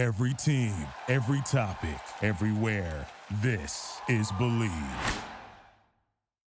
Every 0.00 0.32
team, 0.32 0.72
every 1.08 1.42
topic, 1.42 2.00
everywhere. 2.22 3.06
This 3.42 4.00
is 4.08 4.32
Believe. 4.38 4.70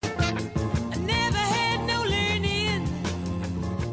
I 0.05 0.97
never 1.01 1.39
had 1.39 1.85
no 1.85 2.05
learning 2.05 2.89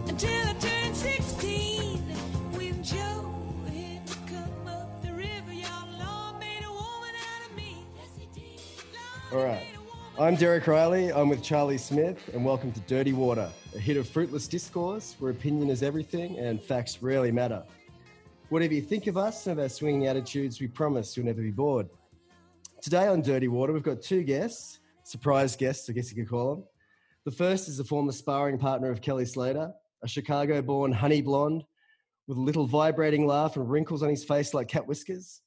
until 0.08 0.50
I 0.50 0.54
turned 0.54 0.96
16. 0.96 1.98
When 2.52 2.84
Joe 2.84 3.34
had 3.74 4.06
to 4.06 4.16
come 4.28 4.68
up 4.68 5.02
the 5.02 5.14
river, 5.14 5.52
y'all 5.52 5.97
law 5.97 6.38
made 6.39 6.63
a 6.63 6.71
woman 6.71 7.16
out 7.16 7.50
of 7.50 7.55
me. 7.55 7.84
Yes, 7.97 8.09
he 8.20 8.39
did. 8.39 8.61
All 9.31 9.43
right. 9.43 9.63
made 9.63 9.75
a 9.75 9.81
woman 9.81 10.27
I'm 10.27 10.36
Derek 10.36 10.66
Rielly. 10.66 11.11
I'm 11.11 11.27
with 11.27 11.41
Charlie 11.41 11.79
Smith, 11.79 12.29
and 12.36 12.45
welcome 12.45 12.71
to 12.71 12.79
Dirty 12.81 13.13
Water, 13.13 13.50
a 13.73 13.79
hit 13.79 13.97
of 13.97 14.07
fruitless 14.07 14.47
discourse 14.47 15.16
where 15.18 15.31
opinion 15.31 15.71
is 15.71 15.81
everything 15.81 16.38
and 16.38 16.61
facts 16.61 17.02
rarely 17.02 17.31
matter. 17.31 17.63
Whatever 18.50 18.73
you 18.73 18.81
think 18.81 19.05
of 19.05 19.16
us 19.16 19.45
and 19.45 19.59
of 19.59 19.63
our 19.63 19.70
swinging 19.70 20.07
attitudes, 20.07 20.59
we 20.59 20.66
promise 20.66 21.16
you'll 21.16 21.27
never 21.27 21.44
be 21.44 21.52
bored. 21.52 21.88
Today 22.81 23.05
on 23.05 23.21
Dirty 23.21 23.48
Water, 23.48 23.73
we've 23.73 23.84
got 23.84 24.02
two 24.02 24.23
guests, 24.23 24.80
surprise 25.03 25.55
guests, 25.55 25.88
I 25.88 25.94
guess 25.94 26.09
you 26.09 26.16
could 26.16 26.31
call 26.31 26.55
them. 26.55 26.63
The 27.26 27.31
first 27.31 27.70
is 27.70 27.80
a 27.80 27.84
former 27.84 28.12
sparring 28.12 28.57
partner 28.57 28.90
of 28.90 29.02
Kelly 29.02 29.26
Slater, 29.26 29.71
a 30.04 30.07
Chicago 30.07 30.63
born 30.63 30.91
honey 30.91 31.21
blonde 31.21 31.63
with 32.27 32.40
a 32.40 32.41
little 32.41 32.66
vibrating 32.66 33.27
laugh 33.27 33.55
and 33.55 33.70
wrinkles 33.70 34.02
on 34.02 34.09
his 34.09 34.23
face 34.23 34.55
like 34.55 34.68
cat 34.68 34.88
whiskers. 34.88 35.43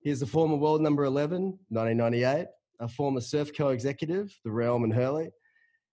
He 0.00 0.10
is 0.10 0.20
a 0.22 0.26
former 0.26 0.56
world 0.56 0.80
number 0.80 1.04
11, 1.04 1.56
1998, 1.68 2.48
a 2.80 2.88
former 2.88 3.20
Surf 3.20 3.56
Co 3.56 3.68
executive, 3.68 4.36
the 4.42 4.50
Realm 4.50 4.82
and 4.82 4.92
Hurley, 4.92 5.30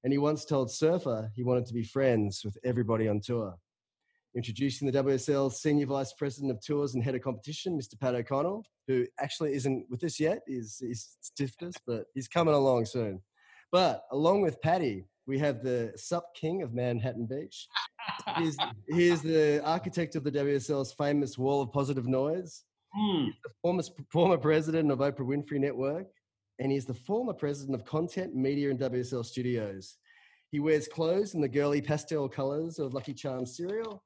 and 0.04 0.12
he 0.12 0.18
once 0.18 0.44
told 0.44 0.72
Surfer 0.72 1.30
he 1.36 1.44
wanted 1.44 1.68
to 1.68 1.74
be 1.76 1.84
friends 1.84 2.42
with 2.44 2.58
everybody 2.64 3.08
on 3.08 3.22
tour. 3.22 3.60
Introducing 4.38 4.90
the 4.90 5.04
WSL 5.04 5.52
Senior 5.52 5.88
Vice 5.88 6.14
President 6.14 6.52
of 6.52 6.62
Tours 6.62 6.94
and 6.94 7.04
Head 7.04 7.16
of 7.16 7.24
Competition, 7.24 7.76
Mr. 7.76 8.00
Pat 8.00 8.14
O'Connell, 8.14 8.64
who 8.88 9.04
actually 9.20 9.54
isn't 9.56 9.88
with 9.90 10.04
us 10.04 10.20
yet. 10.20 10.42
He's, 10.46 10.78
he's 10.80 11.18
stiffed 11.22 11.64
us, 11.64 11.74
but 11.88 12.06
he's 12.14 12.28
coming 12.28 12.54
along 12.54 12.86
soon. 12.86 13.20
But 13.72 14.04
along 14.12 14.42
with 14.42 14.62
Patty, 14.62 15.06
we 15.26 15.40
have 15.40 15.64
the 15.64 15.92
Sup 15.96 16.36
King 16.36 16.62
of 16.62 16.72
Manhattan 16.72 17.26
Beach. 17.26 17.68
He's, 18.38 18.56
he 18.88 19.08
is 19.08 19.24
the 19.24 19.60
architect 19.66 20.16
of 20.16 20.24
the 20.24 20.32
WSL's 20.32 20.94
famous 20.94 21.36
Wall 21.36 21.64
of 21.64 21.74
Positive 21.74 22.06
Noise 22.08 22.64
Hmm. 22.96 23.30
the 23.44 23.50
former, 23.62 23.84
former 24.12 24.38
president 24.38 24.92
of 24.92 25.00
Oprah 25.00 25.20
Winfrey 25.20 25.60
Network, 25.60 26.08
and 26.60 26.72
he's 26.72 26.86
the 26.86 26.94
former 26.94 27.34
president 27.34 27.76
of 27.76 27.86
Content 27.86 28.36
Media 28.36 28.70
and 28.70 28.80
WSL 28.80 29.26
Studios. 29.26 29.98
He 30.52 30.60
wears 30.60 30.88
clothes 30.88 31.34
in 31.34 31.42
the 31.42 31.48
girly 31.50 31.82
pastel 31.82 32.30
colors 32.30 32.80
of 32.80 32.94
Lucky 32.94 33.14
Charms 33.14 33.58
cereal. 33.58 34.04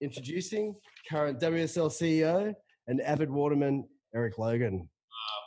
Introducing 0.00 0.74
current 1.08 1.40
WSL 1.40 1.90
CEO 1.90 2.54
and 2.86 3.00
avid 3.00 3.30
waterman 3.30 3.88
Erik 4.14 4.38
Logan. 4.38 4.88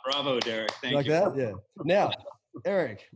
Bravo, 0.04 0.40
Derek. 0.40 0.72
Thank 0.82 0.94
like 0.94 1.06
you. 1.06 1.12
that? 1.12 1.36
Yeah. 1.36 1.52
Now, 1.84 2.10
Erik, 2.64 3.08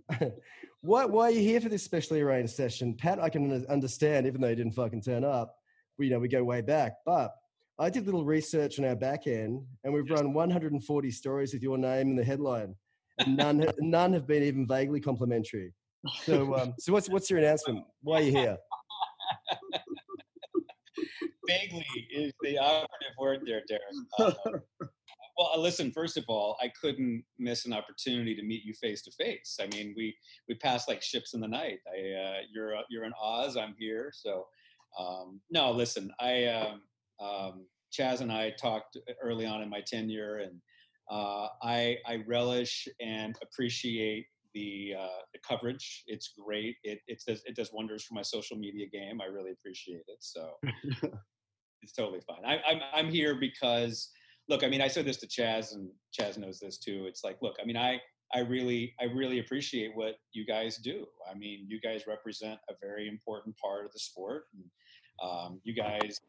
why, 0.80 1.04
why 1.06 1.24
are 1.24 1.30
you 1.30 1.40
here 1.40 1.60
for 1.60 1.68
this 1.68 1.82
specially 1.82 2.20
arranged 2.20 2.54
session? 2.54 2.94
Pat, 2.94 3.18
I 3.18 3.28
can 3.28 3.66
understand, 3.66 4.26
even 4.26 4.40
though 4.40 4.48
you 4.48 4.56
didn't 4.56 4.74
fucking 4.74 5.02
turn 5.02 5.24
up. 5.24 5.56
We, 5.98 6.06
you 6.06 6.12
know, 6.12 6.18
we 6.18 6.28
go 6.28 6.44
way 6.44 6.60
back. 6.60 6.92
But 7.06 7.32
I 7.78 7.90
did 7.90 8.02
a 8.02 8.06
little 8.06 8.24
research 8.24 8.78
on 8.78 8.84
our 8.84 8.94
back 8.94 9.26
end, 9.26 9.62
and 9.82 9.92
we've 9.92 10.08
run 10.10 10.32
140 10.32 11.10
stories 11.10 11.52
with 11.52 11.62
your 11.62 11.78
name 11.78 12.10
in 12.10 12.16
the 12.16 12.24
headline. 12.24 12.74
And 13.18 13.36
none, 13.36 13.64
none 13.80 14.12
have 14.12 14.26
been 14.26 14.42
even 14.42 14.66
vaguely 14.66 15.00
complimentary. 15.00 15.72
So, 16.22 16.54
um, 16.54 16.74
so 16.78 16.92
what's 16.92 17.08
what's 17.08 17.30
your 17.30 17.38
announcement? 17.38 17.84
Why 18.02 18.18
are 18.18 18.22
you 18.22 18.32
here? 18.32 18.56
Vaguely 21.48 21.86
is 22.12 22.32
the 22.42 22.58
operative 22.58 23.14
word 23.18 23.40
there, 23.46 23.62
Derek. 23.68 23.82
Uh, 24.18 24.32
well, 25.36 25.50
uh, 25.54 25.58
listen. 25.58 25.90
First 25.90 26.16
of 26.16 26.24
all, 26.28 26.56
I 26.62 26.70
couldn't 26.80 27.24
miss 27.38 27.66
an 27.66 27.72
opportunity 27.72 28.34
to 28.36 28.42
meet 28.42 28.64
you 28.64 28.72
face 28.74 29.02
to 29.02 29.10
face. 29.12 29.58
I 29.60 29.66
mean, 29.66 29.94
we 29.96 30.14
we 30.48 30.54
passed 30.54 30.88
like 30.88 31.02
ships 31.02 31.34
in 31.34 31.40
the 31.40 31.48
night. 31.48 31.78
I, 31.88 31.98
uh, 32.12 32.38
you're 32.52 32.76
uh, 32.76 32.82
you're 32.88 33.04
in 33.04 33.12
Oz. 33.20 33.56
I'm 33.56 33.74
here. 33.78 34.12
So, 34.14 34.46
um, 34.98 35.40
no, 35.50 35.72
listen. 35.72 36.12
I 36.20 36.46
um, 36.46 36.82
um, 37.20 37.66
Chaz 37.92 38.20
and 38.20 38.32
I 38.32 38.50
talked 38.50 38.96
early 39.22 39.46
on 39.46 39.62
in 39.62 39.68
my 39.68 39.80
tenure, 39.86 40.38
and 40.38 40.60
uh, 41.10 41.48
I 41.62 41.98
I 42.06 42.22
relish 42.26 42.88
and 43.00 43.36
appreciate 43.42 44.26
the 44.54 44.94
uh, 44.98 45.22
the 45.32 45.40
coverage. 45.46 46.04
It's 46.06 46.32
great. 46.38 46.76
It 46.84 47.00
it 47.06 47.22
does 47.26 47.42
it 47.46 47.56
does 47.56 47.72
wonders 47.72 48.04
for 48.04 48.14
my 48.14 48.22
social 48.22 48.56
media 48.56 48.86
game. 48.92 49.20
I 49.20 49.26
really 49.26 49.52
appreciate 49.52 50.04
it. 50.08 50.18
So 50.20 50.52
it's 51.82 51.92
totally 51.96 52.20
fine. 52.26 52.44
I, 52.44 52.60
I'm 52.68 52.80
I'm 52.92 53.10
here 53.10 53.34
because 53.38 54.10
look. 54.48 54.64
I 54.64 54.68
mean, 54.68 54.80
I 54.80 54.88
said 54.88 55.04
this 55.04 55.18
to 55.18 55.26
Chaz, 55.26 55.74
and 55.74 55.90
Chaz 56.18 56.38
knows 56.38 56.60
this 56.60 56.78
too. 56.78 57.06
It's 57.06 57.24
like, 57.24 57.38
look. 57.42 57.56
I 57.60 57.64
mean, 57.64 57.76
I 57.76 58.00
I 58.34 58.40
really 58.40 58.94
I 59.00 59.04
really 59.04 59.40
appreciate 59.40 59.94
what 59.94 60.16
you 60.32 60.46
guys 60.46 60.78
do. 60.78 61.06
I 61.30 61.34
mean, 61.34 61.66
you 61.68 61.80
guys 61.80 62.06
represent 62.06 62.58
a 62.68 62.74
very 62.80 63.08
important 63.08 63.56
part 63.58 63.84
of 63.84 63.92
the 63.92 63.98
sport. 63.98 64.44
And, 64.54 64.64
um, 65.22 65.60
you 65.62 65.74
guys 65.74 66.20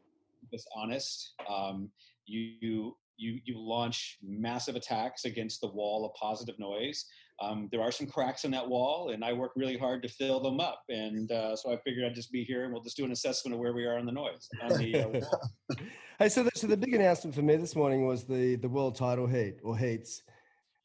us 0.53 0.65
honest. 0.75 1.33
Um, 1.49 1.89
you 2.25 2.53
you 2.59 2.97
you 3.17 3.39
you 3.45 3.59
launch 3.59 4.17
massive 4.21 4.75
attacks 4.75 5.25
against 5.25 5.61
the 5.61 5.67
wall 5.67 6.05
of 6.05 6.13
positive 6.19 6.59
noise. 6.59 7.05
Um, 7.41 7.68
there 7.72 7.81
are 7.81 7.91
some 7.91 8.07
cracks 8.07 8.46
in 8.46 8.51
that 8.51 8.68
wall, 8.68 9.09
and 9.09 9.23
I 9.23 9.34
work 9.34 9.51
really 9.56 9.78
hard 9.78 10.01
to 10.03 10.09
fill 10.09 10.40
them 10.40 10.59
up. 10.59 10.81
And 10.90 11.31
uh, 11.31 11.56
so 11.56 11.73
I 11.73 11.78
figured 11.78 12.06
I'd 12.06 12.16
just 12.16 12.31
be 12.31 12.44
here, 12.44 12.63
and 12.63 12.73
we'll 12.73 12.84
just 12.84 12.96
do 12.96 13.03
an 13.03 13.12
assessment 13.12 13.53
of 13.53 13.59
where 13.59 13.73
we 13.73 13.85
are 13.85 13.97
on 13.97 14.06
the 14.06 14.12
noise. 14.12 14.47
On 14.63 14.78
the, 14.78 14.96
uh, 14.96 15.75
hey, 16.19 16.29
so 16.29 16.44
the, 16.44 16.51
so 16.56 16.68
the 16.68 16.78
big 16.78 16.94
announcement 16.94 17.35
for 17.35 17.41
me 17.41 17.57
this 17.57 17.75
morning 17.75 18.06
was 18.06 18.23
the 18.23 18.56
the 18.56 18.69
world 18.69 18.96
title 18.96 19.28
heat 19.28 19.57
or 19.63 19.78
heats. 19.78 20.23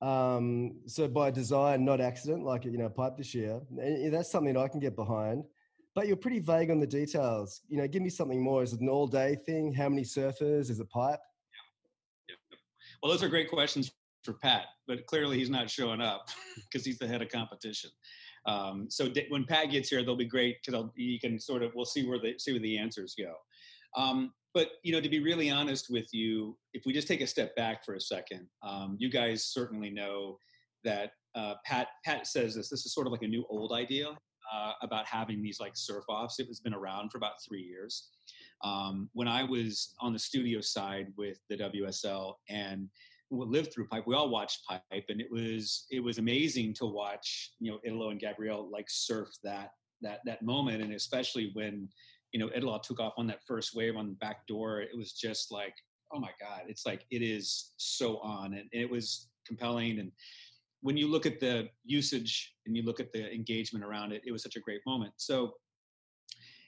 Um, 0.02 0.80
so 0.86 1.06
by 1.06 1.30
design, 1.30 1.84
not 1.84 2.00
accident, 2.00 2.42
like 2.42 2.64
you 2.64 2.78
know, 2.78 2.88
pipe 2.88 3.16
this 3.16 3.34
year. 3.34 3.60
And 3.78 4.12
that's 4.12 4.30
something 4.30 4.54
that 4.54 4.60
I 4.60 4.68
can 4.68 4.80
get 4.80 4.96
behind. 4.96 5.44
But 5.94 6.06
you're 6.06 6.16
pretty 6.16 6.40
vague 6.40 6.70
on 6.70 6.80
the 6.80 6.86
details. 6.86 7.60
You 7.68 7.76
know, 7.76 7.86
give 7.86 8.02
me 8.02 8.10
something 8.10 8.42
more. 8.42 8.62
Is 8.62 8.72
it 8.72 8.80
an 8.80 8.88
all 8.88 9.06
day 9.06 9.36
thing? 9.46 9.72
How 9.72 9.88
many 9.88 10.02
surfers? 10.02 10.70
Is 10.70 10.80
it 10.80 10.88
pipe? 10.88 11.20
well, 13.02 13.12
those 13.12 13.22
are 13.22 13.28
great 13.28 13.50
questions 13.50 13.92
for 14.24 14.34
Pat, 14.34 14.66
but 14.86 15.06
clearly 15.06 15.38
he's 15.38 15.50
not 15.50 15.70
showing 15.70 16.00
up 16.00 16.28
because 16.56 16.84
he's 16.84 16.98
the 16.98 17.08
head 17.08 17.22
of 17.22 17.28
competition. 17.28 17.90
Um, 18.46 18.86
so 18.88 19.08
di- 19.08 19.26
when 19.28 19.44
Pat 19.44 19.70
gets 19.70 19.90
here, 19.90 20.02
they'll 20.02 20.16
be 20.16 20.24
great 20.24 20.56
because 20.64 20.84
you 20.96 21.20
can 21.20 21.38
sort 21.38 21.62
of 21.62 21.72
we'll 21.74 21.84
see 21.84 22.08
where 22.08 22.18
the 22.18 22.34
see 22.38 22.52
where 22.52 22.60
the 22.60 22.78
answers 22.78 23.14
go. 23.18 23.34
Um, 23.96 24.32
but 24.54 24.68
you 24.82 24.92
know, 24.92 25.00
to 25.00 25.08
be 25.08 25.20
really 25.20 25.50
honest 25.50 25.86
with 25.90 26.08
you, 26.12 26.56
if 26.72 26.84
we 26.86 26.92
just 26.92 27.08
take 27.08 27.20
a 27.20 27.26
step 27.26 27.54
back 27.56 27.84
for 27.84 27.94
a 27.94 28.00
second, 28.00 28.46
um, 28.62 28.96
you 28.98 29.10
guys 29.10 29.44
certainly 29.44 29.90
know 29.90 30.38
that 30.84 31.12
uh, 31.34 31.54
Pat 31.64 31.88
Pat 32.04 32.26
says 32.26 32.54
this. 32.54 32.68
This 32.68 32.86
is 32.86 32.94
sort 32.94 33.06
of 33.06 33.12
like 33.12 33.22
a 33.22 33.28
new 33.28 33.44
old 33.50 33.72
idea 33.72 34.08
uh, 34.52 34.72
about 34.82 35.06
having 35.06 35.42
these 35.42 35.60
like 35.60 35.72
surf 35.74 36.04
offs. 36.08 36.40
It 36.40 36.46
has 36.48 36.60
been 36.60 36.74
around 36.74 37.10
for 37.10 37.18
about 37.18 37.42
three 37.46 37.62
years. 37.62 38.08
Um, 38.62 39.08
when 39.12 39.28
I 39.28 39.44
was 39.44 39.94
on 40.00 40.12
the 40.12 40.18
studio 40.18 40.60
side 40.60 41.12
with 41.16 41.38
the 41.48 41.56
WSL 41.56 42.34
and 42.48 42.88
lived 43.30 43.72
through 43.72 43.86
pipe 43.86 44.04
we 44.06 44.14
all 44.14 44.28
watched 44.28 44.66
pipe 44.66 45.04
and 45.08 45.20
it 45.20 45.30
was 45.30 45.86
it 45.90 46.00
was 46.00 46.18
amazing 46.18 46.74
to 46.74 46.86
watch 46.86 47.52
you 47.60 47.70
know 47.70 47.78
italo 47.84 48.10
and 48.10 48.20
gabriel 48.20 48.68
like 48.72 48.86
surf 48.88 49.28
that 49.44 49.70
that 50.02 50.20
that 50.24 50.42
moment 50.42 50.82
and 50.82 50.92
especially 50.92 51.50
when 51.54 51.88
you 52.32 52.40
know 52.40 52.50
italo 52.54 52.78
took 52.82 53.00
off 53.00 53.12
on 53.16 53.26
that 53.26 53.40
first 53.46 53.74
wave 53.74 53.96
on 53.96 54.08
the 54.08 54.14
back 54.14 54.46
door 54.46 54.80
it 54.80 54.96
was 54.96 55.12
just 55.12 55.52
like 55.52 55.74
oh 56.12 56.18
my 56.18 56.30
god 56.40 56.62
it's 56.66 56.84
like 56.84 57.04
it 57.10 57.22
is 57.22 57.72
so 57.76 58.18
on 58.18 58.54
and, 58.54 58.68
and 58.72 58.82
it 58.82 58.90
was 58.90 59.28
compelling 59.46 60.00
and 60.00 60.10
when 60.82 60.96
you 60.96 61.08
look 61.08 61.26
at 61.26 61.40
the 61.40 61.68
usage 61.84 62.54
and 62.66 62.76
you 62.76 62.82
look 62.82 63.00
at 63.00 63.12
the 63.12 63.32
engagement 63.32 63.84
around 63.84 64.12
it 64.12 64.22
it 64.24 64.32
was 64.32 64.42
such 64.42 64.56
a 64.56 64.60
great 64.60 64.80
moment. 64.86 65.12
So 65.16 65.52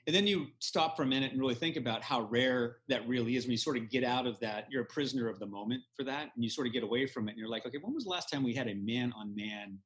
and 0.06 0.16
then 0.16 0.26
you 0.26 0.46
stop 0.58 0.96
for 0.96 1.02
a 1.02 1.06
minute 1.06 1.32
and 1.32 1.40
really 1.40 1.54
think 1.54 1.76
about 1.76 2.02
how 2.02 2.22
rare 2.22 2.78
that 2.88 3.06
really 3.06 3.36
is 3.36 3.44
when 3.44 3.52
you 3.52 3.56
sort 3.56 3.76
of 3.76 3.88
get 3.90 4.04
out 4.04 4.26
of 4.26 4.38
that 4.40 4.66
you're 4.70 4.82
a 4.82 4.86
prisoner 4.86 5.28
of 5.28 5.38
the 5.38 5.46
moment 5.46 5.82
for 5.96 6.04
that 6.04 6.31
and 6.34 6.44
you 6.44 6.50
sort 6.50 6.66
of 6.66 6.72
get 6.72 6.82
away 6.82 7.06
from 7.06 7.28
it 7.28 7.32
and 7.32 7.38
you're 7.38 7.49
like 7.49 7.66
okay 7.66 7.78
when 7.81 7.94
was 7.94 8.04
the 8.04 8.10
last 8.10 8.31
time 8.31 8.43
we 8.43 8.54
had 8.54 8.69
a 8.69 8.75
man 8.75 9.12
on 9.16 9.34
man 9.34 9.78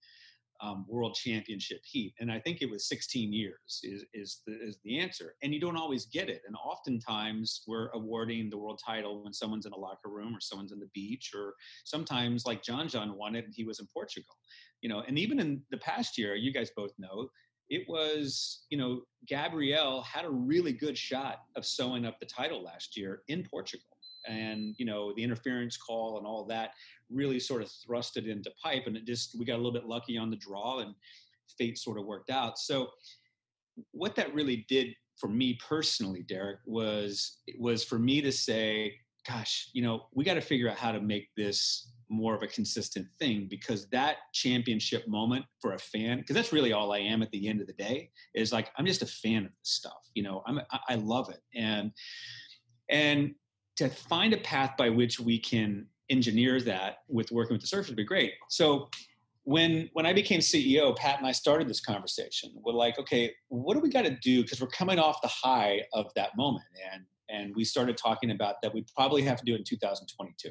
world 0.88 1.14
championship 1.14 1.80
heat? 1.84 2.14
And 2.20 2.30
i 2.30 2.38
think 2.38 2.62
it 2.62 2.70
was 2.70 2.88
16 2.88 3.32
years 3.32 3.80
is, 3.82 4.04
is, 4.14 4.42
the, 4.46 4.54
is 4.54 4.78
the 4.84 4.98
answer. 4.98 5.34
And 5.42 5.52
you 5.52 5.60
don't 5.60 5.76
always 5.76 6.06
get 6.06 6.28
it. 6.28 6.42
And 6.46 6.56
oftentimes 6.56 7.62
we're 7.66 7.88
awarding 7.90 8.50
the 8.50 8.58
world 8.58 8.80
title 8.84 9.22
when 9.22 9.32
someone's 9.32 9.66
in 9.66 9.72
a 9.72 9.78
locker 9.78 10.08
room 10.08 10.34
or 10.34 10.40
someone's 10.40 10.72
on 10.72 10.80
the 10.80 10.90
beach 10.94 11.32
or 11.34 11.54
sometimes 11.84 12.46
like 12.46 12.62
john 12.62 12.88
john 12.88 13.16
won 13.16 13.34
it 13.34 13.44
and 13.44 13.54
he 13.54 13.64
was 13.64 13.80
in 13.80 13.86
portugal 13.92 14.34
you 14.82 14.90
know? 14.90 15.02
And 15.08 15.18
even 15.18 15.40
in 15.40 15.62
the 15.70 15.78
past 15.78 16.18
year 16.18 16.34
you 16.36 16.52
guys 16.52 16.70
both 16.76 16.92
know 16.98 17.28
it 17.68 17.88
was, 17.88 18.64
you 18.70 18.78
know, 18.78 19.02
Gabriel 19.26 20.02
had 20.02 20.24
a 20.24 20.30
really 20.30 20.72
good 20.72 20.96
shot 20.96 21.40
of 21.56 21.66
sewing 21.66 22.06
up 22.06 22.18
the 22.20 22.26
title 22.26 22.62
last 22.62 22.96
year 22.96 23.22
in 23.28 23.44
Portugal. 23.44 23.86
And, 24.28 24.74
you 24.78 24.84
know, 24.84 25.12
the 25.14 25.22
interference 25.22 25.76
call 25.76 26.18
and 26.18 26.26
all 26.26 26.44
that 26.46 26.70
really 27.10 27.38
sort 27.38 27.62
of 27.62 27.70
thrust 27.84 28.16
it 28.16 28.26
into 28.26 28.50
pipe. 28.62 28.84
And 28.86 28.96
it 28.96 29.04
just, 29.04 29.38
we 29.38 29.44
got 29.44 29.54
a 29.54 29.62
little 29.62 29.72
bit 29.72 29.86
lucky 29.86 30.18
on 30.18 30.30
the 30.30 30.36
draw 30.36 30.80
and 30.80 30.94
fate 31.58 31.78
sort 31.78 31.98
of 31.98 32.06
worked 32.06 32.30
out. 32.30 32.58
So, 32.58 32.88
what 33.92 34.16
that 34.16 34.34
really 34.34 34.64
did 34.68 34.88
for 35.18 35.28
me 35.28 35.58
personally, 35.66 36.22
Derek, 36.22 36.58
was 36.66 37.38
was 37.58 37.84
for 37.84 37.98
me 37.98 38.20
to 38.20 38.32
say, 38.32 38.94
gosh, 39.26 39.70
you 39.72 39.82
know, 39.82 40.06
we 40.14 40.24
got 40.24 40.34
to 40.34 40.40
figure 40.40 40.68
out 40.70 40.76
how 40.76 40.92
to 40.92 41.00
make 41.00 41.28
this 41.36 41.92
more 42.08 42.34
of 42.34 42.42
a 42.42 42.46
consistent 42.46 43.06
thing 43.18 43.46
because 43.48 43.86
that 43.88 44.16
championship 44.32 45.06
moment 45.08 45.44
for 45.60 45.72
a 45.72 45.78
fan, 45.78 46.18
because 46.18 46.34
that's 46.34 46.52
really 46.52 46.72
all 46.72 46.92
I 46.92 46.98
am 46.98 47.22
at 47.22 47.30
the 47.30 47.48
end 47.48 47.60
of 47.60 47.66
the 47.66 47.72
day, 47.72 48.10
is 48.34 48.52
like 48.52 48.70
I'm 48.76 48.86
just 48.86 49.02
a 49.02 49.06
fan 49.06 49.44
of 49.44 49.50
this 49.50 49.70
stuff. 49.70 50.08
You 50.14 50.22
know, 50.22 50.42
I'm 50.46 50.60
I, 50.88 50.94
love 50.96 51.30
it, 51.30 51.40
and 51.54 51.92
and 52.90 53.34
to 53.76 53.88
find 53.88 54.32
a 54.32 54.38
path 54.38 54.76
by 54.76 54.88
which 54.88 55.20
we 55.20 55.38
can 55.38 55.86
engineer 56.08 56.60
that 56.62 56.98
with 57.08 57.30
working 57.32 57.54
with 57.54 57.68
the 57.68 57.76
surfers 57.76 57.88
would 57.88 57.96
be 57.96 58.04
great. 58.04 58.32
So 58.48 58.88
when 59.44 59.88
when 59.92 60.06
I 60.06 60.12
became 60.12 60.40
CEO, 60.40 60.96
Pat 60.96 61.18
and 61.18 61.26
I 61.26 61.32
started 61.32 61.68
this 61.68 61.80
conversation. 61.80 62.52
We're 62.64 62.72
like, 62.72 62.98
okay, 62.98 63.32
what 63.48 63.74
do 63.74 63.80
we 63.80 63.88
got 63.88 64.02
to 64.02 64.16
do? 64.22 64.42
Because 64.42 64.60
we're 64.60 64.68
coming 64.68 64.98
off 64.98 65.22
the 65.22 65.28
high 65.28 65.82
of 65.92 66.06
that 66.16 66.36
moment, 66.36 66.64
and 66.92 67.04
and 67.28 67.54
we 67.56 67.64
started 67.64 67.96
talking 67.96 68.30
about 68.30 68.56
that 68.62 68.72
we'd 68.74 68.88
probably 68.94 69.22
have 69.22 69.38
to 69.38 69.44
do 69.44 69.54
in 69.54 69.64
2022. 69.64 70.50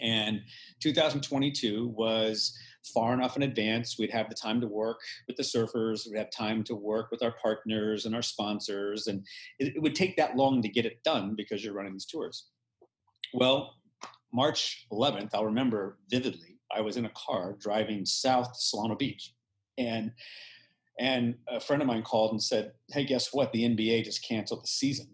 And 0.00 0.40
2022 0.80 1.88
was 1.88 2.56
far 2.94 3.14
enough 3.14 3.36
in 3.36 3.42
advance. 3.42 3.98
We'd 3.98 4.10
have 4.10 4.28
the 4.28 4.34
time 4.34 4.60
to 4.60 4.66
work 4.66 4.98
with 5.26 5.36
the 5.36 5.42
surfers. 5.42 6.06
We'd 6.06 6.18
have 6.18 6.30
time 6.30 6.62
to 6.64 6.74
work 6.74 7.10
with 7.10 7.22
our 7.22 7.34
partners 7.42 8.06
and 8.06 8.14
our 8.14 8.22
sponsors. 8.22 9.06
And 9.06 9.24
it, 9.58 9.76
it 9.76 9.82
would 9.82 9.94
take 9.94 10.16
that 10.16 10.36
long 10.36 10.62
to 10.62 10.68
get 10.68 10.86
it 10.86 11.02
done 11.04 11.34
because 11.36 11.64
you're 11.64 11.74
running 11.74 11.92
these 11.92 12.06
tours. 12.06 12.46
Well, 13.34 13.74
March 14.32 14.86
11th, 14.92 15.30
I'll 15.34 15.44
remember 15.44 15.98
vividly, 16.10 16.58
I 16.74 16.80
was 16.80 16.96
in 16.96 17.06
a 17.06 17.12
car 17.16 17.56
driving 17.58 18.04
south 18.04 18.52
to 18.52 18.58
Solana 18.58 18.98
Beach. 18.98 19.32
And 19.78 20.12
and 20.98 21.34
a 21.48 21.60
friend 21.60 21.82
of 21.82 21.88
mine 21.88 22.02
called 22.02 22.32
and 22.32 22.42
said, 22.42 22.72
Hey, 22.90 23.04
guess 23.04 23.28
what? 23.32 23.52
The 23.52 23.64
NBA 23.64 24.04
just 24.04 24.26
canceled 24.26 24.62
the 24.62 24.68
season 24.68 25.08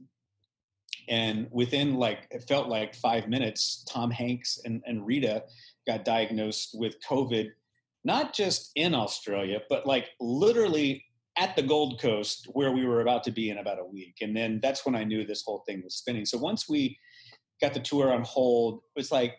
and 1.08 1.46
within 1.50 1.94
like 1.94 2.26
it 2.30 2.44
felt 2.48 2.68
like 2.68 2.94
five 2.94 3.28
minutes 3.28 3.84
tom 3.88 4.10
hanks 4.10 4.58
and, 4.64 4.82
and 4.86 5.06
rita 5.06 5.42
got 5.86 6.04
diagnosed 6.04 6.70
with 6.74 6.96
covid 7.08 7.48
not 8.04 8.34
just 8.34 8.70
in 8.76 8.94
australia 8.94 9.60
but 9.68 9.86
like 9.86 10.08
literally 10.20 11.04
at 11.36 11.56
the 11.56 11.62
gold 11.62 12.00
coast 12.00 12.46
where 12.52 12.72
we 12.72 12.84
were 12.84 13.00
about 13.00 13.24
to 13.24 13.30
be 13.30 13.50
in 13.50 13.58
about 13.58 13.78
a 13.78 13.84
week. 13.84 14.16
And 14.20 14.36
then 14.36 14.60
that's 14.62 14.84
when 14.84 14.94
i 14.94 15.04
knew 15.04 15.24
this 15.24 15.42
whole 15.44 15.62
thing 15.66 15.82
was 15.82 15.96
spinning. 15.96 16.26
So 16.26 16.38
once 16.38 16.68
we 16.68 16.98
got 17.60 17.74
the 17.74 17.80
tour 17.80 18.12
on 18.12 18.22
hold 18.22 18.78
it 18.78 18.98
was 18.98 19.12
like 19.12 19.36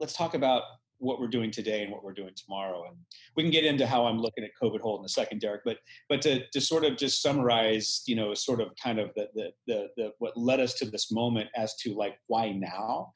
let's 0.00 0.14
talk 0.14 0.34
about 0.34 0.62
what 0.98 1.20
we're 1.20 1.28
doing 1.28 1.50
today 1.50 1.82
and 1.82 1.92
what 1.92 2.04
we're 2.04 2.12
doing 2.12 2.32
tomorrow. 2.36 2.84
And 2.86 2.96
we 3.36 3.42
can 3.42 3.52
get 3.52 3.64
into 3.64 3.86
how 3.86 4.06
I'm 4.06 4.20
looking 4.20 4.44
at 4.44 4.50
COVID 4.60 4.80
hold 4.80 5.00
in 5.00 5.04
a 5.04 5.08
second, 5.08 5.40
Derek. 5.40 5.62
But 5.64 5.78
but 6.08 6.22
to, 6.22 6.46
to 6.48 6.60
sort 6.60 6.84
of 6.84 6.96
just 6.96 7.22
summarize, 7.22 8.02
you 8.06 8.16
know, 8.16 8.34
sort 8.34 8.60
of 8.60 8.68
kind 8.82 8.98
of 8.98 9.10
the, 9.14 9.28
the 9.34 9.50
the 9.66 9.88
the 9.96 10.12
what 10.18 10.36
led 10.36 10.60
us 10.60 10.74
to 10.74 10.90
this 10.90 11.10
moment 11.10 11.48
as 11.56 11.74
to 11.76 11.94
like 11.94 12.18
why 12.26 12.52
now. 12.52 13.12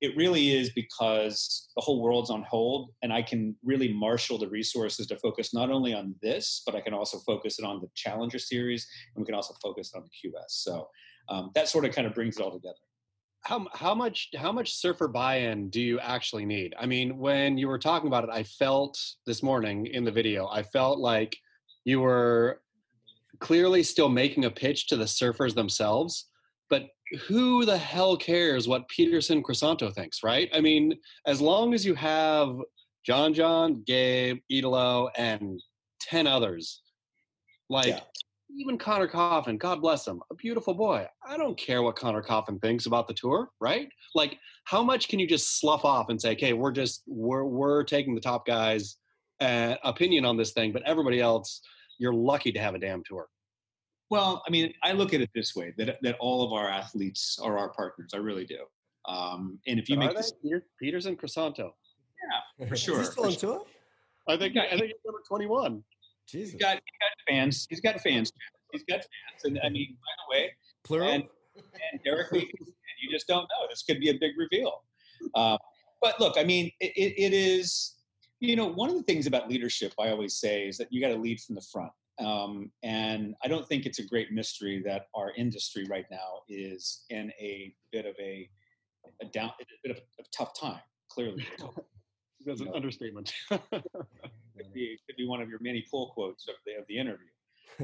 It 0.00 0.16
really 0.16 0.50
is 0.50 0.70
because 0.70 1.68
the 1.76 1.80
whole 1.80 2.02
world's 2.02 2.28
on 2.28 2.42
hold, 2.42 2.90
and 3.02 3.12
I 3.12 3.22
can 3.22 3.54
really 3.62 3.92
marshal 3.92 4.36
the 4.36 4.48
resources 4.48 5.06
to 5.06 5.16
focus 5.18 5.54
not 5.54 5.70
only 5.70 5.94
on 5.94 6.16
this, 6.20 6.62
but 6.66 6.74
I 6.74 6.80
can 6.80 6.92
also 6.92 7.18
focus 7.18 7.60
it 7.60 7.64
on 7.64 7.80
the 7.80 7.86
Challenger 7.94 8.40
Series, 8.40 8.84
and 9.14 9.22
we 9.22 9.26
can 9.26 9.36
also 9.36 9.54
focus 9.62 9.92
on 9.94 10.02
the 10.02 10.28
QS. 10.28 10.48
So 10.48 10.88
um, 11.28 11.52
that 11.54 11.68
sort 11.68 11.84
of 11.84 11.94
kind 11.94 12.08
of 12.08 12.14
brings 12.14 12.36
it 12.36 12.42
all 12.42 12.50
together 12.50 12.74
how 13.42 13.66
how 13.72 13.94
much 13.94 14.30
how 14.36 14.52
much 14.52 14.74
surfer 14.74 15.08
buy-in 15.08 15.68
do 15.68 15.80
you 15.80 15.98
actually 16.00 16.46
need? 16.46 16.74
I 16.78 16.86
mean, 16.86 17.18
when 17.18 17.58
you 17.58 17.68
were 17.68 17.78
talking 17.78 18.06
about 18.06 18.24
it, 18.24 18.30
I 18.30 18.44
felt 18.44 18.98
this 19.26 19.42
morning 19.42 19.86
in 19.86 20.04
the 20.04 20.12
video, 20.12 20.46
I 20.48 20.62
felt 20.62 20.98
like 20.98 21.36
you 21.84 22.00
were 22.00 22.60
clearly 23.40 23.82
still 23.82 24.08
making 24.08 24.44
a 24.44 24.50
pitch 24.50 24.86
to 24.88 24.96
the 24.96 25.04
surfers 25.04 25.54
themselves, 25.54 26.26
but 26.70 26.86
who 27.26 27.64
the 27.64 27.76
hell 27.76 28.16
cares 28.16 28.68
what 28.68 28.88
Peterson 28.88 29.42
Crisanto 29.42 29.92
thinks, 29.92 30.22
right? 30.22 30.48
I 30.54 30.60
mean, 30.60 30.98
as 31.26 31.40
long 31.40 31.74
as 31.74 31.84
you 31.84 31.94
have 31.94 32.56
John 33.04 33.34
John, 33.34 33.82
Gabe, 33.84 34.38
Italo, 34.48 35.10
and 35.16 35.60
10 36.00 36.28
others, 36.28 36.82
like 37.68 37.88
yeah 37.88 38.00
even 38.56 38.78
Conner 38.78 39.08
Coffin, 39.08 39.56
God 39.56 39.80
bless 39.80 40.06
him, 40.06 40.20
a 40.30 40.34
beautiful 40.34 40.74
boy. 40.74 41.06
I 41.26 41.36
don't 41.36 41.56
care 41.56 41.82
what 41.82 41.96
Conner 41.96 42.22
Coffin 42.22 42.58
thinks 42.58 42.86
about 42.86 43.08
the 43.08 43.14
tour, 43.14 43.50
right? 43.60 43.88
Like, 44.14 44.38
how 44.64 44.82
much 44.82 45.08
can 45.08 45.18
you 45.18 45.26
just 45.26 45.60
slough 45.60 45.84
off 45.84 46.08
and 46.08 46.20
say, 46.20 46.32
okay, 46.32 46.52
we're 46.52 46.72
just 46.72 47.02
we're 47.06 47.44
we're 47.44 47.84
taking 47.84 48.14
the 48.14 48.20
top 48.20 48.46
guys' 48.46 48.96
uh, 49.40 49.76
opinion 49.84 50.24
on 50.24 50.36
this 50.36 50.52
thing, 50.52 50.72
but 50.72 50.82
everybody 50.86 51.20
else, 51.20 51.60
you're 51.98 52.14
lucky 52.14 52.52
to 52.52 52.60
have 52.60 52.74
a 52.74 52.78
damn 52.78 53.02
tour. 53.04 53.28
Well, 54.10 54.42
I 54.46 54.50
mean, 54.50 54.72
I 54.82 54.92
look 54.92 55.14
at 55.14 55.20
it 55.20 55.30
this 55.34 55.56
way: 55.56 55.72
that 55.78 55.98
that 56.02 56.16
all 56.20 56.44
of 56.44 56.52
our 56.52 56.68
athletes 56.68 57.38
are 57.42 57.58
our 57.58 57.70
partners. 57.70 58.10
I 58.14 58.18
really 58.18 58.44
do. 58.44 58.58
Um, 59.08 59.58
and 59.66 59.78
if 59.78 59.88
you 59.88 59.96
but 59.96 60.06
make 60.06 60.16
this, 60.16 60.32
Peterson 60.80 61.16
Crisanto, 61.16 61.70
yeah, 62.58 62.68
for 62.68 62.76
sure. 62.76 63.00
Is 63.00 63.08
he 63.08 63.12
still 63.12 63.26
on 63.26 63.32
tour? 63.32 63.64
I 64.28 64.36
think 64.36 64.56
I 64.56 64.68
think 64.70 64.82
he's 64.82 64.94
number 65.04 65.22
twenty-one. 65.26 65.82
Jesus. 66.32 66.52
He's 66.52 66.60
got, 66.60 66.74
he's 66.74 66.98
got 66.98 67.32
fans. 67.32 67.66
He's 67.68 67.80
got 67.80 68.00
fans. 68.00 68.32
He's 68.72 68.84
got 68.84 69.00
fans. 69.00 69.44
And 69.44 69.60
I 69.62 69.68
mean, 69.68 69.96
by 70.00 70.36
the 70.36 70.40
way, 70.40 70.52
Plural? 70.82 71.10
and, 71.10 71.24
and 71.56 72.00
Derek 72.04 72.32
and 72.32 72.42
you 72.42 73.10
just 73.10 73.26
don't 73.28 73.42
know. 73.42 73.66
This 73.68 73.82
could 73.82 74.00
be 74.00 74.08
a 74.08 74.14
big 74.14 74.32
reveal. 74.38 74.82
Uh, 75.34 75.58
but 76.00 76.18
look, 76.18 76.36
I 76.38 76.44
mean, 76.44 76.70
it, 76.80 76.92
it 76.96 77.32
is, 77.32 77.96
you 78.40 78.56
know, 78.56 78.66
one 78.66 78.88
of 78.88 78.96
the 78.96 79.02
things 79.02 79.26
about 79.26 79.48
leadership 79.48 79.92
I 80.00 80.08
always 80.08 80.34
say 80.34 80.66
is 80.66 80.78
that 80.78 80.88
you 80.90 81.00
got 81.00 81.08
to 81.08 81.20
lead 81.20 81.40
from 81.40 81.54
the 81.54 81.66
front. 81.70 81.92
Um, 82.18 82.70
and 82.82 83.34
I 83.44 83.48
don't 83.48 83.66
think 83.66 83.86
it's 83.86 83.98
a 83.98 84.06
great 84.06 84.32
mystery 84.32 84.82
that 84.84 85.06
our 85.14 85.32
industry 85.36 85.86
right 85.88 86.06
now 86.10 86.40
is 86.48 87.04
in 87.10 87.32
a 87.40 87.74
bit 87.90 88.06
of 88.06 88.14
a, 88.20 88.48
a 89.20 89.26
down, 89.26 89.50
a 89.60 89.64
bit 89.82 89.96
of 89.96 89.98
a, 89.98 90.22
a 90.22 90.24
tough 90.36 90.58
time. 90.58 90.80
Clearly, 91.10 91.46
that's 92.46 92.60
an 92.60 92.70
understatement. 92.74 93.34
could 94.56 94.72
be 94.72 94.98
could 95.06 95.16
be 95.16 95.26
one 95.26 95.40
of 95.40 95.48
your 95.48 95.58
many 95.60 95.84
pull 95.90 96.10
quotes 96.10 96.48
of 96.48 96.54
the 96.66 96.74
of 96.74 96.84
the 96.88 96.98
interview. 96.98 97.28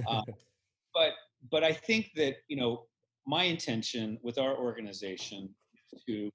Uh, 0.08 0.22
but 0.94 1.12
but 1.50 1.64
I 1.64 1.72
think 1.72 2.10
that 2.16 2.36
you 2.48 2.56
know 2.56 2.86
my 3.26 3.44
intention 3.44 4.18
with 4.22 4.38
our 4.38 4.56
organization 4.56 5.54
is 5.92 6.02
to 6.06 6.30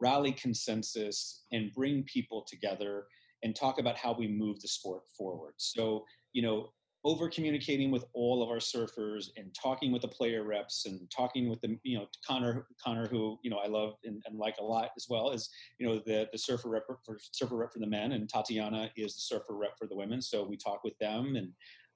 rally 0.00 0.32
consensus 0.32 1.44
and 1.52 1.72
bring 1.74 2.02
people 2.04 2.44
together 2.48 3.06
and 3.42 3.54
talk 3.54 3.78
about 3.78 3.96
how 3.96 4.14
we 4.16 4.28
move 4.28 4.60
the 4.60 4.68
sport 4.68 5.02
forward. 5.16 5.54
So 5.56 6.04
you 6.32 6.42
know 6.42 6.72
over 7.06 7.28
communicating 7.28 7.92
with 7.92 8.04
all 8.14 8.42
of 8.42 8.48
our 8.48 8.56
surfers 8.56 9.28
and 9.36 9.54
talking 9.54 9.92
with 9.92 10.02
the 10.02 10.08
player 10.08 10.42
reps 10.42 10.86
and 10.86 11.08
talking 11.08 11.48
with 11.48 11.60
the 11.60 11.78
you 11.84 11.96
know 11.96 12.06
Conner 12.26 12.66
Conner 12.84 13.06
who 13.06 13.38
you 13.44 13.50
know 13.50 13.58
I 13.58 13.68
love 13.68 13.94
and, 14.04 14.20
and 14.26 14.36
like 14.36 14.56
a 14.58 14.64
lot 14.64 14.90
as 14.96 15.06
well 15.08 15.30
as 15.30 15.48
you 15.78 15.86
know 15.86 16.02
the 16.04 16.28
the 16.32 16.38
surfer 16.38 16.68
rep 16.68 16.82
for 17.04 17.16
surfer 17.30 17.54
rep 17.54 17.72
for 17.72 17.78
the 17.78 17.86
men 17.86 18.10
and 18.10 18.28
Tatiana 18.28 18.90
is 18.96 19.14
the 19.14 19.20
surfer 19.20 19.54
rep 19.54 19.78
for 19.78 19.86
the 19.86 19.94
women. 19.94 20.20
So 20.20 20.42
we 20.42 20.56
talk 20.56 20.82
with 20.82 20.98
them 20.98 21.36
and 21.36 21.52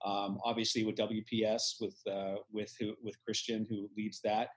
um, 0.07 0.39
obviously 0.45 0.85
with 0.85 0.95
WPS 0.95 1.81
with 1.81 1.97
uh, 2.09 2.37
with 2.53 2.73
who, 2.79 2.95
with 3.03 3.17
Christian 3.25 3.67
who 3.69 3.91
leads 3.97 4.21
that. 4.23 4.51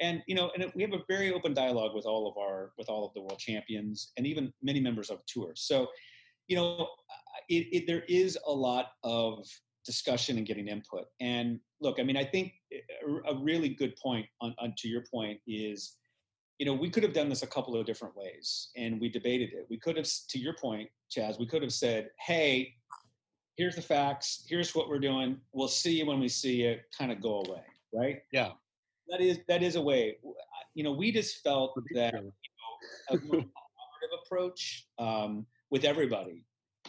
And 0.00 0.22
you 0.26 0.34
know 0.34 0.50
and 0.54 0.72
we 0.74 0.82
have 0.82 0.94
a 0.94 1.04
very 1.06 1.34
open 1.34 1.52
dialogue 1.52 1.94
with 1.94 2.06
all 2.06 2.26
of 2.26 2.38
our 2.38 2.72
with 2.78 2.88
all 2.88 3.06
of 3.06 3.12
the 3.12 3.20
world 3.20 3.38
champions 3.38 4.12
and 4.16 4.26
even 4.26 4.54
many 4.62 4.80
members 4.80 5.10
of 5.10 5.20
tour. 5.26 5.52
So 5.54 5.88
you 6.46 6.56
know 6.56 6.88
it, 7.50 7.66
it, 7.72 7.86
there 7.86 8.04
is 8.08 8.38
a 8.46 8.52
lot 8.52 8.92
of 9.04 9.46
discussion 9.88 10.36
and 10.36 10.46
getting 10.46 10.68
input. 10.68 11.06
And 11.18 11.60
look, 11.80 11.98
I 11.98 12.02
mean, 12.02 12.18
I 12.18 12.24
think 12.24 12.52
a, 13.26 13.34
really 13.34 13.70
good 13.70 13.96
point 13.96 14.26
on, 14.42 14.54
on, 14.58 14.74
to 14.76 14.86
your 14.86 15.02
point 15.10 15.40
is, 15.46 15.96
you 16.58 16.66
know, 16.66 16.74
we 16.74 16.90
could 16.90 17.02
have 17.02 17.14
done 17.14 17.30
this 17.30 17.42
a 17.42 17.46
couple 17.46 17.74
of 17.74 17.86
different 17.86 18.14
ways, 18.14 18.68
and 18.76 19.00
we 19.00 19.08
debated 19.08 19.54
it. 19.54 19.66
We 19.70 19.78
could 19.78 19.96
have, 19.96 20.06
to 20.28 20.38
your 20.38 20.54
point, 20.60 20.90
Chaz, 21.10 21.38
we 21.38 21.46
could 21.46 21.62
have 21.62 21.72
said, 21.72 22.10
"Hey, 22.18 22.74
here's 23.56 23.76
the 23.76 23.82
facts. 23.82 24.44
Here's 24.46 24.74
what 24.74 24.90
we're 24.90 24.98
doing. 24.98 25.40
We'll 25.52 25.68
see 25.68 25.96
you 25.98 26.04
when 26.04 26.20
we 26.20 26.28
see 26.28 26.64
you." 26.64 26.76
Kind 26.98 27.10
of 27.10 27.22
go 27.22 27.44
away, 27.46 27.62
right? 27.94 28.18
Yeah. 28.30 28.50
That 29.08 29.22
is 29.22 29.38
that 29.48 29.62
is 29.62 29.76
a 29.76 29.80
way. 29.80 30.18
You 30.74 30.84
know, 30.84 30.92
we 30.92 31.12
just 31.12 31.42
felt 31.42 31.72
that 31.94 32.12
you 32.12 32.20
know, 32.20 32.32
a 33.10 33.16
more 33.24 33.36
collaborative 33.58 34.12
approach 34.26 34.86
um, 34.98 35.46
with 35.70 35.84
everybody 35.84 36.44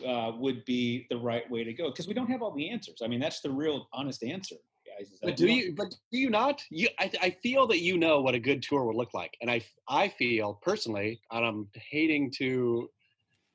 uh, 0.06 0.32
would 0.38 0.64
be 0.66 1.06
the 1.10 1.18
right 1.18 1.50
way 1.50 1.64
to 1.64 1.74
go 1.74 1.90
because 1.90 2.08
we 2.08 2.14
don't 2.14 2.30
have 2.30 2.42
all 2.42 2.54
the 2.56 2.70
answers. 2.70 3.00
I 3.04 3.08
mean, 3.08 3.20
that's 3.20 3.42
the 3.42 3.50
real 3.50 3.88
honest 3.94 4.24
answer, 4.24 4.56
guys. 4.86 5.10
But 5.22 5.36
do 5.36 5.48
you? 5.48 5.74
But 5.76 5.90
do 6.12 6.18
you 6.18 6.30
not? 6.30 6.64
You, 6.70 6.90
I, 7.00 7.12
I 7.22 7.30
feel 7.44 7.68
that 7.68 7.82
you 7.82 7.98
know 7.98 8.22
what 8.22 8.36
a 8.36 8.40
good 8.40 8.62
tour 8.62 8.86
would 8.86 8.96
look 8.96 9.14
like, 9.14 9.36
and 9.42 9.50
I, 9.50 9.62
I 9.88 10.10
feel 10.10 10.60
personally, 10.62 11.20
and 11.32 11.46
I'm 11.46 11.68
hating 11.74 12.32
to 12.38 12.90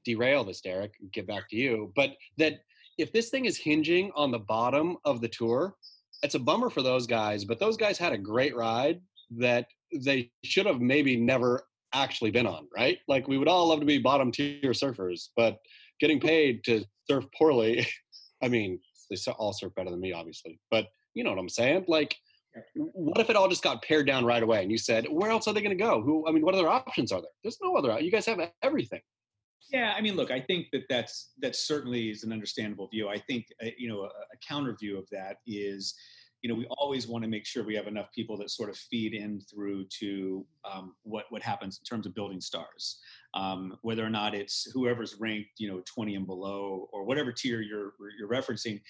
derail 0.04 0.44
this, 0.44 0.60
Derek. 0.60 0.92
Get 1.12 1.26
back 1.26 1.48
to 1.50 1.56
you, 1.56 1.92
but 1.96 2.10
that 2.38 2.60
if 2.98 3.12
this 3.12 3.30
thing 3.30 3.44
is 3.44 3.56
hinging 3.56 4.12
on 4.14 4.30
the 4.30 4.38
bottom 4.38 4.96
of 5.04 5.20
the 5.20 5.28
tour, 5.28 5.74
it's 6.22 6.34
a 6.34 6.38
bummer 6.38 6.70
for 6.70 6.82
those 6.82 7.06
guys. 7.06 7.44
But 7.44 7.58
those 7.58 7.76
guys 7.76 7.98
had 7.98 8.12
a 8.12 8.18
great 8.18 8.54
ride 8.56 9.00
that 9.38 9.66
they 10.04 10.30
should 10.44 10.66
have 10.66 10.80
maybe 10.80 11.16
never 11.16 11.66
actually 11.92 12.30
been 12.30 12.46
on, 12.46 12.66
right? 12.76 12.98
Like 13.08 13.28
we 13.28 13.38
would 13.38 13.48
all 13.48 13.68
love 13.68 13.80
to 13.80 13.86
be 13.86 13.98
bottom 13.98 14.32
tier 14.32 14.72
surfers, 14.72 15.28
but 15.36 15.58
getting 16.00 16.20
paid 16.20 16.64
to 16.64 16.84
surf 17.08 17.24
poorly. 17.36 17.86
I 18.42 18.48
mean, 18.48 18.80
they 19.10 19.16
all 19.32 19.52
surf 19.52 19.74
better 19.74 19.90
than 19.90 20.00
me, 20.00 20.12
obviously, 20.12 20.58
but 20.70 20.88
you 21.14 21.24
know 21.24 21.30
what 21.30 21.38
I'm 21.38 21.48
saying? 21.48 21.84
Like, 21.88 22.16
what 22.74 23.20
if 23.20 23.30
it 23.30 23.36
all 23.36 23.48
just 23.48 23.62
got 23.62 23.82
pared 23.82 24.06
down 24.06 24.24
right 24.24 24.42
away 24.42 24.62
and 24.62 24.70
you 24.70 24.78
said, 24.78 25.06
where 25.08 25.30
else 25.30 25.48
are 25.48 25.54
they 25.54 25.62
going 25.62 25.76
to 25.76 25.82
go? 25.82 26.00
Who? 26.02 26.26
I 26.28 26.32
mean, 26.32 26.44
what 26.44 26.54
other 26.54 26.68
options 26.68 27.12
are 27.12 27.20
there? 27.20 27.30
There's 27.42 27.58
no 27.62 27.76
other. 27.76 27.98
You 28.00 28.10
guys 28.10 28.26
have 28.26 28.40
everything. 28.62 29.00
Yeah, 29.72 29.94
I 29.96 30.00
mean, 30.00 30.14
look, 30.14 30.30
I 30.30 30.40
think 30.40 30.66
that 30.72 30.84
that's 30.88 31.30
that 31.40 31.56
certainly 31.56 32.10
is 32.10 32.22
an 32.22 32.32
understandable 32.32 32.88
view. 32.88 33.08
I 33.08 33.18
think 33.18 33.46
uh, 33.62 33.68
you 33.78 33.88
know 33.88 34.02
a, 34.02 34.06
a 34.06 34.36
counter 34.46 34.76
view 34.78 34.98
of 34.98 35.08
that 35.10 35.38
is, 35.46 35.94
you 36.42 36.48
know, 36.48 36.54
we 36.54 36.66
always 36.66 37.08
want 37.08 37.24
to 37.24 37.30
make 37.30 37.46
sure 37.46 37.64
we 37.64 37.74
have 37.74 37.86
enough 37.86 38.12
people 38.14 38.36
that 38.38 38.50
sort 38.50 38.68
of 38.68 38.76
feed 38.76 39.14
in 39.14 39.40
through 39.40 39.86
to 40.00 40.44
um, 40.70 40.94
what 41.02 41.24
what 41.30 41.42
happens 41.42 41.78
in 41.78 41.84
terms 41.84 42.06
of 42.06 42.14
building 42.14 42.40
stars, 42.40 43.00
um, 43.34 43.76
whether 43.82 44.04
or 44.04 44.10
not 44.10 44.34
it's 44.34 44.68
whoever's 44.72 45.16
ranked, 45.18 45.50
you 45.58 45.68
know, 45.68 45.82
20 45.86 46.14
and 46.14 46.26
below 46.26 46.88
or 46.92 47.04
whatever 47.04 47.32
tier 47.32 47.60
you're 47.60 47.92
you're 48.18 48.28
referencing. 48.28 48.80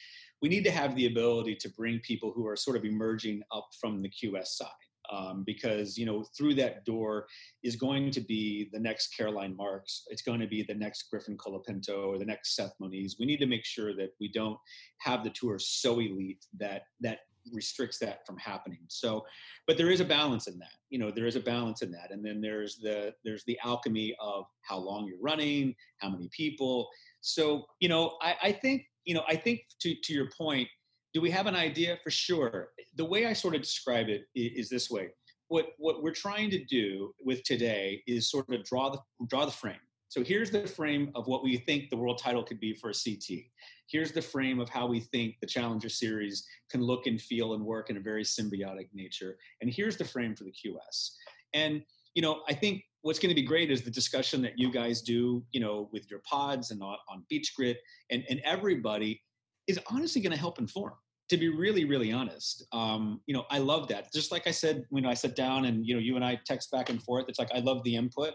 We 0.43 0.49
need 0.49 0.65
to 0.65 0.71
have 0.71 0.95
the 0.95 1.07
ability 1.07 1.57
to 1.57 1.71
bring 1.71 2.01
people 2.01 2.33
who 2.35 2.47
are 2.47 2.57
sort 2.57 2.77
of 2.77 2.85
emerging 2.85 3.43
up 3.53 3.69
from 3.81 4.03
the 4.03 4.11
QS 4.11 4.47
side 4.47 4.69
um, 5.11 5.43
because 5.47 5.97
you 5.99 6.07
know 6.07 6.25
through 6.37 6.55
that 6.55 6.85
door 6.85 7.27
is 7.63 7.77
going 7.77 8.11
to 8.11 8.21
be 8.21 8.69
the 8.73 8.79
next 8.79 9.15
Caroline 9.17 9.57
Marks. 9.57 10.05
It's 10.09 10.23
going 10.23 10.41
to 10.41 10.47
be 10.47 10.63
the 10.63 10.75
next 10.75 11.05
Griffin 11.11 11.37
Colapinto 11.37 12.07
or 12.07 12.19
the 12.19 12.25
next 12.25 12.55
Seth 12.55 12.75
Moniz. 12.81 13.17
We 13.19 13.27
need 13.27 13.39
to 13.39 13.47
make 13.47 13.65
sure 13.65 13.95
that 13.97 14.11
we 14.21 14.31
don't 14.33 14.59
have 15.01 15.25
the 15.25 15.31
tour 15.31 15.59
so 15.59 16.01
elite 16.01 16.45
that 16.59 16.83
that 17.01 17.21
restricts 17.53 17.99
that 17.99 18.27
from 18.27 18.37
happening. 18.39 18.81
So, 18.89 19.25
but 19.67 19.77
there 19.77 19.91
is 19.91 20.01
a 20.01 20.05
balance 20.05 20.47
in 20.47 20.59
that. 20.59 20.77
You 20.91 20.99
know, 20.99 21.11
there 21.11 21.27
is 21.27 21.37
a 21.37 21.41
balance 21.41 21.83
in 21.83 21.91
that, 21.93 22.11
and 22.11 22.25
then 22.25 22.41
there's 22.41 22.77
the 22.77 23.13
there's 23.25 23.45
the 23.45 23.59
alchemy 23.65 24.15
of 24.21 24.45
how 24.63 24.79
long 24.79 25.07
you're 25.07 25.21
running, 25.21 25.75
how 25.99 26.11
many 26.11 26.29
people. 26.31 26.89
So, 27.21 27.65
you 27.81 27.89
know, 27.89 28.17
I, 28.23 28.37
I 28.43 28.53
think 28.53 28.85
you 29.05 29.15
know 29.15 29.25
I 29.29 29.37
think 29.37 29.63
to 29.81 29.95
to 30.03 30.13
your 30.13 30.29
point 30.37 30.69
do 31.15 31.21
we 31.21 31.31
have 31.31 31.47
an 31.47 31.55
idea 31.55 31.97
for 32.03 32.11
sure 32.11 32.71
the 32.97 33.05
way 33.05 33.27
i 33.27 33.33
sort 33.33 33.55
of 33.55 33.63
describe 33.63 34.09
it 34.09 34.23
is 34.35 34.69
this 34.69 34.91
way 34.91 35.09
what 35.49 35.69
what 35.79 36.03
we're 36.03 36.13
trying 36.13 36.51
to 36.51 36.63
do 36.65 37.15
with 37.25 37.43
today 37.45 38.03
is 38.07 38.31
sort 38.31 38.53
of 38.53 38.65
draw 38.65 38.91
the 38.91 38.99
draw 39.29 39.45
the 39.45 39.53
frame 39.53 39.77
so 40.15 40.23
here's 40.23 40.53
the 40.53 40.65
frame 40.65 41.11
of 41.17 41.27
what 41.27 41.43
we 41.43 41.57
think 41.57 41.91
the 41.91 41.97
world 41.97 42.19
title 42.23 42.45
could 42.45 42.61
be 42.61 42.73
for 42.73 42.91
a 42.91 42.95
ct 42.95 43.51
here's 43.89 44.13
the 44.13 44.23
frame 44.23 44.61
of 44.61 44.69
how 44.69 44.87
we 44.87 45.01
think 45.01 45.35
the 45.41 45.47
challenger 45.47 45.89
series 45.89 46.47
can 46.71 46.81
look 46.83 47.07
and 47.07 47.21
feel 47.21 47.55
and 47.55 47.65
work 47.65 47.91
in 47.91 47.97
a 47.97 48.01
very 48.01 48.25
symbiotic 48.25 48.89
nature. 48.95 49.37
And 49.61 49.71
here's 49.71 49.97
the 49.97 50.05
frame 50.05 50.35
for 50.35 50.45
the 50.45 50.53
qs 50.53 51.11
and 51.53 51.83
you 52.15 52.23
know 52.23 52.43
i 52.49 52.55
think 52.55 52.83
what's 53.03 53.19
going 53.19 53.29
to 53.29 53.41
be 53.41 53.47
great 53.47 53.71
is 53.71 53.83
the 53.83 53.91
discussion 53.91 54.41
that 54.43 54.59
you 54.59 54.71
guys 54.71 55.03
do 55.03 55.45
you 55.53 55.61
know 55.61 55.89
with 55.93 56.11
your 56.11 56.21
pods 56.21 56.71
and 56.71 56.83
on, 56.83 56.97
on 57.09 57.25
beach 57.29 57.53
grit 57.57 57.79
and, 58.11 58.25
and 58.31 58.41
everybody 58.45 59.21
is 59.67 59.79
honestly 59.91 60.21
going 60.21 60.33
to 60.33 60.39
help 60.39 60.59
inform 60.59 60.93
to 61.29 61.37
be 61.37 61.49
really 61.49 61.85
really 61.85 62.13
honest. 62.13 62.67
Um, 62.73 63.21
you 63.27 63.35
know 63.35 63.45
i 63.51 63.59
love 63.59 63.89
that. 63.89 64.13
Just 64.13 64.33
like 64.33 64.47
i 64.47 64.51
said 64.51 64.85
when 64.91 65.07
i 65.07 65.15
sat 65.15 65.37
down 65.37 65.65
and 65.67 65.87
you 65.87 65.95
know 65.95 66.01
you 66.01 66.17
and 66.17 66.25
i 66.25 66.39
text 66.47 66.71
back 66.71 66.91
and 66.91 67.03
forth 67.03 67.27
it's 67.29 67.39
like 67.39 67.53
i 67.55 67.59
love 67.59 67.83
the 67.85 67.97
input. 67.97 68.35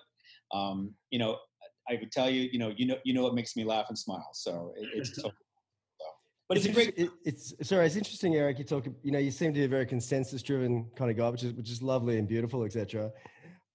Um, 0.52 0.94
you 1.12 1.20
know 1.20 1.38
i 1.90 1.98
would 2.00 2.12
tell 2.12 2.30
you 2.30 2.50
you 2.52 2.60
know 2.60 2.74
you 2.76 2.86
know 2.86 2.98
you 3.04 3.14
know 3.14 3.24
what 3.24 3.34
makes 3.34 3.56
me 3.56 3.64
laugh 3.64 3.86
and 3.90 3.98
smile 3.98 4.30
so 4.34 4.74
it, 4.78 4.90
it's 4.96 5.22
so, 5.22 5.32
but 6.48 6.58
it's, 6.58 6.66
it's 6.66 6.78
a 6.78 6.82
great 6.82 6.98
it, 6.98 7.10
it's 7.26 7.54
sorry 7.68 7.86
it's 7.86 7.96
interesting 7.96 8.36
erik 8.36 8.60
you 8.60 8.66
talk 8.66 8.86
you 9.04 9.12
know 9.12 9.20
you 9.20 9.32
seem 9.32 9.54
to 9.54 9.60
be 9.60 9.66
a 9.66 9.68
very 9.68 9.86
consensus 9.86 10.42
driven 10.42 10.86
kind 10.96 11.12
of 11.12 11.18
guy 11.18 11.30
which 11.30 11.44
is 11.44 11.54
which 11.54 11.70
is 11.70 11.82
lovely 11.82 12.18
and 12.18 12.28
beautiful 12.28 12.64
etc 12.64 13.12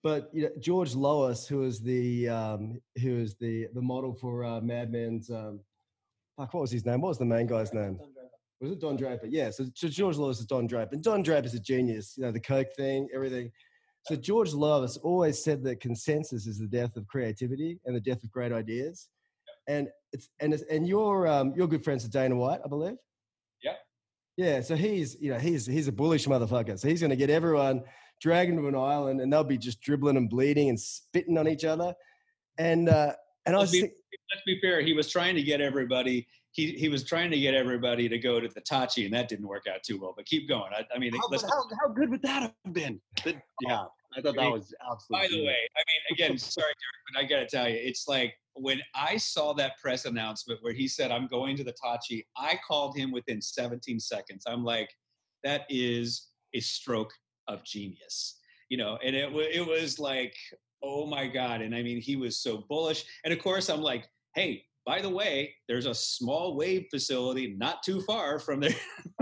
but 0.03 0.31
you 0.33 0.43
know 0.43 0.51
george 0.61 0.95
lois 0.95 1.47
who 1.47 1.63
is 1.65 1.81
the 1.81 2.29
um 2.29 2.81
who 3.03 3.19
is 3.19 3.37
the 3.37 3.67
the 3.75 3.83
model 3.83 4.13
for 4.15 4.45
uh, 4.45 4.61
mad 4.61 4.91
men's 4.91 5.31
um 5.31 5.61
fuck, 6.37 6.53
what 6.55 6.61
was 6.61 6.71
his 6.71 6.85
name 6.85 7.01
what 7.01 7.09
was 7.09 7.19
the 7.19 7.25
main 7.25 7.47
guy's 7.47 7.73
name 7.73 7.99
was 8.65 8.73
it 8.73 8.81
Don 8.81 8.97
Draper? 8.97 9.27
Yeah. 9.27 9.51
So, 9.51 9.67
so 9.75 9.89
George 9.89 10.17
Lois 10.17 10.41
is 10.41 10.47
Don 10.47 10.67
Draper. 10.67 10.95
And 10.95 11.03
Don 11.03 11.23
Draper 11.23 11.47
is 11.47 11.55
a 11.55 11.61
genius, 11.61 12.15
you 12.17 12.25
know, 12.25 12.33
the 12.33 12.41
Coke 12.41 12.75
thing, 12.77 13.09
everything. 13.15 13.51
So 14.07 14.17
George 14.17 14.53
Lois 14.53 14.99
always 14.99 15.43
said 15.43 15.65
that 15.65 15.81
consensus 15.81 16.47
is 16.47 16.59
the 16.59 16.67
death 16.67 16.97
of 16.97 17.07
creativity 17.07 17.81
and 17.87 17.97
the 17.97 18.01
death 18.01 18.23
of 18.23 18.31
great 18.31 18.53
ideas. 18.53 19.09
And 19.67 19.89
it's 20.13 20.29
and 20.41 20.53
it's, 20.53 20.63
and 20.71 20.87
you're 20.87 21.27
um, 21.27 21.55
you're 21.57 21.67
good 21.67 21.83
friends 21.83 22.03
with 22.03 22.13
Dana 22.13 22.37
White, 22.37 22.61
I 22.63 22.69
believe. 22.69 22.97
Yeah. 23.63 23.73
Yeah. 24.37 24.61
So 24.61 24.77
he's 24.77 25.17
you 25.21 25.33
know 25.33 25.39
he's 25.39 25.65
he's 25.65 25.89
a 25.89 25.93
bullish 25.93 26.27
motherfucker. 26.27 26.79
So 26.79 26.87
he's 26.87 27.01
going 27.01 27.11
to 27.11 27.17
get 27.17 27.31
everyone 27.31 27.83
dragged 28.21 28.55
to 28.55 28.69
an 28.69 28.75
island, 28.75 29.23
and 29.23 29.33
they'll 29.33 29.43
be 29.43 29.57
just 29.57 29.81
dribbling 29.81 30.19
and 30.19 30.29
bleeding 30.29 30.69
and 30.69 30.79
spitting 30.79 31.39
on 31.39 31.49
each 31.49 31.65
other. 31.65 31.95
And 32.59 32.91
uh, 32.91 33.15
and 33.47 33.57
I 33.57 33.59
was 33.59 33.73
let's 33.73 33.85
let's 33.85 34.45
be 34.47 34.61
fair. 34.61 34.83
He 34.83 34.93
was 34.93 35.11
trying 35.11 35.35
to 35.35 35.43
get 35.43 35.63
everybody 35.63 36.27
he 36.55 36.71
he 36.73 36.89
was 36.89 37.03
trying 37.03 37.33
to 37.33 37.39
get 37.39 37.53
everybody 37.53 38.09
to 38.09 38.17
go 38.17 38.39
to 38.39 38.47
the 38.47 38.61
Tachi, 38.61 39.05
and 39.05 39.13
that 39.13 39.29
didn't 39.29 39.47
work 39.47 39.65
out 39.67 39.83
too 39.83 39.99
well. 40.01 40.15
But 40.17 40.25
keep 40.25 40.49
going. 40.49 40.73
I, 40.73 40.85
I 40.95 40.99
mean, 40.99 41.13
how, 41.13 41.29
how, 41.31 41.65
how, 41.81 41.89
good 41.93 42.09
would 42.11 42.23
that 42.23 42.43
have 42.43 42.73
been? 42.73 43.01
The, 43.25 43.35
yeah, 43.63 43.87
I 44.17 44.21
thought 44.21 44.37
that 44.37 44.51
was 44.53 44.73
absolutely. 44.91 45.29
By 45.29 45.29
the 45.29 45.45
way, 45.45 45.57
I 45.77 45.83
mean, 45.89 46.01
again, 46.13 46.39
sorry, 46.39 46.67
Derek, 46.67 47.13
but 47.13 47.21
I 47.21 47.25
got 47.25 47.49
to 47.51 47.57
tell 47.57 47.69
you, 47.69 47.77
it's 47.77 48.07
like 48.07 48.35
when 48.55 48.81
I 48.95 49.17
saw 49.17 49.53
that 49.55 49.73
press 49.83 50.05
announcement 50.05 50.61
where 50.63 50.73
he 50.73 50.87
said, 50.87 51.11
"I'm 51.11 51.27
going 51.27 51.57
to 51.57 51.65
the 51.65 51.75
Tachi," 51.85 52.25
I 52.37 52.57
called 52.67 52.97
him 52.97 53.11
within 53.11 53.43
17 53.43 53.99
seconds. 53.99 54.45
I'm 54.47 54.63
like, 54.63 54.91
that 55.43 55.63
is 55.69 56.29
a 56.55 56.61
stroke 56.61 57.13
of 57.49 57.65
genius, 57.65 58.39
you 58.69 58.77
know. 58.77 58.97
And 59.05 59.17
it 59.17 59.33
it 59.53 59.67
was 59.67 59.99
like, 59.99 60.37
oh 60.85 61.05
my 61.05 61.27
god! 61.27 61.63
And 61.63 61.75
I 61.75 61.83
mean, 61.83 62.01
he 62.01 62.15
was 62.15 62.39
so 62.39 62.65
bullish. 62.69 63.05
And 63.25 63.35
of 63.35 63.41
course, 63.41 63.69
I'm 63.69 63.83
like, 63.83 64.09
hey, 64.37 64.65
by 64.87 65.01
the 65.01 65.09
way, 65.09 65.55
there's 65.69 65.87
a 65.87 65.95
small 65.95 66.57
wave 66.57 66.87
facility 66.91 67.55
not 67.57 67.83
too 67.83 68.03
far 68.03 68.39
from 68.39 68.61
there. 68.61 68.75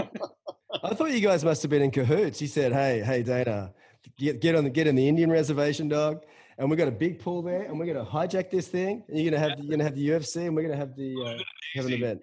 I 0.82 0.94
thought 0.94 1.12
you 1.12 1.20
guys 1.20 1.44
must 1.44 1.62
have 1.62 1.70
been 1.70 1.82
in 1.82 1.90
cahoots. 1.90 2.38
He 2.38 2.46
said, 2.46 2.72
"Hey, 2.72 3.02
hey, 3.04 3.22
Dana, 3.22 3.72
get 4.18 4.40
get 4.40 4.54
on 4.54 4.64
the 4.64 4.70
get 4.70 4.86
in 4.86 4.96
the 4.96 5.06
Indian 5.06 5.30
reservation, 5.30 5.88
dog, 5.88 6.24
and 6.58 6.70
we 6.70 6.76
got 6.76 6.88
a 6.88 6.92
big 6.92 7.18
pool 7.18 7.42
there, 7.42 7.62
and 7.62 7.78
we're 7.78 7.86
gonna 7.86 8.04
hijack 8.04 8.50
this 8.50 8.68
thing. 8.68 9.04
And 9.08 9.18
you're 9.18 9.30
gonna 9.30 9.48
have 9.48 9.58
the, 9.58 9.64
you're 9.64 9.70
gonna 9.70 9.84
have 9.84 9.94
the 9.94 10.08
UFC, 10.08 10.46
and 10.46 10.56
we're 10.56 10.62
gonna 10.62 10.76
have 10.76 10.96
the 10.96 11.14
uh, 11.24 11.38
have 11.74 11.86
an 11.86 11.92
event." 11.92 12.20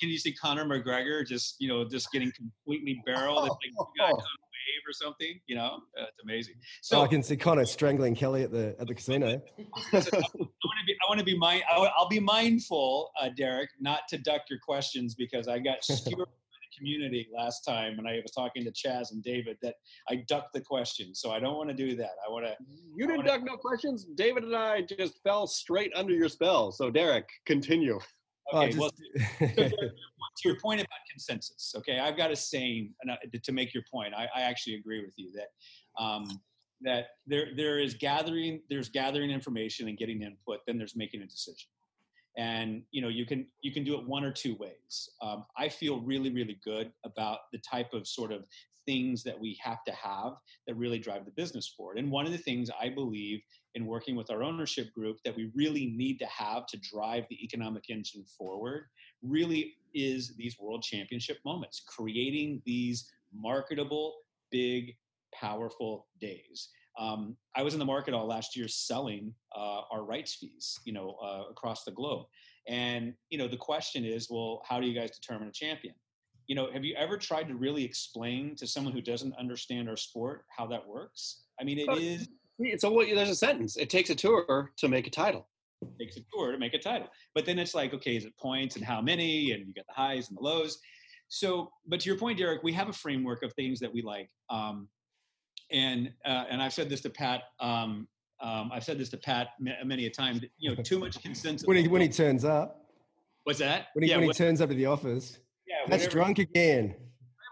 Can 0.00 0.08
you 0.08 0.18
see 0.18 0.32
Conor 0.32 0.64
McGregor 0.64 1.24
just 1.26 1.56
you 1.60 1.68
know 1.68 1.84
just 1.88 2.10
getting 2.10 2.32
completely 2.32 3.02
barreled? 3.06 3.46
It's 3.46 3.56
like, 4.00 4.14
wave 4.62 4.88
or 4.88 4.92
something, 4.92 5.40
you 5.46 5.56
know, 5.56 5.80
uh, 5.98 6.04
it's 6.04 6.22
amazing. 6.22 6.54
So 6.82 6.98
oh, 6.98 7.02
I 7.02 7.08
can 7.08 7.22
see 7.22 7.36
Conor 7.36 7.64
strangling 7.64 8.14
Kelly 8.14 8.42
at 8.42 8.50
the 8.50 8.76
at 8.78 8.86
the 8.86 8.94
casino. 8.94 9.40
I 9.58 9.96
want 9.96 10.06
to 10.06 10.86
be, 10.86 10.94
I 10.94 11.08
want 11.08 11.18
to 11.18 11.24
be 11.24 11.36
mind, 11.36 11.62
I'll 11.70 12.08
be 12.08 12.20
mindful, 12.20 13.10
uh, 13.20 13.30
Derek, 13.36 13.70
not 13.80 14.00
to 14.08 14.18
duck 14.18 14.42
your 14.48 14.58
questions 14.64 15.14
because 15.14 15.48
I 15.48 15.58
got 15.58 15.78
skewered 15.84 16.18
by 16.18 16.24
the 16.24 16.78
community 16.78 17.28
last 17.36 17.62
time 17.62 17.96
when 17.96 18.06
I 18.06 18.20
was 18.22 18.32
talking 18.32 18.64
to 18.64 18.72
Chaz 18.72 19.12
and 19.12 19.22
David 19.22 19.56
that 19.62 19.74
I 20.08 20.24
ducked 20.28 20.52
the 20.52 20.60
questions. 20.60 21.20
So 21.20 21.30
I 21.30 21.40
don't 21.40 21.56
want 21.56 21.70
to 21.70 21.76
do 21.76 21.96
that. 21.96 22.12
I 22.26 22.30
want 22.30 22.46
to. 22.46 22.54
You 22.96 23.06
didn't 23.06 23.26
duck 23.26 23.42
no 23.44 23.56
questions. 23.56 24.06
David 24.14 24.44
and 24.44 24.56
I 24.56 24.82
just 24.82 25.22
fell 25.22 25.46
straight 25.46 25.92
under 25.94 26.12
your 26.12 26.28
spell. 26.28 26.72
So 26.72 26.90
Derek, 26.90 27.28
continue. 27.46 27.98
Okay, 28.52 28.64
oh, 28.64 28.66
just... 28.66 28.78
well, 28.78 28.90
to 29.56 30.48
your 30.48 30.58
point 30.60 30.80
about 30.80 30.98
consensus, 31.10 31.74
okay, 31.76 31.98
I've 31.98 32.16
got 32.16 32.30
a 32.30 32.36
saying 32.36 32.92
to 33.42 33.52
make 33.52 33.74
your 33.74 33.84
point. 33.90 34.14
I, 34.14 34.28
I 34.34 34.42
actually 34.42 34.76
agree 34.76 35.00
with 35.00 35.14
you 35.16 35.30
that 35.32 36.02
um, 36.02 36.40
that 36.82 37.06
there 37.26 37.48
there 37.56 37.78
is 37.78 37.94
gathering 37.94 38.60
there's 38.68 38.88
gathering 38.88 39.30
information 39.30 39.88
and 39.88 39.96
getting 39.96 40.22
input, 40.22 40.60
then 40.66 40.78
there's 40.78 40.96
making 40.96 41.22
a 41.22 41.26
decision. 41.26 41.68
And 42.38 42.82
you 42.92 43.02
know 43.02 43.08
you 43.08 43.26
can 43.26 43.46
you 43.60 43.72
can 43.72 43.84
do 43.84 43.94
it 43.98 44.06
one 44.06 44.24
or 44.24 44.32
two 44.32 44.56
ways. 44.56 45.10
Um, 45.20 45.44
I 45.56 45.68
feel 45.68 46.00
really 46.00 46.30
really 46.30 46.58
good 46.64 46.90
about 47.04 47.40
the 47.52 47.58
type 47.58 47.92
of 47.92 48.06
sort 48.06 48.32
of 48.32 48.44
things 48.86 49.22
that 49.22 49.38
we 49.38 49.58
have 49.62 49.84
to 49.84 49.92
have 49.92 50.32
that 50.66 50.74
really 50.76 50.98
drive 50.98 51.24
the 51.24 51.30
business 51.32 51.68
forward. 51.68 51.98
And 51.98 52.10
one 52.10 52.26
of 52.26 52.32
the 52.32 52.38
things 52.38 52.70
I 52.80 52.88
believe 52.88 53.40
in 53.74 53.86
working 53.86 54.16
with 54.16 54.30
our 54.30 54.42
ownership 54.42 54.92
group 54.92 55.18
that 55.24 55.34
we 55.34 55.50
really 55.54 55.86
need 55.86 56.18
to 56.18 56.26
have 56.26 56.66
to 56.66 56.78
drive 56.78 57.24
the 57.30 57.42
economic 57.44 57.84
engine 57.88 58.24
forward 58.36 58.84
really 59.22 59.74
is 59.94 60.34
these 60.36 60.58
world 60.58 60.82
championship 60.82 61.38
moments, 61.44 61.82
creating 61.86 62.62
these 62.64 63.10
marketable, 63.32 64.16
big, 64.50 64.94
powerful 65.34 66.06
days. 66.20 66.68
Um, 66.98 67.36
I 67.56 67.62
was 67.62 67.72
in 67.72 67.78
the 67.78 67.86
market 67.86 68.12
all 68.12 68.26
last 68.26 68.56
year 68.56 68.68
selling 68.68 69.34
uh, 69.56 69.82
our 69.90 70.04
rights 70.04 70.34
fees, 70.34 70.78
you 70.84 70.92
know, 70.92 71.16
uh, 71.22 71.44
across 71.50 71.84
the 71.84 71.90
globe. 71.90 72.26
And 72.68 73.14
you 73.30 73.38
know, 73.38 73.48
the 73.48 73.56
question 73.56 74.04
is, 74.04 74.28
well, 74.30 74.62
how 74.68 74.80
do 74.80 74.86
you 74.86 74.98
guys 74.98 75.10
determine 75.10 75.48
a 75.48 75.52
champion? 75.52 75.94
You 76.48 76.56
know, 76.56 76.70
have 76.72 76.84
you 76.84 76.94
ever 76.96 77.16
tried 77.16 77.48
to 77.48 77.54
really 77.54 77.84
explain 77.84 78.54
to 78.56 78.66
someone 78.66 78.92
who 78.92 79.00
doesn't 79.00 79.34
understand 79.38 79.88
our 79.88 79.96
sport 79.96 80.44
how 80.54 80.66
that 80.66 80.86
works? 80.86 81.44
I 81.60 81.64
mean, 81.64 81.78
it 81.78 81.88
is. 81.98 82.28
So 82.78 83.02
there's 83.14 83.30
a 83.30 83.34
sentence. 83.34 83.76
It 83.76 83.90
takes 83.90 84.10
a 84.10 84.14
tour 84.14 84.72
to 84.76 84.88
make 84.88 85.06
a 85.06 85.10
title 85.10 85.48
It 85.80 85.98
takes 85.98 86.16
a 86.16 86.20
tour 86.32 86.52
to 86.52 86.58
make 86.58 86.74
a 86.74 86.78
title. 86.78 87.08
But 87.34 87.46
then 87.46 87.58
it's 87.58 87.74
like, 87.74 87.94
okay, 87.94 88.16
is 88.16 88.24
it 88.24 88.36
points 88.38 88.76
and 88.76 88.84
how 88.84 89.00
many? 89.00 89.52
And 89.52 89.66
you 89.66 89.72
get 89.72 89.86
the 89.86 89.94
highs 89.94 90.28
and 90.28 90.38
the 90.38 90.42
lows. 90.42 90.78
So, 91.28 91.70
but 91.86 92.00
to 92.00 92.10
your 92.10 92.18
point, 92.18 92.38
Derek, 92.38 92.62
we 92.62 92.72
have 92.74 92.88
a 92.88 92.92
framework 92.92 93.42
of 93.42 93.52
things 93.54 93.80
that 93.80 93.92
we 93.92 94.02
like. 94.02 94.28
Um, 94.50 94.88
and 95.70 96.12
uh, 96.26 96.44
and 96.50 96.62
I've 96.62 96.74
said 96.74 96.90
this 96.90 97.00
to 97.02 97.10
Pat. 97.10 97.44
Um, 97.58 98.06
um, 98.42 98.70
I've 98.72 98.84
said 98.84 98.98
this 98.98 99.08
to 99.10 99.16
Pat 99.16 99.48
many 99.84 100.06
a 100.06 100.10
time. 100.10 100.38
That, 100.40 100.50
you 100.58 100.74
know, 100.74 100.82
too 100.82 100.98
much 100.98 101.22
consensus. 101.22 101.66
when 101.66 101.78
he 101.78 101.88
when 101.88 102.02
he 102.02 102.08
turns 102.08 102.44
up. 102.44 102.84
What's 103.44 103.58
that? 103.60 103.86
When 103.94 104.02
he 104.02 104.10
yeah, 104.10 104.18
when 104.18 104.26
what, 104.26 104.36
he 104.36 104.44
turns 104.44 104.60
up 104.60 104.68
to 104.68 104.74
the 104.74 104.86
office. 104.86 105.38
Yeah, 105.66 105.76
that's 105.88 106.06
drunk 106.06 106.38
again. 106.38 106.94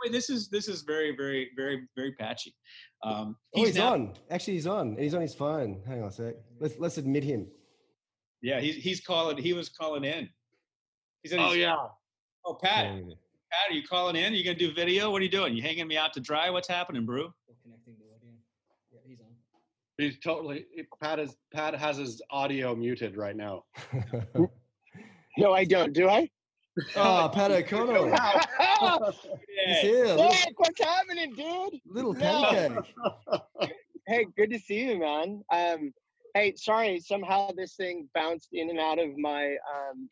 Way, 0.04 0.10
this 0.10 0.30
is 0.30 0.48
this 0.48 0.68
is 0.68 0.82
very 0.82 1.14
very 1.16 1.50
very 1.56 1.86
very 1.96 2.12
patchy. 2.12 2.54
Um, 3.02 3.36
Oh, 3.54 3.64
he's 3.64 3.76
now- 3.76 3.92
on. 3.92 4.14
Actually, 4.30 4.54
he's 4.54 4.66
on. 4.66 4.96
He's 4.98 5.14
on 5.14 5.20
his 5.22 5.34
phone. 5.34 5.82
Hang 5.86 6.02
on 6.02 6.08
a 6.08 6.12
sec. 6.12 6.34
Let's 6.58 6.78
let's 6.78 6.98
admit 6.98 7.24
him. 7.24 7.46
Yeah, 8.42 8.60
he's 8.60 8.76
he's 8.76 9.00
calling. 9.00 9.36
He 9.38 9.52
was 9.52 9.68
calling 9.68 10.04
in. 10.04 10.28
He 11.22 11.28
said, 11.28 11.38
Oh 11.40 11.46
he's- 11.52 11.58
yeah. 11.58 11.76
Oh, 12.46 12.54
Pat, 12.54 12.84
Pat, 12.86 13.70
are 13.70 13.74
you 13.74 13.82
calling 13.86 14.16
in? 14.16 14.32
Are 14.32 14.36
you 14.36 14.42
gonna 14.44 14.56
do 14.56 14.72
video? 14.72 15.10
What 15.10 15.20
are 15.20 15.24
you 15.24 15.30
doing? 15.30 15.54
You 15.54 15.62
hanging 15.62 15.86
me 15.86 15.96
out 15.98 16.12
to 16.14 16.20
dry? 16.20 16.48
What's 16.50 16.68
happening, 16.68 17.04
bro? 17.04 17.32
connecting 17.62 17.96
the 17.98 18.06
audio. 18.14 18.30
Yeah, 18.90 19.00
he's 19.06 19.20
on. 19.20 19.26
He's 19.98 20.18
totally 20.20 20.64
Pat 21.02 21.18
is 21.18 21.36
Pat 21.52 21.74
has 21.74 21.98
his 21.98 22.22
audio 22.30 22.74
muted 22.74 23.16
right 23.16 23.36
now. 23.36 23.64
No, 25.38 25.52
I 25.52 25.64
don't. 25.64 25.92
Do 25.92 26.08
I? 26.08 26.28
Oh, 26.96 27.30
Pat 27.32 27.50
O'Connell. 27.50 28.08
He's 29.66 29.78
here. 29.78 30.04
Little, 30.06 30.34
what's 30.56 30.80
happening, 30.80 31.34
dude? 31.34 31.80
little 31.86 32.14
No. 32.14 32.44
pancake. 32.44 32.94
Hey, 34.06 34.26
good 34.36 34.50
to 34.50 34.58
see 34.58 34.86
you, 34.90 34.98
man. 34.98 35.42
Um, 35.52 35.92
hey, 36.34 36.54
sorry, 36.56 36.98
somehow 36.98 37.50
this 37.56 37.76
thing 37.76 38.08
bounced 38.12 38.48
in 38.52 38.68
and 38.68 38.80
out 38.80 38.98
of 38.98 39.16
my 39.16 39.54
um, 39.72 40.10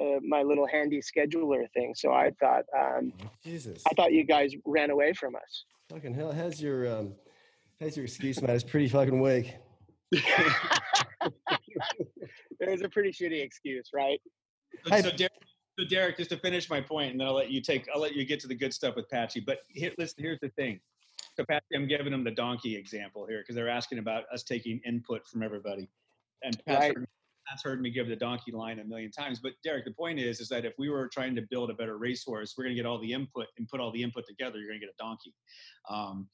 uh, 0.00 0.18
my 0.26 0.42
little 0.42 0.66
handy 0.66 1.00
scheduler 1.00 1.70
thing. 1.72 1.94
So 1.94 2.10
I 2.12 2.32
thought 2.40 2.64
um, 2.76 3.12
Jesus. 3.44 3.84
I 3.88 3.94
thought 3.94 4.12
you 4.12 4.24
guys 4.24 4.54
ran 4.64 4.90
away 4.90 5.12
from 5.12 5.36
us. 5.36 5.64
Fucking 5.90 6.14
hell. 6.14 6.32
How's 6.32 6.60
your 6.60 6.90
um 6.90 7.12
how's 7.80 7.96
your 7.96 8.06
excuse, 8.06 8.40
mate? 8.42 8.50
It's 8.50 8.64
pretty 8.64 8.88
fucking 8.88 9.20
weak. 9.20 9.54
It 12.60 12.68
was 12.68 12.82
a 12.82 12.88
pretty 12.88 13.10
shitty 13.10 13.40
excuse, 13.42 13.90
right? 13.94 14.20
Hey- 14.90 15.02
so, 15.02 15.10
Derek, 15.10 15.32
so 15.78 15.84
Derek, 15.84 16.16
just 16.16 16.30
to 16.30 16.36
finish 16.36 16.68
my 16.68 16.80
point, 16.80 17.12
and 17.12 17.20
then 17.20 17.28
I'll 17.28 17.34
let 17.34 17.50
you 17.50 17.60
take. 17.60 17.86
I'll 17.94 18.00
let 18.00 18.14
you 18.14 18.24
get 18.24 18.40
to 18.40 18.48
the 18.48 18.54
good 18.54 18.74
stuff 18.74 18.96
with 18.96 19.08
Patchy. 19.08 19.40
But 19.40 19.58
here, 19.68 19.92
listen, 19.96 20.16
here's 20.18 20.40
the 20.40 20.48
thing. 20.50 20.80
So 21.36 21.44
Patchy, 21.44 21.76
I'm 21.76 21.86
giving 21.86 22.10
them 22.10 22.24
the 22.24 22.32
donkey 22.32 22.74
example 22.74 23.26
here 23.26 23.42
because 23.42 23.54
they're 23.54 23.68
asking 23.68 23.98
about 23.98 24.24
us 24.32 24.42
taking 24.42 24.80
input 24.84 25.26
from 25.28 25.42
everybody, 25.42 25.88
and 26.42 26.60
Pat's, 26.66 26.80
Right. 26.80 26.96
heard, 26.96 27.06
Pat's 27.46 27.62
heard 27.62 27.80
me 27.80 27.90
give 27.90 28.08
the 28.08 28.16
donkey 28.16 28.50
line 28.50 28.80
a 28.80 28.84
million 28.84 29.12
times. 29.12 29.38
But 29.38 29.52
Derek, 29.62 29.84
the 29.84 29.92
point 29.92 30.18
is, 30.18 30.40
is 30.40 30.48
that 30.48 30.64
if 30.64 30.74
we 30.78 30.90
were 30.90 31.08
trying 31.08 31.36
to 31.36 31.42
build 31.48 31.70
a 31.70 31.74
better 31.74 31.96
racehorse, 31.96 32.54
we're 32.58 32.64
going 32.64 32.74
to 32.74 32.82
get 32.82 32.86
all 32.86 32.98
the 33.00 33.12
input 33.12 33.46
and 33.56 33.68
put 33.68 33.78
all 33.78 33.92
the 33.92 34.02
input 34.02 34.26
together. 34.26 34.58
You're 34.58 34.70
going 34.70 34.80
to 34.80 34.86
get 34.86 34.94
a 34.98 35.02
donkey. 35.02 35.32
Um, 35.88 36.28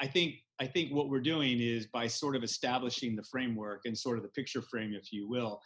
I 0.00 0.08
think 0.08 0.36
I 0.60 0.66
think 0.66 0.92
what 0.92 1.08
we're 1.08 1.20
doing 1.20 1.60
is 1.60 1.86
by 1.86 2.08
sort 2.08 2.34
of 2.34 2.42
establishing 2.42 3.14
the 3.14 3.22
framework 3.22 3.82
and 3.84 3.96
sort 3.96 4.16
of 4.16 4.24
the 4.24 4.30
picture 4.30 4.62
frame, 4.62 4.92
if 4.92 5.12
you 5.12 5.28
will. 5.28 5.60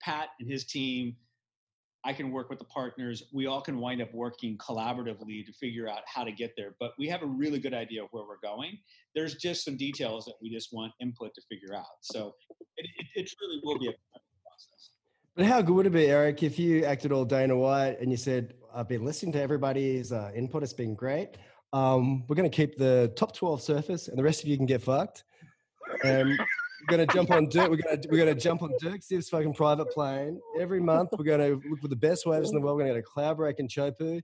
Pat 0.00 0.30
and 0.40 0.50
his 0.50 0.64
team, 0.64 1.16
I 2.04 2.12
can 2.12 2.30
work 2.30 2.50
with 2.50 2.58
the 2.58 2.66
partners. 2.66 3.22
We 3.32 3.46
all 3.46 3.62
can 3.62 3.78
wind 3.78 4.02
up 4.02 4.12
working 4.12 4.58
collaboratively 4.58 5.46
to 5.46 5.52
figure 5.52 5.88
out 5.88 6.00
how 6.06 6.22
to 6.22 6.32
get 6.32 6.52
there. 6.56 6.74
But 6.78 6.92
we 6.98 7.08
have 7.08 7.22
a 7.22 7.26
really 7.26 7.58
good 7.58 7.72
idea 7.72 8.02
of 8.02 8.08
where 8.10 8.24
we're 8.24 8.40
going. 8.42 8.78
There's 9.14 9.36
just 9.36 9.64
some 9.64 9.76
details 9.76 10.26
that 10.26 10.34
we 10.42 10.50
just 10.50 10.72
want 10.72 10.92
input 11.00 11.34
to 11.34 11.42
figure 11.48 11.74
out. 11.74 11.86
So 12.02 12.34
it, 12.76 12.86
it, 12.98 13.06
it 13.14 13.32
truly 13.38 13.60
will 13.62 13.78
be 13.78 13.88
a 13.88 13.92
process. 13.92 14.90
But 15.34 15.46
how 15.46 15.62
good 15.62 15.74
would 15.74 15.86
it 15.86 15.92
be, 15.92 16.06
Erik, 16.06 16.42
if 16.42 16.58
you 16.58 16.84
acted 16.84 17.10
all 17.10 17.24
Dana 17.24 17.56
White 17.56 17.98
and 18.00 18.10
you 18.10 18.16
said, 18.16 18.54
I've 18.74 18.88
been 18.88 19.04
listening 19.04 19.32
to 19.32 19.40
everybody's 19.40 20.12
uh, 20.12 20.30
input, 20.34 20.62
it's 20.62 20.72
been 20.72 20.94
great. 20.94 21.38
Um, 21.72 22.24
we're 22.28 22.36
going 22.36 22.48
to 22.48 22.54
keep 22.54 22.76
the 22.76 23.12
top 23.16 23.34
12 23.34 23.62
surface 23.62 24.08
and 24.08 24.18
the 24.18 24.22
rest 24.22 24.42
of 24.42 24.48
you 24.48 24.56
can 24.56 24.66
get 24.66 24.82
fucked. 24.82 25.24
Um, 26.04 26.38
we're 26.84 26.96
going 26.96 27.06
to 27.06 27.14
jump 27.14 27.30
on 27.30 27.48
Dirk. 27.48 27.70
We're 27.70 27.76
to, 27.76 28.08
we're 28.10 28.24
to 28.26 28.34
jump 28.34 28.62
on 28.62 28.72
Dirk 28.80 29.00
Ziff's 29.00 29.28
fucking 29.28 29.54
private 29.54 29.90
plane. 29.90 30.40
Every 30.60 30.80
month, 30.80 31.10
we're 31.16 31.24
going 31.24 31.40
to 31.40 31.68
look 31.68 31.80
for 31.80 31.88
the 31.88 31.96
best 31.96 32.26
waves 32.26 32.50
in 32.50 32.54
the 32.54 32.60
world. 32.60 32.76
We're 32.76 32.84
going 32.84 32.94
to 32.94 33.00
go 33.00 33.04
to 33.04 33.12
Cloud 33.12 33.36
Break 33.36 33.58
and 33.58 33.68
Chopu. 33.68 34.20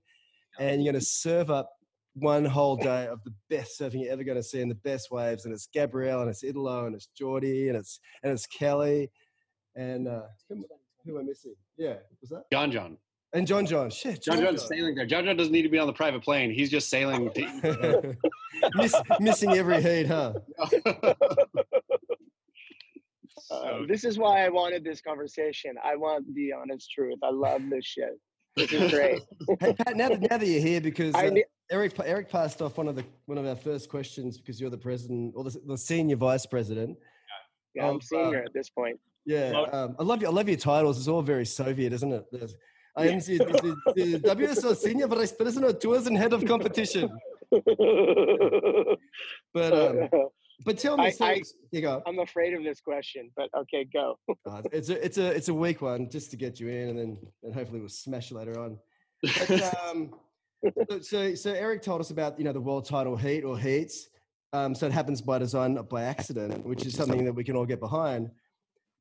And 0.59 0.83
you're 0.83 0.93
to 0.93 1.01
serve 1.01 1.49
up 1.49 1.69
one 2.13 2.45
whole 2.45 2.75
day 2.75 3.07
of 3.07 3.23
the 3.23 3.33
best 3.49 3.79
surfing 3.79 4.03
you're 4.03 4.11
ever 4.11 4.23
going 4.23 4.37
to 4.37 4.43
see 4.43 4.61
and 4.61 4.69
the 4.69 4.75
best 4.75 5.11
waves. 5.11 5.45
And 5.45 5.53
it's 5.53 5.67
Gabriel 5.73 6.21
and 6.21 6.29
it's 6.29 6.43
Italo 6.43 6.85
and 6.85 6.95
it's 6.95 7.07
Jordy 7.17 7.69
and 7.69 7.77
it's, 7.77 7.99
and 8.23 8.31
it's 8.31 8.45
Kelly. 8.45 9.09
And 9.75 10.07
uh, 10.07 10.23
who, 10.49 10.65
who 11.05 11.17
am 11.17 11.23
I 11.23 11.27
missing? 11.27 11.55
Yeah, 11.77 11.95
was 12.19 12.29
that? 12.31 12.43
John 12.51 12.71
John. 12.71 12.97
And 13.33 13.47
John 13.47 13.65
John. 13.65 13.89
Shit, 13.89 14.21
John 14.21 14.41
John's 14.41 14.67
sailing 14.67 14.93
there. 14.93 15.05
John 15.05 15.23
John 15.23 15.37
doesn't 15.37 15.53
need 15.53 15.61
to 15.61 15.69
be 15.69 15.79
on 15.79 15.87
the 15.87 15.93
private 15.93 16.21
plane. 16.21 16.51
He's 16.51 16.69
just 16.69 16.89
sailing. 16.89 17.31
Miss, 18.75 18.93
missing 19.21 19.53
every 19.53 19.81
heat, 19.81 20.07
huh? 20.07 20.33
Uh, 23.51 23.61
So- 23.61 23.85
this 23.87 24.03
is 24.03 24.17
why 24.17 24.45
I 24.45 24.49
wanted 24.49 24.83
this 24.83 25.01
conversation. 25.01 25.75
I 25.83 25.95
want 25.95 26.33
the 26.33 26.53
honest 26.53 26.89
truth. 26.91 27.19
I 27.23 27.31
love 27.31 27.61
this 27.69 27.85
shit. 27.85 28.17
This 28.55 28.71
is 28.71 28.91
great. 28.91 29.21
Hey 29.59 29.73
Pat, 29.73 29.95
now 29.95 30.09
that 30.09 30.21
now 30.21 30.37
that 30.37 30.45
you're 30.45 30.61
here, 30.61 30.81
because 30.81 31.13
I 31.15 31.27
uh, 31.27 31.31
ne- 31.31 31.43
Erik 31.71 31.93
Erik 32.03 32.29
passed 32.29 32.61
off 32.61 32.77
one 32.77 32.87
of 32.89 32.95
the 32.95 33.05
one 33.25 33.37
of 33.37 33.45
our 33.45 33.55
first 33.55 33.89
questions 33.89 34.37
because 34.37 34.59
you're 34.59 34.69
the 34.69 34.77
president 34.77 35.33
or 35.37 35.43
the, 35.45 35.57
the 35.65 35.77
senior 35.77 36.17
vice 36.17 36.45
president. 36.45 36.97
yeah, 37.75 37.87
I'm 37.87 37.95
of, 37.95 38.01
uh, 38.01 38.05
senior 38.05 38.43
at 38.43 38.53
this 38.53 38.69
point. 38.69 38.99
Yeah, 39.25 39.51
um, 39.71 39.95
I 39.99 40.03
love 40.03 40.21
you. 40.21 40.27
I 40.27 40.31
love 40.31 40.49
your 40.49 40.57
titles. 40.57 40.97
It's 40.97 41.07
all 41.07 41.21
very 41.21 41.45
Soviet, 41.45 41.93
isn't 41.93 42.11
it? 42.11 42.25
There's, 42.31 42.55
I 42.97 43.07
am 43.07 43.19
the, 43.19 43.37
the, 43.95 44.19
the 44.19 44.35
WSL 44.35 44.75
senior 44.75 45.07
vice 45.07 45.31
president 45.31 45.79
tours 45.79 46.07
and 46.07 46.17
head 46.17 46.33
of 46.33 46.45
competition. 46.45 47.09
But 49.53 49.73
um, 49.73 50.09
but 50.65 50.77
tell 50.77 50.97
me, 50.97 51.05
I- 51.05 51.09
so, 51.11 51.25
I- 51.25 51.41
you 51.71 51.81
go. 51.81 52.01
I'm 52.05 52.19
afraid 52.19 52.53
of 52.53 52.63
this 52.63 52.79
question, 52.81 53.31
but 53.35 53.49
okay, 53.57 53.85
go. 53.91 54.17
Uh, 54.45 54.61
it's 54.71 54.89
a 54.89 55.05
it's 55.05 55.17
a 55.17 55.27
it's 55.31 55.49
a 55.49 55.53
weak 55.53 55.81
one 55.81 56.09
just 56.09 56.31
to 56.31 56.37
get 56.37 56.59
you 56.59 56.67
in, 56.69 56.89
and 56.89 56.99
then 56.99 57.17
and 57.43 57.53
hopefully 57.53 57.79
we'll 57.79 57.89
smash 57.89 58.31
later 58.31 58.59
on. 58.59 58.77
But, 59.23 59.75
um, 59.89 60.13
so- 60.89 60.99
so 61.01 61.35
so 61.35 61.51
Erik 61.53 61.81
told 61.81 62.01
us 62.01 62.11
about 62.11 62.37
you 62.37 62.43
know 62.45 62.53
the 62.53 62.61
world 62.61 62.85
title 62.85 63.15
heat 63.15 63.43
or 63.43 63.57
heats. 63.57 64.07
Um, 64.53 64.75
so 64.75 64.85
it 64.85 64.91
happens 64.91 65.21
by 65.21 65.37
design, 65.39 65.73
not 65.75 65.89
by 65.89 66.03
accident, 66.03 66.65
which 66.65 66.85
is 66.85 66.93
something 66.93 67.23
that 67.23 67.31
we 67.33 67.43
can 67.43 67.55
all 67.55 67.65
get 67.65 67.79
behind. 67.79 68.29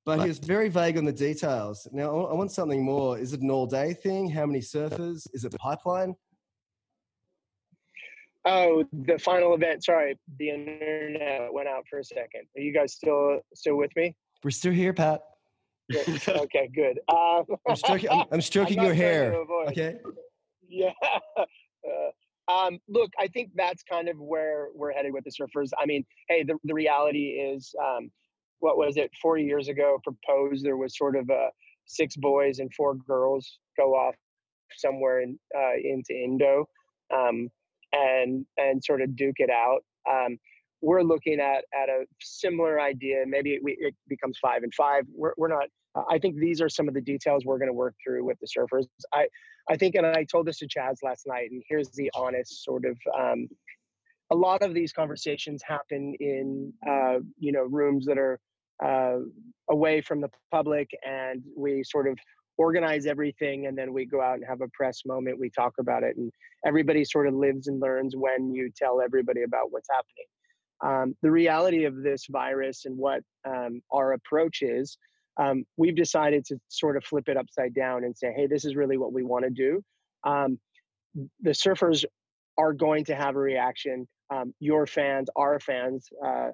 But 0.07 0.21
he 0.21 0.29
was 0.29 0.39
very 0.39 0.69
vague 0.69 0.97
on 0.97 1.05
the 1.05 1.13
details. 1.13 1.89
Now 1.93 2.17
I 2.27 2.31
I 2.31 2.35
want 2.35 2.53
something 2.53 2.83
more. 2.85 3.19
Is 3.19 3.33
it 3.33 3.41
an 3.41 3.51
all-day 3.51 3.95
thing? 3.95 4.31
How 4.31 4.47
many 4.47 4.61
surfers? 4.61 5.27
Is 5.35 5.45
it 5.45 5.53
pipeline? 5.59 6.15
Oh, 8.47 8.85
the 8.93 9.19
final 9.19 9.55
event. 9.55 9.85
Sorry, 9.85 10.19
the 10.39 10.51
internet 10.51 11.53
went 11.53 11.69
out 11.69 11.85
for 11.89 11.99
a 11.99 12.05
second. 12.05 12.47
Are 12.57 12.61
you 12.61 12.73
guys 12.73 12.95
still 12.95 13.41
still 13.55 13.77
with 13.77 13.91
me? 13.97 14.15
We're 14.43 14.51
still 14.51 14.73
here, 14.73 14.95
Pat. 14.95 15.21
Good. 15.91 16.09
okay, 16.29 16.71
good. 16.75 17.01
Um, 17.09 17.45
I'm 17.69 17.77
stroking, 17.77 18.11
I'm, 18.11 18.25
I'm 18.33 18.41
stroking 18.41 18.77
not 18.77 18.87
your 18.87 18.95
hair. 18.95 19.35
Okay. 19.69 19.97
Yeah. 20.69 20.93
Uh, 21.37 21.45
um, 22.51 22.79
look, 22.89 23.11
I 23.19 23.29
think 23.29 23.51
that's 23.55 23.83
kind 23.83 24.09
of 24.09 24.19
where 24.19 24.69
we're 24.75 24.93
headed 24.93 25.13
with 25.13 25.25
the 25.25 25.31
surfers. 25.31 25.71
I 25.79 25.87
mean, 25.87 26.05
hey, 26.29 26.43
the, 26.43 26.57
the 26.65 26.75
reality 26.75 27.29
is, 27.29 27.75
um, 27.83 28.11
what 28.61 28.77
was 28.77 28.97
it, 28.97 29.11
40 29.23 29.45
years 29.45 29.69
ago 29.69 29.99
proposed, 30.03 30.65
there 30.65 30.77
was 30.77 30.97
sort 30.97 31.17
of 31.17 31.29
a 31.31 31.49
six 31.87 32.17
boys 32.17 32.59
and 32.59 32.73
four 32.75 32.95
girls 32.95 33.59
go 33.77 33.95
off 33.95 34.15
somewhere 34.77 35.23
in, 35.23 35.39
uh, 35.57 35.75
into 35.83 36.13
Indo 36.13 36.67
um, 37.15 37.49
and, 37.93 38.47
and 38.57 38.83
sort 38.83 39.03
of 39.03 39.17
duke 39.17 39.37
it 39.39 39.51
out. 39.51 39.81
Um, 40.11 40.39
we're 40.83 41.03
looking 41.03 41.41
at, 41.41 41.65
at 41.75 41.89
a 41.89 42.07
similar 42.21 42.81
idea. 42.81 43.25
Maybe 43.27 43.55
it, 43.55 43.61
we, 43.63 43.77
it 43.81 43.95
becomes 44.09 44.39
five 44.41 44.63
and 44.63 44.73
five. 44.75 45.05
We're, 45.15 45.35
we're 45.37 45.49
not, 45.49 45.69
I 46.11 46.19
think 46.19 46.37
these 46.37 46.61
are 46.61 46.69
some 46.69 46.89
of 46.89 46.95
the 46.95 47.01
details 47.01 47.45
we're 47.45 47.59
going 47.59 47.69
to 47.69 47.75
work 47.75 47.95
through 48.03 48.25
with 48.25 48.39
the 48.41 48.47
surfers. 48.47 48.87
I, 49.13 49.27
I 49.69 49.77
think, 49.77 49.95
and 49.95 50.07
I 50.07 50.25
told 50.25 50.47
this 50.47 50.59
to 50.59 50.67
Chaz 50.67 50.97
last 51.03 51.27
night, 51.27 51.51
and 51.51 51.63
here's 51.69 51.91
the 51.91 52.11
honest 52.15 52.65
sort 52.65 52.85
of. 52.85 52.97
Um, 53.19 53.49
a 54.33 54.35
lot 54.37 54.63
of 54.63 54.75
these 54.75 54.93
conversations 54.93 55.61
happen 55.67 56.15
in, 56.21 56.73
uh, 56.89 57.19
you 57.39 57.53
know, 57.53 57.65
rooms 57.65 58.07
that 58.07 58.17
are 58.17 58.39
uh, 58.83 59.19
away 59.69 60.01
from 60.01 60.21
the 60.21 60.31
public, 60.51 60.89
and 61.05 61.43
we 61.57 61.83
sort 61.85 62.07
of 62.07 62.17
organize 62.61 63.07
everything, 63.07 63.67
and 63.67 63.79
then 63.79 63.91
we 63.95 64.05
go 64.05 64.21
out 64.21 64.35
and 64.35 64.45
have 64.47 64.61
a 64.61 64.69
press 64.75 65.07
moment. 65.07 65.41
We 65.41 65.49
talk 65.49 65.73
about 65.81 66.03
it, 66.03 66.17
and 66.19 66.31
everybody 66.67 67.07
sort 67.07 67.27
of 67.27 67.33
lives 67.33 67.69
and 67.69 67.81
learns 67.81 68.15
when 68.15 68.53
you 68.53 68.71
tell 68.77 69.01
everybody 69.01 69.45
about 69.45 69.73
what's 69.73 69.89
happening. 69.91 70.29
Um, 70.83 71.17
the 71.23 71.31
reality 71.31 71.85
of 71.85 72.03
this 72.03 72.27
virus 72.29 72.85
and 72.85 72.99
what 72.99 73.23
um, 73.49 73.81
our 73.91 74.13
approach 74.13 74.61
is 74.61 74.99
um, 75.41 75.65
we've 75.79 75.97
decided 75.97 76.45
to 76.47 76.57
sort 76.69 76.99
of 76.99 77.05
flip 77.05 77.29
it 77.29 77.39
upside 77.39 77.75
down 77.75 78.05
and 78.05 78.15
say, 78.17 78.31
hey, 78.37 78.47
this 78.47 78.67
is 78.67 78.77
really 78.77 78.99
what 78.99 79.15
we 79.15 79.23
want 79.23 79.45
to 79.45 79.51
do. 79.51 79.83
Um, 80.25 80.59
the 81.41 81.51
surfers 81.51 82.05
are 82.59 82.75
going 82.75 83.05
to 83.07 83.15
have 83.15 83.37
a 83.37 83.39
reaction. 83.39 84.07
Um, 84.35 84.53
your 84.61 84.87
fans, 84.87 85.29
our 85.35 85.59
fans, 85.61 86.09
uh, 86.25 86.49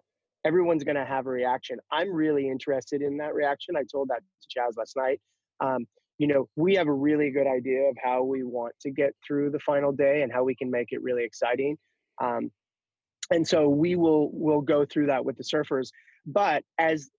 everyone's 0.44 0.84
going 0.84 0.96
to 0.96 1.04
have 1.04 1.26
a 1.26 1.30
reaction. 1.30 1.78
I'm 1.90 2.12
really 2.12 2.48
interested 2.48 3.02
in 3.02 3.16
that 3.16 3.34
reaction. 3.34 3.74
I 3.76 3.82
told 3.90 4.08
that 4.10 4.20
to 4.20 4.60
Chaz 4.60 4.76
last 4.76 4.96
night. 4.96 5.20
Um, 5.60 5.86
you 6.18 6.26
know, 6.26 6.48
we 6.56 6.74
have 6.74 6.88
a 6.88 6.92
really 6.92 7.30
good 7.30 7.46
idea 7.46 7.82
of 7.88 7.96
how 8.02 8.22
we 8.22 8.42
want 8.42 8.74
to 8.80 8.90
get 8.90 9.14
through 9.26 9.50
the 9.50 9.60
final 9.60 9.92
day 9.92 10.22
and 10.22 10.32
how 10.32 10.44
we 10.44 10.54
can 10.54 10.70
make 10.70 10.88
it 10.90 11.02
really 11.02 11.24
exciting. 11.24 11.76
Um, 12.22 12.50
and 13.30 13.46
so 13.46 13.68
we 13.68 13.96
will 13.96 14.30
will 14.32 14.60
go 14.60 14.84
through 14.84 15.06
that 15.06 15.24
with 15.24 15.36
the 15.36 15.44
surfers. 15.44 15.90
But 16.24 16.64
as 16.78 17.10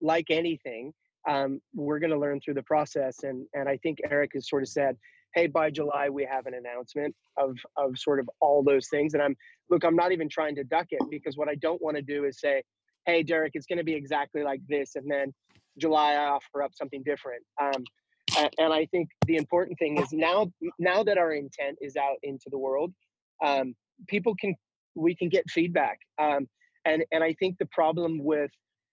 like 0.00 0.26
anything, 0.30 0.92
um, 1.28 1.60
we're 1.74 1.98
going 1.98 2.10
to 2.10 2.18
learn 2.18 2.40
through 2.40 2.54
the 2.54 2.62
process. 2.62 3.22
And 3.22 3.46
and 3.54 3.68
I 3.68 3.76
think 3.78 3.98
Erik 4.10 4.32
has 4.34 4.48
sort 4.48 4.62
of 4.62 4.68
said, 4.68 4.96
hey, 5.34 5.46
by 5.46 5.70
July 5.70 6.08
we 6.10 6.24
have 6.30 6.46
an 6.46 6.54
announcement 6.54 7.14
of 7.38 7.56
of 7.76 7.98
sort 7.98 8.20
of 8.20 8.28
all 8.40 8.62
those 8.62 8.88
things. 8.88 9.14
And 9.14 9.22
I'm 9.22 9.36
look, 9.70 9.84
I'm 9.84 9.96
not 9.96 10.12
even 10.12 10.28
trying 10.28 10.56
to 10.56 10.64
duck 10.64 10.88
it 10.90 11.02
because 11.10 11.36
what 11.36 11.48
I 11.48 11.54
don't 11.54 11.80
want 11.80 11.96
to 11.96 12.02
do 12.02 12.24
is 12.24 12.40
say, 12.40 12.62
hey, 13.06 13.22
Derek, 13.22 13.52
it's 13.54 13.66
going 13.66 13.78
to 13.78 13.84
be 13.84 13.94
exactly 13.94 14.42
like 14.42 14.60
this, 14.68 14.96
and 14.96 15.10
then 15.10 15.32
July 15.78 16.12
I 16.12 16.26
offer 16.26 16.62
up 16.62 16.72
something 16.74 17.02
different. 17.04 17.42
Um, 17.60 17.84
and 18.58 18.72
I 18.72 18.86
think 18.86 19.08
the 19.26 19.36
important 19.36 19.78
thing 19.78 19.98
is 19.98 20.12
now 20.12 20.50
now 20.78 21.02
that 21.02 21.18
our 21.18 21.32
intent 21.32 21.78
is 21.80 21.96
out 21.96 22.16
into 22.22 22.48
the 22.50 22.58
world, 22.58 22.92
um, 23.44 23.74
people 24.08 24.34
can 24.34 24.54
we 24.94 25.14
can 25.14 25.28
get 25.28 25.48
feedback. 25.50 25.98
Um, 26.18 26.48
and 26.84 27.04
and 27.12 27.22
I 27.22 27.34
think 27.34 27.58
the 27.58 27.66
problem 27.66 28.22
with 28.22 28.50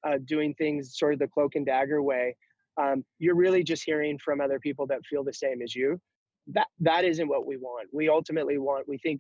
uh, 0.08 0.17
doing 0.25 0.54
things 0.56 0.97
sort 0.97 1.13
of 1.13 1.19
the 1.19 1.28
cloak 1.28 1.56
and 1.56 1.65
dagger 1.65 2.02
way, 2.02 2.36
um, 2.82 3.04
you're 3.19 3.36
really 3.36 3.63
just 3.63 3.84
hearing 3.84 4.17
from 4.23 4.41
other 4.41 4.60
people 4.60 4.88
that 4.88 4.99
feel 5.10 5.23
the 5.23 5.34
same 5.34 5.62
as 5.62 5.75
you. 5.75 5.99
That 6.47 6.67
that 6.80 7.04
isn't 7.04 7.28
what 7.28 7.45
we 7.45 7.58
want. 7.58 7.89
We 7.93 8.10
ultimately 8.10 8.58
want. 8.58 8.88
We 8.88 8.97
think 8.97 9.19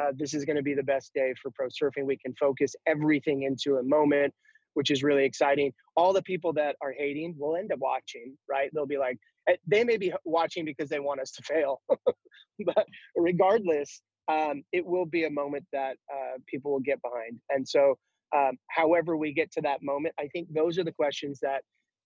uh, 0.00 0.12
this 0.16 0.34
is 0.34 0.44
going 0.44 0.56
to 0.56 0.62
be 0.62 0.74
the 0.74 0.82
best 0.82 1.12
day 1.14 1.34
for 1.42 1.50
pro 1.50 1.68
surfing. 1.68 2.06
We 2.06 2.16
can 2.16 2.34
focus 2.38 2.74
everything 2.86 3.42
into 3.42 3.76
a 3.76 3.82
moment, 3.82 4.32
which 4.74 4.90
is 4.90 5.02
really 5.02 5.24
exciting. 5.24 5.72
All 5.96 6.12
the 6.12 6.22
people 6.22 6.52
that 6.54 6.76
are 6.80 6.92
hating 6.92 7.34
will 7.38 7.56
end 7.56 7.72
up 7.72 7.80
watching, 7.80 8.36
right? 8.48 8.70
They'll 8.72 8.86
be 8.86 8.98
like, 8.98 9.18
they 9.66 9.84
may 9.84 9.96
be 9.96 10.12
watching 10.24 10.64
because 10.64 10.88
they 10.88 11.00
want 11.00 11.20
us 11.20 11.32
to 11.32 11.42
fail, 11.42 11.80
but 12.64 12.86
regardless, 13.16 14.02
um, 14.28 14.62
it 14.72 14.84
will 14.84 15.06
be 15.06 15.24
a 15.24 15.30
moment 15.30 15.64
that 15.72 15.96
uh, 16.12 16.38
people 16.46 16.72
will 16.72 16.80
get 16.80 17.00
behind. 17.02 17.38
And 17.50 17.66
so, 17.66 17.96
um, 18.36 18.58
however 18.68 19.16
we 19.16 19.32
get 19.32 19.50
to 19.52 19.60
that 19.62 19.82
moment, 19.82 20.14
I 20.20 20.28
think 20.28 20.48
those 20.52 20.78
are 20.78 20.84
the 20.84 20.92
questions 20.92 21.40
that, 21.42 21.62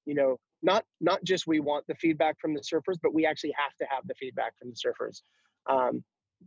you 0.06 0.14
know, 0.14 0.38
not 0.62 0.84
not 1.00 1.22
just 1.24 1.46
we 1.46 1.60
want 1.60 1.84
the 1.86 1.94
feedback 1.96 2.40
from 2.40 2.54
the 2.54 2.60
surfers, 2.60 2.96
but 3.02 3.12
we 3.12 3.26
actually 3.26 3.54
have 3.56 3.76
to 3.80 3.86
have 3.90 4.06
the 4.06 4.14
feedback 4.14 4.54
from 4.58 4.70
the 4.70 4.76
surfers, 4.76 5.20
um, 5.68 6.02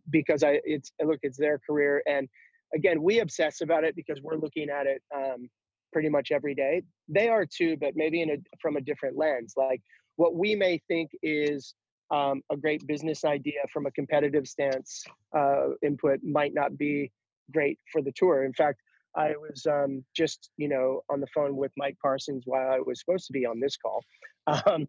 because 0.10 0.44
I 0.44 0.60
it's 0.64 0.92
look 1.04 1.20
it's 1.22 1.38
their 1.38 1.60
career, 1.60 2.02
and 2.08 2.28
again 2.76 3.02
we 3.02 3.20
obsess 3.20 3.62
about 3.62 3.84
it 3.84 3.96
because 3.96 4.20
we're 4.22 4.38
looking 4.38 4.70
at 4.70 4.88
it 4.88 5.02
um, 5.16 5.48
pretty 5.94 6.10
much 6.10 6.32
every 6.32 6.56
day. 6.56 6.82
They 7.08 7.30
are 7.30 7.46
too, 7.46 7.78
but 7.78 7.94
maybe 7.96 8.24
in 8.24 8.32
a 8.32 8.38
from 8.60 8.76
a 8.76 8.82
different 8.82 9.18
lens. 9.18 9.54
Like 9.56 9.82
what 10.18 10.36
we 10.36 10.56
may 10.56 10.82
think 10.88 11.12
is 11.24 11.74
um, 12.12 12.42
a 12.52 12.58
great 12.58 12.86
business 12.86 13.24
idea 13.26 13.62
from 13.72 13.86
a 13.86 13.92
competitive 13.92 14.48
stance 14.48 15.04
uh, 15.36 15.70
input 15.82 16.20
might 16.24 16.54
not 16.54 16.78
be 16.78 17.12
great 17.52 17.80
for 17.92 18.02
the 18.02 18.12
tour. 18.16 18.44
In 18.44 18.54
fact, 18.54 18.82
I 19.16 19.32
was 19.32 19.66
um, 19.66 20.04
just 20.16 20.50
you 20.58 20.68
know 20.68 21.02
on 21.10 21.20
the 21.22 21.28
phone 21.34 21.56
with 21.56 21.72
Mike 21.78 21.98
Parsons 22.02 22.44
while 22.46 22.70
I 22.70 22.80
was 22.80 23.00
supposed 23.00 23.26
to 23.28 23.34
be 23.34 23.46
on 23.46 23.60
this 23.60 23.78
call, 23.78 24.04
um, 24.48 24.88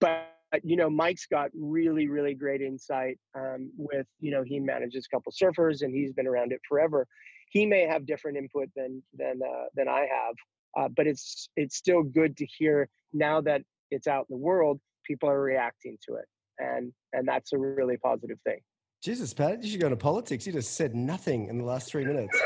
but 0.00 0.26
you 0.62 0.76
know 0.76 0.90
Mike's 0.90 1.26
got 1.26 1.50
really 1.54 2.08
really 2.08 2.34
great 2.34 2.60
insight 2.60 3.18
um, 3.36 3.70
with 3.76 4.06
you 4.20 4.30
know 4.30 4.42
he 4.42 4.58
manages 4.58 5.06
a 5.06 5.16
couple 5.16 5.32
surfers 5.32 5.82
and 5.82 5.94
he's 5.94 6.12
been 6.12 6.26
around 6.26 6.52
it 6.52 6.60
forever. 6.68 7.06
He 7.50 7.64
may 7.66 7.86
have 7.86 8.04
different 8.04 8.36
input 8.36 8.68
than 8.74 9.02
than 9.16 9.40
uh, 9.42 9.66
than 9.74 9.88
I 9.88 10.00
have, 10.00 10.34
uh, 10.76 10.88
but 10.88 11.06
it's 11.06 11.48
it's 11.56 11.76
still 11.76 12.02
good 12.02 12.36
to 12.38 12.46
hear 12.46 12.88
now 13.12 13.40
that 13.42 13.62
it's 13.90 14.06
out 14.06 14.26
in 14.30 14.36
the 14.36 14.42
world. 14.42 14.80
People 15.06 15.28
are 15.28 15.40
reacting 15.40 15.96
to 16.08 16.16
it, 16.16 16.26
and 16.58 16.92
and 17.12 17.26
that's 17.26 17.52
a 17.52 17.58
really 17.58 17.96
positive 17.96 18.38
thing. 18.44 18.58
Jesus, 19.02 19.32
Pat, 19.32 19.62
you 19.62 19.70
should 19.70 19.80
go 19.80 19.86
into 19.86 19.96
politics. 19.96 20.46
You 20.46 20.52
just 20.52 20.74
said 20.74 20.94
nothing 20.94 21.46
in 21.48 21.58
the 21.58 21.64
last 21.64 21.88
three 21.90 22.04
minutes. 22.04 22.36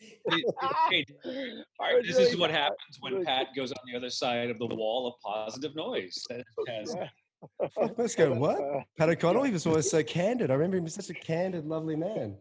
Hey, 0.00 1.04
I 1.80 2.00
this 2.02 2.16
really 2.16 2.30
is 2.30 2.36
what 2.36 2.50
bad. 2.50 2.60
happens 2.60 2.98
when 3.00 3.12
really- 3.14 3.24
Pat 3.24 3.48
goes 3.56 3.72
on 3.72 3.78
the 3.90 3.96
other 3.96 4.10
side 4.10 4.50
of 4.50 4.58
the 4.58 4.66
wall 4.66 5.06
of 5.08 5.14
positive 5.24 5.74
noise. 5.74 6.22
That 6.28 6.44
oh, 6.58 6.64
has- 6.68 6.94
Yeah. 6.96 7.08
Let's 7.98 8.14
go. 8.14 8.32
What? 8.38 8.84
Pat 8.96 9.08
O'Connell, 9.08 9.42
he 9.42 9.50
was 9.52 9.66
always 9.66 9.90
so 9.90 10.02
candid. 10.04 10.50
I 10.50 10.54
remember 10.54 10.76
him 10.76 10.86
as 10.86 10.94
such 10.94 11.10
a 11.10 11.14
candid, 11.14 11.66
lovely 11.66 11.96
man. 11.96 12.36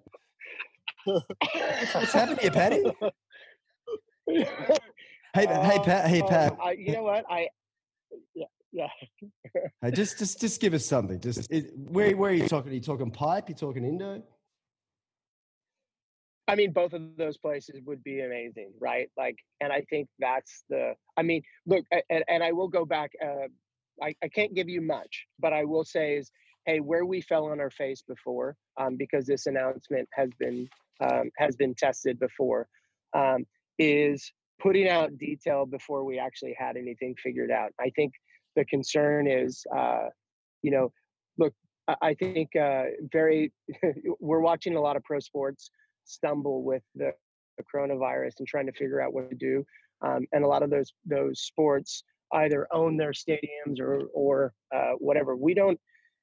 What's 1.05 2.13
happened 2.13 2.39
here, 2.39 2.51
Patty? 2.51 2.83
Hey, 5.33 5.47
hey, 5.47 5.79
Pat. 5.83 6.09
Hey, 6.09 6.21
Um, 6.21 6.27
Pat. 6.27 6.57
I, 6.61 6.71
you 6.71 6.91
know 6.91 7.03
what? 7.03 7.25
I 7.29 7.47
yeah 8.35 8.45
yeah. 8.71 8.87
Hey, 9.81 9.91
just, 9.91 10.17
just, 10.17 10.39
just 10.39 10.61
give 10.61 10.73
us 10.73 10.85
something. 10.85 11.19
Just 11.19 11.51
it, 11.51 11.71
where, 11.77 12.15
where 12.15 12.31
are 12.31 12.33
you 12.33 12.47
talking? 12.47 12.71
Are 12.71 12.75
you 12.75 12.81
talking 12.81 13.11
pipe? 13.11 13.49
You 13.49 13.55
talking 13.55 13.83
Indo? 13.83 14.23
I 16.47 16.55
mean, 16.55 16.71
both 16.71 16.93
of 16.93 17.15
those 17.17 17.37
places 17.37 17.81
would 17.85 18.03
be 18.03 18.21
amazing, 18.21 18.71
right? 18.79 19.09
Like, 19.17 19.37
and 19.59 19.71
I 19.71 19.81
think 19.89 20.07
that's 20.19 20.63
the. 20.69 20.95
I 21.17 21.21
mean, 21.21 21.43
look, 21.65 21.85
and, 22.09 22.23
and 22.27 22.43
I 22.43 22.51
will 22.51 22.67
go 22.67 22.85
back. 22.85 23.11
Uh, 23.23 23.47
I, 24.01 24.15
I 24.23 24.27
can't 24.27 24.53
give 24.53 24.67
you 24.69 24.81
much, 24.81 25.25
but 25.39 25.53
I 25.53 25.63
will 25.63 25.83
say 25.85 26.17
is, 26.17 26.31
hey, 26.65 26.79
where 26.79 27.05
we 27.05 27.21
fell 27.21 27.45
on 27.45 27.59
our 27.59 27.69
face 27.69 28.03
before, 28.07 28.55
um, 28.79 28.95
because 28.97 29.25
this 29.25 29.47
announcement 29.47 30.07
has 30.13 30.29
been 30.39 30.67
um, 31.01 31.29
has 31.37 31.55
been 31.55 31.75
tested 31.75 32.19
before, 32.19 32.67
um, 33.13 33.45
is 33.79 34.31
putting 34.61 34.87
out 34.87 35.17
detail 35.17 35.65
before 35.65 36.03
we 36.03 36.19
actually 36.19 36.55
had 36.57 36.77
anything 36.77 37.15
figured 37.21 37.51
out. 37.51 37.71
I 37.79 37.89
think 37.95 38.13
the 38.55 38.65
concern 38.65 39.27
is, 39.27 39.63
uh, 39.75 40.07
you 40.61 40.71
know, 40.71 40.91
look, 41.37 41.53
I 42.01 42.13
think 42.13 42.55
uh, 42.55 42.83
very. 43.11 43.51
we're 44.19 44.39
watching 44.39 44.75
a 44.75 44.81
lot 44.81 44.95
of 44.95 45.03
pro 45.03 45.19
sports 45.19 45.71
stumble 46.05 46.63
with 46.63 46.83
the, 46.95 47.11
the 47.57 47.63
coronavirus 47.73 48.33
and 48.39 48.47
trying 48.47 48.67
to 48.67 48.73
figure 48.73 49.01
out 49.01 49.13
what 49.13 49.29
to 49.29 49.35
do. 49.35 49.65
Um, 50.05 50.25
and 50.31 50.43
a 50.43 50.47
lot 50.47 50.63
of 50.63 50.69
those 50.69 50.93
those 51.05 51.41
sports 51.41 52.03
either 52.33 52.67
own 52.71 52.97
their 52.97 53.11
stadiums 53.11 53.79
or 53.79 54.03
or 54.13 54.53
uh, 54.73 54.93
whatever. 54.99 55.35
We 55.35 55.53
don't. 55.53 55.79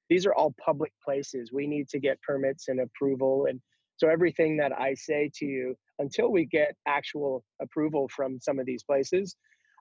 These 0.09 0.27
are 0.27 0.35
all 0.35 0.55
public 0.65 0.93
places. 1.05 1.51
We 1.53 1.67
need 1.67 1.89
to 1.91 1.99
get 1.99 2.21
permits 2.23 2.69
and 2.69 2.81
approval, 2.81 3.47
and 3.49 3.61
so 3.97 4.09
everything 4.09 4.57
that 4.59 4.73
I 4.73 4.95
say 4.95 5.31
to 5.35 5.45
you 5.45 5.77
until 5.99 6.31
we 6.31 6.45
get 6.45 6.75
actual 6.87 7.45
approval 7.61 8.09
from 8.15 8.39
some 8.41 8.59
of 8.59 8.67
these 8.67 8.83
places, 8.83 9.37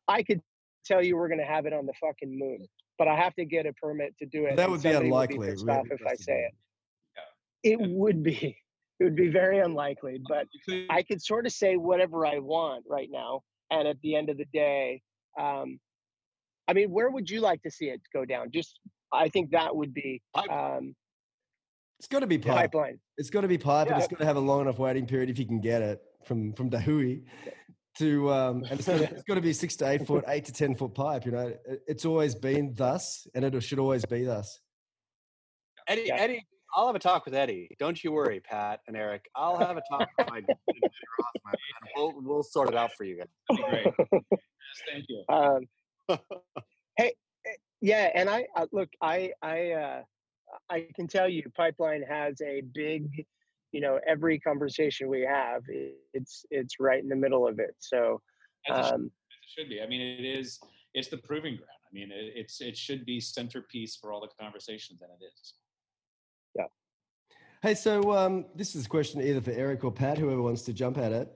I 0.07 0.23
could 0.23 0.41
tell 0.85 1.03
you 1.03 1.15
we're 1.15 1.27
going 1.27 1.39
to 1.39 1.45
have 1.45 1.65
it 1.65 1.73
on 1.73 1.85
the 1.85 1.93
fucking 2.01 2.37
moon. 2.37 2.67
But 2.97 3.07
I 3.07 3.15
have 3.15 3.35
to 3.35 3.45
get 3.45 3.65
a 3.67 3.73
permit 3.73 4.15
to 4.19 4.25
do 4.25 4.45
it. 4.45 4.55
That 4.55 4.69
would 4.69 4.81
be 4.81 4.89
somebody 4.89 5.07
unlikely. 5.07 5.49
pissed 5.49 5.65
really, 5.65 5.79
off 5.79 5.85
if 5.91 6.01
I 6.05 6.11
just 6.11 6.19
to 6.19 6.23
say 6.23 6.49
it. 6.49 6.53
It 7.63 7.79
would 7.79 8.23
be. 8.23 8.57
It 8.99 9.03
would 9.03 9.15
be 9.15 9.27
very 9.27 9.59
unlikely, 9.59 10.19
but 10.27 10.47
I 10.89 11.03
could 11.03 11.21
sort 11.21 11.45
of 11.45 11.51
say 11.51 11.75
whatever 11.77 12.25
I 12.25 12.39
want 12.39 12.85
right 12.89 13.09
now. 13.11 13.41
And 13.69 13.87
at 13.87 14.01
the 14.01 14.15
end 14.15 14.29
of 14.29 14.37
the 14.37 14.45
day, 14.51 15.01
um, 15.39 15.79
I 16.67 16.73
mean, 16.73 16.89
where 16.89 17.11
would 17.11 17.29
you 17.29 17.41
like 17.41 17.61
to 17.61 17.69
see 17.69 17.85
it 17.85 18.01
go 18.11 18.25
down? 18.25 18.49
Just, 18.51 18.79
I 19.13 19.29
think 19.29 19.51
that 19.51 19.75
would 19.75 19.93
be 19.93 20.21
Pipe- 20.33 20.49
um, 20.49 20.95
It's 21.99 22.07
got 22.07 22.21
to 22.21 22.27
be 22.27 22.39
pipe. 22.39 22.55
pipeline. 22.71 22.99
It's 23.17 23.29
got 23.29 23.41
to 23.41 23.47
be 23.47 23.57
pipe, 23.57 23.87
and 23.87 23.95
Yeah. 23.97 24.03
it's 24.03 24.07
got 24.07 24.19
to 24.19 24.25
have 24.25 24.35
a 24.37 24.39
long 24.41 24.61
enough 24.61 24.77
waiting 24.79 25.05
period 25.07 25.29
if 25.29 25.39
you 25.39 25.45
can 25.45 25.59
get 25.59 25.81
it 25.81 26.01
from 26.25 26.53
from 26.53 26.69
Dahui 26.69 27.23
to 27.97 28.29
um, 28.31 28.63
and 28.69 28.79
it's 28.79 28.87
got, 28.87 28.97
to, 28.99 29.03
it's 29.09 29.23
got 29.23 29.35
to 29.35 29.41
be 29.41 29.53
six 29.53 29.75
to 29.77 29.87
eight 29.89 30.05
foot, 30.05 30.23
eight 30.27 30.45
to 30.45 30.53
ten 30.53 30.75
foot 30.75 30.93
pipe. 30.93 31.25
You 31.25 31.31
know, 31.31 31.47
It- 31.47 31.81
it's 31.87 32.05
always 32.05 32.35
been 32.35 32.73
thus, 32.75 33.25
and 33.33 33.43
it 33.43 33.59
should 33.63 33.79
always 33.79 34.05
be 34.05 34.23
thus. 34.23 34.59
Eddie, 35.87 36.03
Yeah. 36.07 36.15
Eddie, 36.17 36.45
I'll 36.75 36.85
have 36.87 36.95
a 36.95 36.99
talk 36.99 37.25
with 37.25 37.33
Eddie. 37.33 37.69
Don't 37.79 38.03
you 38.03 38.11
worry, 38.11 38.39
Pat 38.41 38.81
and 38.87 38.95
Erik. 38.95 39.25
I'll 39.35 39.57
have 39.57 39.77
a 39.77 39.81
talk 39.89 40.07
with 40.17 40.29
my 40.29 40.37
and 40.37 40.47
we'll 41.95 42.13
we'll 42.21 42.43
sort 42.43 42.69
it 42.69 42.75
out 42.75 42.91
for 42.93 43.03
you 43.03 43.17
guys. 43.17 43.27
that'd 43.49 43.65
be 43.65 43.91
great. 44.11 44.21
Yes, 44.31 44.81
thank 44.91 45.05
you. 45.07 45.23
Um, 45.29 45.65
hey, 46.97 47.13
eh, 47.45 47.49
yeah, 47.81 48.11
and 48.13 48.29
I 48.29 48.45
uh, 48.55 48.65
look, 48.71 48.89
I, 49.01 49.31
I, 49.41 49.71
uh, 49.71 50.03
I 50.69 50.87
can 50.95 51.07
tell 51.07 51.27
you, 51.27 51.43
pipeline 51.55 52.03
has 52.03 52.41
a 52.41 52.61
big, 52.73 53.25
you 53.71 53.81
know, 53.81 53.99
every 54.07 54.39
conversation 54.39 55.09
we 55.09 55.21
have, 55.21 55.61
it's 56.13 56.45
it's 56.49 56.75
right 56.79 57.01
in 57.01 57.09
the 57.09 57.15
middle 57.15 57.47
of 57.47 57.59
it. 57.59 57.75
So, 57.79 58.21
As 58.69 58.77
it 58.79 58.85
should- 58.85 58.93
um, 58.95 59.01
as 59.05 59.09
it 59.43 59.61
should 59.61 59.69
be. 59.69 59.81
I 59.81 59.87
mean, 59.87 60.01
it 60.01 60.25
is. 60.25 60.59
It's 60.93 61.09
the 61.09 61.17
proving 61.17 61.55
ground. 61.57 61.69
I 61.89 61.93
mean, 61.93 62.11
it, 62.11 62.33
it's 62.35 62.61
it 62.61 62.77
should 62.77 63.05
be 63.05 63.19
centerpiece 63.19 63.95
for 63.95 64.11
all 64.11 64.21
the 64.21 64.29
conversations, 64.39 65.01
and 65.01 65.11
it 65.19 65.25
is. 65.25 65.53
Yeah. 66.55 66.65
Hey, 67.61 67.75
so 67.75 68.15
um, 68.15 68.45
this 68.55 68.75
is 68.75 68.85
a 68.85 68.89
question 68.89 69.21
either 69.21 69.41
for 69.41 69.51
Erik 69.51 69.83
or 69.83 69.91
Pat, 69.91 70.17
whoever 70.17 70.41
wants 70.41 70.63
to 70.63 70.73
jump 70.73 70.97
at 70.97 71.11
it. 71.11 71.29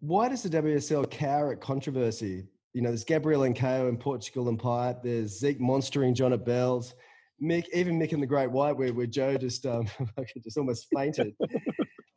Why 0.00 0.28
does 0.28 0.42
the 0.42 0.48
WSL 0.48 1.10
cower 1.10 1.52
at 1.52 1.60
controversy? 1.60 2.46
You 2.72 2.82
know, 2.82 2.88
there's 2.88 3.04
Gabriel 3.04 3.42
and 3.42 3.56
KO 3.56 3.88
in 3.88 3.96
Portugal 3.96 4.48
and 4.48 4.58
Pipe. 4.58 5.02
There's 5.02 5.38
Zeke 5.38 5.60
monstering 5.60 6.14
John 6.14 6.32
at 6.32 6.44
Bells. 6.44 6.94
Mick, 7.42 7.64
even 7.72 7.98
Mick 7.98 8.12
in 8.12 8.20
the 8.20 8.26
Great 8.26 8.50
White, 8.50 8.76
where, 8.76 8.92
where 8.92 9.06
Joe 9.06 9.36
just 9.36 9.64
um, 9.66 9.86
just 10.44 10.58
almost 10.58 10.88
fainted. 10.94 11.34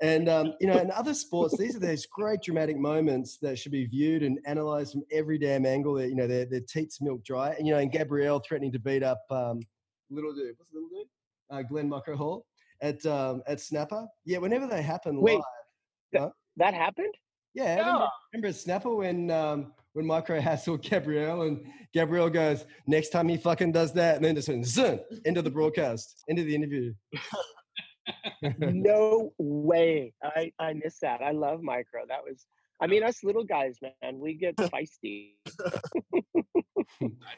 and 0.02 0.28
um, 0.28 0.54
you 0.60 0.68
know, 0.68 0.78
in 0.78 0.92
other 0.92 1.14
sports, 1.14 1.58
these 1.58 1.76
are 1.76 1.80
those 1.80 2.06
great 2.06 2.42
dramatic 2.42 2.78
moments 2.78 3.38
that 3.42 3.58
should 3.58 3.72
be 3.72 3.86
viewed 3.86 4.24
and 4.24 4.40
analysed 4.46 4.94
from 4.94 5.04
every 5.12 5.38
damn 5.38 5.66
angle. 5.66 5.96
That 5.96 6.10
you 6.10 6.16
know, 6.16 6.28
their 6.28 6.46
their 6.46 6.62
teats 6.62 7.02
milk 7.02 7.24
dry. 7.24 7.52
And 7.52 7.66
you 7.66 7.74
know, 7.74 7.80
and 7.80 7.92
Gabriel 7.92 8.40
threatening 8.40 8.72
to 8.74 8.80
beat 8.80 9.04
up 9.04 9.22
um, 9.30 9.62
little 10.10 10.34
dude. 10.34 10.56
What's 10.58 10.74
little 10.74 10.90
dude? 10.90 11.08
Uh, 11.50 11.62
Glenn 11.62 11.88
Mucker 11.88 12.16
Hall 12.16 12.46
at 12.82 13.06
um, 13.06 13.42
at 13.48 13.62
Snapper. 13.62 14.06
Yeah, 14.26 14.40
whenever 14.40 14.68
they 14.68 14.82
happen 14.82 15.22
Wait, 15.22 15.40
live. 16.14 16.32
that 16.58 16.74
happened? 16.74 17.14
Yeah, 17.54 17.78
remember, 17.78 18.08
remember 18.34 18.54
Snapper 18.54 18.96
when 18.96 19.32
um, 19.32 19.74
when 19.94 20.06
Micro 20.06 20.40
hassled 20.40 20.82
Gabriel 20.82 21.44
and 21.44 21.66
Gabriel 21.94 22.30
goes, 22.30 22.66
next 22.88 23.10
time 23.10 23.28
he 23.28 23.38
fucking 23.38 23.72
does 23.72 23.94
that, 23.94 24.16
and 24.18 24.26
then 24.26 24.36
just 24.36 24.50
went 24.50 24.66
zun 24.66 25.00
into 25.26 25.42
the 25.42 25.52
broadcast, 25.52 26.24
into 26.28 26.44
the 26.44 26.54
interview. 26.54 26.94
no 28.60 29.34
way. 29.38 30.14
I 30.24 30.52
I 30.60 30.74
miss 30.74 31.00
that. 31.00 31.22
I 31.22 31.32
love 31.32 31.62
micro. 31.62 32.02
That 32.08 32.24
was. 32.24 32.46
I 32.82 32.88
mean, 32.88 33.04
us 33.04 33.24
little 33.24 33.46
guys, 33.46 33.78
man, 33.82 34.20
we 34.20 34.34
get 34.34 34.56
feisty. 34.58 35.36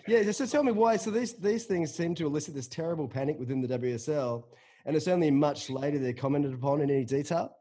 yeah, 0.08 0.24
just 0.24 0.40
to 0.40 0.48
tell 0.48 0.64
me 0.64 0.72
why. 0.72 0.96
So 0.96 1.12
these 1.12 1.34
these 1.34 1.66
things 1.66 1.94
seem 1.94 2.16
to 2.16 2.26
elicit 2.26 2.56
this 2.56 2.68
terrible 2.68 3.08
panic 3.08 3.38
within 3.38 3.62
the 3.62 3.78
WSL, 3.78 4.44
and 4.86 4.96
it's 4.96 5.08
only 5.08 5.30
much 5.30 5.70
later 5.70 6.00
they're 6.00 6.14
commented 6.14 6.54
upon 6.54 6.82
in 6.82 6.90
any 6.90 7.06
detail. 7.06 7.56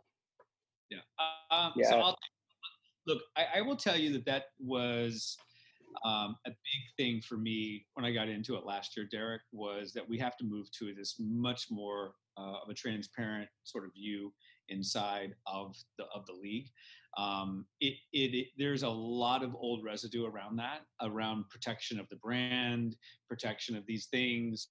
Yeah. 0.91 0.99
Um, 1.51 1.73
Yeah. 1.77 1.91
So 1.91 1.99
I'll, 1.99 2.19
look, 3.07 3.23
I, 3.37 3.59
I 3.59 3.61
will 3.63 3.77
tell 3.77 3.97
you 3.97 4.13
that 4.13 4.27
that 4.27 4.45
was 4.59 5.37
um, 6.05 6.37
a 6.47 6.51
big 6.51 6.97
thing 6.97 7.21
for 7.21 7.37
me 7.37 7.87
when 7.95 8.05
I 8.05 8.13
got 8.13 8.29
into 8.29 8.57
it 8.57 8.67
last 8.67 8.97
year, 8.97 9.07
Derek, 9.11 9.43
was 9.53 9.93
that 9.93 10.09
we 10.09 10.19
have 10.19 10.37
to 10.39 10.45
move 10.45 10.71
to 10.79 10.95
this 10.95 11.17
much 11.19 11.67
more 11.71 12.15
uh, 12.37 12.57
of 12.63 12.69
a 12.69 12.75
transparent 12.75 13.49
sort 13.63 13.85
of 13.85 13.93
view 13.95 14.33
inside 14.69 15.35
of 15.47 15.77
the 15.99 16.05
of 16.15 16.27
the 16.27 16.33
league. 16.33 16.69
Um, 17.17 17.67
it, 17.81 17.95
it, 18.13 18.35
it 18.35 18.47
there's 18.59 18.83
a 18.83 18.89
lot 18.89 19.45
of 19.45 19.55
old 19.55 19.85
residue 19.85 20.27
around 20.27 20.57
that, 20.57 20.81
around 21.01 21.49
protection 21.49 22.01
of 22.01 22.09
the 22.09 22.17
brand, 22.17 22.97
protection 23.29 23.77
of 23.77 23.87
these 23.87 24.07
things. 24.07 24.69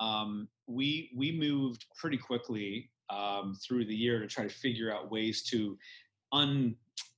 Um, 0.00 0.48
we 0.66 1.10
we 1.14 1.32
moved 1.32 1.86
pretty 1.98 2.18
quickly 2.18 2.90
um, 3.10 3.56
through 3.66 3.84
the 3.86 3.94
year 3.94 4.20
to 4.20 4.26
try 4.26 4.44
to 4.44 4.54
figure 4.54 4.92
out 4.92 5.10
ways 5.10 5.42
to 5.44 5.76
un 6.32 6.74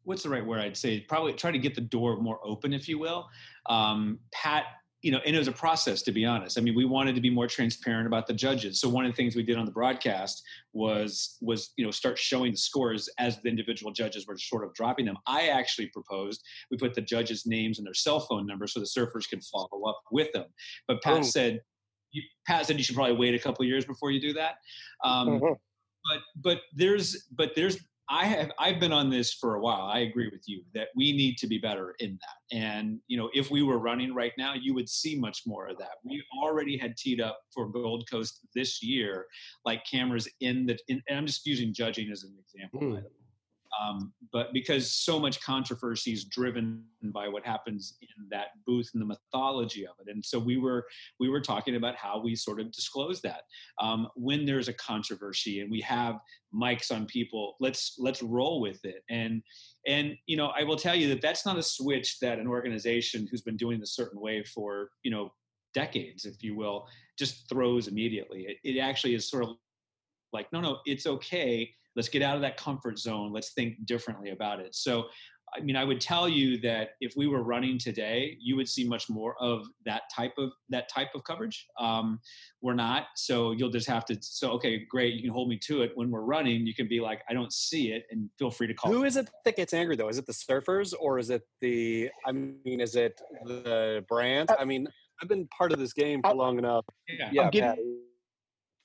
what's 0.09 0.23
the 0.23 0.29
right 0.31 0.45
word 0.45 0.59
I'd 0.61 0.75
say 0.77 1.01
probably 1.01 1.35
try 1.35 1.51
to 1.51 1.59
get 1.59 1.75
the 1.75 1.83
door 1.83 2.17
more 2.17 2.41
open, 2.43 2.73
if 2.73 2.89
you 2.89 2.99
will. 2.99 3.29
Um, 3.67 4.19
Pat, 4.33 4.65
you 5.03 5.13
know, 5.13 5.21
and 5.27 5.37
it 5.37 5.39
was 5.39 5.49
a 5.49 5.53
process 5.53 6.01
to 6.03 6.13
be 6.13 6.25
honest. 6.25 6.57
I 6.59 6.63
mean, 6.63 6.75
we 6.75 6.87
wanted 6.87 7.15
to 7.15 7.21
be 7.21 7.29
more 7.29 7.47
transparent 7.47 8.07
about 8.07 8.27
the 8.27 8.33
judges. 8.33 8.81
So 8.81 8.89
one 8.89 9.05
of 9.05 9.13
the 9.13 9.17
things 9.17 9.37
we 9.37 9.43
did 9.43 9.59
on 9.59 9.67
the 9.67 9.71
broadcast 9.71 10.43
was 10.73 11.37
was 11.43 11.75
you 11.77 11.85
know 11.85 11.91
start 11.91 12.19
showing 12.19 12.53
the 12.53 12.57
scores 12.59 13.11
as 13.19 13.41
the 13.43 13.51
individual 13.51 13.93
judges 13.93 14.27
were 14.27 14.39
sort 14.39 14.65
of 14.65 14.73
dropping 14.73 15.05
them. 15.05 15.19
I 15.27 15.49
actually 15.49 15.89
proposed 15.89 16.43
we 16.71 16.79
put 16.79 16.95
the 16.95 17.03
judges' 17.03 17.45
names 17.47 17.79
and 17.79 17.87
their 17.87 17.95
cell 17.95 18.19
phone 18.21 18.47
numbers 18.47 18.73
so 18.73 18.81
the 18.81 18.87
surfers 18.87 19.29
could 19.29 19.45
follow 19.45 19.85
up 19.87 20.01
with 20.11 20.33
them. 20.33 20.47
But 20.89 21.03
Pat 21.03 21.19
Oh. 21.19 21.23
said. 21.23 21.61
You, 22.11 22.23
Pat 22.47 22.65
said 22.65 22.79
you 22.79 22.83
should 22.83 22.95
probably 22.95 23.17
wait 23.17 23.35
a 23.35 23.39
couple 23.39 23.63
of 23.63 23.69
years 23.69 23.85
before 23.85 24.11
you 24.11 24.19
do 24.19 24.33
that. 24.33 24.55
Um, 25.05 25.29
Mhm. 25.29 25.57
but 26.09 26.21
but 26.37 26.63
there's 26.75 27.25
but 27.37 27.55
there's 27.55 27.77
I 28.11 28.25
have 28.25 28.51
I've 28.59 28.81
been 28.81 28.93
on 28.93 29.11
this 29.11 29.35
for 29.35 29.57
a 29.57 29.61
while. 29.61 29.83
I 29.83 30.01
agree 30.01 30.29
with 30.33 30.43
you 30.47 30.63
that 30.75 30.89
we 30.97 31.13
need 31.13 31.37
to 31.39 31.47
be 31.47 31.59
better 31.59 31.95
in 31.99 32.19
that. 32.21 32.57
And 32.57 33.01
you 33.07 33.19
know, 33.19 33.31
if 33.35 33.51
we 33.51 33.63
were 33.63 33.79
running 33.79 34.15
right 34.15 34.33
now, 34.39 34.55
you 34.55 34.75
would 34.75 34.89
see 34.89 35.19
much 35.19 35.43
more 35.47 35.69
of 35.69 35.79
that. 35.79 35.97
We 36.05 36.23
already 36.43 36.79
had 36.79 36.97
teed 36.97 37.21
up 37.21 37.41
for 37.55 37.69
Gold 37.69 38.09
Coast 38.11 38.47
this 38.55 38.83
year, 38.83 39.27
like 39.65 39.85
cameras 39.85 40.29
in 40.41 40.67
the. 40.67 40.79
In, 40.89 41.03
and 41.09 41.19
I'm 41.19 41.27
just 41.27 41.47
using 41.47 41.75
judging 41.75 42.11
as 42.11 42.25
an 42.25 42.35
example. 42.39 42.81
Mm. 42.81 43.05
Um, 43.81 44.13
but 44.33 44.53
because 44.53 44.93
so 44.93 45.19
much 45.19 45.41
controversy 45.43 46.13
is 46.13 46.25
driven 46.25 46.83
by 47.03 47.29
what 47.29 47.45
happens 47.45 47.97
in 48.01 48.29
that 48.31 48.49
booth 48.67 48.91
and 48.95 49.01
the 49.01 49.07
mythology 49.07 49.87
of 49.87 49.95
it, 50.01 50.11
and 50.11 50.25
so 50.25 50.39
we 50.39 50.57
were 50.57 50.87
we 51.21 51.29
were 51.29 51.41
talking 51.41 51.77
about 51.77 51.97
how 51.97 52.21
we 52.21 52.35
sort 52.35 52.61
of 52.61 52.73
disclose 52.73 53.21
that. 53.23 53.43
Um, 53.81 54.09
when 54.17 54.47
there's 54.47 54.69
a 54.69 54.75
controversy 54.75 55.61
and 55.61 55.71
we 55.71 55.81
have 55.83 56.17
mics 56.55 56.91
on 56.91 57.05
people 57.05 57.57
let's 57.61 57.97
let's 57.99 58.23
roll 58.23 58.61
with 58.61 58.85
it. 58.85 59.03
And 59.11 59.43
and 59.87 60.17
you 60.27 60.37
know 60.37 60.49
i 60.57 60.65
will 60.65 60.77
tell 60.77 60.95
you 60.95 61.09
that 61.09 61.21
that's 61.21 61.47
not 61.47 61.59
a 61.59 61.63
switch 61.63 62.19
that 62.21 62.39
an 62.39 62.47
organization 62.47 63.29
who's 63.31 63.43
been 63.43 63.57
doing 63.57 63.83
a 63.83 63.87
certain 63.87 64.21
way 64.21 64.43
for 64.43 64.91
you 65.03 65.11
know 65.11 65.31
decades 65.75 66.25
if 66.25 66.43
you 66.43 66.57
will 66.57 66.87
just 67.19 67.49
throws 67.49 67.89
immediately. 67.89 68.47
It, 68.49 68.77
it 68.77 68.81
actually 68.81 69.15
is 69.15 69.31
sort 69.31 69.45
of 69.45 69.51
like 70.33 70.53
no 70.53 70.61
no 70.61 70.79
it's 70.87 71.07
okay 71.07 71.75
let's 71.99 72.09
get 72.09 72.23
out 72.23 72.37
of 72.37 72.43
that 72.43 72.57
comfort 72.57 72.97
zone 72.97 73.33
let's 73.33 73.53
think 73.55 73.75
differently 73.85 74.31
about 74.31 74.61
it 74.61 74.73
so 74.73 75.05
i 75.57 75.61
mean 75.61 75.75
i 75.75 75.83
would 75.83 76.01
tell 76.01 76.29
you 76.29 76.61
that 76.61 76.91
if 77.01 77.13
we 77.17 77.27
were 77.27 77.43
running 77.43 77.77
today 77.77 78.37
you 78.41 78.55
would 78.55 78.69
see 78.69 78.87
much 78.87 79.11
more 79.11 79.35
of 79.41 79.67
that 79.85 80.03
type 80.15 80.33
of 80.39 80.51
that 80.69 80.89
type 80.89 81.09
of 81.17 81.25
coverage 81.25 81.67
um, 81.81 82.21
we're 82.63 82.73
not 82.73 83.07
so 83.17 83.51
you'll 83.51 83.69
just 83.79 83.89
have 83.89 84.05
to 84.05 84.17
so 84.21 84.53
okay 84.53 84.85
great 84.89 85.15
you 85.15 85.23
can 85.23 85.33
hold 85.33 85.49
me 85.49 85.59
to 85.61 85.83
it 85.83 85.91
when 85.97 86.09
we're 86.09 86.23
running 86.23 86.65
you 86.65 86.75
can 86.75 86.87
be 86.87 87.01
like 87.01 87.21
i 87.29 87.33
don't 87.33 87.53
see 87.53 87.91
it 87.91 88.05
and 88.13 88.31
feel 88.39 88.51
free 88.51 88.69
to 88.69 88.75
call 88.75 88.93
Who 88.93 89.03
me. 89.03 89.09
is 89.09 89.17
it 89.17 89.29
that 89.45 89.57
gets 89.57 89.75
angry 89.75 89.97
though? 89.97 90.09
Is 90.09 90.19
it 90.19 90.27
the 90.27 90.33
surfers 90.33 90.95
or 90.99 91.19
is 91.19 91.31
it 91.31 91.43
the? 91.61 92.11
I 92.25 92.31
mean, 92.33 92.81
is 92.81 92.95
it 92.95 93.21
the 93.45 94.05
brand? 94.09 94.51
I 94.57 94.65
mean, 94.65 94.87
I've 95.21 95.29
been 95.29 95.49
part 95.49 95.73
of 95.73 95.79
this 95.79 95.93
game 95.93 96.21
for 96.23 96.35
long 96.35 96.59
enough. 96.59 96.85
yeah 97.09 97.31
Yeah, 97.33 97.51
give 97.51 97.63
Pat. 97.63 97.79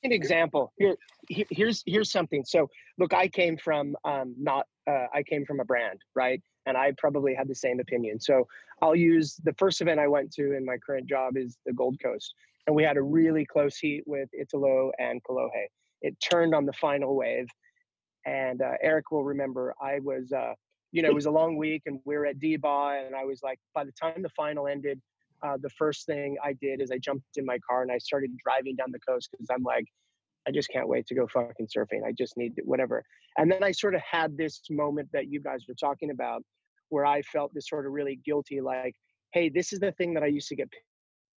An 0.04 0.12
example. 0.12 0.74
Here, 0.78 0.96
he- 1.30 1.48
here's 1.50 1.82
here's 1.86 2.12
something. 2.12 2.44
So 2.46 2.70
look 2.98 3.14
i 3.14 3.28
came 3.28 3.58
from 3.58 3.96
um 4.06 4.36
not 4.38 4.68
uh, 4.88 5.08
i 5.14 5.24
came 5.24 5.46
from 5.46 5.60
a 5.60 5.66
brand 5.66 6.00
right? 6.16 6.42
And 6.66 6.78
i 6.78 6.92
probably 6.98 7.34
had 7.34 7.48
the 7.48 7.56
same 7.56 7.80
opinion. 7.80 8.20
So 8.20 8.48
i'll 8.82 8.96
use 8.96 9.40
the 9.44 9.54
first 9.54 9.82
event 9.82 10.00
i 10.00 10.08
went 10.08 10.32
to 10.34 10.56
in 10.56 10.66
my 10.66 10.78
current 10.78 11.08
job 11.08 11.38
is 11.38 11.58
the 11.66 11.74
gold 11.74 11.98
coast. 12.04 12.34
And 12.68 12.76
we 12.76 12.84
had 12.84 12.98
a 12.98 13.02
really 13.02 13.46
close 13.46 13.78
heat 13.78 14.04
with 14.06 14.30
italo 14.34 14.92
and 15.00 15.22
kolohe. 15.24 15.66
It 16.02 16.18
turned 16.20 16.54
on 16.56 16.66
the 16.66 16.74
final 16.74 17.16
wave. 17.16 17.48
And 18.26 18.62
uh, 18.62 18.74
erik 18.82 19.12
will 19.12 19.24
remember 19.24 19.74
i 19.82 20.00
was 20.00 20.32
uh 20.32 20.54
you 20.92 21.02
know 21.02 21.10
it 21.10 21.16
was 21.16 21.26
a 21.26 21.32
long 21.32 21.56
week 21.58 21.84
and 21.86 22.00
we 22.06 22.16
were 22.18 22.26
at 22.26 22.40
d-ba 22.40 23.04
and 23.06 23.16
i 23.16 23.24
was 23.26 23.42
like 23.42 23.60
by 23.74 23.84
the 23.84 23.92
time 23.94 24.22
the 24.22 24.30
final 24.30 24.68
ended 24.68 25.02
uh, 25.44 25.58
the 25.62 25.70
first 25.70 26.06
thing 26.06 26.38
I 26.44 26.54
did 26.54 26.82
is 26.82 26.92
I 26.92 26.98
jumped 26.98 27.26
in 27.36 27.46
my 27.46 27.60
car 27.70 27.82
and 27.82 27.92
I 27.92 27.98
started 27.98 28.32
driving 28.44 28.76
down 28.76 28.92
the 28.92 29.00
coast 29.00 29.30
because 29.32 29.48
I'm 29.52 29.64
like, 29.64 29.86
I 30.48 30.52
just 30.52 30.70
can't 30.70 30.88
wait 30.88 31.06
to 31.08 31.16
go 31.16 31.28
fucking 31.28 31.68
surfing. 31.68 32.06
I 32.06 32.12
just 32.12 32.38
need 32.38 32.54
whatever. 32.64 33.04
And 33.38 33.52
then 33.52 33.64
I 33.64 33.72
sort 33.72 33.96
of 33.96 34.02
had 34.02 34.38
this 34.38 34.62
moment 34.70 35.10
that 35.14 35.30
you 35.30 35.42
guys 35.42 35.66
were 35.68 35.76
talking 35.76 36.12
about 36.12 36.44
where 36.90 37.06
I 37.06 37.22
felt 37.22 37.54
this 37.54 37.70
sort 37.70 37.86
of 37.86 37.92
really 37.92 38.20
guilty, 38.26 38.62
like, 38.62 38.94
hey, 39.34 39.50
this 39.50 39.74
is 39.74 39.80
the 39.80 39.92
thing 39.94 40.14
that 40.14 40.24
I 40.24 40.28
used 40.28 40.48
to 40.50 40.56
get 40.56 40.70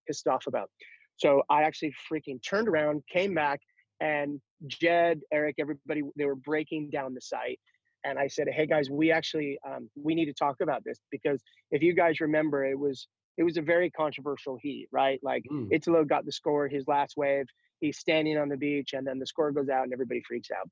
pissed 0.07 0.27
off 0.27 0.47
about. 0.47 0.71
So 1.17 1.43
I 1.49 1.63
actually 1.63 1.95
freaking 2.13 2.39
turned 2.47 2.69
around, 2.69 3.03
came 3.11 3.35
back, 3.35 3.61
and 4.01 4.41
Jed, 4.67 5.21
Erik, 5.33 5.57
everybody, 5.59 6.03
they 6.17 6.27
were 6.27 6.37
breaking 6.37 6.91
down 6.91 7.15
the 7.15 7.21
site. 7.21 7.59
And 8.05 8.19
I 8.19 8.29
said, 8.29 8.49
hey 8.53 8.67
guys, 8.67 8.91
we 8.91 9.11
actually 9.11 9.59
um, 9.67 9.89
we 9.97 10.15
need 10.15 10.27
to 10.27 10.35
talk 10.35 10.57
about 10.61 10.85
this 10.85 10.99
because 11.11 11.43
if 11.71 11.83
you 11.83 11.95
guys 11.95 12.21
remember, 12.21 12.65
it 12.65 12.79
was 12.79 13.09
it 13.37 13.45
was 13.45 13.57
a 13.57 13.63
very 13.63 13.91
controversial 13.91 14.57
heat, 14.61 14.89
right? 14.93 15.21
Like 15.23 15.45
Mm. 15.51 15.69
Italo 15.73 16.05
got 16.05 16.25
the 16.25 16.33
score, 16.33 16.69
his 16.69 16.87
last 16.89 17.17
wave. 17.17 17.47
He's 17.81 17.99
standing 17.99 18.39
on 18.39 18.49
the 18.49 18.57
beach, 18.57 18.95
and 18.95 19.07
then 19.07 19.19
the 19.19 19.27
score 19.27 19.53
goes 19.53 19.69
out, 19.69 19.85
and 19.85 19.93
everybody 19.93 20.23
freaks 20.23 20.51
out. 20.51 20.69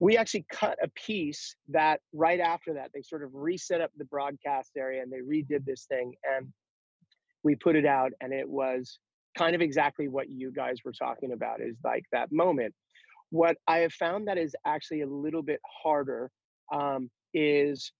We 0.00 0.16
actually 0.16 0.46
cut 0.52 0.76
a 0.82 0.88
piece 0.88 1.56
that 1.68 2.00
right 2.12 2.40
after 2.40 2.74
that, 2.74 2.90
they 2.92 3.02
sort 3.02 3.22
of 3.22 3.30
reset 3.34 3.80
up 3.80 3.90
the 3.96 4.04
broadcast 4.04 4.72
area 4.76 5.02
and 5.02 5.10
they 5.12 5.18
redid 5.18 5.64
this 5.64 5.86
thing, 5.86 6.14
and 6.36 6.52
we 7.42 7.54
put 7.56 7.76
it 7.76 7.86
out, 7.86 8.12
and 8.20 8.32
it 8.32 8.48
was 8.48 8.98
kind 9.36 9.54
of 9.54 9.60
exactly 9.60 10.08
what 10.08 10.30
you 10.30 10.52
guys 10.52 10.78
were 10.84 10.92
talking 10.92 11.32
about 11.32 11.60
is 11.60 11.76
like 11.84 12.04
that 12.12 12.30
moment. 12.30 12.74
What 13.30 13.56
I 13.66 13.78
have 13.78 13.92
found 13.92 14.28
that 14.28 14.38
is 14.38 14.54
actually 14.64 15.00
a 15.00 15.08
little 15.08 15.42
bit 15.42 15.60
harder 15.82 16.30
um, 16.72 17.10
is 17.32 17.92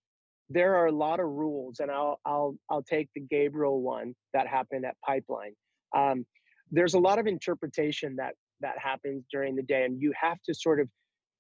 there 0.54 0.76
are 0.76 0.86
a 0.86 0.92
lot 0.92 1.18
of 1.18 1.26
rules, 1.26 1.80
and 1.80 1.90
I'll 1.90 2.20
I'll 2.24 2.56
I'll 2.70 2.82
take 2.82 3.08
the 3.14 3.20
Gabriel 3.20 3.82
one 3.82 4.14
that 4.32 4.46
happened 4.46 4.86
at 4.86 4.96
Pipeline. 5.04 5.54
Um, 5.94 6.24
there's 6.70 6.94
a 6.94 6.98
lot 6.98 7.18
of 7.18 7.26
interpretation 7.26 8.16
that 8.16 8.34
that 8.60 8.78
happens 8.78 9.24
during 9.30 9.56
the 9.56 9.62
day, 9.62 9.84
and 9.84 10.00
you 10.00 10.12
have 10.18 10.40
to 10.42 10.54
sort 10.54 10.80
of 10.80 10.88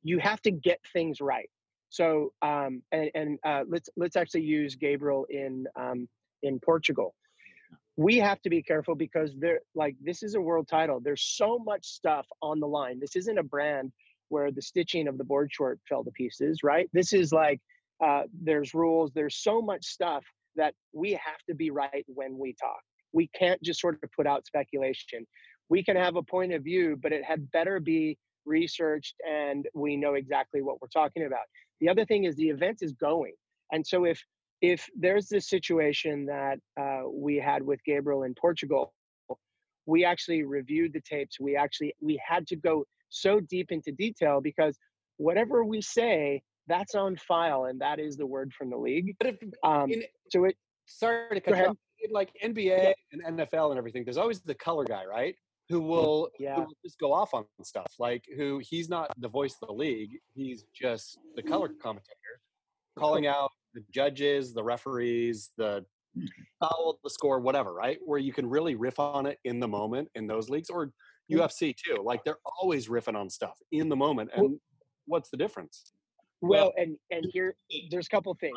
you 0.02 0.18
have 0.18 0.42
to 0.42 0.50
get 0.50 0.80
things 0.92 1.20
right. 1.20 1.48
So 1.90 2.32
um, 2.42 2.82
and 2.90 3.10
and 3.14 3.38
uh, 3.46 3.62
let's 3.68 3.88
let's 3.96 4.16
actually 4.16 4.42
use 4.42 4.74
Gabriel 4.74 5.26
in 5.30 5.66
um, 5.76 6.08
in 6.42 6.58
Portugal. 6.58 7.14
We 7.96 8.16
have 8.16 8.42
to 8.42 8.50
be 8.50 8.62
careful 8.62 8.96
because 8.96 9.32
there 9.38 9.60
like 9.76 9.94
this 10.02 10.24
is 10.24 10.34
a 10.34 10.40
world 10.40 10.66
title. 10.66 10.98
There's 11.00 11.22
so 11.22 11.60
much 11.60 11.86
stuff 11.86 12.26
on 12.42 12.58
the 12.58 12.66
line. 12.66 12.98
This 12.98 13.14
isn't 13.14 13.38
a 13.38 13.44
brand 13.44 13.92
where 14.28 14.50
the 14.50 14.62
stitching 14.62 15.06
of 15.06 15.18
the 15.18 15.24
board 15.24 15.52
short 15.52 15.78
fell 15.88 16.02
to 16.02 16.10
pieces, 16.10 16.64
right? 16.64 16.90
This 16.92 17.12
is 17.12 17.32
like 17.32 17.60
uh, 18.02 18.22
there's 18.42 18.74
rules. 18.74 19.12
There's 19.14 19.36
so 19.36 19.60
much 19.60 19.84
stuff 19.84 20.24
that 20.56 20.74
we 20.92 21.12
have 21.12 21.42
to 21.48 21.54
be 21.54 21.70
right 21.70 22.04
when 22.06 22.38
we 22.38 22.54
talk. 22.60 22.80
We 23.12 23.28
can't 23.36 23.62
just 23.62 23.80
sort 23.80 23.98
of 24.02 24.10
put 24.16 24.26
out 24.26 24.46
speculation. 24.46 25.26
We 25.68 25.82
can 25.82 25.96
have 25.96 26.16
a 26.16 26.22
point 26.22 26.52
of 26.52 26.62
view, 26.62 26.98
but 27.00 27.12
it 27.12 27.24
had 27.24 27.50
better 27.50 27.80
be 27.80 28.18
researched 28.44 29.14
and 29.28 29.66
we 29.74 29.96
know 29.96 30.14
exactly 30.14 30.62
what 30.62 30.80
we're 30.80 30.88
talking 30.88 31.24
about. 31.24 31.44
The 31.80 31.88
other 31.88 32.04
thing 32.04 32.24
is 32.24 32.36
the 32.36 32.48
event 32.48 32.78
is 32.82 32.92
going, 32.92 33.34
and 33.72 33.86
so 33.86 34.04
if 34.04 34.22
if 34.60 34.88
there's 34.96 35.28
this 35.28 35.48
situation 35.48 36.26
that 36.26 36.58
uh, 36.80 37.02
we 37.12 37.36
had 37.36 37.62
with 37.62 37.84
Gabriel 37.84 38.22
in 38.22 38.34
Portugal, 38.34 38.94
we 39.86 40.04
actually 40.04 40.44
reviewed 40.44 40.92
the 40.92 41.02
tapes. 41.02 41.38
We 41.40 41.56
actually 41.56 41.94
we 42.00 42.20
had 42.26 42.46
to 42.48 42.56
go 42.56 42.84
so 43.10 43.40
deep 43.40 43.70
into 43.70 43.92
detail 43.92 44.40
because 44.40 44.78
whatever 45.16 45.64
we 45.64 45.80
say, 45.80 46.42
that's 46.66 46.94
on 46.94 47.16
file, 47.16 47.64
and 47.64 47.80
that 47.80 47.98
is 47.98 48.16
the 48.16 48.26
word 48.26 48.52
from 48.52 48.70
the 48.70 48.76
league. 48.76 49.16
But 49.18 49.28
if, 49.28 49.36
Um, 49.62 49.90
in, 49.90 50.02
so 50.30 50.44
it 50.44 50.56
sorry 50.86 51.34
to 51.34 51.40
cut 51.40 51.56
you 51.58 51.64
off. 51.66 51.76
In 52.00 52.10
like 52.10 52.30
NBA 52.42 52.92
and 53.12 53.38
NFL 53.38 53.70
and 53.70 53.78
everything, 53.78 54.04
there's 54.04 54.18
always 54.18 54.40
the 54.40 54.54
color 54.54 54.84
guy, 54.84 55.04
right? 55.06 55.34
Who 55.70 55.80
will, 55.80 56.30
who 56.56 56.62
will 56.62 56.76
just 56.84 56.98
go 56.98 57.12
off 57.14 57.32
on 57.32 57.46
stuff. 57.62 57.94
Like 57.98 58.24
who 58.36 58.60
he's 58.62 58.90
not 58.90 59.10
the 59.18 59.28
voice 59.28 59.56
of 59.62 59.68
the 59.68 59.74
league. 59.74 60.18
He's 60.34 60.64
just 60.74 61.18
the 61.36 61.42
color 61.42 61.68
commentator, 61.82 62.40
calling 62.98 63.26
out 63.26 63.50
the 63.72 63.82
judges, 63.90 64.52
the 64.52 64.62
referees, 64.62 65.50
the 65.56 65.86
foul, 66.60 66.98
the 67.02 67.08
score, 67.10 67.40
whatever, 67.40 67.72
right? 67.72 67.98
Where 68.04 68.18
you 68.18 68.34
can 68.34 68.46
really 68.48 68.74
riff 68.74 68.98
on 68.98 69.24
it 69.24 69.38
in 69.44 69.60
the 69.60 69.68
moment 69.68 70.10
in 70.14 70.26
those 70.26 70.50
leagues 70.50 70.68
or 70.68 70.92
UFC 71.32 71.74
too. 71.74 72.02
Like 72.04 72.24
they're 72.24 72.38
always 72.60 72.88
riffing 72.88 73.16
on 73.16 73.30
stuff 73.30 73.58
in 73.72 73.88
the 73.88 73.96
moment. 73.96 74.30
And 74.36 74.60
what's 75.06 75.30
the 75.30 75.38
difference? 75.38 75.92
Well, 76.40 76.72
and 76.76 76.96
and 77.10 77.26
here 77.32 77.56
there's 77.90 78.06
a 78.06 78.10
couple 78.10 78.36
things. 78.38 78.54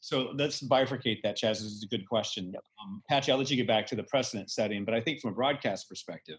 So 0.00 0.30
let's 0.34 0.62
bifurcate 0.62 1.22
that, 1.22 1.36
Chas. 1.36 1.60
This 1.60 1.72
is 1.72 1.82
a 1.82 1.88
good 1.88 2.08
question. 2.08 2.54
Um, 2.80 3.02
Patchy, 3.08 3.32
I'll 3.32 3.38
let 3.38 3.50
you 3.50 3.56
get 3.56 3.66
back 3.66 3.86
to 3.88 3.96
the 3.96 4.04
precedent 4.04 4.50
setting, 4.50 4.84
but 4.84 4.94
I 4.94 5.00
think 5.00 5.20
from 5.20 5.30
a 5.30 5.34
broadcast 5.34 5.88
perspective, 5.88 6.38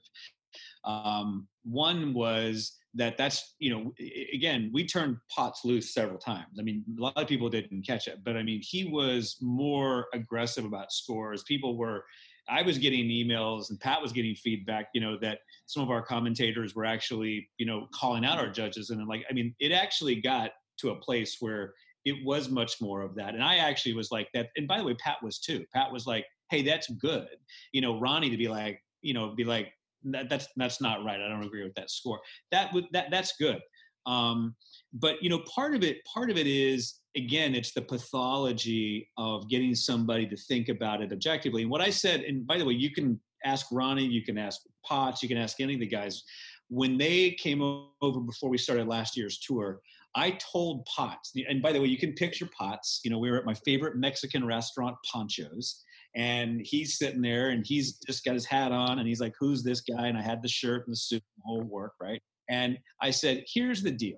um, 0.86 1.48
one 1.64 2.14
was 2.14 2.78
that 2.94 3.18
that's, 3.18 3.56
you 3.60 3.70
know, 3.70 3.94
again, 4.34 4.72
we 4.74 4.86
turned 4.86 5.18
Pottz 5.36 5.64
loose 5.64 5.94
several 5.94 6.18
times. 6.18 6.58
I 6.60 6.64
mean, 6.64 6.84
a 6.98 7.02
lot 7.02 7.14
of 7.18 7.28
people 7.28 7.50
didn't 7.50 7.86
catch 7.86 8.08
it, 8.08 8.20
but 8.24 8.36
I 8.36 8.44
mean, 8.44 8.62
he 8.64 8.86
was 8.86 9.38
more 9.42 10.08
aggressive 10.14 10.66
about 10.66 10.92
scores. 10.92 11.44
People 11.44 11.78
were, 11.78 12.06
I 12.50 12.62
was 12.62 12.78
getting 12.78 13.06
emails 13.06 13.70
and 13.70 13.80
Pat 13.80 14.02
was 14.02 14.12
getting 14.14 14.34
feedback, 14.34 14.88
you 14.94 15.02
know, 15.02 15.18
that 15.22 15.40
some 15.68 15.84
of 15.84 15.92
our 15.92 16.02
commentators 16.02 16.76
were 16.76 16.86
actually, 16.86 17.48
you 17.58 17.66
know, 17.66 17.88
calling 17.94 18.26
out 18.26 18.40
our 18.40 18.50
judges. 18.50 18.90
And 18.90 19.06
like, 19.08 19.26
I 19.30 19.34
mean, 19.34 19.54
it 19.60 19.72
actually 19.72 20.22
got 20.22 20.52
to 20.80 20.92
a 20.92 21.00
place 21.00 21.38
where 21.40 21.74
it 22.06 22.16
was 22.24 22.50
much 22.50 22.80
more 22.80 23.02
of 23.02 23.16
that. 23.16 23.34
And 23.34 23.44
I 23.44 23.58
actually 23.58 23.94
was 23.94 24.12
like 24.12 24.30
that. 24.34 24.48
And 24.56 24.68
by 24.68 24.78
the 24.78 24.84
way, 24.84 24.96
Pat 24.96 25.18
was 25.22 25.40
too. 25.40 25.66
Pat 25.74 25.92
was 25.92 26.06
like, 26.06 26.26
hey, 26.50 26.62
that's 26.62 26.88
good. 26.88 27.28
You 27.74 27.82
know, 27.82 28.00
Ronnie 28.00 28.30
to 28.30 28.38
be 28.38 28.48
like, 28.48 28.80
you 29.02 29.14
know, 29.14 29.36
be 29.36 29.44
like, 29.44 29.74
that, 30.04 30.30
that's 30.30 30.48
that's 30.56 30.80
not 30.80 31.04
right. 31.04 31.20
I 31.20 31.28
don't 31.28 31.44
agree 31.44 31.64
with 31.64 31.76
that 31.76 31.90
score. 31.90 32.20
That 32.52 32.74
would 32.74 32.86
that 32.94 33.08
that's 33.12 33.34
good. 33.40 33.60
Um, 34.06 34.56
but 34.94 35.22
you 35.22 35.30
know, 35.30 35.40
part 35.54 35.76
of 35.76 35.84
it, 35.84 35.98
part 36.06 36.30
of 36.30 36.38
it 36.38 36.48
is 36.48 37.00
again, 37.18 37.56
it's 37.56 37.74
the 37.74 37.82
pathology 37.82 39.10
of 39.18 39.50
getting 39.50 39.76
somebody 39.76 40.26
to 40.28 40.38
think 40.38 40.70
about 40.70 41.02
it 41.02 41.12
objectively. 41.12 41.64
And 41.64 41.72
what 41.72 41.82
I 41.82 41.90
said, 41.90 42.22
and 42.22 42.46
by 42.48 42.58
the 42.58 42.66
way, 42.66 42.74
you 42.74 42.92
can 42.92 43.20
ask 43.44 43.68
Ronnie, 43.72 44.06
you 44.06 44.24
can 44.24 44.38
ask 44.38 44.62
Pottz, 44.90 45.22
you 45.22 45.28
can 45.28 45.38
ask 45.38 45.60
any 45.60 45.74
of 45.74 45.80
the 45.80 45.88
guys. 45.88 46.24
When 46.70 46.98
they 46.98 47.32
came 47.32 47.62
over 48.02 48.20
before 48.20 48.50
we 48.50 48.58
started 48.58 48.88
last 48.88 49.18
year's 49.18 49.40
tour, 49.40 49.80
I 50.16 50.32
told 50.32 50.88
Pottz, 50.88 51.32
and 51.48 51.62
by 51.62 51.72
the 51.72 51.80
way, 51.80 51.88
you 51.88 51.98
can 51.98 52.14
picture 52.14 52.48
Pottz. 52.60 53.00
You 53.04 53.12
know, 53.12 53.20
we 53.20 53.30
were 53.30 53.38
at 53.38 53.46
my 53.46 53.54
favorite 53.54 53.98
Mexican 53.98 54.46
restaurant, 54.46 54.96
Ponchos, 55.12 55.84
and 56.16 56.62
he's 56.64 56.98
sitting 56.98 57.22
there 57.22 57.50
and 57.50 57.66
he's 57.66 57.98
just 58.00 58.26
got 58.26 58.34
his 58.34 58.46
hat 58.46 58.72
on 58.72 59.00
and 59.00 59.08
he's 59.08 59.22
like, 59.22 59.36
Who's 59.40 59.64
this 59.64 59.82
guy? 59.82 60.08
And 60.08 60.18
I 60.18 60.22
had 60.22 60.42
the 60.42 60.48
shirt 60.48 60.88
and 60.88 60.94
the 60.94 60.98
suit 60.98 61.22
and 61.22 61.44
the 61.44 61.46
whole 61.46 61.64
work, 61.64 61.94
right? 62.02 62.22
And 62.50 62.78
I 63.02 63.12
said, 63.12 63.44
Here's 63.48 63.84
the 63.84 63.92
deal. 63.92 64.18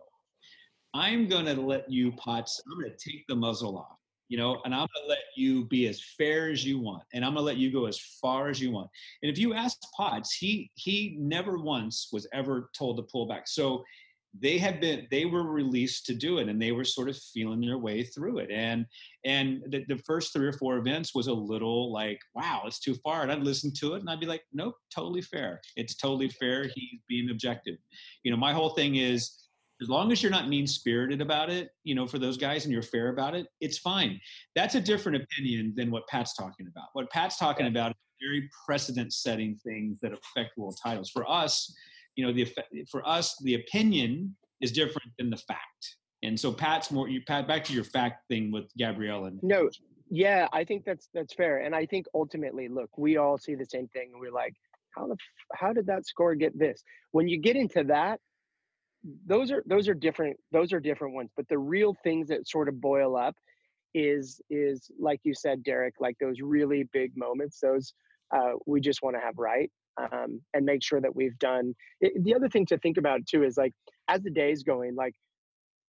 I'm 0.93 1.27
going 1.27 1.45
to 1.45 1.59
let 1.59 1.91
you, 1.91 2.11
Pottz, 2.13 2.59
I'm 2.65 2.79
going 2.79 2.91
to 2.91 3.11
take 3.11 3.25
the 3.27 3.35
muzzle 3.35 3.77
off, 3.77 3.97
you 4.27 4.37
know, 4.37 4.61
and 4.65 4.73
I'm 4.73 4.87
going 4.95 5.03
to 5.03 5.09
let 5.09 5.19
you 5.35 5.65
be 5.65 5.87
as 5.87 6.01
fair 6.17 6.49
as 6.49 6.65
you 6.65 6.79
want. 6.79 7.03
And 7.13 7.23
I'm 7.23 7.33
going 7.33 7.41
to 7.41 7.45
let 7.45 7.57
you 7.57 7.71
go 7.71 7.85
as 7.85 7.99
far 8.21 8.47
as 8.47 8.59
you 8.59 8.71
want. 8.71 8.89
And 9.21 9.31
if 9.31 9.37
you 9.37 9.53
ask 9.53 9.77
Pottz, 9.99 10.29
he, 10.39 10.71
he 10.75 11.15
never 11.19 11.59
once 11.59 12.09
was 12.11 12.27
ever 12.33 12.71
told 12.75 12.97
to 12.97 13.03
pull 13.03 13.27
back. 13.27 13.47
So 13.47 13.83
they 14.37 14.57
had 14.57 14.79
been, 14.79 15.07
they 15.09 15.25
were 15.25 15.43
released 15.43 16.05
to 16.05 16.13
do 16.13 16.37
it 16.37 16.49
and 16.49 16.61
they 16.61 16.71
were 16.71 16.83
sort 16.83 17.09
of 17.09 17.17
feeling 17.17 17.61
their 17.61 17.77
way 17.77 18.03
through 18.03 18.39
it. 18.39 18.51
And, 18.51 18.85
and 19.25 19.63
the, 19.69 19.85
the 19.87 19.97
first 19.97 20.33
three 20.33 20.47
or 20.47 20.53
four 20.53 20.77
events 20.77 21.15
was 21.15 21.27
a 21.27 21.33
little 21.33 21.91
like, 21.91 22.19
wow, 22.35 22.61
it's 22.65 22.79
too 22.79 22.95
far. 22.95 23.23
And 23.23 23.31
I'd 23.31 23.43
listen 23.43 23.73
to 23.79 23.95
it 23.95 24.01
and 24.01 24.09
I'd 24.09 24.19
be 24.19 24.27
like, 24.27 24.43
nope, 24.53 24.75
totally 24.93 25.21
fair. 25.21 25.59
It's 25.75 25.95
totally 25.95 26.29
fair. 26.29 26.69
He's 26.75 27.01
being 27.07 27.31
objective. 27.31 27.77
You 28.23 28.31
know, 28.31 28.37
my 28.37 28.53
whole 28.53 28.69
thing 28.71 28.95
is, 28.95 29.35
as 29.81 29.87
long 29.87 30.11
as 30.11 30.21
you're 30.21 30.31
not 30.31 30.49
mean 30.49 30.67
spirited 30.67 31.21
about 31.21 31.49
it, 31.49 31.69
you 31.85 31.95
know, 31.95 32.05
for 32.05 32.19
those 32.19 32.35
guys 32.37 32.65
and 32.65 32.73
you're 32.73 32.81
fair 32.81 33.09
about 33.09 33.33
it, 33.33 33.47
it's 33.61 33.77
fine. 33.77 34.19
That's 34.53 34.75
a 34.75 34.81
different 34.81 35.23
opinion 35.23 35.73
than 35.75 35.89
what 35.89 36.05
Pat's 36.07 36.35
talking 36.35 36.67
about. 36.67 36.89
What 36.93 37.09
Pat's 37.11 37.37
talking 37.37 37.67
about 37.67 37.91
is 37.91 37.97
very 38.21 38.49
precedent 38.65 39.13
setting 39.13 39.57
things 39.65 39.99
that 40.01 40.11
affect 40.11 40.57
world 40.57 40.77
titles. 40.83 41.09
For 41.09 41.29
us, 41.29 41.73
you 42.19 42.25
know, 42.25 42.33
the 42.33 42.45
for 42.91 43.07
us, 43.07 43.37
the 43.43 43.55
opinion 43.55 44.35
is 44.59 44.73
different 44.73 45.09
than 45.17 45.29
the 45.29 45.37
fact. 45.37 45.95
And 46.21 46.37
so 46.37 46.51
Pat's 46.51 46.91
more 46.91 47.07
you 47.07 47.21
Pat 47.25 47.47
back 47.47 47.63
to 47.65 47.73
your 47.73 47.85
fact 47.85 48.27
thing 48.27 48.51
with 48.51 48.65
Gabriel 48.77 49.25
and 49.25 49.41
No, 49.41 49.69
yeah, 50.09 50.49
I 50.51 50.65
think 50.65 50.83
that's 50.83 51.07
that's 51.13 51.33
fair, 51.33 51.59
and 51.59 51.73
I 51.73 51.85
think 51.85 52.07
ultimately, 52.13 52.67
look, 52.67 52.89
we 52.97 53.15
all 53.15 53.37
see 53.37 53.55
the 53.55 53.65
same 53.65 53.87
thing, 53.87 54.09
and 54.11 54.19
we're 54.19 54.33
like, 54.33 54.53
how 54.97 55.07
the 55.07 55.15
how 55.55 55.71
did 55.71 55.85
that 55.85 56.05
score 56.05 56.35
get 56.35 56.59
this? 56.59 56.83
When 57.11 57.29
you 57.29 57.39
get 57.39 57.55
into 57.55 57.85
that, 57.85 58.19
those 59.25 59.49
are 59.49 59.63
those 59.65 59.87
are 59.87 59.93
different 59.93 60.35
those 60.51 60.73
are 60.73 60.81
different 60.81 61.13
ones. 61.13 61.29
But 61.37 61.47
the 61.47 61.57
real 61.57 61.95
things 62.03 62.27
that 62.27 62.49
sort 62.49 62.67
of 62.67 62.81
boil 62.81 63.15
up 63.15 63.35
is 63.93 64.41
is 64.49 64.91
like 64.99 65.21
you 65.23 65.33
said, 65.33 65.63
Derek, 65.63 65.93
like 66.01 66.17
those 66.19 66.41
really 66.41 66.83
big 66.91 67.15
moments. 67.15 67.61
Those 67.61 67.93
uh, 68.35 68.55
we 68.65 68.81
just 68.81 69.01
want 69.01 69.15
to 69.15 69.21
have 69.21 69.37
right. 69.37 69.71
Um, 69.97 70.41
and 70.53 70.65
make 70.65 70.81
sure 70.81 71.01
that 71.01 71.15
we've 71.15 71.37
done. 71.39 71.75
It, 71.99 72.23
the 72.23 72.33
other 72.33 72.47
thing 72.47 72.65
to 72.67 72.77
think 72.77 72.97
about 72.97 73.25
too 73.25 73.43
is 73.43 73.57
like 73.57 73.73
as 74.07 74.21
the 74.21 74.29
day's 74.29 74.63
going, 74.63 74.95
like 74.95 75.13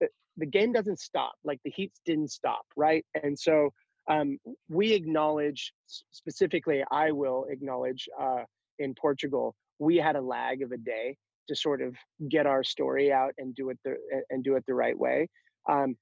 the, 0.00 0.08
the 0.36 0.46
game 0.46 0.72
doesn't 0.72 0.98
stop. 0.98 1.34
Like 1.44 1.60
the 1.64 1.70
heats 1.70 2.00
didn't 2.04 2.32
stop, 2.32 2.64
right? 2.76 3.06
And 3.22 3.38
so 3.38 3.70
um, 4.08 4.38
we 4.68 4.92
acknowledge 4.94 5.72
specifically. 6.10 6.82
I 6.90 7.12
will 7.12 7.46
acknowledge 7.48 8.08
uh, 8.20 8.42
in 8.80 8.94
Portugal, 8.94 9.54
we 9.78 9.96
had 9.96 10.16
a 10.16 10.20
lag 10.20 10.62
of 10.62 10.72
a 10.72 10.76
day 10.76 11.16
to 11.48 11.54
sort 11.54 11.82
of 11.82 11.94
get 12.28 12.46
our 12.46 12.64
story 12.64 13.12
out 13.12 13.32
and 13.38 13.54
do 13.54 13.70
it 13.70 13.78
the 13.84 13.96
and 14.30 14.42
do 14.42 14.56
it 14.56 14.64
the 14.66 14.74
right 14.74 14.98
way. 14.98 15.28
Um, 15.68 15.96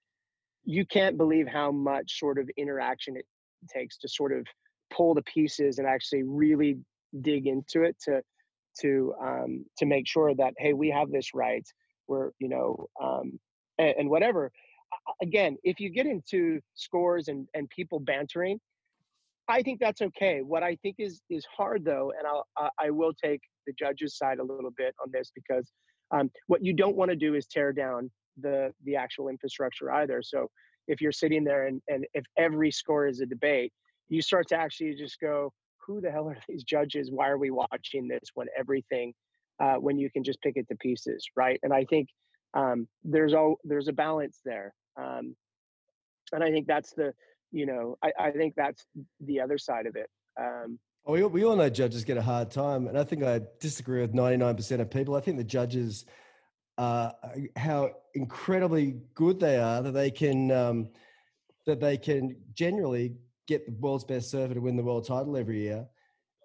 you 0.64 0.84
can't 0.86 1.16
believe 1.16 1.46
how 1.46 1.72
much 1.72 2.18
sort 2.18 2.38
of 2.38 2.48
interaction 2.56 3.16
it 3.16 3.24
takes 3.74 3.98
to 3.98 4.08
sort 4.08 4.32
of 4.32 4.46
pull 4.94 5.14
the 5.14 5.22
pieces 5.22 5.78
and 5.78 5.86
actually 5.86 6.22
really 6.22 6.78
dig 7.20 7.46
into 7.46 7.82
it 7.82 7.96
to 8.04 8.22
to 8.80 9.14
um, 9.22 9.64
to 9.78 9.86
make 9.86 10.06
sure 10.06 10.34
that 10.34 10.54
hey 10.58 10.72
we 10.72 10.90
have 10.90 11.10
this 11.10 11.34
right. 11.34 11.66
We're 12.06 12.30
you 12.38 12.48
know 12.48 12.86
um, 13.02 13.38
and, 13.78 13.94
and 13.98 14.10
whatever. 14.10 14.50
Again 15.22 15.56
if 15.64 15.80
you 15.80 15.90
get 15.90 16.06
into 16.06 16.60
scores 16.74 17.28
and 17.28 17.46
and 17.54 17.68
people 17.68 18.00
bantering 18.00 18.58
i 19.48 19.62
think 19.62 19.80
that's 19.80 20.00
okay. 20.00 20.40
What 20.40 20.62
i 20.62 20.76
think 20.82 20.96
is 20.98 21.20
is 21.28 21.44
hard 21.56 21.84
though 21.84 22.12
and 22.18 22.26
i'll 22.26 22.46
I- 22.78 22.90
will 22.90 23.12
take 23.22 23.40
the 23.66 23.74
judge's 23.78 24.16
side 24.16 24.38
a 24.38 24.44
little 24.44 24.72
bit 24.76 24.94
on 25.02 25.10
this 25.12 25.30
because 25.34 25.70
um, 26.10 26.30
what 26.46 26.64
you 26.64 26.72
don't 26.72 26.96
want 26.96 27.10
to 27.10 27.16
do 27.16 27.34
is 27.34 27.46
tear 27.46 27.72
down 27.72 28.10
the 28.40 28.72
the 28.84 28.96
actual 28.96 29.28
infrastructure 29.28 29.92
either. 29.92 30.22
So 30.22 30.48
if 30.86 31.00
you're 31.02 31.12
sitting 31.12 31.44
there 31.44 31.66
and 31.66 31.82
and 31.88 32.06
if 32.14 32.24
every 32.38 32.70
score 32.70 33.06
is 33.06 33.20
a 33.20 33.26
debate 33.26 33.72
you 34.08 34.22
start 34.22 34.48
to 34.48 34.56
actually 34.56 34.94
just 34.94 35.20
go 35.20 35.52
who 35.88 36.00
the 36.00 36.10
hell 36.12 36.28
are 36.28 36.38
these 36.48 36.62
judges? 36.62 37.10
Why 37.10 37.28
are 37.28 37.38
we 37.38 37.50
watching 37.50 38.06
this 38.06 38.30
when 38.34 38.46
everything 38.56 39.14
uh, 39.60 39.74
when 39.74 39.98
you 39.98 40.08
can 40.08 40.22
just 40.22 40.40
pick 40.40 40.56
it 40.56 40.68
to 40.68 40.76
pieces 40.76 41.26
right? 41.36 41.58
And 41.64 41.72
i 41.72 41.84
think 41.84 42.08
um, 42.54 42.86
there's 43.02 43.34
all 43.34 43.56
there's 43.64 43.88
a 43.88 43.92
balance 43.92 44.38
there 44.44 44.72
um, 44.96 45.34
and 46.32 46.42
i 46.44 46.50
think 46.50 46.66
that's 46.66 46.92
the 46.92 47.12
you 47.50 47.66
know 47.66 47.96
I, 48.02 48.12
I 48.18 48.30
think 48.30 48.54
that's 48.56 48.86
the 49.20 49.40
other 49.40 49.58
side 49.58 49.86
of 49.86 49.96
it 49.96 50.08
um, 50.40 50.78
Oh, 51.06 51.12
we, 51.12 51.24
we 51.24 51.44
all 51.44 51.56
know 51.56 51.70
judges 51.70 52.04
get 52.04 52.18
a 52.18 52.22
hard 52.22 52.50
time, 52.50 52.86
and 52.86 52.98
I 52.98 53.02
think 53.02 53.22
I 53.22 53.40
disagree 53.60 54.02
with 54.02 54.12
99% 54.12 54.80
of 54.80 54.90
people. 54.90 55.14
I 55.14 55.20
think 55.20 55.38
the 55.38 55.44
judges, 55.44 56.04
uh, 56.76 57.12
how 57.56 57.92
incredibly 58.14 58.96
good 59.14 59.40
they 59.40 59.56
are 59.56 59.80
that 59.80 59.92
they 59.92 60.10
can 60.10 60.50
um, 60.50 60.90
that 61.64 61.80
they 61.80 61.96
can 61.96 62.36
generally 62.52 63.14
get 63.48 63.66
the 63.66 63.72
world's 63.80 64.04
best 64.04 64.30
surfer 64.30 64.54
to 64.54 64.60
win 64.60 64.76
the 64.76 64.82
world 64.82 65.06
title 65.06 65.36
every 65.36 65.62
year. 65.62 65.86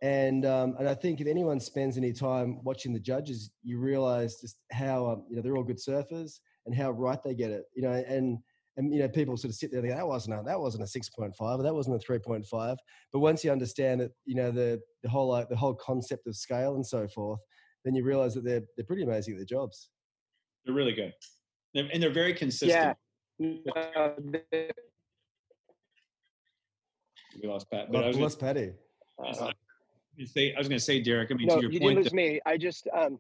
And 0.02 0.46
um, 0.46 0.76
and 0.80 0.90
I 0.90 0.96
think 0.96 1.22
if 1.22 1.28
anyone 1.28 1.60
spends 1.60 1.98
any 1.98 2.12
time 2.12 2.64
watching 2.64 2.94
the 2.94 3.00
judges, 3.00 3.52
you 3.62 3.80
realize 3.80 4.42
just 4.42 4.58
how 4.72 5.06
um, 5.08 5.26
you 5.30 5.36
know 5.36 5.42
they're 5.42 5.56
all 5.56 5.64
good 5.64 5.78
surfers 5.78 6.40
and 6.66 6.76
how 6.76 6.92
right 6.92 7.22
they 7.24 7.36
get 7.36 7.52
it. 7.52 7.66
You 7.76 7.84
know, 7.84 7.92
and 7.92 8.40
and 8.76 8.94
you 8.94 9.00
know 9.00 9.08
people 9.08 9.38
sort 9.38 9.52
of 9.52 9.56
sit 9.56 9.72
there 9.72 9.80
and 9.80 9.90
go, 9.90 9.96
that 9.96 10.08
wasn't 10.08 10.38
a, 10.40 10.44
that 10.44 10.60
wasn't 10.60 10.84
a 10.84 10.88
six 10.88 11.08
point 11.10 11.34
five, 11.36 11.60
or 11.60 11.64
that 11.64 11.74
wasn't 11.74 11.96
a 11.96 12.00
three 12.00 12.20
point 12.20 12.46
five. 12.46 12.78
But 13.14 13.20
once 13.20 13.44
you 13.46 13.52
understand 13.52 14.02
that, 14.02 14.12
you 14.26 14.36
know 14.36 14.52
the 14.52 14.82
the 15.04 15.10
whole 15.10 15.30
like 15.30 15.48
the 15.48 15.56
whole 15.56 15.76
concept 15.76 16.28
of 16.28 16.36
scale 16.36 16.76
and 16.76 16.86
so 16.86 17.08
forth, 17.08 17.40
then 17.86 17.96
you 17.96 18.04
realize 18.04 18.34
that 18.34 18.44
they're 18.44 18.64
they're 18.76 18.86
pretty 18.86 19.04
amazing 19.04 19.36
at 19.36 19.38
their 19.38 19.46
jobs. 19.46 19.90
they're 20.66 20.76
really 20.76 20.94
good. 20.94 21.14
And 21.76 22.04
they're 22.04 22.12
very 22.14 22.34
consistent. 22.34 22.98
yeah 23.40 23.54
uh, 23.96 24.10
the- 24.18 24.72
We 27.42 27.48
lost 27.50 27.70
Pat, 27.70 27.92
but 27.92 28.04
I 28.04 28.08
was, 28.08 28.18
Bless 28.18 28.36
gonna, 28.36 28.54
Patty. 28.54 28.74
uh, 29.26 29.52
say, 30.26 30.54
I 30.54 30.58
was 30.60 30.68
going 30.68 30.78
to 30.80 30.84
say, 30.84 31.02
Derek. 31.02 31.32
I 31.32 31.36
mean, 31.36 31.48
no 31.48 31.56
to 31.56 31.62
your 31.62 31.72
you 31.72 31.80
point, 31.80 31.96
didn't 31.96 32.04
that- 32.06 32.14
lose 32.14 32.14
me 32.14 32.40
i 32.46 32.58
just 32.58 32.88
um, 32.96 33.18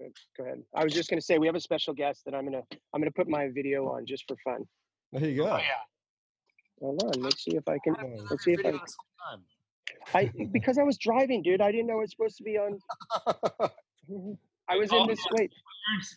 go- 0.00 0.08
go 0.36 0.44
ahead 0.44 0.62
i 0.74 0.82
was 0.84 0.92
just 0.92 1.10
going 1.10 1.20
to 1.20 1.24
say 1.24 1.38
we 1.38 1.46
have 1.46 1.54
a 1.56 1.60
special 1.60 1.92
guest 1.94 2.22
that 2.24 2.34
i'm 2.34 2.48
going 2.48 2.52
to 2.52 2.76
i'm 2.94 3.00
going 3.00 3.10
to 3.10 3.14
put 3.14 3.28
my 3.28 3.48
video 3.48 3.86
on 3.88 4.06
just 4.06 4.24
for 4.26 4.36
fun 4.44 4.64
There 5.12 5.28
you 5.28 5.36
go. 5.42 5.46
Oh 5.50 5.56
yeah. 5.58 5.82
Hold 6.80 7.02
on. 7.04 7.22
Let's 7.22 7.44
see 7.44 7.54
if 7.54 7.62
I 7.68 7.78
can. 7.84 7.94
Oh, 8.00 8.26
Let's 8.30 8.42
see 8.44 8.52
if 8.52 8.58
I. 8.60 8.62
Video 8.72 8.80
this 8.80 8.96
whole 8.98 9.38
time. 9.38 9.44
I 10.12 10.46
because 10.52 10.76
I 10.76 10.82
was 10.82 10.98
driving, 10.98 11.40
dude. 11.42 11.60
I 11.60 11.70
didn't 11.70 11.86
know 11.86 11.98
it 11.98 12.00
was 12.00 12.10
supposed 12.10 12.36
to 12.38 12.42
be 12.42 12.58
on. 12.58 12.78
I 14.68 14.76
was 14.76 14.90
in 14.90 14.98
Oh, 14.98 15.06
this. 15.06 15.20
Wait, 15.38 15.52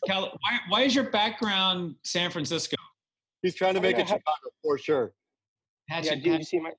why, 0.07 0.29
why 0.69 0.81
is 0.81 0.95
your 0.95 1.03
background 1.11 1.95
San 2.03 2.31
Francisco? 2.31 2.75
He's 3.43 3.53
trying 3.53 3.75
to 3.75 3.81
make 3.81 3.97
know 3.97 4.01
it 4.03 4.09
how- 4.09 4.15
Chicago 4.17 4.49
for 4.63 4.77
sure. 4.79 5.13
Hatchet, 5.89 6.17
yeah. 6.17 6.23
Do 6.23 6.37
you 6.37 6.43
see 6.43 6.59
my? 6.59 6.71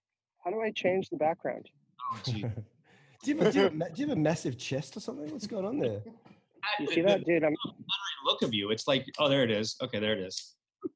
How 0.44 0.50
do 0.50 0.60
I 0.60 0.70
change 0.70 1.08
the 1.10 1.16
background? 1.16 1.66
oh, 2.12 2.18
gee. 2.24 2.42
do, 3.22 3.30
you 3.30 3.38
have 3.38 3.46
a, 3.48 3.52
do, 3.52 3.58
you 3.58 3.64
have 3.64 3.72
a, 3.72 3.78
do 3.78 4.02
you 4.02 4.08
have 4.08 4.16
a 4.16 4.20
massive 4.20 4.58
chest 4.58 4.96
or 4.96 5.00
something? 5.00 5.30
What's 5.30 5.46
going 5.46 5.64
on 5.64 5.78
there? 5.78 6.00
You 6.80 6.86
see 6.88 7.00
the 7.00 7.08
that, 7.08 7.24
dude? 7.24 7.44
I'm. 7.44 7.54
look 8.24 8.42
of 8.42 8.52
you. 8.52 8.70
It's 8.70 8.86
like, 8.86 9.06
oh, 9.18 9.28
there 9.28 9.42
it 9.44 9.50
is. 9.50 9.76
Okay, 9.82 9.98
there 9.98 10.12
it 10.12 10.20
is. 10.20 10.54
Okay. 10.84 10.92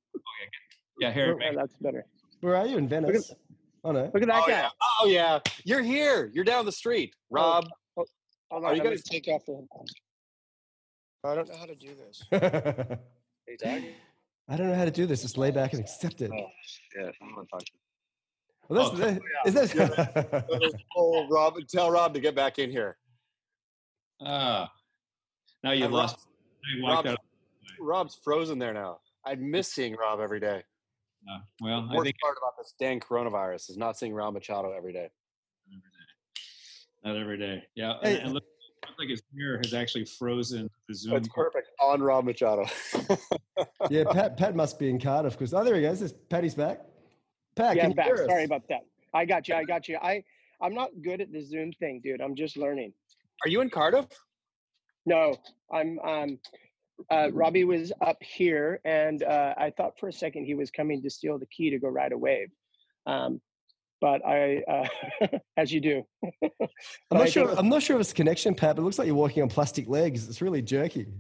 Yeah, 1.00 1.12
here. 1.12 1.38
Oh, 1.40 1.56
that's 1.56 1.74
better. 1.80 2.06
Where 2.40 2.56
are 2.56 2.66
you 2.66 2.78
in 2.78 2.88
Venice? 2.88 3.32
Oh 3.84 3.90
no. 3.90 4.10
Look 4.14 4.22
at 4.22 4.28
that 4.28 4.42
Oh 4.44 4.46
guy. 4.46 4.52
yeah. 4.52 4.68
oh 5.00 5.06
yeah, 5.06 5.40
you're 5.64 5.82
here. 5.82 6.30
You're 6.32 6.44
down 6.44 6.64
the 6.64 6.72
street, 6.72 7.14
oh, 7.14 7.26
Rob. 7.30 7.64
Oh, 7.66 7.70
hold 7.96 8.08
oh, 8.50 8.56
on, 8.56 8.64
Are 8.64 8.74
you 8.74 8.80
I'm 8.80 8.84
gonna 8.84 8.98
take 8.98 9.26
off 9.28 9.44
the. 9.46 9.66
I 11.24 11.34
don't 11.34 11.48
know 11.48 11.56
how 11.56 11.66
to 11.66 11.74
do 11.74 11.90
this. 11.94 12.98
Hey, 13.48 13.56
Doug. 13.56 13.82
I 14.48 14.56
don't 14.56 14.68
know 14.68 14.76
how 14.76 14.84
to 14.84 14.90
do 14.92 15.04
this. 15.04 15.22
Just 15.22 15.36
lay 15.36 15.50
back 15.50 15.72
and 15.72 15.82
accept 15.82 16.22
it. 16.22 16.30
Oh, 16.32 16.46
yeah, 16.96 17.10
I'm 17.20 17.34
gonna 17.34 17.46
talk 17.48 17.58
to 17.58 17.72
Well, 18.68 18.90
Oh, 18.92 18.96
that's, 18.96 19.20
is 19.46 19.54
this? 19.54 19.74
you. 19.74 20.82
Oh, 20.96 21.26
Rob, 21.28 21.54
tell 21.68 21.90
Rob 21.90 22.14
to 22.14 22.20
get 22.20 22.34
back 22.34 22.58
in 22.58 22.70
here. 22.70 22.96
Ah, 24.24 24.70
now 25.64 25.72
you 25.72 25.84
And 25.84 25.92
lost. 25.94 26.16
Rob- 26.16 26.24
now 26.64 26.76
you 26.76 26.82
walked 26.82 27.06
Rob's, 27.06 27.08
out. 27.18 27.18
Rob's 27.80 28.18
frozen 28.22 28.58
there 28.58 28.72
now. 28.72 29.00
I 29.26 29.34
miss 29.34 29.72
seeing 29.72 29.94
Rob 29.96 30.20
every 30.20 30.40
day. 30.40 30.62
Uh, 31.30 31.38
well, 31.60 31.88
I 31.90 31.94
Worst 31.96 32.04
think 32.06 32.16
part 32.22 32.36
about 32.38 32.52
this 32.58 32.74
dang 32.80 33.00
coronavirus 33.00 33.70
is 33.70 33.76
not 33.76 33.98
seeing 33.98 34.12
Rob 34.12 34.34
Machado 34.34 34.72
every 34.72 34.92
day. 34.92 35.08
not 37.04 37.16
every 37.16 37.38
day. 37.38 37.62
Yeah, 37.74 37.94
Hey. 38.02 38.14
and, 38.16 38.24
and 38.26 38.32
look, 38.34 38.44
looks 38.84 38.98
like 38.98 39.08
his 39.08 39.22
hair 39.38 39.58
has 39.62 39.74
actually 39.74 40.04
frozen 40.04 40.68
the 40.88 40.94
Zoom. 40.94 41.14
That's 41.14 41.28
perfect 41.28 41.68
on 41.80 42.00
Rob 42.02 42.24
Machado. 42.24 42.64
yeah, 43.90 44.04
Pat, 44.10 44.36
Pat 44.36 44.54
must 44.56 44.78
be 44.78 44.88
in 44.90 44.98
Cardiff 45.00 45.32
because 45.34 45.52
oh, 45.54 45.62
there 45.64 45.76
he 45.76 45.82
goes. 45.82 45.98
There's 46.00 46.12
Patty's 46.12 46.54
back. 46.54 46.80
Pat, 47.57 47.76
yeah, 47.76 47.82
can 47.82 47.90
you 47.90 47.96
back. 47.96 48.07
hear 48.07 48.14
us? 48.14 48.26
Sorry 48.26 48.44
about 48.44 48.66
that. 48.68 48.80
I 49.14 49.24
got 49.24 49.48
you. 49.48 49.55
I 49.55 49.64
got 49.64 49.88
you. 49.88 49.98
I 50.00 50.22
I'm 50.61 50.74
not 50.74 50.90
good 51.03 51.20
at 51.20 51.32
the 51.32 51.42
Zoom 51.42 51.72
thing, 51.72 52.00
dude. 52.03 52.20
I'm 52.20 52.34
just 52.34 52.57
learning. 52.57 52.92
Are 53.44 53.48
you 53.48 53.61
in 53.61 53.68
Cardiff? 53.70 54.07
No, 55.07 55.36
I'm 55.72 55.98
um 56.00 56.38
uh 57.11 57.30
Robbie 57.32 57.64
was 57.64 57.92
up 58.00 58.16
here 58.22 58.80
and 58.84 59.22
uh 59.22 59.55
I 59.59 59.70
thought 59.76 59.98
for 59.98 60.09
a 60.09 60.12
second 60.12 60.44
he 60.44 60.55
was 60.55 60.70
coming 60.70 61.03
to 61.03 61.11
steal 61.11 61.38
the 61.38 61.46
key 61.46 61.70
to 61.70 61.78
go 61.78 61.88
ride 61.88 62.12
a 62.12 62.18
wave. 62.18 62.48
Um 63.07 63.40
but 64.00 64.24
I 64.24 64.62
uh 64.68 64.88
as 65.57 65.72
you 65.72 65.80
do. 65.80 66.05
I'm 66.42 66.50
not 67.11 67.22
I 67.22 67.26
sure. 67.26 67.46
think- 67.48 67.59
I'm 67.59 67.68
not 67.68 67.82
sure 67.82 67.96
if 67.96 68.00
it's 68.03 68.12
a 68.12 68.14
connection, 68.14 68.55
Pat, 68.55 68.76
but 68.76 68.82
it 68.82 68.84
looks 68.84 68.98
like 68.98 69.07
you're 69.07 69.16
walking 69.16 69.42
on 69.42 69.48
plastic 69.48 69.88
legs. 69.88 70.28
It's 70.28 70.40
really 70.40 70.62
jerky. 70.62 71.07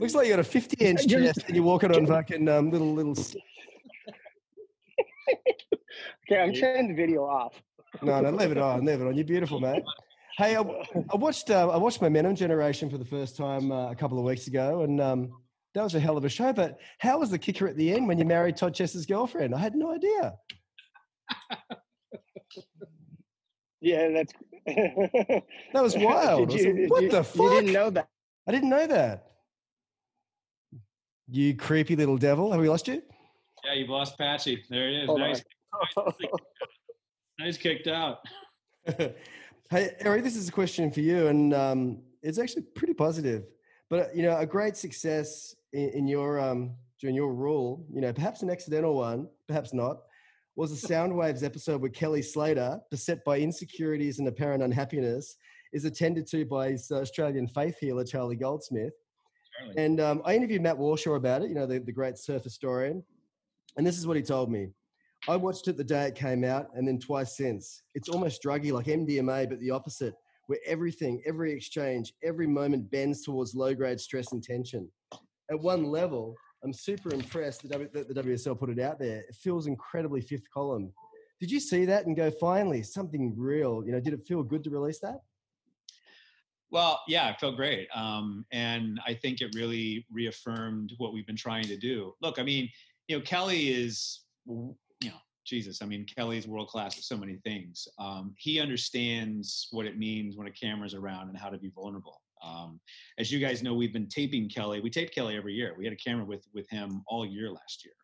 looks 0.00 0.14
like 0.14 0.26
you 0.26 0.32
got 0.32 0.40
a 0.40 0.44
50 0.44 0.84
inch 0.84 1.06
chest 1.08 1.44
and 1.46 1.56
you're 1.56 1.64
walking 1.64 1.94
on 1.94 2.06
fucking 2.06 2.48
um, 2.48 2.70
little 2.70 2.92
little. 2.94 3.14
Okay, 6.28 6.40
I'm 6.40 6.52
turning 6.52 6.88
the 6.88 6.94
video 6.94 7.22
off. 7.24 7.60
No, 8.02 8.20
no, 8.20 8.30
leave 8.30 8.50
it 8.50 8.58
on, 8.58 8.84
leave 8.84 9.00
it 9.00 9.06
on. 9.06 9.14
You're 9.14 9.24
beautiful, 9.24 9.60
mate. 9.60 9.82
Hey, 10.38 10.56
I, 10.56 10.60
I 10.60 11.16
watched 11.16 11.50
uh, 11.50 11.68
I 11.68 11.76
watched 11.76 12.02
Momentum 12.02 12.34
Generation 12.34 12.90
for 12.90 12.98
the 12.98 13.04
first 13.04 13.36
time 13.36 13.70
uh, 13.70 13.90
a 13.90 13.94
couple 13.94 14.18
of 14.18 14.24
weeks 14.24 14.48
ago, 14.48 14.82
and 14.82 15.00
um, 15.00 15.30
that 15.74 15.82
was 15.84 15.94
a 15.94 16.00
hell 16.00 16.16
of 16.16 16.24
a 16.24 16.28
show. 16.28 16.52
But 16.52 16.78
how 16.98 17.18
was 17.20 17.30
the 17.30 17.38
kicker 17.38 17.68
at 17.68 17.76
the 17.76 17.92
end 17.94 18.08
when 18.08 18.18
you 18.18 18.24
married 18.24 18.56
Todd 18.56 18.74
Chesser's 18.74 19.06
girlfriend? 19.06 19.54
I 19.54 19.58
had 19.58 19.74
no 19.76 19.94
idea. 19.94 20.34
Yeah, 23.80 24.08
that's 24.10 24.32
That 25.72 25.82
was 25.82 25.96
wild. 25.96 26.50
I 26.50 26.54
was 26.54 26.54
like, 26.54 26.74
you, 26.76 26.86
what 26.88 27.02
you- 27.04 27.10
the 27.10 27.26
You 27.34 27.50
didn't 27.50 27.72
know 27.72 27.90
that. 27.90 28.08
I 28.48 28.52
didn't 28.52 28.68
know 28.68 28.86
that. 28.88 29.26
You 31.28 31.56
creepy 31.56 31.96
little 31.96 32.16
devil. 32.16 32.52
Have 32.52 32.60
we 32.60 32.68
lost 32.68 32.86
you? 32.88 33.02
Yeah, 33.64 33.74
you've 33.74 33.88
lost 33.88 34.16
Patchy. 34.16 34.62
There 34.70 34.88
he 34.88 34.96
is. 34.96 35.06
Hold 35.06 35.20
Now 35.20 35.26
on. 35.26 35.32
he's, 35.32 36.30
now 37.38 37.44
he's 37.46 37.58
kicked 37.58 37.88
out. 37.88 38.18
hey, 38.96 39.96
Erik, 40.00 40.22
this 40.22 40.36
is 40.36 40.48
a 40.48 40.52
question 40.52 40.90
for 40.92 41.00
you, 41.00 41.26
and 41.26 41.52
um, 41.52 41.98
it's 42.22 42.38
actually 42.38 42.62
pretty 42.74 42.94
positive. 42.94 43.44
But 43.90 44.14
you 44.14 44.22
know, 44.22 44.36
a 44.36 44.46
great 44.46 44.76
success 44.76 45.54
in, 45.72 45.90
in 45.90 46.08
your 46.08 46.38
um, 46.40 46.76
during 47.00 47.16
your 47.16 47.34
rule, 47.34 47.84
you 47.92 48.00
know, 48.00 48.12
perhaps 48.12 48.42
an 48.42 48.50
accidental 48.50 48.94
one, 48.96 49.28
perhaps 49.48 49.74
not, 49.74 49.98
was 50.54 50.80
the 50.80 50.88
Soundwaves 50.88 51.42
episode 51.44 51.80
where 51.80 51.90
Kelly 51.90 52.22
Slater, 52.22 52.80
beset 52.90 53.24
by 53.24 53.38
insecurities 53.38 54.18
and 54.18 54.28
apparent 54.28 54.62
unhappiness, 54.62 55.36
is 55.72 55.84
attended 55.84 56.26
to 56.28 56.44
by 56.44 56.70
his 56.70 56.90
Australian 56.90 57.48
faith 57.48 57.76
healer 57.80 58.04
Charlie 58.04 58.36
Goldsmith. 58.36 58.94
And 59.76 60.00
um, 60.00 60.22
I 60.24 60.34
interviewed 60.34 60.62
Matt 60.62 60.76
Warshaw 60.76 61.16
about 61.16 61.42
it, 61.42 61.48
you 61.48 61.54
know, 61.54 61.66
the, 61.66 61.78
the 61.78 61.92
great 61.92 62.18
surf 62.18 62.44
historian. 62.44 63.02
And 63.76 63.86
this 63.86 63.98
is 63.98 64.06
what 64.06 64.16
he 64.16 64.22
told 64.22 64.50
me. 64.50 64.68
I 65.28 65.36
watched 65.36 65.68
it 65.68 65.76
the 65.76 65.84
day 65.84 66.06
it 66.06 66.14
came 66.14 66.44
out 66.44 66.68
and 66.74 66.86
then 66.86 66.98
twice 66.98 67.36
since. 67.36 67.82
It's 67.94 68.08
almost 68.08 68.42
druggy, 68.42 68.72
like 68.72 68.86
MDMA, 68.86 69.48
but 69.48 69.58
the 69.60 69.70
opposite, 69.70 70.14
where 70.46 70.60
everything, 70.66 71.22
every 71.26 71.52
exchange, 71.52 72.12
every 72.22 72.46
moment 72.46 72.90
bends 72.90 73.22
towards 73.22 73.54
low 73.54 73.74
grade 73.74 74.00
stress 74.00 74.32
and 74.32 74.42
tension. 74.42 74.88
At 75.50 75.60
one 75.60 75.84
level, 75.84 76.36
I'm 76.62 76.72
super 76.72 77.12
impressed 77.12 77.68
that, 77.68 77.92
that 77.92 78.08
the 78.08 78.22
WSL 78.22 78.58
put 78.58 78.70
it 78.70 78.78
out 78.78 78.98
there. 78.98 79.20
It 79.28 79.34
feels 79.34 79.66
incredibly 79.66 80.20
fifth 80.20 80.48
column. 80.52 80.92
Did 81.40 81.50
you 81.50 81.60
see 81.60 81.84
that 81.84 82.06
and 82.06 82.16
go, 82.16 82.30
finally, 82.30 82.82
something 82.82 83.34
real? 83.36 83.82
You 83.84 83.92
know, 83.92 84.00
did 84.00 84.14
it 84.14 84.26
feel 84.26 84.42
good 84.42 84.64
to 84.64 84.70
release 84.70 85.00
that? 85.00 85.20
Well, 86.70 87.00
yeah, 87.06 87.30
it 87.30 87.38
felt 87.38 87.56
great. 87.56 87.88
Um, 87.94 88.44
and 88.52 89.00
I 89.06 89.14
think 89.14 89.40
it 89.40 89.54
really 89.54 90.04
reaffirmed 90.10 90.92
what 90.98 91.12
we've 91.12 91.26
been 91.26 91.36
trying 91.36 91.64
to 91.64 91.76
do. 91.76 92.14
Look, 92.20 92.38
I 92.38 92.42
mean, 92.42 92.68
you 93.08 93.16
know, 93.16 93.22
Kelly 93.22 93.68
is, 93.68 94.22
you 94.46 94.74
know, 95.04 95.14
Jesus. 95.44 95.80
I 95.80 95.86
mean, 95.86 96.04
Kelly's 96.04 96.48
world 96.48 96.68
class 96.68 96.98
at 96.98 97.04
so 97.04 97.16
many 97.16 97.36
things. 97.36 97.86
Um, 97.98 98.34
he 98.36 98.60
understands 98.60 99.68
what 99.70 99.86
it 99.86 99.96
means 99.96 100.36
when 100.36 100.48
a 100.48 100.50
camera's 100.50 100.94
around 100.94 101.28
and 101.28 101.38
how 101.38 101.48
to 101.48 101.58
be 101.58 101.70
vulnerable. 101.70 102.20
Um, 102.44 102.80
as 103.18 103.30
you 103.30 103.38
guys 103.38 103.62
know, 103.62 103.74
we've 103.74 103.92
been 103.92 104.08
taping 104.08 104.48
Kelly. 104.48 104.80
We 104.80 104.90
tape 104.90 105.12
Kelly 105.12 105.36
every 105.36 105.54
year. 105.54 105.74
We 105.78 105.84
had 105.84 105.92
a 105.92 105.96
camera 105.96 106.24
with 106.24 106.46
with 106.52 106.68
him 106.68 107.02
all 107.06 107.24
year 107.24 107.50
last 107.50 107.84
year, 107.84 107.94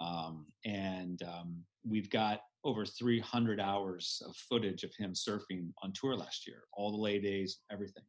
um, 0.00 0.46
and 0.64 1.20
um, 1.22 1.64
we've 1.84 2.08
got 2.10 2.42
over 2.64 2.84
300 2.84 3.60
hours 3.60 4.22
of 4.26 4.36
footage 4.36 4.84
of 4.84 4.94
him 4.96 5.12
surfing 5.12 5.70
on 5.82 5.92
tour 5.92 6.16
last 6.16 6.46
year, 6.46 6.62
all 6.72 6.90
the 6.90 6.96
lay 6.96 7.18
days, 7.18 7.58
everything. 7.70 8.04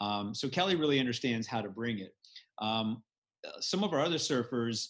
Um, 0.00 0.34
so 0.34 0.48
Kelly 0.48 0.74
really 0.74 1.00
understands 1.00 1.46
how 1.46 1.60
to 1.60 1.68
bring 1.68 1.98
it. 1.98 2.12
Um, 2.60 3.02
uh, 3.46 3.60
some 3.60 3.84
of 3.84 3.92
our 3.92 4.00
other 4.00 4.16
surfers 4.16 4.88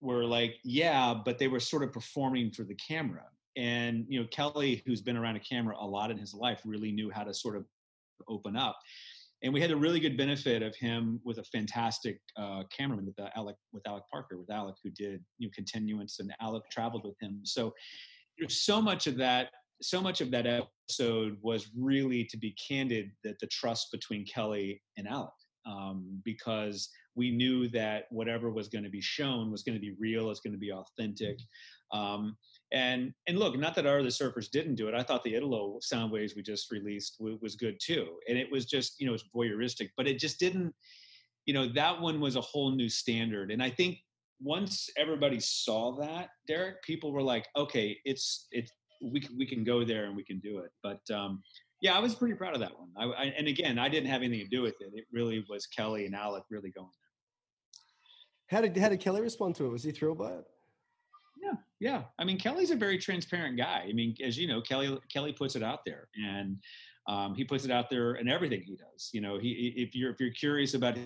were 0.00 0.24
like, 0.24 0.56
yeah, 0.64 1.14
but 1.14 1.38
they 1.38 1.48
were 1.48 1.60
sort 1.60 1.82
of 1.82 1.92
performing 1.92 2.50
for 2.50 2.64
the 2.64 2.74
camera. 2.74 3.24
And 3.56 4.04
you 4.08 4.20
know, 4.20 4.26
Kelly, 4.30 4.82
who's 4.86 5.00
been 5.00 5.16
around 5.16 5.36
a 5.36 5.40
camera 5.40 5.76
a 5.78 5.86
lot 5.86 6.10
in 6.10 6.18
his 6.18 6.34
life, 6.34 6.60
really 6.64 6.92
knew 6.92 7.10
how 7.10 7.24
to 7.24 7.32
sort 7.32 7.56
of 7.56 7.64
open 8.28 8.56
up. 8.56 8.78
And 9.42 9.52
we 9.52 9.60
had 9.60 9.70
a 9.70 9.76
really 9.76 10.00
good 10.00 10.16
benefit 10.16 10.62
of 10.62 10.74
him 10.74 11.20
with 11.24 11.38
a 11.38 11.44
fantastic 11.44 12.18
uh, 12.36 12.62
cameraman 12.76 13.06
with 13.06 13.18
uh, 13.18 13.28
Alec, 13.36 13.56
with 13.72 13.86
Alec 13.86 14.04
Parker, 14.10 14.38
with 14.38 14.50
Alec, 14.50 14.76
who 14.82 14.90
did 14.90 15.22
you 15.38 15.48
know 15.48 15.52
continuance, 15.54 16.18
and 16.18 16.32
Alec 16.40 16.62
traveled 16.70 17.04
with 17.04 17.16
him. 17.20 17.40
So 17.44 17.74
so 18.48 18.80
much 18.80 19.06
of 19.06 19.16
that 19.16 19.50
so 19.82 20.00
much 20.00 20.20
of 20.20 20.30
that 20.30 20.46
episode 20.46 21.36
was 21.42 21.70
really 21.76 22.24
to 22.24 22.36
be 22.36 22.54
candid 22.68 23.10
that 23.22 23.38
the 23.40 23.46
trust 23.48 23.88
between 23.92 24.24
kelly 24.24 24.80
and 24.96 25.08
alec 25.08 25.30
um, 25.66 26.20
because 26.24 26.90
we 27.16 27.30
knew 27.30 27.68
that 27.68 28.04
whatever 28.10 28.50
was 28.50 28.68
going 28.68 28.84
to 28.84 28.90
be 28.90 29.00
shown 29.00 29.50
was 29.50 29.62
going 29.62 29.74
to 29.74 29.80
be 29.80 29.94
real 29.98 30.30
it's 30.30 30.40
going 30.40 30.52
to 30.52 30.58
be 30.58 30.72
authentic 30.72 31.38
um, 31.92 32.36
and 32.72 33.12
and 33.26 33.38
look 33.38 33.56
not 33.58 33.74
that 33.74 33.86
our 33.86 34.00
other 34.00 34.08
surfers 34.08 34.50
didn't 34.50 34.74
do 34.74 34.88
it 34.88 34.94
i 34.94 35.02
thought 35.02 35.24
the 35.24 35.34
italo 35.34 35.78
sound 35.80 36.12
waves 36.12 36.34
we 36.36 36.42
just 36.42 36.70
released 36.70 37.16
w- 37.18 37.38
was 37.40 37.56
good 37.56 37.78
too 37.80 38.08
and 38.28 38.36
it 38.38 38.50
was 38.50 38.66
just 38.66 38.94
you 38.98 39.06
know 39.06 39.14
it's 39.14 39.24
voyeuristic 39.34 39.90
but 39.96 40.06
it 40.06 40.18
just 40.18 40.38
didn't 40.38 40.72
you 41.46 41.54
know 41.54 41.68
that 41.72 42.00
one 42.00 42.20
was 42.20 42.36
a 42.36 42.40
whole 42.40 42.74
new 42.74 42.88
standard 42.88 43.50
and 43.50 43.62
i 43.62 43.70
think 43.70 43.98
once 44.40 44.88
everybody 44.96 45.40
saw 45.40 45.96
that, 46.00 46.30
Derek, 46.46 46.82
people 46.82 47.12
were 47.12 47.22
like, 47.22 47.46
okay, 47.56 47.98
it's 48.04 48.46
it's 48.50 48.70
we 49.02 49.20
can, 49.20 49.36
we 49.36 49.46
can 49.46 49.64
go 49.64 49.84
there 49.84 50.04
and 50.04 50.16
we 50.16 50.24
can 50.24 50.38
do 50.40 50.58
it. 50.58 50.70
But 50.82 51.00
um, 51.14 51.42
yeah, 51.80 51.96
I 51.96 51.98
was 51.98 52.14
pretty 52.14 52.34
proud 52.34 52.54
of 52.54 52.60
that 52.60 52.72
one. 52.78 52.88
I, 52.96 53.04
I, 53.04 53.24
and 53.36 53.48
again, 53.48 53.78
I 53.78 53.88
didn't 53.88 54.08
have 54.08 54.22
anything 54.22 54.44
to 54.44 54.56
do 54.56 54.62
with 54.62 54.74
it. 54.80 54.90
It 54.94 55.04
really 55.12 55.44
was 55.48 55.66
Kelly 55.66 56.06
and 56.06 56.14
Alec 56.14 56.44
really 56.50 56.70
going 56.70 56.88
there. 56.88 58.56
How 58.56 58.62
did, 58.62 58.76
how 58.76 58.88
did 58.88 59.00
Kelly 59.00 59.20
respond 59.20 59.54
to 59.56 59.66
it? 59.66 59.70
Was 59.70 59.82
he 59.82 59.90
thrilled 59.90 60.18
by 60.18 60.32
it? 60.32 60.44
Yeah, 61.42 61.54
yeah. 61.80 62.02
I 62.18 62.24
mean, 62.24 62.38
Kelly's 62.38 62.70
a 62.70 62.76
very 62.76 62.98
transparent 62.98 63.56
guy. 63.58 63.86
I 63.88 63.92
mean, 63.92 64.14
as 64.24 64.38
you 64.38 64.46
know, 64.46 64.60
Kelly 64.60 64.98
Kelly 65.12 65.32
puts 65.32 65.56
it 65.56 65.62
out 65.62 65.80
there, 65.84 66.08
and 66.14 66.56
um, 67.08 67.34
he 67.34 67.44
puts 67.44 67.64
it 67.64 67.70
out 67.70 67.90
there 67.90 68.14
in 68.14 68.28
everything 68.28 68.62
he 68.62 68.76
does. 68.76 69.10
You 69.12 69.20
know, 69.20 69.38
he 69.38 69.74
if 69.76 69.94
you're 69.94 70.10
if 70.10 70.20
you're 70.20 70.32
curious 70.32 70.74
about 70.74 70.96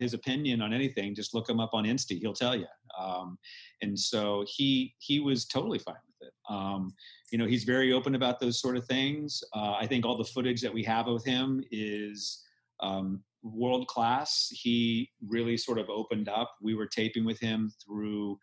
his 0.00 0.14
opinion 0.14 0.62
on 0.62 0.72
anything, 0.72 1.14
just 1.14 1.34
look 1.34 1.48
him 1.48 1.60
up 1.60 1.70
on 1.72 1.84
Insta. 1.84 2.18
He'll 2.18 2.32
tell 2.32 2.56
you. 2.56 2.66
Um, 2.98 3.38
and 3.82 3.98
so 3.98 4.44
he 4.48 4.94
he 4.98 5.20
was 5.20 5.44
totally 5.44 5.78
fine 5.78 5.94
with 6.06 6.28
it. 6.28 6.34
Um, 6.48 6.92
you 7.30 7.38
know, 7.38 7.46
he's 7.46 7.64
very 7.64 7.92
open 7.92 8.14
about 8.14 8.40
those 8.40 8.60
sort 8.60 8.76
of 8.76 8.84
things. 8.86 9.42
Uh, 9.54 9.74
I 9.78 9.86
think 9.86 10.04
all 10.04 10.16
the 10.16 10.24
footage 10.24 10.60
that 10.62 10.74
we 10.74 10.82
have 10.84 11.06
of 11.06 11.24
him 11.24 11.62
is 11.70 12.42
um, 12.80 13.22
world 13.42 13.86
class. 13.86 14.48
He 14.50 15.10
really 15.26 15.56
sort 15.56 15.78
of 15.78 15.88
opened 15.88 16.28
up. 16.28 16.56
We 16.60 16.74
were 16.74 16.86
taping 16.86 17.24
with 17.24 17.38
him 17.38 17.72
through, 17.84 18.38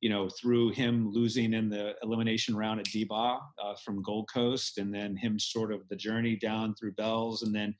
you 0.00 0.10
know, 0.10 0.28
through 0.28 0.70
him 0.70 1.10
losing 1.12 1.54
in 1.54 1.68
the 1.68 1.94
elimination 2.02 2.56
round 2.56 2.80
at 2.80 2.86
D-Bah 2.86 3.38
uh, 3.62 3.74
from 3.84 4.02
Gold 4.02 4.28
Coast, 4.32 4.78
and 4.78 4.92
then 4.92 5.16
him 5.16 5.38
sort 5.38 5.72
of 5.72 5.88
the 5.88 5.96
journey 5.96 6.36
down 6.36 6.74
through 6.74 6.92
Bells, 6.92 7.42
and 7.42 7.54
then 7.54 7.74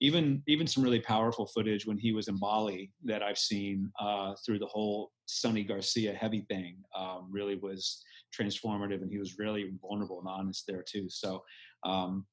even 0.00 0.42
even 0.46 0.66
some 0.66 0.82
really 0.82 1.00
powerful 1.00 1.46
footage 1.46 1.86
when 1.86 1.98
he 1.98 2.12
was 2.12 2.28
in 2.28 2.36
Bali 2.38 2.90
that 3.04 3.22
I've 3.22 3.38
seen 3.38 3.90
uh, 4.00 4.34
through 4.44 4.58
the 4.58 4.66
whole 4.66 5.10
Sunny 5.26 5.64
Garcia 5.64 6.14
heavy 6.14 6.42
thing 6.42 6.76
um, 6.96 7.28
really 7.30 7.56
was 7.56 8.02
transformative, 8.38 9.02
and 9.02 9.10
he 9.10 9.18
was 9.18 9.38
really 9.38 9.72
vulnerable 9.80 10.20
and 10.20 10.28
honest 10.28 10.64
there 10.66 10.84
too. 10.88 11.08
So. 11.08 11.42
Um, 11.84 12.26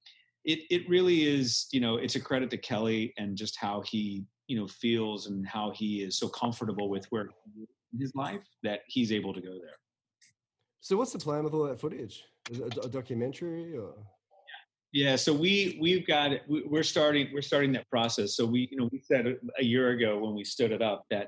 it, 0.45 0.59
it 0.70 0.88
really 0.88 1.24
is, 1.24 1.68
you 1.72 1.80
know, 1.80 1.97
it's 1.97 2.16
a 2.16 2.20
credit 2.20 2.51
to 2.51 2.57
Kelly 2.57 3.13
and 3.18 3.36
just 3.36 3.57
how 3.57 3.82
he, 3.82 4.24
you 4.47 4.55
know, 4.55 4.68
feels 4.68 5.26
and 5.26 5.45
how 5.47 5.72
he 5.72 6.03
is 6.03 6.20
so 6.20 6.30
comfortable 6.30 6.88
with 6.88 7.07
where 7.09 7.30
in 7.93 7.99
his 7.99 8.13
life 8.16 8.41
that 8.63 8.82
he's 8.88 9.11
able 9.11 9.34
to 9.34 9.41
go 9.41 9.53
there. 9.53 9.78
So 10.82 10.97
what's 10.97 11.13
the 11.13 11.20
plan 11.20 11.43
with 11.43 11.53
all 11.53 11.63
that 11.63 11.80
footage? 11.80 12.24
Is 12.51 12.59
it 12.59 12.78
a 12.84 12.88
documentary 12.88 13.76
or? 13.76 13.95
Yeah, 14.95 15.17
so 15.17 15.33
we 15.33 15.77
we've 15.81 16.07
got 16.07 16.31
we- 16.47 16.63
We're 16.63 16.81
starting 16.81 17.27
we're 17.33 17.41
starting 17.41 17.73
that 17.73 17.87
process. 17.89 18.37
So 18.37 18.45
we 18.45 18.69
you 18.71 18.77
know 18.77 18.87
we 18.93 19.01
said 19.01 19.35
a- 19.59 19.63
year 19.63 19.89
ago 19.89 20.17
when 20.17 20.33
we 20.33 20.45
stood 20.45 20.71
it 20.71 20.81
up 20.81 21.03
that 21.11 21.27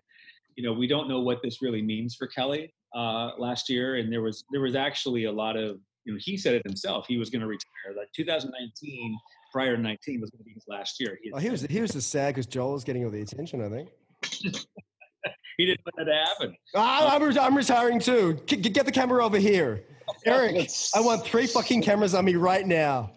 you 0.55 0.63
know 0.63 0.71
we 0.71 0.87
don't 0.87 1.09
know 1.09 1.19
what 1.19 1.39
this 1.43 1.61
really 1.61 1.81
means 1.81 2.15
for 2.15 2.27
Kelly 2.27 2.73
uh, 2.95 3.31
last 3.37 3.69
year, 3.69 3.97
and 3.97 4.11
there 4.11 4.21
was 4.21 4.45
there 4.53 4.61
was 4.61 4.75
actually 4.75 5.25
a 5.25 5.31
lot 5.31 5.57
of 5.57 5.81
you 6.05 6.13
know 6.13 6.19
he 6.21 6.37
said 6.37 6.55
it 6.55 6.61
himself 6.65 7.07
he 7.09 7.17
was 7.17 7.29
going 7.29 7.41
to 7.41 7.47
retire. 7.47 7.93
Like 7.97 8.07
2019 8.15 9.17
prior 9.51 9.75
to 9.75 9.81
19 9.81 10.21
was 10.21 10.29
going 10.29 10.39
to 10.39 10.45
be 10.45 10.53
his 10.53 10.63
last 10.69 10.97
year. 11.01 11.19
He, 11.21 11.33
Oh, 11.33 11.37
he 11.37 11.49
was 11.49 11.63
he 11.63 11.81
was 11.81 11.91
just 11.91 12.09
sad 12.09 12.35
because 12.35 12.45
Joel 12.45 12.71
was 12.71 12.85
getting 12.85 13.03
all 13.03 13.11
the 13.11 13.21
attention. 13.21 13.61
I 13.61 13.67
think. 13.67 13.89
he 15.57 15.65
didn't 15.65 15.81
want 15.85 15.97
that 15.97 16.05
to 16.05 16.13
happen. 16.13 16.55
Ah, 16.73 17.13
I'm, 17.17 17.37
I'm 17.37 17.57
retiring 17.57 17.99
too. 17.99 18.35
Get 18.45 18.85
the 18.85 18.93
camera 18.93 19.25
over 19.25 19.37
here, 19.37 19.83
Erik. 20.25 20.69
I 20.95 21.01
want 21.01 21.25
three 21.25 21.47
fucking 21.47 21.81
cameras 21.81 22.13
on 22.13 22.23
me 22.23 22.35
right 22.35 22.65
now. 22.65 23.11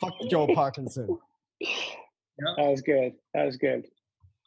Fuck 0.00 0.14
Joel 0.30 0.54
Parkinson. 0.54 1.18
That 1.60 2.54
was 2.58 2.82
good. 2.82 3.12
That 3.34 3.46
was 3.46 3.56
good. 3.56 3.86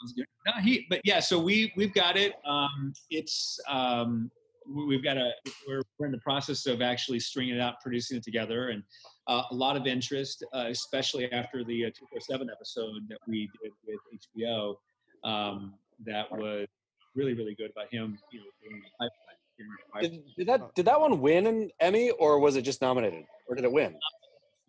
Sounds 0.02 0.14
good. 0.14 0.26
No, 0.46 0.54
he, 0.62 0.86
but 0.90 1.02
yeah, 1.04 1.20
so 1.20 1.40
we 1.40 1.74
we've 1.76 1.94
got 1.94 2.16
it. 2.18 2.34
Um, 2.48 2.94
it's 3.10 3.60
um, 3.68 4.32
we- 4.68 4.86
we've 4.86 5.04
got 5.04 5.18
a 5.18 5.32
we're 5.68 5.82
we're 5.98 6.06
in 6.06 6.12
the 6.12 6.20
process 6.20 6.66
of 6.68 6.82
actually 6.82 7.20
stringing 7.20 7.56
it 7.56 7.62
out, 7.62 7.76
producing 7.82 8.18
it 8.18 8.24
together, 8.24 8.70
and 8.70 8.84
uh, 9.28 9.44
a 9.52 9.56
lot 9.56 9.76
of 9.76 9.88
interest, 9.88 10.44
uh, 10.54 10.66
especially 10.70 11.32
after 11.32 11.64
the 11.64 11.86
uh, 11.86 11.90
two 11.90 12.06
four 12.12 12.20
seven 12.22 12.50
episode 12.50 13.08
that 13.10 13.18
we 13.28 13.50
did 13.62 13.72
with 13.86 14.00
HBO. 14.38 14.76
Um, 15.24 15.74
that 16.06 16.32
was 16.32 16.68
really 17.16 17.34
really 17.34 17.56
good 17.56 17.72
about 17.72 17.92
him. 17.92 18.18
You 18.32 18.40
know, 18.40 18.46
doing 18.64 18.82
the 18.82 18.90
pipeline. 19.00 19.12
doing 19.58 19.70
the 19.72 19.92
pipeline. 19.92 20.12
Did, 20.12 20.36
did 20.38 20.48
that 20.48 20.76
did 20.76 20.86
that 20.86 21.00
one 21.00 21.20
win 21.20 21.48
an 21.48 21.72
Emmy 21.82 22.12
or 22.12 22.40
was 22.40 22.56
it 22.56 22.62
just 22.62 22.82
nominated 22.82 23.26
or 23.50 23.56
did 23.56 23.66
it 23.66 23.72
win? 23.72 23.96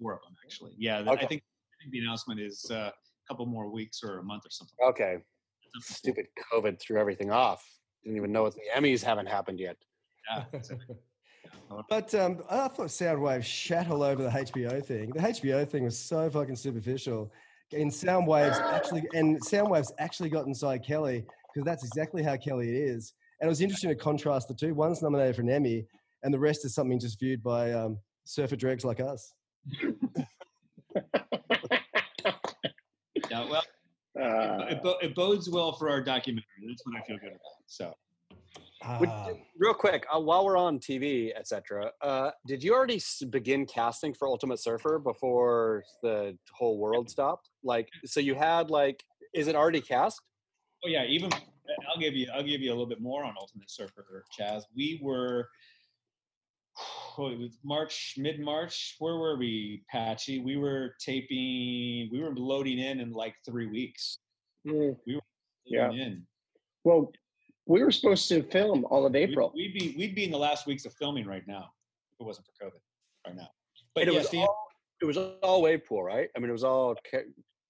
Four 0.01 0.15
of 0.15 0.21
them 0.23 0.35
actually. 0.45 0.73
Yeah, 0.79 1.03
the- 1.03 1.11
Okay. 1.13 1.25
I 1.25 1.27
think 1.29 1.43
I 1.43 1.75
think 1.83 1.93
the 1.93 1.99
announcement 2.01 2.41
is 2.41 2.67
uh, 2.71 2.75
a 2.75 2.93
couple 3.29 3.47
more 3.47 3.71
weeks 3.71 4.03
or 4.03 4.19
a 4.19 4.23
month 4.23 4.45
or 4.47 4.51
something. 4.51 4.77
Okay, 4.85 5.19
stupid 5.81 6.27
COVID 6.53 6.81
threw 6.81 6.99
everything 6.99 7.31
off. 7.31 7.65
Didn't 8.05 8.17
even 8.17 8.33
know 8.33 8.47
if 8.47 8.55
the 8.55 8.63
Emmys 8.75 9.03
haven't 9.03 9.27
happened 9.27 9.61
yet. 9.61 9.77
Yeah. 10.31 10.45
But 11.89 12.13
um, 12.17 12.43
I 12.51 12.67
thought 12.69 12.89
Soundwave 12.89 13.45
shat 13.45 13.89
all 13.91 14.03
over 14.03 14.25
the 14.25 14.29
HBO 14.29 14.85
thing. 14.85 15.11
The 15.11 15.21
HBO 15.21 15.67
thing 15.69 15.85
was 15.85 15.97
so 15.97 16.29
fucking 16.29 16.57
superficial. 16.57 17.33
And 17.73 17.91
Soundwaves 17.91 18.61
actually, 18.61 19.05
and 19.15 19.41
Soundwaves 19.41 19.93
actually 19.99 20.31
got 20.31 20.47
inside 20.47 20.85
Kelly 20.85 21.25
because 21.53 21.65
that's 21.65 21.85
exactly 21.85 22.23
how 22.23 22.37
Kelly 22.37 22.69
it 22.69 22.75
is. 22.75 23.13
And 23.41 23.47
it 23.47 23.51
was 23.51 23.61
interesting 23.61 23.91
to 23.91 23.97
contrast 23.97 24.49
the 24.49 24.55
two. 24.55 24.75
One's 24.75 25.01
nominated 25.01 25.37
for 25.37 25.43
an 25.43 25.51
Emmy, 25.51 25.87
and 26.25 26.35
the 26.35 26.39
rest 26.39 26.65
is 26.65 26.75
something 26.75 26.99
just 26.99 27.21
viewed 27.21 27.43
by 27.43 27.73
um, 27.73 27.99
surfer 28.25 28.57
dregs 28.57 28.85
like 28.85 28.99
us. 29.01 29.33
Yeah, 33.31 33.49
well. 33.49 33.63
Uh, 34.21 34.67
it, 34.71 34.83
bo- 34.83 34.99
it 35.01 35.15
bodes 35.15 35.49
well 35.49 35.73
for 35.73 35.89
our 35.89 36.01
documentary. 36.01 36.45
That's 36.69 36.83
what 36.85 36.97
I 36.97 37.03
feel 37.07 37.17
good 37.19 37.29
about. 37.29 37.41
So 37.67 37.95
Would- 38.99 39.09
Ah, 39.09 39.29
Real 39.57 39.75
quick, 39.75 40.05
uh, 40.13 40.19
while 40.19 40.45
we're 40.45 40.57
on 40.57 40.79
TV, 40.81 41.33
etc., 41.37 41.93
uh, 42.03 42.31
did 42.47 42.63
you 42.65 42.75
already 42.75 42.97
s- 42.97 43.23
begin 43.31 43.67
casting 43.67 44.13
for 44.15 44.27
Ultimate 44.27 44.59
Surfer 44.59 44.99
before 44.99 45.85
the 46.03 46.37
whole 46.53 46.79
world 46.79 47.09
stopped? 47.09 47.51
Like, 47.63 47.89
so 48.05 48.19
you 48.21 48.35
had 48.35 48.69
like, 48.71 49.05
is 49.33 49.47
it 49.47 49.55
already 49.55 49.81
cast? 49.81 50.21
Oh 50.85 50.89
yeah, 50.89 51.05
even 51.05 51.31
I'll 51.89 52.01
give 52.01 52.15
you 52.15 52.27
I'll 52.35 52.43
give 52.43 52.61
you 52.63 52.71
a 52.71 52.75
little 52.75 52.87
bit 52.87 53.01
more 53.01 53.23
on 53.23 53.35
Ultimate 53.39 53.71
Surfer, 53.71 54.25
Chas. 54.37 54.65
We 54.75 54.99
were 55.03 55.49
oh, 57.19 57.29
it 57.29 57.39
was 57.39 57.59
March, 57.65 58.15
mid 58.19 58.41
March. 58.41 58.97
Where 58.99 59.17
were 59.17 59.37
we, 59.37 59.83
Patchy? 59.91 60.39
We 60.41 60.57
were 60.57 60.95
taping. 61.01 62.09
We 62.13 62.21
were 62.21 62.35
loading 62.35 62.79
in 62.79 63.01
in 63.01 63.13
like 63.13 63.35
three 63.47 63.67
weeks. 63.67 64.19
mm, 64.67 64.97
Yeah. 65.67 65.87
Loading 65.89 66.01
In. 66.01 66.27
well, 66.85 67.13
we 67.67 67.83
were 67.83 67.91
supposed 67.93 68.29
to 68.29 68.43
film 68.45 68.85
all 68.91 69.07
of 69.07 69.13
We'd, 69.13 69.31
April. 69.31 69.53
we'd 69.55 69.75
be 69.75 69.95
we'd 69.97 70.15
be 70.15 70.25
in 70.25 70.31
the 70.31 70.39
last 70.39 70.67
weeks 70.67 70.85
of 70.85 70.93
filming 70.95 71.27
right 71.27 71.47
now 71.47 71.71
if 72.13 72.21
it 72.21 72.25
wasn't 72.25 72.47
for 72.47 72.65
COVID. 72.67 72.81
Right 73.27 73.37
now, 73.37 73.49
but 73.95 74.03
And 74.03 74.09
it 74.11 74.13
yeah, 74.15 74.19
was 74.21 74.29
Steve- 74.29 74.41
all, 74.41 74.67
it 75.01 75.05
was 75.05 75.17
all 75.17 75.63
wave 75.63 75.85
pool, 75.87 76.03
right? 76.03 76.29
I 76.37 76.39
mean, 76.41 76.49
it 76.49 76.53
was 76.53 76.65
all 76.65 76.95
ca- 77.11 77.25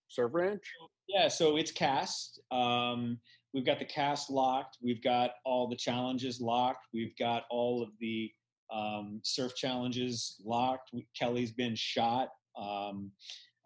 surf 0.09 0.31
ranch. 0.35 0.63
Yeah, 1.09 1.29
so 1.29 1.57
it's 1.57 1.73
cast. 1.73 2.41
Um, 2.53 3.19
we've 3.53 3.67
got 3.67 3.79
the 3.81 3.85
cast 3.85 4.31
locked. 4.31 4.79
We've 4.81 5.03
got 5.03 5.33
all 5.45 5.69
the 5.69 5.77
challenges 5.77 6.41
locked. 6.41 6.87
We've 6.95 7.17
got 7.19 7.45
all 7.51 7.83
of 7.83 7.91
the 8.01 8.31
um, 8.73 9.21
surf 9.23 9.55
challenges 9.55 10.37
locked. 10.45 10.91
Kelly's 11.19 11.53
been 11.53 11.75
shot. 11.75 12.29
Um, 12.57 13.11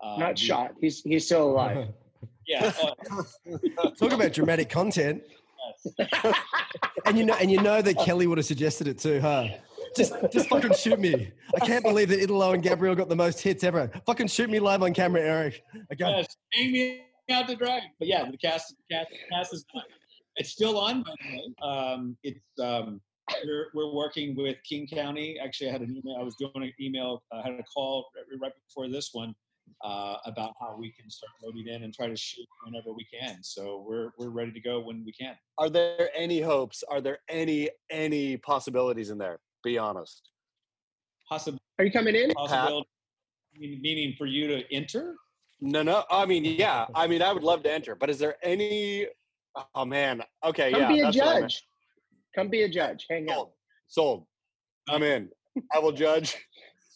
uh, 0.02 0.16
Not 0.18 0.38
we- 0.40 0.46
shot. 0.46 0.72
He's 0.80 1.02
he's 1.02 1.26
still 1.26 1.50
alive. 1.50 1.88
Yeah. 2.46 2.72
oh, 2.82 3.24
Talk 3.98 4.12
about 4.12 4.32
dramatic 4.34 4.68
content. 4.68 5.22
yes. 5.98 6.34
And 7.06 7.18
you 7.18 7.24
know, 7.24 7.34
and 7.40 7.50
you 7.50 7.60
know 7.62 7.80
that 7.80 7.98
Kelly 7.98 8.26
would 8.26 8.36
have 8.36 8.46
suggested 8.46 8.86
it 8.86 8.98
too, 8.98 9.18
huh? 9.20 9.48
Just, 9.96 10.14
just 10.32 10.48
fucking 10.48 10.74
shoot 10.74 10.98
me. 10.98 11.30
I 11.54 11.64
can't 11.64 11.84
believe 11.84 12.08
that 12.08 12.20
Italo 12.20 12.52
and 12.52 12.62
Gabriel 12.62 12.94
got 12.94 13.08
the 13.08 13.16
most 13.16 13.40
hits 13.40 13.62
ever. 13.64 13.90
Fucking 14.06 14.26
shoot 14.26 14.50
me 14.50 14.58
live 14.58 14.82
on 14.82 14.92
camera, 14.92 15.22
Erik. 15.22 15.62
I 15.90 15.94
got 15.94 16.16
yes, 16.16 16.36
hang 16.52 16.72
me 16.72 17.02
out 17.30 17.48
to 17.48 17.56
dry. 17.56 17.80
But 17.98 18.08
yeah, 18.08 18.30
the 18.30 18.36
cast, 18.36 18.74
cast, 18.90 19.08
cast 19.30 19.54
is 19.54 19.64
on. 19.74 19.82
It's 20.36 20.50
still 20.50 20.78
on. 20.78 21.02
By 21.02 21.10
the 21.22 21.36
way. 21.36 21.72
Um, 21.72 22.16
it's 22.22 22.40
um, 22.60 23.00
we're 23.44 23.66
we're 23.74 23.92
working 23.92 24.36
with 24.36 24.56
King 24.68 24.86
County. 24.86 25.38
Actually, 25.42 25.70
I 25.70 25.72
had 25.72 25.80
an 25.82 25.90
email. 25.96 26.16
I 26.20 26.22
was 26.22 26.36
doing 26.36 26.52
an 26.56 26.72
email. 26.80 27.22
I 27.32 27.42
had 27.42 27.52
a 27.58 27.62
call 27.62 28.06
right, 28.16 28.38
right 28.40 28.52
before 28.68 28.88
this 28.88 29.10
one 29.12 29.34
uh, 29.84 30.16
about 30.26 30.52
how 30.60 30.76
we 30.78 30.92
can 30.92 31.10
start 31.10 31.32
loading 31.42 31.68
in 31.68 31.82
and 31.84 31.94
try 31.94 32.06
to 32.06 32.16
shoot 32.16 32.46
whenever 32.64 32.92
we 32.92 33.06
can. 33.06 33.38
So 33.42 33.84
we're 33.88 34.10
we're 34.18 34.30
ready 34.30 34.52
to 34.52 34.60
go 34.60 34.80
when 34.80 35.04
we 35.04 35.12
can. 35.12 35.34
Are 35.58 35.70
there 35.70 36.10
any 36.14 36.40
hopes? 36.40 36.82
Are 36.88 37.00
there 37.00 37.18
any 37.28 37.70
any 37.90 38.36
possibilities 38.36 39.10
in 39.10 39.18
there? 39.18 39.40
Be 39.62 39.78
honest. 39.78 40.28
Possible, 41.28 41.58
Are 41.78 41.86
you 41.86 41.90
coming 41.90 42.14
in? 42.14 42.30
possibility, 42.34 42.86
meaning 43.58 44.14
for 44.18 44.26
you 44.26 44.46
to 44.48 44.62
enter. 44.74 45.14
No, 45.62 45.82
no. 45.82 46.04
I 46.10 46.26
mean, 46.26 46.44
yeah. 46.44 46.84
I 46.94 47.06
mean, 47.06 47.22
I 47.22 47.32
would 47.32 47.42
love 47.42 47.62
to 47.62 47.72
enter, 47.72 47.94
but 47.94 48.10
is 48.10 48.18
there 48.18 48.36
any? 48.42 49.06
Oh 49.74 49.86
man. 49.86 50.22
Okay, 50.44 50.70
Come 50.72 50.82
yeah. 50.82 50.88
be 50.88 51.00
a 51.00 51.04
that's 51.04 51.16
what 51.16 51.26
I 51.26 51.40
meant. 51.40 51.50
judge. 51.52 51.66
Come 52.34 52.48
be 52.48 52.62
a 52.62 52.68
judge. 52.68 53.06
Hang 53.08 53.30
out. 53.30 53.34
Sold. 53.36 53.50
Sold. 53.88 54.26
I'm 54.88 55.02
in. 55.02 55.28
I 55.72 55.78
will 55.78 55.92
judge 55.92 56.36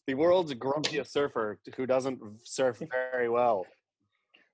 the 0.07 0.15
world's 0.15 0.53
grumpiest 0.55 1.09
surfer 1.09 1.59
who 1.77 1.87
doesn't 1.87 2.21
surf 2.45 2.83
very 3.13 3.29
well. 3.29 3.67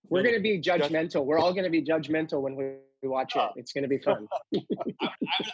We're 0.09 0.23
going 0.23 0.35
to 0.35 0.41
be 0.41 0.61
judgmental. 0.61 1.25
We're 1.25 1.39
all 1.39 1.53
going 1.53 1.65
to 1.65 1.71
be 1.71 1.83
judgmental 1.83 2.43
when 2.43 2.57
we 2.57 2.75
we 3.05 3.11
watch 3.11 3.37
it. 3.37 3.51
It's 3.57 3.73
going 3.73 3.83
to 3.83 3.89
be 3.89 3.99
fun. 3.99 4.27
I'm, 4.55 4.63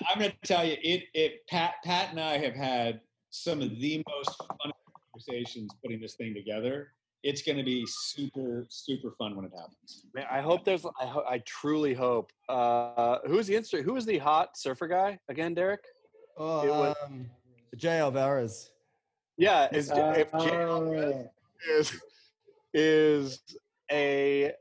I'm 0.09 0.19
going 0.19 0.31
to 0.31 0.37
tell 0.45 0.65
you, 0.65 0.77
it, 0.83 1.05
it, 1.15 1.47
Pat, 1.49 1.75
Pat 1.85 2.11
and 2.11 2.21
I 2.21 2.39
have 2.39 2.55
had 2.55 3.01
some 3.31 3.61
of 3.61 3.71
the 3.81 4.03
most 4.09 4.39
fun 4.39 4.73
conversations 5.13 5.73
putting 5.83 6.01
this 6.01 6.15
thing 6.15 6.33
together. 6.33 6.93
It's 7.23 7.43
going 7.43 7.59
to 7.59 7.65
be 7.65 7.85
super, 7.87 8.67
super 8.71 9.11
fun 9.19 9.37
when 9.37 9.45
it 9.45 9.53
happens. 9.55 10.05
Man, 10.15 10.25
I 10.31 10.41
hope 10.41 10.65
there's. 10.65 10.87
I, 10.99 11.05
ho- 11.07 11.25
I 11.29 11.39
truly 11.47 11.93
hope. 11.93 12.33
Uh, 12.49 13.19
who's 13.27 13.47
the 13.47 13.55
instru- 13.55 13.83
Who 13.83 13.97
is 13.97 14.07
the 14.07 14.17
hot 14.19 14.57
surfer 14.57 14.89
guy 14.89 15.19
again, 15.29 15.53
Derek? 15.55 15.85
oh, 16.39 16.63
it 16.67 16.71
was- 16.71 16.97
um, 17.05 17.31
Jay 17.77 17.99
Alvarrez. 17.99 18.71
Yeah, 19.37 19.69
is 19.73 19.89
J- 19.89 20.21
if 20.27 20.33
Jay 20.45 20.65
Uh, 20.65 21.25
is 21.69 21.93
is 22.75 23.43
a 23.93 24.53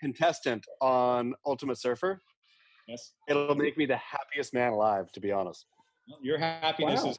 contestant 0.00 0.64
on 0.80 1.34
Ultimate 1.46 1.78
Surfer, 1.78 2.20
Yes. 2.86 3.12
It'll 3.28 3.54
make 3.54 3.76
me 3.76 3.84
the 3.84 3.98
happiest 3.98 4.54
man 4.54 4.72
alive, 4.72 5.12
to 5.12 5.20
be 5.20 5.30
honest. 5.30 5.66
Well, 6.08 6.18
Your 6.22 6.38
happiness 6.38 7.02
Wow. 7.04 7.10
is 7.10 7.18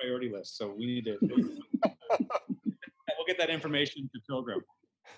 priority 0.00 0.30
list, 0.30 0.56
so 0.56 0.68
we 0.72 0.86
need 0.86 1.04
to. 1.04 1.18
we'll 3.32 3.46
get 3.46 3.46
that 3.46 3.52
information 3.52 4.08
to 4.14 4.20
Pilgrim. 4.28 4.62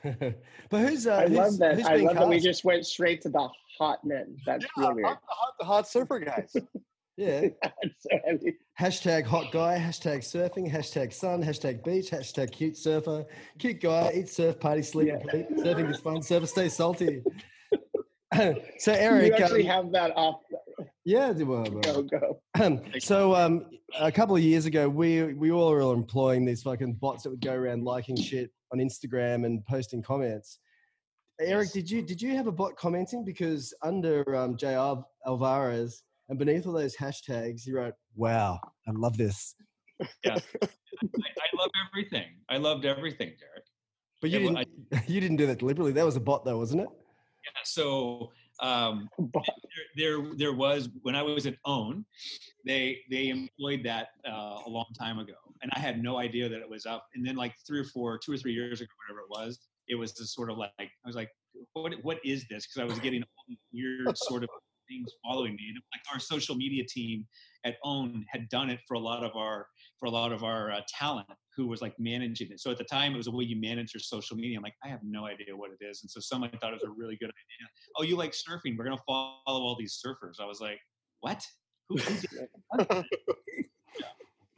but 0.70 0.80
who's? 0.80 1.06
Uh, 1.06 1.16
I 1.16 1.28
who's, 1.28 1.36
love 1.36 1.58
that. 1.58 1.84
I 1.86 1.96
been 1.96 2.04
love 2.06 2.16
that 2.16 2.28
we 2.28 2.40
just 2.40 2.64
went 2.64 2.86
straight 2.86 3.20
to 3.22 3.28
the 3.28 3.48
hot 3.78 4.04
men. 4.04 4.36
That's 4.46 4.64
Yeah, 4.64 4.82
really 4.82 4.94
weird. 4.94 5.06
hot, 5.06 5.20
the 5.26 5.34
hot, 5.34 5.54
the 5.58 5.64
hot 5.64 5.88
surfer 5.88 6.18
guys. 6.20 6.54
Yeah. 7.16 7.46
So. 8.00 8.38
Hashtag 8.80 9.24
hot 9.24 9.52
guy. 9.52 9.78
Hashtag 9.78 10.18
surfing. 10.18 10.68
Hashtag 10.68 11.12
sun. 11.12 11.44
Hashtag 11.44 11.84
beach. 11.84 12.10
Hashtag 12.10 12.50
cute 12.50 12.76
surfer. 12.76 13.24
Cute 13.56 13.80
guy. 13.80 14.10
Eat 14.16 14.28
surf. 14.28 14.58
Party 14.58 14.82
sleep. 14.82 15.06
Yeah. 15.06 15.30
Sleep. 15.30 15.46
Surfing 15.58 15.90
is 15.92 16.00
fun. 16.00 16.22
Surfer 16.22 16.46
stay 16.46 16.68
salty. 16.68 17.22
so 18.34 18.92
Erik, 18.92 19.38
You 19.38 19.44
actually 19.44 19.68
um, 19.68 19.84
have 19.84 19.92
that 19.92 20.16
off. 20.16 20.40
Yeah, 21.04 21.32
well, 21.32 21.62
well, 21.70 21.80
Go 21.80 22.02
go. 22.02 22.40
Um, 22.60 22.80
so 22.98 23.34
um, 23.34 23.66
a 24.00 24.10
couple 24.10 24.34
of 24.36 24.42
years 24.42 24.64
ago, 24.66 24.88
we 24.88 25.34
we 25.34 25.50
all 25.50 25.70
were 25.70 25.92
employing 25.92 26.44
these 26.44 26.62
fucking 26.62 26.94
bots 26.94 27.22
that 27.24 27.30
would 27.30 27.40
go 27.42 27.52
around 27.54 27.84
liking 27.84 28.16
shit 28.16 28.50
on 28.72 28.78
Instagram 28.78 29.44
and 29.44 29.64
posting 29.66 30.02
comments. 30.02 30.58
Erik, 31.40 31.66
Yes. 31.66 31.72
did 31.72 31.90
you 31.90 32.00
did 32.02 32.22
you 32.22 32.34
have 32.36 32.46
a 32.46 32.52
bot 32.52 32.76
commenting? 32.76 33.24
Because 33.24 33.74
under 33.82 34.34
um, 34.36 34.56
J.R. 34.56 35.04
Alvarez 35.26 36.02
and 36.28 36.38
beneath 36.38 36.66
all 36.66 36.72
those 36.72 36.96
hashtags, 36.96 37.66
you 37.66 37.76
wrote, 37.76 37.94
"Wow, 38.14 38.60
I 38.88 38.92
love 38.92 39.16
this." 39.18 39.54
I, 40.00 40.08
I 40.26 41.48
love 41.58 41.70
everything. 41.90 42.26
I 42.48 42.56
loved 42.56 42.84
everything, 42.84 43.32
Derek. 43.38 43.64
But 44.20 44.30
you 44.30 44.38
Yeah, 44.40 44.50
well, 44.52 44.64
didn't 44.90 45.08
you 45.10 45.20
didn't 45.20 45.36
do 45.36 45.46
that 45.48 45.58
deliberately. 45.58 45.92
That 45.92 46.04
was 46.06 46.16
a 46.16 46.20
bot, 46.20 46.44
though, 46.44 46.56
wasn't 46.58 46.82
it? 46.82 46.88
Yeah, 47.44 47.60
so 47.64 48.32
um, 48.60 49.08
there, 49.34 49.84
there, 49.96 50.18
there 50.36 50.52
was 50.52 50.88
when 51.02 51.14
I 51.14 51.22
was 51.22 51.46
at 51.46 51.56
OWN, 51.64 52.04
they 52.64 52.98
they 53.10 53.28
employed 53.28 53.82
that 53.84 54.08
uh, 54.28 54.60
a 54.66 54.68
long 54.68 54.86
time 54.98 55.18
ago, 55.18 55.34
and 55.62 55.70
I 55.74 55.78
had 55.78 56.02
no 56.02 56.18
idea 56.18 56.48
that 56.48 56.60
it 56.60 56.68
was 56.68 56.86
up. 56.86 57.06
And 57.14 57.26
then 57.26 57.36
like 57.36 57.54
three 57.66 57.78
or 57.78 57.84
four, 57.84 58.18
two 58.18 58.32
or 58.32 58.36
three 58.36 58.52
years 58.52 58.80
ago, 58.80 58.90
whatever 59.06 59.20
it 59.20 59.30
was, 59.30 59.58
it 59.88 59.94
was 59.94 60.12
just 60.12 60.34
sort 60.34 60.50
of 60.50 60.58
like 60.58 60.72
I 60.78 61.06
was 61.06 61.16
like, 61.16 61.30
what 61.72 61.92
what 62.02 62.18
is 62.24 62.46
this? 62.48 62.66
Because 62.66 62.80
I 62.80 62.84
was 62.84 62.98
getting 63.00 63.22
all 63.22 63.44
these 63.48 63.58
weird 63.72 64.16
sort 64.18 64.44
of 64.44 64.50
things 64.88 65.10
following 65.24 65.54
me, 65.54 65.62
and 65.68 65.82
like 65.92 66.02
our 66.12 66.20
social 66.20 66.54
media 66.54 66.84
team 66.88 67.26
at 67.64 67.76
OWN 67.84 68.24
had 68.28 68.48
done 68.48 68.70
it 68.70 68.80
for 68.86 68.94
a 68.94 69.00
lot 69.00 69.24
of 69.24 69.34
our 69.36 69.66
for 70.04 70.08
a 70.08 70.10
lot 70.10 70.32
of 70.32 70.44
our 70.44 70.70
uh, 70.70 70.80
talent 70.86 71.26
who 71.56 71.66
was 71.66 71.80
like 71.80 71.94
managing 71.98 72.50
it. 72.50 72.60
So 72.60 72.70
at 72.70 72.76
the 72.76 72.84
time, 72.84 73.14
it 73.14 73.16
was 73.16 73.26
a 73.26 73.30
way 73.30 73.44
you 73.44 73.58
manage 73.58 73.94
your 73.94 74.00
social 74.00 74.36
media. 74.36 74.58
I'm 74.58 74.62
like, 74.62 74.74
I 74.84 74.88
have 74.88 75.00
no 75.02 75.24
idea 75.26 75.56
what 75.56 75.70
it 75.70 75.82
is, 75.84 76.02
and 76.02 76.10
so 76.10 76.20
someone 76.20 76.50
thought 76.60 76.72
it 76.72 76.74
was 76.74 76.84
a 76.84 76.90
really 76.90 77.16
good 77.16 77.30
idea 77.30 77.68
oh, 77.96 78.02
you 78.02 78.16
like 78.16 78.32
surfing? 78.32 78.76
We're 78.76 78.84
gonna 78.84 78.98
follow 79.06 79.38
all 79.46 79.76
these 79.78 80.00
surfers. 80.04 80.40
I 80.40 80.46
was 80.46 80.60
like, 80.60 80.78
what? 81.20 81.42
Who 81.88 81.96
is 81.98 82.26
it? 82.32 83.04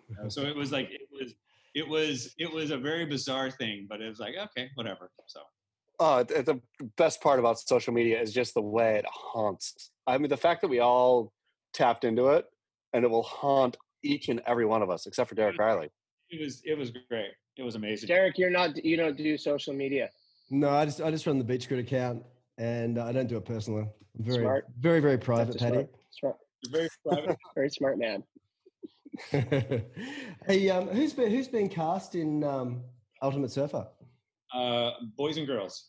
Yeah. 0.09 0.29
So 0.29 0.43
it 0.43 0.55
was 0.55 0.71
like 0.71 0.89
it 0.93 1.09
was 1.11 1.35
it 1.75 1.87
was 1.87 2.33
it 2.39 2.51
was 2.51 2.71
a 2.71 2.79
very 2.79 3.05
bizarre 3.07 3.51
thing, 3.51 3.87
but 3.89 4.01
it 4.01 4.09
was 4.09 4.21
like 4.21 4.35
okay, 4.37 4.71
whatever. 4.77 5.11
So 5.27 5.41
Oh, 5.99 6.19
it- 6.19 6.47
the 6.47 6.61
best 6.97 7.21
part 7.21 7.41
about 7.41 7.59
social 7.59 7.93
media 7.93 8.21
is 8.21 8.33
just 8.33 8.55
the 8.55 8.63
way 8.63 8.99
it 8.99 9.05
haunts. 9.09 9.91
I 10.07 10.17
mean, 10.17 10.29
the 10.29 10.37
fact 10.37 10.61
that 10.61 10.69
we 10.69 10.79
all 10.79 11.33
tapped 11.75 12.05
into 12.05 12.29
it 12.29 12.47
and 12.93 13.05
it 13.05 13.09
will 13.09 13.25
haunt 13.25 13.77
each 14.07 14.29
and 14.29 14.41
every 14.47 14.65
one 14.67 14.83
of 14.83 14.91
us, 14.91 15.07
except 15.07 15.29
for 15.29 15.35
Derek 15.35 15.59
Rielly. 15.59 15.89
it 16.31 16.41
was 16.41 16.63
it 16.65 16.77
was 16.79 16.91
great. 17.11 17.33
It 17.57 17.63
was 17.63 17.75
amazing. 17.75 18.07
Derek, 18.09 18.37
you're 18.39 18.51
not. 18.51 18.83
You 18.85 18.97
don't 18.97 19.17
do 19.17 19.37
social 19.39 19.73
media. 19.75 20.11
No, 20.51 20.69
I 20.71 20.85
just 20.85 21.01
I 21.01 21.11
just 21.11 21.27
run 21.27 21.39
the 21.39 21.45
BeachGrit 21.45 21.81
account, 21.81 22.23
and 22.59 22.99
I 22.99 23.13
don't 23.13 23.27
do 23.29 23.37
it 23.37 23.45
personally. 23.45 23.83
I'm 24.19 24.25
very 24.25 24.43
Smart. 24.45 24.67
very 24.79 25.01
very 25.01 25.19
private, 25.19 25.57
a 25.57 25.59
Patty. 25.59 25.75
smart, 25.77 25.89
smart, 26.11 26.37
You're 26.63 26.73
very 26.73 26.89
private. 27.07 27.39
very 27.55 27.71
smart 27.71 27.99
man. 27.99 28.23
hey, 29.31 30.71
um, 30.71 30.89
who's 30.89 31.13
been 31.13 31.31
who's 31.31 31.49
been 31.49 31.69
cast 31.69 32.15
in 32.15 32.45
um, 32.45 32.83
Ultimate 33.23 33.51
Surfer? 33.51 33.87
uh, 34.55 34.91
boys 35.17 35.37
and 35.39 35.47
girls. 35.47 35.89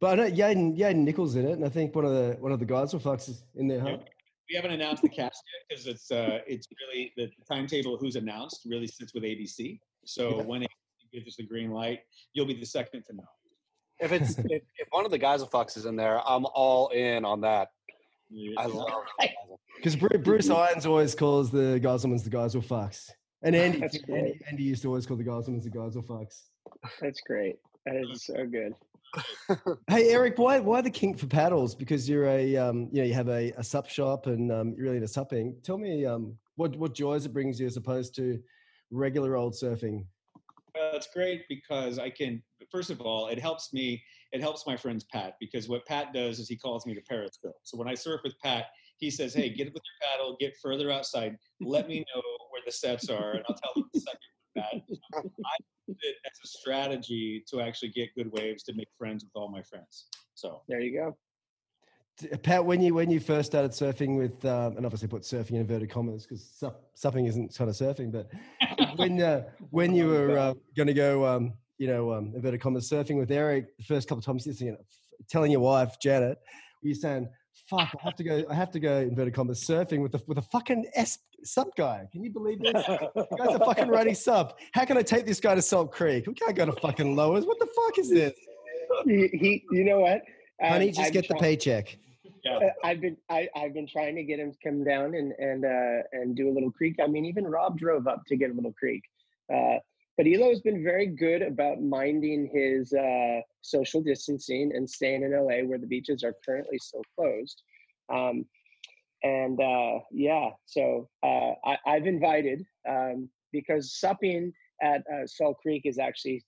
But 0.00 0.12
I 0.18 0.22
know 0.22 0.30
Yaden 0.30 0.78
Yaden 0.78 0.96
Nichols 1.04 1.36
in 1.36 1.46
it, 1.46 1.52
and 1.52 1.64
I 1.64 1.68
think 1.68 1.94
one 1.94 2.04
of 2.04 2.12
the 2.12 2.36
one 2.40 2.52
of 2.52 2.58
the 2.58 2.66
guys 2.66 2.92
will 2.92 3.00
fucks 3.00 3.28
is 3.28 3.44
in 3.56 3.66
there, 3.68 3.80
huh? 3.80 3.88
Yeah. 3.90 3.96
We 4.50 4.56
haven't 4.56 4.72
announced 4.72 5.02
the 5.02 5.08
cast 5.08 5.42
yet 5.52 5.68
because 5.68 5.86
it's 5.86 6.10
uh, 6.10 6.40
it's 6.46 6.66
really 6.86 7.12
the 7.16 7.30
timetable. 7.50 7.96
Who's 7.96 8.16
announced 8.16 8.60
really 8.66 8.86
sits 8.86 9.14
with 9.14 9.22
ABC. 9.24 9.78
So 10.04 10.36
Yeah. 10.38 10.42
when 10.42 10.60
ABC 10.62 10.68
gives 11.12 11.28
us 11.28 11.36
the 11.36 11.46
green 11.46 11.70
light, 11.70 12.00
you'll 12.34 12.46
be 12.46 12.54
the 12.58 12.66
second 12.66 13.04
to 13.06 13.14
know. 13.16 13.24
If 14.00 14.12
it's 14.12 14.38
if, 14.38 14.62
if 14.78 14.88
one 14.90 15.04
of 15.06 15.10
the 15.10 15.18
guys 15.18 15.40
of 15.40 15.50
Fox 15.50 15.76
is 15.76 15.86
in 15.86 15.96
there, 15.96 16.20
I'm 16.28 16.44
all 16.54 16.88
in 16.88 17.24
on 17.24 17.40
that. 17.42 17.68
I 18.58 18.66
love 18.66 19.04
it. 19.20 19.30
Because 19.76 19.96
Bruce 19.96 20.50
Irons 20.50 20.86
always 20.86 21.14
calls 21.14 21.50
the 21.50 21.78
guys 21.80 22.02
the 22.02 22.30
guys 22.30 22.54
will 22.54 22.62
fucks, 22.62 23.10
and 23.42 23.54
Andy, 23.54 23.82
Andy. 24.08 24.40
Andy 24.48 24.62
used 24.62 24.82
to 24.82 24.88
always 24.88 25.06
call 25.06 25.16
the 25.16 25.24
guys 25.24 25.46
the 25.46 25.70
guys 25.70 25.94
will 25.94 26.02
fucks. 26.02 26.42
That's 27.00 27.20
great. 27.20 27.56
That 27.86 27.96
is 28.10 28.24
so 28.24 28.46
good. 28.46 28.74
Hey 29.88 30.10
Erik, 30.10 30.38
why 30.38 30.58
why 30.58 30.80
the 30.80 30.90
kink 30.90 31.18
for 31.18 31.26
paddles? 31.26 31.74
Because 31.74 32.08
you're 32.08 32.26
a 32.26 32.56
um, 32.56 32.88
you 32.92 33.00
know 33.00 33.06
you 33.06 33.14
have 33.14 33.28
a, 33.28 33.52
a 33.56 33.62
sup 33.62 33.88
shop 33.88 34.26
and 34.26 34.50
um, 34.50 34.74
you're 34.76 34.84
really 34.84 34.96
into 34.96 35.08
supping. 35.08 35.56
Tell 35.62 35.78
me 35.78 36.04
um, 36.04 36.36
what 36.56 36.76
what 36.76 36.94
joys 36.94 37.26
it 37.26 37.32
brings 37.32 37.60
you 37.60 37.66
as 37.66 37.76
opposed 37.76 38.14
to 38.16 38.40
regular 38.90 39.36
old 39.36 39.54
surfing. 39.54 40.06
Well, 40.74 40.90
it's 40.94 41.08
great 41.12 41.42
because 41.48 41.98
I 41.98 42.10
can. 42.10 42.42
First 42.70 42.90
of 42.90 43.00
all, 43.00 43.28
it 43.28 43.38
helps 43.38 43.72
me. 43.72 44.02
It 44.32 44.40
helps 44.40 44.66
my 44.66 44.76
friends 44.76 45.04
Pat 45.04 45.34
because 45.38 45.68
what 45.68 45.86
Pat 45.86 46.12
does 46.12 46.38
is 46.40 46.48
he 46.48 46.56
calls 46.56 46.86
me 46.86 46.94
to 46.94 47.00
Periscope. 47.02 47.54
So 47.62 47.78
when 47.78 47.88
I 47.88 47.94
surf 47.94 48.22
with 48.24 48.34
Pat, 48.42 48.66
he 48.98 49.10
says, 49.10 49.34
"Hey, 49.34 49.48
get 49.48 49.72
with 49.72 49.82
your 49.84 50.10
paddle, 50.10 50.36
get 50.40 50.56
further 50.60 50.90
outside. 50.90 51.36
Let 51.60 51.88
me 51.88 51.98
know 51.98 52.22
where 52.50 52.62
the 52.66 52.72
sets 52.72 53.08
are, 53.08 53.32
and 53.32 53.44
I'll 53.48 53.54
tell 53.54 53.72
you 53.76 53.88
the 53.92 54.00
second 54.00 54.33
with 54.54 54.98
Pat." 55.12 55.24
I 55.24 55.56
use 55.86 55.98
it 56.02 56.16
as 56.24 56.38
a 56.42 56.46
strategy 56.46 57.44
to 57.50 57.60
actually 57.60 57.90
get 57.90 58.14
good 58.14 58.30
waves 58.32 58.62
to 58.64 58.74
make 58.74 58.88
friends 58.98 59.24
with 59.24 59.32
all 59.34 59.48
my 59.48 59.62
friends. 59.62 60.06
So 60.34 60.62
There 60.68 60.80
you 60.80 60.92
go. 60.98 61.16
Pat, 62.42 62.64
when 62.64 62.80
you 62.80 62.94
when 62.94 63.10
you 63.10 63.18
first 63.18 63.50
started 63.50 63.72
surfing 63.72 64.16
with, 64.16 64.44
um, 64.44 64.76
and 64.76 64.86
obviously 64.86 65.08
put 65.08 65.22
surfing 65.22 65.52
in 65.52 65.56
inverted 65.56 65.90
commas 65.90 66.24
because 66.24 66.44
sup, 66.44 66.84
supping 66.94 67.26
isn't 67.26 67.56
kind 67.56 67.68
of 67.68 67.74
surfing, 67.74 68.12
but 68.12 68.30
when 68.96 69.20
uh, 69.20 69.42
when 69.70 69.94
you 69.94 70.06
were 70.06 70.38
uh, 70.38 70.54
going 70.76 70.86
to 70.86 70.94
go, 70.94 71.26
um, 71.26 71.54
you 71.76 71.88
know, 71.88 72.12
um, 72.12 72.32
inverted 72.36 72.60
commas 72.60 72.88
surfing 72.88 73.18
with 73.18 73.32
Erik, 73.32 73.76
the 73.78 73.82
first 73.82 74.06
couple 74.06 74.20
of 74.20 74.24
times, 74.24 74.46
you're 74.46 74.54
thinking, 74.54 74.76
telling 75.28 75.50
your 75.50 75.60
wife 75.60 75.98
Janet, 76.00 76.38
were 76.82 76.88
you 76.88 76.94
saying, 76.94 77.28
"Fuck, 77.68 77.90
I 77.98 78.02
have 78.02 78.14
to 78.16 78.24
go, 78.24 78.44
I 78.50 78.54
have 78.54 78.70
to 78.72 78.80
go 78.80 78.98
inverted 78.98 79.34
commas 79.34 79.64
surfing 79.64 80.00
with 80.02 80.14
a 80.14 80.22
with 80.26 80.38
a 80.38 80.42
fucking 80.42 80.86
S 80.94 81.18
sub 81.44 81.68
guy"? 81.76 82.06
Can 82.12 82.22
you 82.22 82.30
believe 82.30 82.60
this? 82.60 82.72
The 82.72 83.26
guy's 83.38 83.54
a 83.54 83.58
fucking 83.58 83.88
running 83.98 84.14
sub. 84.14 84.54
How 84.72 84.84
can 84.84 84.96
I 84.96 85.02
take 85.02 85.26
this 85.26 85.40
guy 85.40 85.54
to 85.54 85.62
Salt 85.62 85.92
Creek? 85.92 86.26
We 86.26 86.34
can't 86.34 86.54
go 86.56 86.66
to 86.66 86.72
fucking 86.80 87.14
Lowers. 87.16 87.44
What 87.46 87.58
the 87.58 87.66
fuck 87.74 87.98
is 87.98 88.10
this? 88.10 88.34
he, 89.06 89.28
he, 89.32 89.64
you 89.70 89.84
know 89.84 90.00
what? 90.00 90.22
Um, 90.62 90.70
Honey, 90.70 90.88
just 90.88 91.00
I've 91.00 91.12
get 91.12 91.26
the 91.28 91.34
paycheck. 91.34 91.96
yeah, 92.44 92.56
Uh, 92.58 92.70
I've 92.84 93.00
been 93.00 93.16
I, 93.28 93.48
I've 93.56 93.74
been 93.74 93.86
trying 93.88 94.14
to 94.16 94.22
get 94.22 94.38
him 94.38 94.52
to 94.52 94.58
come 94.62 94.84
down 94.84 95.14
and 95.14 95.32
and 95.38 95.64
uh, 95.64 96.02
and 96.12 96.36
do 96.36 96.48
a 96.48 96.52
little 96.52 96.70
creek. 96.70 96.96
I 97.02 97.06
mean, 97.06 97.24
even 97.24 97.44
Rob 97.46 97.78
drove 97.78 98.06
up 98.06 98.22
to 98.28 98.36
get 98.36 98.50
a 98.50 98.54
little 98.54 98.72
creek. 98.72 99.02
Uh, 99.52 99.78
but 100.16 100.26
Elo 100.26 100.48
has 100.50 100.60
been 100.60 100.82
very 100.82 101.06
good 101.06 101.42
about 101.42 101.82
minding 101.82 102.48
his 102.52 102.92
uh, 102.92 103.40
social 103.62 104.00
distancing 104.00 104.72
and 104.74 104.88
staying 104.88 105.22
in 105.22 105.32
LA, 105.32 105.66
where 105.66 105.78
the 105.78 105.86
beaches 105.86 106.22
are 106.22 106.34
currently 106.44 106.78
still 106.78 107.02
closed. 107.16 107.62
Um, 108.12 108.46
and 109.24 109.60
uh, 109.60 110.00
yeah, 110.12 110.50
so 110.66 111.08
uh, 111.22 111.52
I, 111.64 111.78
I've 111.86 112.06
invited 112.06 112.64
um, 112.88 113.28
because 113.52 113.98
supping 113.98 114.52
at 114.82 115.02
uh, 115.12 115.26
Salt 115.26 115.56
Creek 115.62 115.82
is 115.84 115.98
actually 115.98 116.44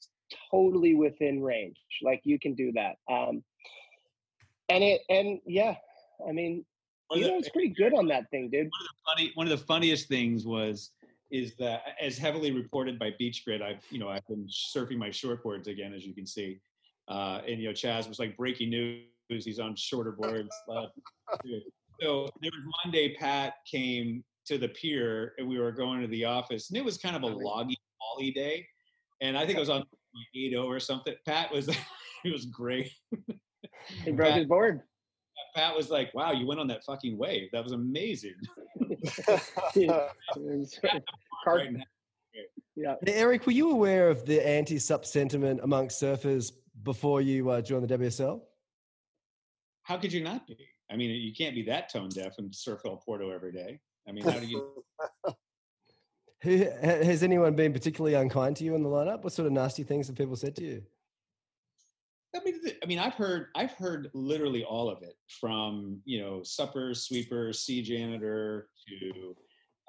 totally 0.50 0.94
within 0.94 1.42
range. 1.42 1.76
Like 2.02 2.20
you 2.24 2.38
can 2.38 2.54
do 2.54 2.72
that. 2.72 2.96
Um, 3.10 3.42
and 4.68 4.84
it 4.84 5.00
and 5.08 5.40
yeah, 5.46 5.74
I 6.28 6.32
mean, 6.32 6.64
One 7.08 7.20
of 7.20 7.24
the- 7.24 7.32
Elo's 7.32 7.48
pretty 7.48 7.70
good 7.70 7.94
on 7.94 8.06
that 8.08 8.30
thing, 8.30 8.50
dude. 8.50 8.68
funny 9.06 9.32
one 9.34 9.50
of 9.50 9.58
the 9.58 9.64
funniest 9.64 10.08
things 10.08 10.44
was 10.46 10.90
is 11.30 11.54
that 11.56 11.82
as 12.00 12.18
heavily 12.18 12.52
reported 12.52 12.98
by 12.98 13.10
BeachGrit, 13.20 13.62
I've 13.62 13.84
you 13.90 13.98
know 13.98 14.08
I've 14.08 14.26
been 14.28 14.46
surfing 14.46 14.98
my 14.98 15.08
shortboards 15.08 15.66
again, 15.66 15.92
as 15.92 16.04
you 16.04 16.14
can 16.14 16.26
see, 16.26 16.60
uh, 17.08 17.40
and 17.46 17.60
you 17.60 17.68
know 17.68 17.74
Chas 17.74 18.08
was 18.08 18.18
like 18.18 18.36
breaking 18.36 18.70
news. 18.70 19.04
He's 19.28 19.58
on 19.58 19.74
shorter 19.76 20.12
boards. 20.12 20.54
uh, 20.70 20.86
so 22.00 22.28
there 22.40 22.50
was 22.52 22.74
one 22.84 22.92
day 22.92 23.14
Pat 23.14 23.54
came 23.70 24.22
to 24.46 24.58
the 24.58 24.68
pier 24.68 25.32
and 25.38 25.48
we 25.48 25.58
were 25.58 25.72
going 25.72 26.00
to 26.00 26.08
the 26.08 26.24
office, 26.24 26.70
and 26.70 26.78
it 26.78 26.84
was 26.84 26.98
kind 26.98 27.16
of 27.16 27.22
a 27.22 27.26
loggy, 27.26 27.76
molly 28.00 28.30
day, 28.30 28.66
and 29.20 29.36
I 29.36 29.44
think 29.44 29.56
it 29.56 29.60
was 29.60 29.70
on 29.70 29.84
eight 30.34 30.54
o 30.54 30.64
or 30.64 30.80
something. 30.80 31.14
Pat 31.26 31.52
was 31.52 31.68
he 32.22 32.30
was 32.30 32.46
great. 32.46 32.90
He 34.04 34.12
broke 34.12 34.30
Pat- 34.30 34.38
his 34.38 34.46
board. 34.46 34.82
Pat 35.56 35.74
was 35.74 35.90
like, 35.90 36.14
"Wow, 36.14 36.32
you 36.32 36.46
went 36.46 36.60
on 36.60 36.68
that 36.68 36.84
fucking 36.84 37.16
wave. 37.16 37.48
That 37.52 37.64
was 37.64 37.72
amazing." 37.72 38.34
Car- 39.84 40.10
Right 41.46 41.76
yeah. 42.76 42.94
Erik, 43.06 43.46
were 43.46 43.52
you 43.52 43.70
aware 43.70 44.10
of 44.10 44.26
the 44.26 44.46
anti-sup 44.46 45.04
sentiment 45.06 45.60
amongst 45.62 46.00
surfers 46.00 46.52
before 46.82 47.20
you 47.20 47.48
uh, 47.48 47.62
joined 47.62 47.88
the 47.88 47.98
WSL? 47.98 48.40
How 49.82 49.96
could 49.96 50.12
you 50.12 50.22
not 50.22 50.46
be? 50.46 50.58
I 50.90 50.96
mean, 50.96 51.10
you 51.10 51.32
can't 51.32 51.54
be 51.54 51.62
that 51.62 51.90
tone 51.90 52.10
deaf 52.10 52.34
and 52.38 52.54
surf 52.54 52.80
El 52.84 52.96
Porto 52.98 53.30
every 53.30 53.52
day. 53.52 53.80
I 54.06 54.12
mean, 54.12 54.24
how 54.24 54.38
do 54.38 54.46
you? 54.46 54.84
Who, 56.42 56.56
has 56.82 57.22
anyone 57.22 57.56
been 57.56 57.72
particularly 57.72 58.14
unkind 58.14 58.56
to 58.56 58.64
you 58.64 58.74
in 58.74 58.82
the 58.82 58.88
lineup? 58.88 59.24
What 59.24 59.32
sort 59.32 59.46
of 59.46 59.52
nasty 59.52 59.82
things 59.82 60.06
have 60.06 60.16
people 60.16 60.36
said 60.36 60.54
to 60.56 60.64
you? 60.64 60.82
I 62.36 62.44
mean, 62.44 62.60
I 62.82 62.86
mean, 62.86 62.98
I've 62.98 63.14
heard, 63.14 63.46
I've 63.54 63.72
heard 63.72 64.10
literally 64.14 64.64
all 64.64 64.90
of 64.90 65.02
it 65.02 65.14
from 65.40 66.00
you 66.04 66.20
know, 66.20 66.42
supper, 66.42 66.94
sweeper, 66.94 67.52
sea 67.52 67.82
janitor 67.82 68.68
to 68.88 69.36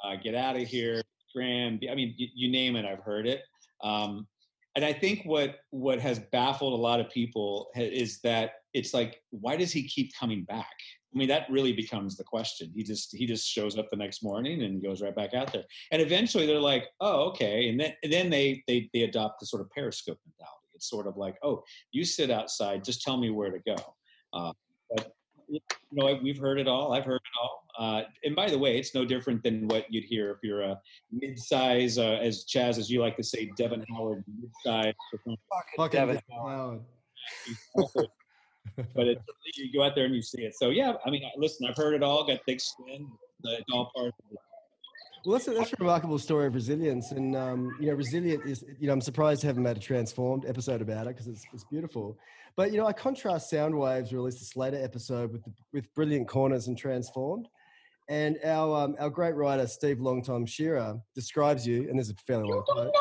uh, 0.03 0.15
get 0.15 0.35
out 0.35 0.55
of 0.55 0.63
here, 0.63 1.01
Graham. 1.35 1.79
I 1.89 1.95
mean, 1.95 2.13
you, 2.17 2.27
you 2.33 2.49
name 2.49 2.75
it, 2.75 2.85
I've 2.85 3.03
heard 3.03 3.27
it. 3.27 3.41
Um, 3.83 4.27
and 4.75 4.85
I 4.85 4.93
think 4.93 5.23
what 5.25 5.55
what 5.71 5.99
has 5.99 6.19
baffled 6.31 6.73
a 6.73 6.81
lot 6.81 6.99
of 6.99 7.09
people 7.09 7.69
is 7.75 8.19
that 8.21 8.51
it's 8.73 8.93
like, 8.93 9.21
why 9.31 9.55
does 9.55 9.71
he 9.71 9.87
keep 9.87 10.11
coming 10.15 10.43
back? 10.43 10.75
I 11.13 11.17
mean, 11.17 11.27
that 11.29 11.49
really 11.49 11.73
becomes 11.73 12.15
the 12.15 12.23
question. 12.23 12.71
He 12.75 12.83
just 12.83 13.15
he 13.15 13.25
just 13.25 13.47
shows 13.47 13.75
up 13.77 13.89
the 13.89 13.97
next 13.97 14.21
morning 14.23 14.61
and 14.63 14.83
goes 14.83 15.01
right 15.01 15.15
back 15.15 15.33
out 15.33 15.51
there. 15.51 15.63
And 15.91 15.99
eventually, 15.99 16.45
they're 16.45 16.59
like, 16.59 16.85
oh, 17.01 17.29
okay. 17.29 17.69
And 17.69 17.79
then 17.79 17.93
and 18.03 18.13
then 18.13 18.29
they 18.29 18.63
they 18.67 18.87
they 18.93 19.01
adopt 19.01 19.39
the 19.39 19.47
sort 19.47 19.63
of 19.63 19.71
periscope 19.71 20.19
mentality. 20.25 20.56
It's 20.77 20.89
sort 20.89 21.07
of 21.07 21.17
like, 21.17 21.35
oh, 21.41 21.63
you 21.91 22.05
sit 22.05 22.29
outside, 22.29 22.83
just 22.83 23.01
tell 23.01 23.17
me 23.17 23.31
where 23.31 23.49
to 23.49 23.59
go. 23.65 23.75
Uh, 24.31 24.53
but 24.91 25.11
you 25.49 25.59
know, 25.91 26.19
we've 26.21 26.37
heard 26.37 26.59
it 26.59 26.67
all. 26.67 26.93
I've 26.93 27.03
heard 27.03 27.15
it 27.15 27.37
all. 27.41 27.63
Uh, 27.79 28.03
and 28.23 28.35
by 28.35 28.47
the 28.47 28.57
way, 28.57 28.77
it's 28.77 28.93
no 28.93 29.03
different 29.05 29.41
than 29.41 29.67
what 29.67 29.91
you'd 29.91 30.03
hear 30.03 30.31
if 30.31 30.37
you're 30.43 30.61
a 30.61 30.79
mid-size, 31.11 31.97
uh, 31.97 32.19
as 32.21 32.43
Chas, 32.43 32.77
as 32.77 32.91
you 32.91 33.01
like 33.01 33.17
to 33.17 33.23
say, 33.23 33.51
Devon 33.57 33.83
Howard 33.89 34.23
mid-size. 34.39 34.93
Fucking 35.77 35.99
Devon 35.99 36.19
Howard. 36.31 36.81
but 37.75 39.07
it's, 39.07 39.21
you 39.55 39.73
go 39.73 39.83
out 39.83 39.95
there 39.95 40.05
and 40.05 40.13
you 40.13 40.21
see 40.21 40.43
it. 40.43 40.53
So 40.55 40.69
yeah, 40.69 40.93
I 41.05 41.09
mean, 41.09 41.23
listen, 41.37 41.65
I've 41.67 41.77
heard 41.77 41.95
it 41.95 42.03
all. 42.03 42.27
Got 42.27 42.39
thick 42.45 42.61
skin. 42.61 43.07
It's 43.43 43.63
all 43.71 43.91
part. 43.95 44.07
Of 44.07 44.13
it. 44.31 44.37
Well, 45.27 45.37
that's 45.37 45.49
a, 45.49 45.51
that's 45.51 45.73
a 45.73 45.75
remarkable 45.77 46.17
story 46.19 46.47
of 46.47 46.55
resilience, 46.55 47.11
and 47.11 47.35
um, 47.35 47.75
you 47.81 47.87
know, 47.87 47.95
resilient 47.95 48.45
is. 48.45 48.63
You 48.79 48.87
know, 48.87 48.93
I'm 48.93 49.01
surprised 49.01 49.41
to 49.41 49.47
haven't 49.47 49.63
made 49.63 49.75
a 49.75 49.79
transformed 49.81 50.45
episode 50.45 50.81
about 50.81 51.05
it 51.05 51.17
because 51.17 51.27
it's, 51.27 51.43
it's 51.53 51.65
beautiful. 51.65 52.17
But 52.55 52.71
you 52.71 52.77
know, 52.77 52.87
I 52.87 52.93
contrast 52.93 53.51
Soundwaves 53.51 54.13
released 54.13 54.39
this 54.39 54.55
later 54.55 54.81
episode 54.81 55.33
with 55.33 55.43
the, 55.43 55.51
with 55.73 55.93
Brilliant 55.93 56.29
Corners 56.29 56.67
and 56.67 56.77
Transformed, 56.77 57.49
and 58.07 58.37
our 58.45 58.85
um, 58.85 58.95
our 58.99 59.09
great 59.09 59.35
writer 59.35 59.67
Steve 59.67 59.99
Long 59.99 60.23
Tom 60.23 60.45
Shearer 60.45 60.97
describes 61.13 61.67
you, 61.67 61.89
and 61.89 61.99
this 61.99 62.07
is 62.07 62.13
a 62.13 62.23
fairly 62.25 62.49
long 62.49 62.63
quote, 62.65 62.95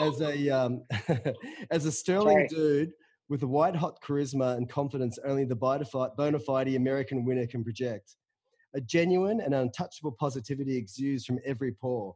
as 0.00 0.20
a 0.20 0.50
um, 0.50 0.84
as 1.72 1.86
a 1.86 1.90
sterling 1.90 2.46
Sorry. 2.48 2.86
dude 2.86 2.92
with 3.28 3.42
a 3.42 3.48
white 3.48 3.74
hot 3.74 4.00
charisma 4.00 4.56
and 4.56 4.70
confidence 4.70 5.18
only 5.24 5.44
the 5.44 5.56
bona 5.56 6.38
fide 6.38 6.68
American 6.68 7.24
winner 7.24 7.48
can 7.48 7.64
project. 7.64 8.14
A 8.74 8.80
genuine 8.80 9.40
and 9.40 9.54
untouchable 9.54 10.12
positivity 10.12 10.76
exudes 10.76 11.24
from 11.24 11.38
every 11.44 11.72
pore. 11.72 12.14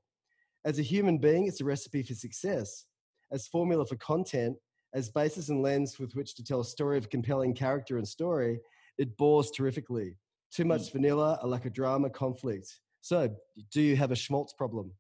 As 0.65 0.79
a 0.79 0.83
human 0.83 1.19
being, 1.19 1.47
it's 1.47 1.61
a 1.61 1.65
recipe 1.65 2.03
for 2.03 2.15
success. 2.15 2.85
As 3.33 3.49
formula 3.49 3.87
for 3.87 3.97
content, 3.97 4.57
as 4.95 5.11
basis 5.11 5.49
and 5.49 5.63
lens 5.63 5.99
with 5.99 6.15
which 6.15 6.35
to 6.37 6.45
tell 6.45 6.61
a 6.61 6.65
story 6.65 6.99
of 6.99 7.09
compelling 7.09 7.55
character 7.55 7.97
and 7.97 8.07
story, 8.07 8.61
it 8.99 9.17
bores 9.17 9.51
terrifically. 9.51 10.17
Too 10.53 10.65
much 10.65 10.91
hmm. 10.91 10.99
vanilla, 10.99 11.39
a 11.43 11.47
lack 11.47 11.65
of 11.65 11.73
drama, 11.73 12.11
conflict. 12.11 12.69
So, 13.01 13.35
do 13.73 13.81
you 13.81 13.97
have 13.97 14.13
a 14.13 14.17
schmaltz 14.17 14.53
problem? 14.53 14.93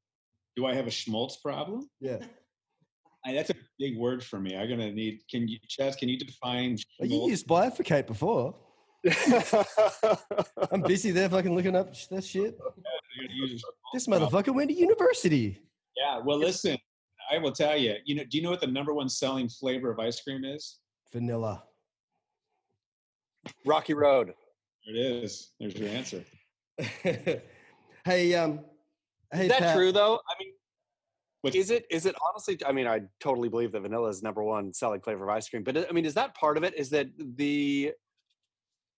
Do 0.56 0.66
I 0.66 0.74
have 0.74 0.86
a 0.86 0.90
schmaltz 0.90 1.36
problem? 1.36 1.88
Yeah. 2.00 2.18
I, 3.24 3.34
that's 3.34 3.50
a 3.50 3.54
big 3.78 3.96
word 3.96 4.24
for 4.24 4.40
me. 4.40 4.56
I'm 4.56 4.68
gonna 4.68 4.90
need. 4.90 5.20
Can 5.30 5.46
you, 5.46 5.58
Chas? 5.68 5.94
Can 5.94 6.08
you 6.08 6.18
define? 6.18 6.76
Oh, 7.00 7.04
you 7.04 7.28
used 7.28 7.46
bifurcate 7.46 8.08
before. 8.08 8.54
I'm 10.70 10.82
busy 10.82 11.10
there 11.10 11.28
fucking 11.28 11.54
looking 11.54 11.74
up 11.74 11.94
sh- 11.94 12.06
that 12.06 12.24
shit. 12.24 12.56
You're 13.16 13.26
gonna 13.28 13.34
use 13.34 13.64
a 13.64 13.66
This 13.92 14.06
motherfucker 14.06 14.54
went 14.54 14.70
to 14.70 14.76
university. 14.76 15.60
Yeah. 15.96 16.20
Well, 16.24 16.38
listen. 16.38 16.78
I 17.30 17.38
will 17.38 17.52
tell 17.52 17.76
you. 17.76 17.96
You 18.04 18.16
know. 18.16 18.24
Do 18.24 18.36
you 18.36 18.42
know 18.44 18.50
what 18.50 18.60
the 18.60 18.66
number 18.66 18.94
one 18.94 19.08
selling 19.08 19.48
flavor 19.48 19.90
of 19.90 19.98
ice 19.98 20.20
cream 20.20 20.44
is? 20.44 20.78
Vanilla. 21.12 21.64
Rocky 23.64 23.94
Road. 23.94 24.34
There 24.86 24.96
it 24.96 25.24
is. 25.24 25.50
There's 25.58 25.74
your 25.76 25.88
answer. 25.88 26.24
hey, 27.02 28.34
um, 28.34 28.60
hey, 29.32 29.44
is 29.44 29.48
that 29.48 29.58
Pat, 29.58 29.76
true 29.76 29.92
though? 29.92 30.14
I 30.14 30.34
mean, 30.38 30.52
Which- 31.42 31.54
is 31.54 31.70
it 31.70 31.86
is 31.90 32.06
it 32.06 32.14
honestly? 32.28 32.58
I 32.66 32.72
mean, 32.72 32.86
I 32.86 33.00
totally 33.20 33.48
believe 33.48 33.72
that 33.72 33.80
vanilla 33.80 34.08
is 34.08 34.22
number 34.22 34.42
one 34.42 34.72
selling 34.72 35.00
flavor 35.00 35.24
of 35.24 35.30
ice 35.30 35.48
cream. 35.48 35.62
But 35.64 35.88
I 35.88 35.92
mean, 35.92 36.04
is 36.04 36.14
that 36.14 36.34
part 36.34 36.56
of 36.56 36.62
it? 36.64 36.74
Is 36.76 36.90
that 36.90 37.08
the? 37.18 37.92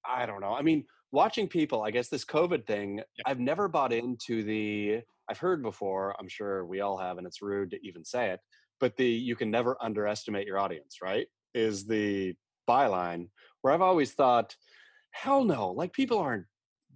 I 0.07 0.27
don't 0.27 0.41
know. 0.41 0.55
I 0.55 0.63
mean, 0.63 0.85
watching 1.13 1.49
people. 1.49 1.83
I 1.83 1.91
guess 1.91 2.09
this 2.09 2.25
COVID 2.25 2.67
thing. 2.67 3.01
I've 3.27 3.41
never 3.41 3.69
bought 3.69 3.93
into 3.93 4.43
the. 4.43 5.01
I've 5.29 5.39
heard 5.39 5.63
before. 5.63 6.15
I'm 6.19 6.29
sure 6.29 6.67
we 6.67 6.81
all 6.81 6.99
have, 6.99 7.19
and 7.19 7.27
it's 7.27 7.43
rude 7.43 7.71
to 7.71 7.87
even 7.87 8.05
say 8.05 8.31
it. 8.31 8.41
But 8.81 8.97
the 8.97 9.07
you 9.07 9.37
can 9.37 9.51
never 9.51 9.77
underestimate 9.81 10.47
your 10.47 10.59
audience. 10.59 10.99
Right? 11.03 11.27
Is 11.55 11.87
the 11.87 12.35
byline 12.69 13.29
where 13.63 13.73
I've 13.73 13.81
always 13.81 14.13
thought, 14.13 14.57
hell 15.11 15.45
no, 15.45 15.71
like 15.71 15.93
people 15.93 16.19
aren't 16.19 16.47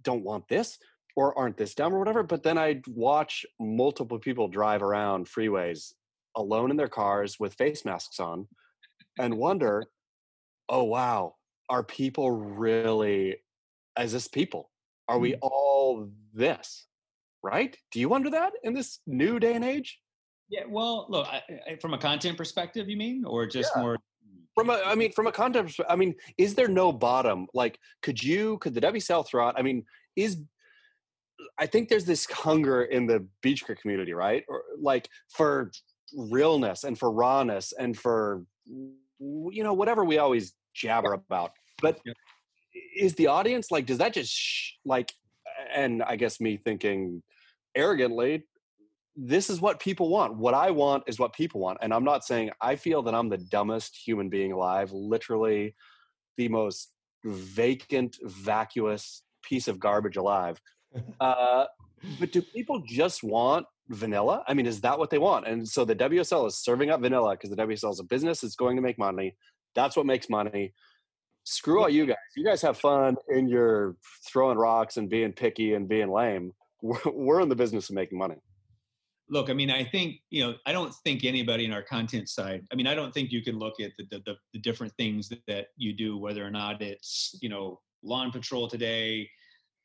don't 0.03 0.23
want 0.23 0.47
this 0.47 0.77
or 1.15 1.37
aren't 1.37 1.57
this 1.57 1.73
dumb 1.73 1.93
or 1.93 1.99
whatever. 1.99 2.23
But 2.23 2.43
then 2.43 2.57
I'd 2.57 2.85
watch 2.87 3.45
multiple 3.59 4.19
people 4.19 4.47
drive 4.47 4.81
around 4.81 5.27
freeways 5.27 5.93
alone 6.35 6.71
in 6.71 6.77
their 6.77 6.87
cars 6.87 7.39
with 7.39 7.55
face 7.55 7.85
masks 7.85 8.19
on 8.19 8.47
and 9.17 9.37
wonder, 9.37 9.85
oh 10.69 10.83
wow, 10.83 11.35
are 11.69 11.83
people 11.83 12.31
really 12.31 13.37
is 13.99 14.11
this 14.11 14.27
people? 14.27 14.69
Are 15.07 15.19
we 15.19 15.31
mm-hmm. 15.31 15.39
all 15.41 16.09
this? 16.33 16.87
Right? 17.43 17.75
Do 17.91 17.99
you 17.99 18.09
wonder 18.09 18.29
that 18.31 18.53
in 18.63 18.73
this 18.73 18.99
new 19.07 19.39
day 19.39 19.53
and 19.53 19.63
age? 19.63 19.99
Yeah. 20.49 20.63
Well, 20.67 21.05
look. 21.09 21.27
I, 21.27 21.41
I, 21.67 21.75
from 21.77 21.93
a 21.93 21.97
content 21.97 22.37
perspective, 22.37 22.89
you 22.89 22.97
mean, 22.97 23.23
or 23.25 23.45
just 23.45 23.71
Yeah. 23.75 23.81
more? 23.81 23.97
From 24.55 24.69
a, 24.69 24.81
I 24.85 24.95
mean, 24.95 25.11
from 25.13 25.27
a 25.27 25.31
content, 25.31 25.69
perspe- 25.69 25.85
I 25.87 25.95
mean, 25.95 26.15
is 26.37 26.55
there 26.55 26.67
no 26.67 26.91
bottom? 26.91 27.47
Like, 27.53 27.79
could 28.01 28.21
you, 28.21 28.57
could 28.57 28.73
the 28.73 29.23
throw 29.25 29.47
out? 29.47 29.55
I 29.57 29.61
mean, 29.61 29.85
is, 30.15 30.41
I 31.57 31.65
think 31.65 31.87
there's 31.87 32.03
this 32.03 32.25
hunger 32.25 32.83
in 32.83 33.05
the 33.05 33.25
beach 33.41 33.63
cricket 33.63 33.81
community, 33.81 34.13
right? 34.13 34.43
Or 34.49 34.63
like 34.77 35.07
for 35.29 35.71
realness 36.13 36.83
and 36.83 36.97
for 36.97 37.11
rawness 37.11 37.73
and 37.77 37.97
for, 37.97 38.43
you 38.67 39.63
know, 39.63 39.73
whatever 39.73 40.03
we 40.03 40.17
always 40.17 40.53
jabber 40.73 41.13
about. 41.13 41.51
But 41.81 41.99
is 42.95 43.15
the 43.15 43.27
audience 43.27 43.71
like, 43.71 43.85
does 43.85 43.97
that 43.97 44.13
just 44.13 44.31
sh- 44.31 44.73
like, 44.85 45.13
and 45.73 46.03
I 46.03 46.15
guess 46.15 46.39
me 46.39 46.57
thinking 46.57 47.21
arrogantly, 47.75 48.45
this 49.15 49.49
is 49.49 49.59
what 49.59 49.79
people 49.79 50.09
want. 50.09 50.35
What 50.35 50.53
I 50.53 50.71
want 50.71 51.03
is 51.07 51.19
what 51.19 51.33
people 51.33 51.59
want. 51.59 51.79
And 51.81 51.93
I'm 51.93 52.03
not 52.03 52.23
saying 52.23 52.51
I 52.61 52.75
feel 52.75 53.01
that 53.03 53.13
I'm 53.13 53.29
the 53.29 53.37
dumbest 53.37 53.95
human 53.95 54.29
being 54.29 54.51
alive, 54.51 54.91
literally 54.91 55.75
the 56.37 56.47
most 56.47 56.93
vacant, 57.25 58.17
vacuous 58.23 59.23
piece 59.43 59.67
of 59.67 59.79
garbage 59.79 60.17
alive. 60.17 60.59
Uh, 61.21 61.65
but 62.19 62.31
do 62.31 62.41
people 62.41 62.81
just 62.87 63.21
want 63.23 63.63
vanilla? 63.89 64.43
I 64.47 64.55
mean, 64.55 64.65
is 64.65 64.81
that 64.81 64.97
what 64.97 65.11
they 65.11 65.19
want? 65.19 65.47
And 65.47 65.67
so 65.67 65.85
the 65.85 65.95
WSL 65.95 66.47
is 66.47 66.57
serving 66.57 66.89
up 66.89 67.01
vanilla 67.01 67.31
because 67.31 67.51
the 67.51 67.57
WSL 67.57 67.91
is 67.91 67.99
a 67.99 68.03
business, 68.03 68.43
it's 68.43 68.55
going 68.55 68.75
to 68.75 68.81
make 68.81 68.97
money. 68.97 69.35
That's 69.75 69.95
what 69.95 70.05
makes 70.05 70.29
money. 70.29 70.73
Screw 71.43 71.81
all 71.81 71.89
you 71.89 72.05
guys. 72.05 72.17
You 72.35 72.45
guys 72.45 72.61
have 72.61 72.77
fun 72.77 73.15
in 73.29 73.47
your 73.47 73.95
throwing 74.27 74.57
rocks 74.57 74.97
and 74.97 75.09
being 75.09 75.31
picky 75.31 75.73
and 75.73 75.87
being 75.87 76.11
lame. 76.11 76.53
We're, 76.81 77.11
we're 77.11 77.41
in 77.41 77.49
the 77.49 77.57
business 77.57 77.89
of 77.89 77.95
making 77.95 78.17
money. 78.17 78.37
Look, 79.29 79.49
I 79.49 79.53
mean, 79.53 79.69
I 79.69 79.83
think 79.83 80.21
you 80.29 80.41
know. 80.41 80.55
I 80.65 80.71
don't 80.71 80.93
think 81.03 81.25
anybody 81.25 81.65
in 81.65 81.73
our 81.73 81.83
content 81.83 82.29
side. 82.29 82.65
I 82.71 82.75
mean, 82.75 82.87
I 82.87 82.95
don't 82.95 83.13
think 83.13 83.33
you 83.33 83.43
can 83.43 83.59
look 83.59 83.81
at 83.81 83.91
the 83.97 84.05
the, 84.09 84.19
the, 84.25 84.35
the 84.53 84.59
different 84.59 84.93
things 84.93 85.27
that, 85.27 85.41
that 85.47 85.67
you 85.75 85.91
do, 85.91 86.17
whether 86.17 86.43
or 86.43 86.49
not 86.49 86.81
it's 86.81 87.37
you 87.41 87.49
know 87.49 87.81
lawn 88.01 88.31
patrol 88.31 88.69
today, 88.69 89.29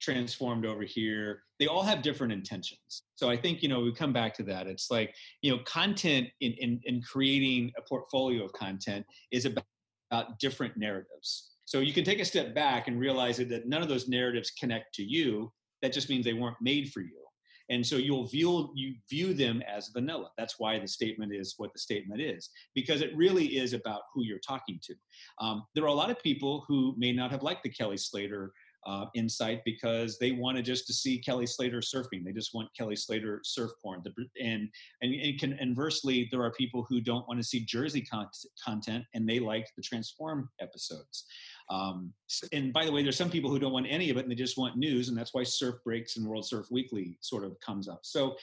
transformed 0.01 0.67
over 0.67 0.83
here. 0.83 1.43
They 1.59 1.67
all 1.67 1.83
have 1.83 2.03
different 2.03 2.33
intentions. 2.33 3.03
So 3.17 3.31
I 3.31 3.37
think 3.37 3.63
you 3.63 3.69
know 3.69 3.81
we 3.81 3.93
come 3.93 4.13
back 4.13 4.35
to 4.35 4.43
that. 4.45 4.67
It's 4.67 4.91
like 4.91 5.15
you 5.43 5.51
know, 5.51 5.63
content 5.65 6.29
in 6.41 6.53
in, 6.53 6.81
in 6.85 7.03
creating 7.03 7.73
a 7.79 7.83
portfolio 7.83 8.45
of 8.45 8.53
content 8.53 9.05
is 9.31 9.47
about, 9.47 9.65
about 10.11 10.39
different 10.39 10.77
narratives. 10.77 11.51
So 11.65 11.81
you 11.81 11.93
can 11.93 12.05
take 12.05 12.21
a 12.21 12.25
step 12.25 12.55
back 12.55 12.89
and 12.89 13.01
realize 13.01 13.39
that 13.39 13.67
none 13.67 13.83
of 13.83 13.89
those 13.89 14.09
narratives 14.09 14.51
connect 14.51 14.95
to 14.97 15.03
you. 15.03 15.53
That 15.83 15.93
just 15.93 16.11
means 16.11 16.25
they 16.25 16.35
weren't 16.35 16.57
made 16.61 16.93
for 16.93 17.01
you 17.01 17.25
and 17.71 17.87
so 17.87 17.97
you'll 17.97 18.27
view 18.27 18.71
you 18.75 18.95
view 19.09 19.35
them 19.35 19.63
as 19.63 19.89
vanilla 19.89 20.29
that's 20.37 20.59
why 20.59 20.79
the 20.79 20.89
statement 20.89 21.33
is 21.35 21.55
what 21.57 21.73
the 21.73 21.79
statement 21.79 22.21
is 22.21 22.51
because 22.75 23.01
it 23.01 23.17
really 23.17 23.57
is 23.57 23.73
about 23.73 24.03
who 24.13 24.25
you're 24.25 24.39
talking 24.39 24.79
to 24.83 24.95
um, 25.41 25.65
there 25.75 25.85
are 25.85 25.89
a 25.89 25.95
lot 25.95 26.11
of 26.11 26.23
people 26.23 26.65
who 26.69 26.95
may 26.97 27.13
not 27.13 27.31
have 27.31 27.43
liked 27.43 27.63
the 27.63 27.71
kelly 27.71 27.97
slater 27.97 28.53
uh, 28.87 29.07
insight 29.15 29.61
because 29.65 30.19
they 30.19 30.33
wanted 30.33 30.65
just 30.65 30.87
to 30.87 30.93
see 30.93 31.19
kelly 31.19 31.47
slater 31.47 31.81
surfing 31.81 32.25
they 32.25 32.33
just 32.33 32.55
want 32.55 32.69
kelly 32.77 32.97
slater 32.97 33.41
surf 33.45 33.71
porn 33.83 34.03
and 34.41 34.69
and, 35.03 35.15
and 35.15 35.39
can, 35.41 35.59
inversely 35.61 36.29
there 36.31 36.43
are 36.43 36.53
people 36.53 36.87
who 36.89 37.01
don't 37.01 37.27
want 37.29 37.39
to 37.39 37.45
see 37.45 37.61
jersey 37.65 38.03
con- 38.03 38.29
content 38.65 39.05
and 39.15 39.29
they 39.29 39.39
like 39.39 39.67
the 39.77 39.83
transform 39.83 40.49
episodes 40.61 41.27
Um, 41.71 42.13
and 42.53 42.73
by 42.73 42.85
the 42.85 42.93
way, 42.93 43.03
there's 43.03 43.17
some 43.17 43.31
people 43.31 43.51
who 43.51 43.59
don't 43.59 43.73
want 43.73 43.87
any 43.89 44.11
of 44.11 44.17
it 44.17 44.21
and 44.21 44.31
they 44.31 44.35
just 44.35 44.59
want 44.59 44.77
news, 44.77 45.09
and 45.09 45.17
that's 45.17 45.33
why 45.35 45.43
Surf 45.45 45.77
Breaks 45.85 46.17
and 46.17 46.27
World 46.27 46.47
Surf 46.47 46.67
Weekly 46.71 47.17
sort 47.21 47.45
of 47.45 47.59
comes 47.61 47.89
up. 47.89 48.01
So 48.03 48.37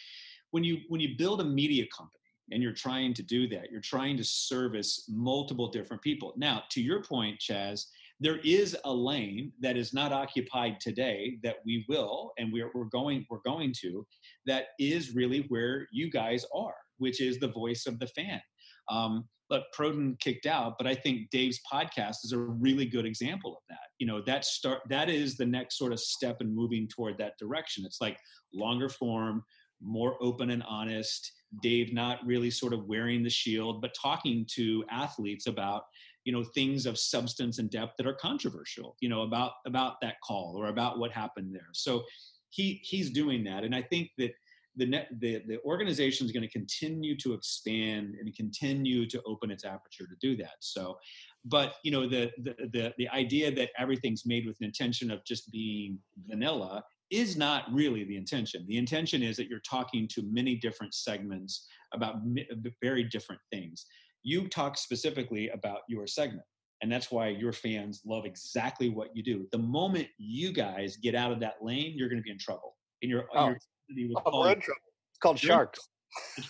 when 0.52 0.64
you 0.64 0.80
when 0.90 1.02
you 1.02 1.16
build 1.18 1.42
a 1.42 1.44
media 1.46 1.86
company 1.96 2.18
and 2.52 2.62
you're 2.62 2.74
trying 2.74 3.14
to 3.14 3.24
do 3.24 3.48
that, 3.50 3.72
you're 3.72 3.82
trying 3.82 4.18
to 4.18 4.24
service 4.24 5.06
multiple 5.08 5.70
different 5.70 6.02
people. 6.02 6.34
Now, 6.36 6.64
to 6.72 6.82
your 6.82 7.04
point, 7.04 7.40
Chas, 7.40 7.88
there 8.22 8.40
is 8.44 8.78
a 8.86 8.94
lane 8.94 9.52
that 9.60 9.76
is 9.76 9.94
not 9.94 10.14
occupied 10.14 10.80
today 10.80 11.40
that 11.44 11.56
we 11.66 11.84
will 11.90 12.32
and 12.38 12.54
we're, 12.54 12.70
we're 12.74 12.86
going 12.86 13.26
we're 13.30 13.40
going 13.44 13.74
to 13.82 14.06
that 14.46 14.66
is 14.80 15.16
really 15.16 15.46
where 15.50 15.88
you 15.92 16.10
guys 16.10 16.46
are 16.56 16.76
which 17.00 17.20
is 17.20 17.40
the 17.40 17.48
voice 17.48 17.88
of 17.88 17.98
the 17.98 18.08
fan. 18.08 18.40
Um, 18.90 19.28
look 19.50 19.64
proton 19.74 20.16
kicked 20.22 20.46
out 20.46 20.76
but 20.78 20.88
i 20.88 20.96
think 20.96 21.30
dave's 21.30 21.60
podcast 21.72 22.18
is 22.24 22.32
a 22.32 22.38
really 22.38 22.86
good 22.86 23.06
example 23.06 23.52
of 23.52 23.64
that. 23.70 23.90
You 24.00 24.08
know 24.08 24.22
that 24.26 24.46
start 24.46 24.82
that 24.90 25.10
is 25.10 25.36
the 25.36 25.46
next 25.46 25.78
sort 25.78 25.92
of 25.92 26.00
step 26.00 26.38
in 26.42 26.56
moving 26.56 26.88
toward 26.88 27.18
that 27.18 27.34
direction. 27.40 27.84
It's 27.86 28.00
like 28.00 28.18
longer 28.54 28.88
form 28.88 29.44
more 29.82 30.16
open 30.22 30.52
and 30.52 30.64
honest 30.64 31.32
dave 31.62 31.92
not 31.92 32.26
really 32.26 32.50
sort 32.52 32.72
of 32.72 32.86
wearing 32.86 33.24
the 33.24 33.30
shield 33.30 33.82
but 33.82 33.94
talking 34.00 34.46
to 34.56 34.86
athletes 34.90 35.48
about 35.48 35.84
you 36.26 36.34
know 36.34 36.44
things 36.44 36.86
of 36.86 36.98
substance 36.98 37.60
and 37.60 37.70
depth 37.70 37.94
that 37.98 38.08
are 38.08 38.14
controversial 38.14 38.96
you 39.02 39.10
know 39.10 39.22
about 39.24 39.54
about 39.66 39.96
that 40.02 40.16
call 40.26 40.56
or 40.58 40.68
about 40.68 41.00
what 41.00 41.12
happened 41.12 41.54
there. 41.54 41.70
So 41.74 42.04
he 42.50 42.80
he's 42.84 43.10
doing 43.10 43.44
that. 43.46 43.64
And 43.64 43.74
i 43.74 43.82
think 43.82 44.10
that 44.18 44.32
the 44.78 44.86
net 44.86 45.10
the, 45.20 45.42
the 45.48 45.60
organization 45.66 46.26
is 46.26 46.32
going 46.32 46.44
to 46.44 46.50
continue 46.50 47.18
to 47.18 47.34
expand 47.34 48.16
and 48.20 48.34
continue 48.36 49.06
to 49.08 49.22
open 49.26 49.52
its 49.52 49.66
aperture 49.66 50.06
to 50.08 50.16
do 50.22 50.36
that. 50.38 50.56
So 50.60 50.98
but 51.46 51.76
you 51.84 51.92
know 51.92 52.08
the 52.08 52.32
the 52.44 52.56
the, 52.72 52.94
the 52.98 53.10
idea 53.10 53.52
that 53.52 53.70
everything's 53.78 54.26
made 54.26 54.46
with 54.46 54.58
an 54.62 54.66
intention 54.66 55.12
of 55.12 55.24
just 55.26 55.52
being 55.52 56.00
vanilla 56.28 56.84
is 57.10 57.36
not 57.36 57.66
really 57.74 58.06
the 58.06 58.16
intention. 58.16 58.66
The 58.68 58.78
intention 58.78 59.22
is 59.22 59.36
that 59.36 59.48
you're 59.50 59.60
talking 59.70 60.08
to 60.14 60.24
many 60.32 60.56
different 60.56 60.94
segments 60.94 61.68
about 61.94 62.16
very 62.82 63.04
different 63.04 63.42
things 63.52 63.86
you 64.24 64.48
talk 64.48 64.78
specifically 64.78 65.50
about 65.50 65.80
your 65.88 66.08
segment 66.08 66.46
and 66.82 66.92
that's 66.92 67.12
why 67.12 67.28
your 67.28 67.54
fans 67.54 68.02
love 68.06 68.26
exactly 68.26 68.90
what 68.90 69.16
you 69.16 69.24
do 69.24 69.48
the 69.52 69.58
moment 69.58 70.08
you 70.18 70.52
guys 70.52 70.98
get 70.98 71.16
out 71.16 71.32
of 71.32 71.40
that 71.40 71.56
lane 71.62 71.94
you're 71.96 72.10
going 72.10 72.20
to 72.20 72.24
be 72.24 72.32
in 72.32 72.38
trouble 72.40 72.76
and 73.02 73.10
your, 73.10 73.26
Oh. 73.34 73.48
your 73.48 73.60
community 73.90 74.14
Oh, 74.26 74.32
call 74.32 74.42
we're 74.42 74.52
in 74.54 74.62
trouble. 74.62 74.82
It's 75.12 75.20
called 75.20 75.44
You're 75.44 75.50
sharks. 75.50 75.80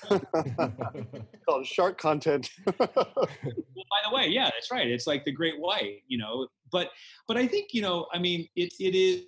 It's 0.11 1.45
called 1.47 1.65
shark 1.65 1.97
content. 1.99 2.49
well, 2.79 2.87
by 2.87 4.09
the 4.09 4.15
way, 4.15 4.27
yeah, 4.27 4.45
that's 4.45 4.71
right. 4.71 4.87
It's 4.87 5.07
like 5.07 5.23
the 5.25 5.31
great 5.31 5.59
white, 5.59 6.01
you 6.07 6.17
know. 6.17 6.47
But 6.71 6.89
but 7.27 7.37
I 7.37 7.47
think 7.47 7.73
you 7.73 7.81
know, 7.81 8.07
I 8.13 8.19
mean, 8.19 8.47
it 8.55 8.73
it 8.79 8.95
is, 8.95 9.23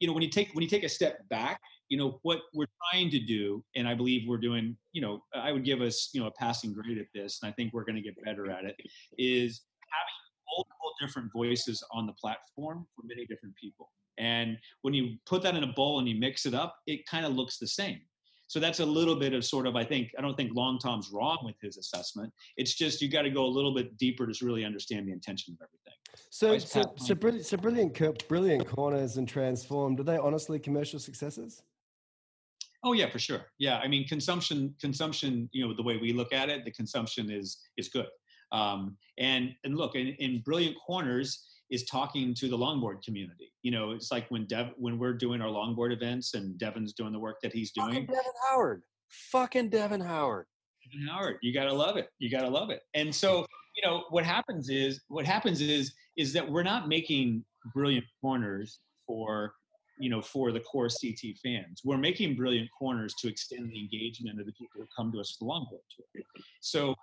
you 0.00 0.06
know, 0.06 0.12
when 0.12 0.22
you 0.22 0.28
take 0.28 0.50
when 0.54 0.62
you 0.62 0.68
take 0.68 0.84
a 0.84 0.88
step 0.88 1.26
back, 1.28 1.60
you 1.92 1.98
know, 1.98 2.18
what 2.22 2.40
we're 2.54 2.72
trying 2.90 3.10
to 3.10 3.18
do, 3.18 3.62
and 3.76 3.86
I 3.86 3.92
believe 3.92 4.26
we're 4.26 4.38
doing, 4.38 4.78
you 4.94 5.02
know, 5.02 5.22
I 5.34 5.52
would 5.52 5.62
give 5.62 5.82
us, 5.82 6.08
you 6.14 6.22
know, 6.22 6.26
a 6.26 6.30
passing 6.30 6.72
grade 6.72 6.96
at 6.96 7.04
this, 7.14 7.40
and 7.42 7.50
I 7.50 7.52
think 7.52 7.74
we're 7.74 7.84
going 7.84 7.96
to 7.96 8.00
get 8.00 8.14
better 8.24 8.50
at 8.50 8.64
it. 8.64 8.74
Is 9.18 9.60
having 9.90 10.56
multiple 10.56 10.92
different 11.02 11.30
voices 11.34 11.84
on 11.92 12.06
the 12.06 12.14
platform 12.14 12.86
for 12.96 13.02
many 13.04 13.26
different 13.26 13.54
people. 13.56 13.90
And 14.16 14.56
when 14.80 14.94
you 14.94 15.18
put 15.26 15.42
that 15.42 15.54
in 15.54 15.64
a 15.64 15.72
bowl 15.74 15.98
and 15.98 16.08
you 16.08 16.18
mix 16.18 16.46
it 16.46 16.54
up, 16.54 16.76
it 16.86 17.06
kind 17.06 17.26
of 17.26 17.34
looks 17.34 17.58
the 17.58 17.68
same. 17.68 18.00
So 18.46 18.58
that's 18.58 18.80
a 18.80 18.86
little 18.86 19.16
bit 19.16 19.34
of 19.34 19.44
sort 19.44 19.66
of, 19.66 19.76
I 19.76 19.84
think, 19.84 20.12
I 20.18 20.22
don't 20.22 20.34
think 20.34 20.54
Long 20.54 20.78
Tom's 20.78 21.10
wrong 21.12 21.40
with 21.44 21.56
his 21.60 21.76
assessment. 21.76 22.32
It's 22.56 22.72
just 22.72 23.02
you 23.02 23.10
got 23.10 23.22
to 23.22 23.30
go 23.30 23.44
a 23.44 23.52
little 23.58 23.74
bit 23.74 23.98
deeper 23.98 24.26
to 24.26 24.46
really 24.46 24.64
understand 24.64 25.06
the 25.06 25.12
intention 25.12 25.54
of 25.60 25.66
everything. 25.66 25.98
So, 26.30 26.56
so, 26.56 26.94
so, 26.96 27.14
brilliant, 27.14 27.44
so 27.44 27.58
brilliant, 27.58 28.28
brilliant 28.28 28.66
corners 28.66 29.18
and 29.18 29.28
transformed. 29.28 30.00
Are 30.00 30.04
they 30.04 30.16
honestly 30.16 30.58
commercial 30.58 30.98
successes? 30.98 31.62
Oh 32.84 32.92
yeah, 32.92 33.08
for 33.10 33.18
sure. 33.18 33.46
Yeah, 33.58 33.78
I 33.78 33.88
mean, 33.88 34.06
consumption, 34.06 34.74
consumption. 34.80 35.48
You 35.52 35.68
know, 35.68 35.74
the 35.74 35.82
way 35.82 35.98
we 35.98 36.12
look 36.12 36.32
at 36.32 36.48
it, 36.48 36.64
the 36.64 36.70
consumption 36.72 37.30
is 37.30 37.58
is 37.76 37.88
good. 37.88 38.08
Um, 38.50 38.96
and 39.18 39.54
and 39.64 39.76
look, 39.76 39.94
in, 39.94 40.08
in 40.18 40.42
Brilliant 40.42 40.76
Corners 40.84 41.46
is 41.70 41.84
talking 41.84 42.34
to 42.34 42.48
the 42.48 42.56
longboard 42.56 43.02
community. 43.02 43.52
You 43.62 43.70
know, 43.70 43.92
it's 43.92 44.12
like 44.12 44.30
when 44.30 44.46
Dev 44.46 44.70
when 44.76 44.98
we're 44.98 45.14
doing 45.14 45.40
our 45.40 45.48
longboard 45.48 45.92
events 45.92 46.34
and 46.34 46.58
Devon's 46.58 46.92
doing 46.92 47.12
the 47.12 47.18
work 47.18 47.36
that 47.42 47.52
he's 47.52 47.72
doing. 47.72 47.88
Fucking. 47.88 48.06
Devon 48.06 48.32
Howard. 48.48 48.82
Fucking 49.08 49.68
Devon 49.70 50.00
Howard. 50.00 50.46
Devon 50.84 51.06
Howard, 51.06 51.36
you 51.42 51.54
gotta 51.54 51.72
love 51.72 51.96
it. 51.96 52.08
You 52.18 52.30
gotta 52.30 52.48
love 52.48 52.70
it. 52.70 52.82
And 52.94 53.14
so, 53.14 53.46
you 53.76 53.88
know, 53.88 54.04
what 54.10 54.24
happens 54.24 54.68
is 54.68 55.00
what 55.08 55.24
happens 55.24 55.60
is 55.60 55.92
is 56.16 56.32
that 56.32 56.50
we're 56.50 56.62
not 56.62 56.88
making 56.88 57.44
brilliant 57.74 58.04
corners 58.20 58.80
for 59.06 59.54
you 60.02 60.10
know 60.10 60.20
for 60.20 60.50
the 60.50 60.60
core 60.60 60.88
CT 60.88 61.38
fans. 61.42 61.80
We're 61.84 61.96
making 61.96 62.34
brilliant 62.34 62.68
corners 62.76 63.14
to 63.20 63.28
extend 63.28 63.70
the 63.70 63.78
engagement 63.78 64.40
of 64.40 64.46
the 64.46 64.52
people 64.52 64.80
who 64.80 64.86
come 64.96 65.12
to 65.12 65.20
us 65.20 65.36
for 65.38 65.44
the 65.44 65.50
longboard 65.50 65.86
tour. 65.94 66.22
So 66.60 66.94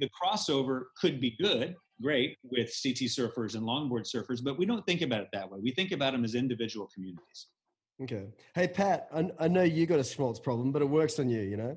the 0.00 0.08
crossover 0.08 0.84
could 1.00 1.20
be 1.20 1.36
good, 1.40 1.74
great 2.00 2.36
with 2.44 2.72
CT 2.82 3.08
surfers 3.10 3.54
and 3.54 3.64
longboard 3.64 4.06
surfers, 4.06 4.42
but 4.42 4.56
we 4.58 4.66
don't 4.66 4.86
think 4.86 5.02
about 5.02 5.22
it 5.22 5.28
that 5.32 5.50
way. 5.50 5.58
We 5.60 5.72
think 5.72 5.92
about 5.92 6.12
them 6.12 6.24
as 6.24 6.34
individual 6.34 6.88
communities. 6.94 7.48
Okay. 8.02 8.26
Hey, 8.54 8.68
Pat, 8.68 9.08
I, 9.14 9.30
I 9.38 9.48
know 9.48 9.62
you 9.62 9.86
got 9.86 10.00
a 10.00 10.04
schmaltz 10.04 10.40
problem, 10.40 10.72
but 10.72 10.82
it 10.82 10.88
works 10.88 11.18
on 11.18 11.28
you, 11.28 11.42
you 11.42 11.56
know? 11.56 11.76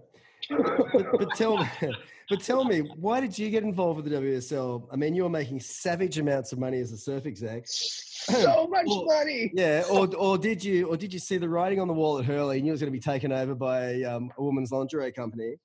But, 0.50 1.12
but 1.20 1.36
tell 1.36 1.58
me, 1.58 1.68
but 2.30 2.42
tell 2.42 2.64
me, 2.64 2.80
why 2.80 3.20
did 3.20 3.38
you 3.38 3.50
get 3.50 3.64
involved 3.64 4.02
with 4.02 4.12
the 4.12 4.18
WSL? 4.18 4.88
I 4.92 4.96
mean, 4.96 5.16
you 5.16 5.24
were 5.24 5.30
making 5.30 5.60
savage 5.60 6.18
amounts 6.18 6.52
of 6.52 6.60
money 6.60 6.80
as 6.80 6.92
a 6.92 6.98
surf 6.98 7.26
exec. 7.26 7.64
so 7.68 8.68
much 8.72 8.86
Well, 8.88 9.06
money. 9.06 9.52
Yeah, 9.56 9.84
or, 9.90 10.14
or 10.16 10.38
did 10.38 10.64
you 10.64 10.88
or 10.88 10.98
did 10.98 11.14
you 11.14 11.20
see 11.20 11.38
the 11.38 11.50
writing 11.50 11.80
on 11.80 11.88
the 11.88 11.94
wall 11.94 12.20
at 12.20 12.26
Hurley 12.26 12.58
and 12.58 12.66
you 12.66 12.72
was 12.72 12.82
going 12.82 12.92
to 12.92 12.98
be 12.98 13.02
taken 13.02 13.32
over 13.32 13.56
by 13.56 14.02
um, 14.04 14.32
a 14.38 14.44
woman's 14.44 14.72
lingerie 14.72 15.12
company, 15.12 15.56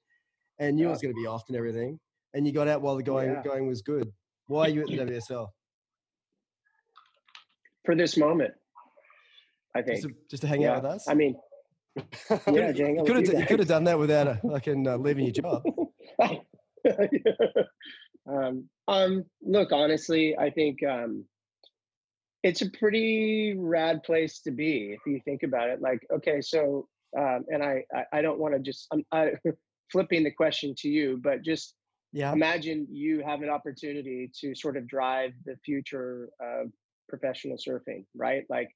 and 0.58 0.78
you 0.78 0.86
Yeah. 0.86 0.92
was 0.92 1.02
going 1.02 1.14
to 1.14 1.20
be 1.20 1.26
off 1.26 1.44
and 1.48 1.56
everything, 1.56 1.98
and 2.34 2.46
you 2.46 2.52
got 2.52 2.68
out 2.68 2.82
while 2.82 2.96
the 2.96 3.02
going 3.02 3.30
Yeah. 3.30 3.42
going 3.42 3.66
was 3.66 3.82
good. 3.82 4.12
Why 4.46 4.66
are 4.66 4.68
you 4.68 4.82
at 4.82 4.88
the 4.88 4.98
WSL? 4.98 5.48
for 7.84 7.94
this 7.94 8.16
moment. 8.16 8.54
I 9.74 9.82
think. 9.82 10.02
Just 10.02 10.08
to, 10.08 10.14
just 10.30 10.40
to 10.42 10.46
hang 10.46 10.62
yeah. 10.62 10.72
out 10.72 10.82
with 10.82 10.92
us? 10.92 11.08
I 11.08 11.14
mean, 11.14 11.34
yeah, 12.50 12.70
you 12.70 13.02
could 13.04 13.16
have 13.16 13.26
you 13.26 13.38
you 13.38 13.46
could 13.46 13.58
have 13.58 13.68
done 13.68 13.84
that 13.84 13.98
without 13.98 14.26
a 14.26 14.40
fucking 14.48 14.86
uh, 14.88 14.96
leaving 14.98 15.24
your 15.24 15.32
job. 15.32 15.62
um, 18.28 18.68
um, 18.88 19.24
look, 19.42 19.72
honestly, 19.72 20.36
I 20.36 20.50
think 20.50 20.78
um, 20.84 21.24
it's 22.42 22.62
a 22.62 22.70
pretty 22.70 23.54
rad 23.56 24.02
place 24.02 24.40
to 24.40 24.50
be 24.50 24.92
if 24.92 25.00
you 25.06 25.20
think 25.24 25.42
about 25.42 25.68
it. 25.68 25.80
Like, 25.80 26.00
okay, 26.12 26.40
so, 26.40 26.88
um, 27.18 27.44
and 27.48 27.62
I, 27.62 27.84
I, 27.94 28.18
I 28.18 28.22
don't 28.22 28.38
want 28.38 28.54
to 28.54 28.60
just, 28.60 28.86
I'm 28.92 29.04
I, 29.12 29.32
flipping 29.92 30.24
the 30.24 30.30
question 30.30 30.74
to 30.78 30.88
you, 30.88 31.20
but 31.22 31.42
just 31.42 31.74
Yeah. 32.12 32.32
imagine 32.32 32.86
you 32.90 33.22
have 33.22 33.42
an 33.42 33.50
opportunity 33.50 34.30
to 34.40 34.54
sort 34.54 34.76
of 34.76 34.88
drive 34.88 35.32
the 35.44 35.56
future 35.64 36.30
of 36.40 36.72
professional 37.08 37.56
surfing, 37.56 38.04
right? 38.16 38.44
Like, 38.48 38.70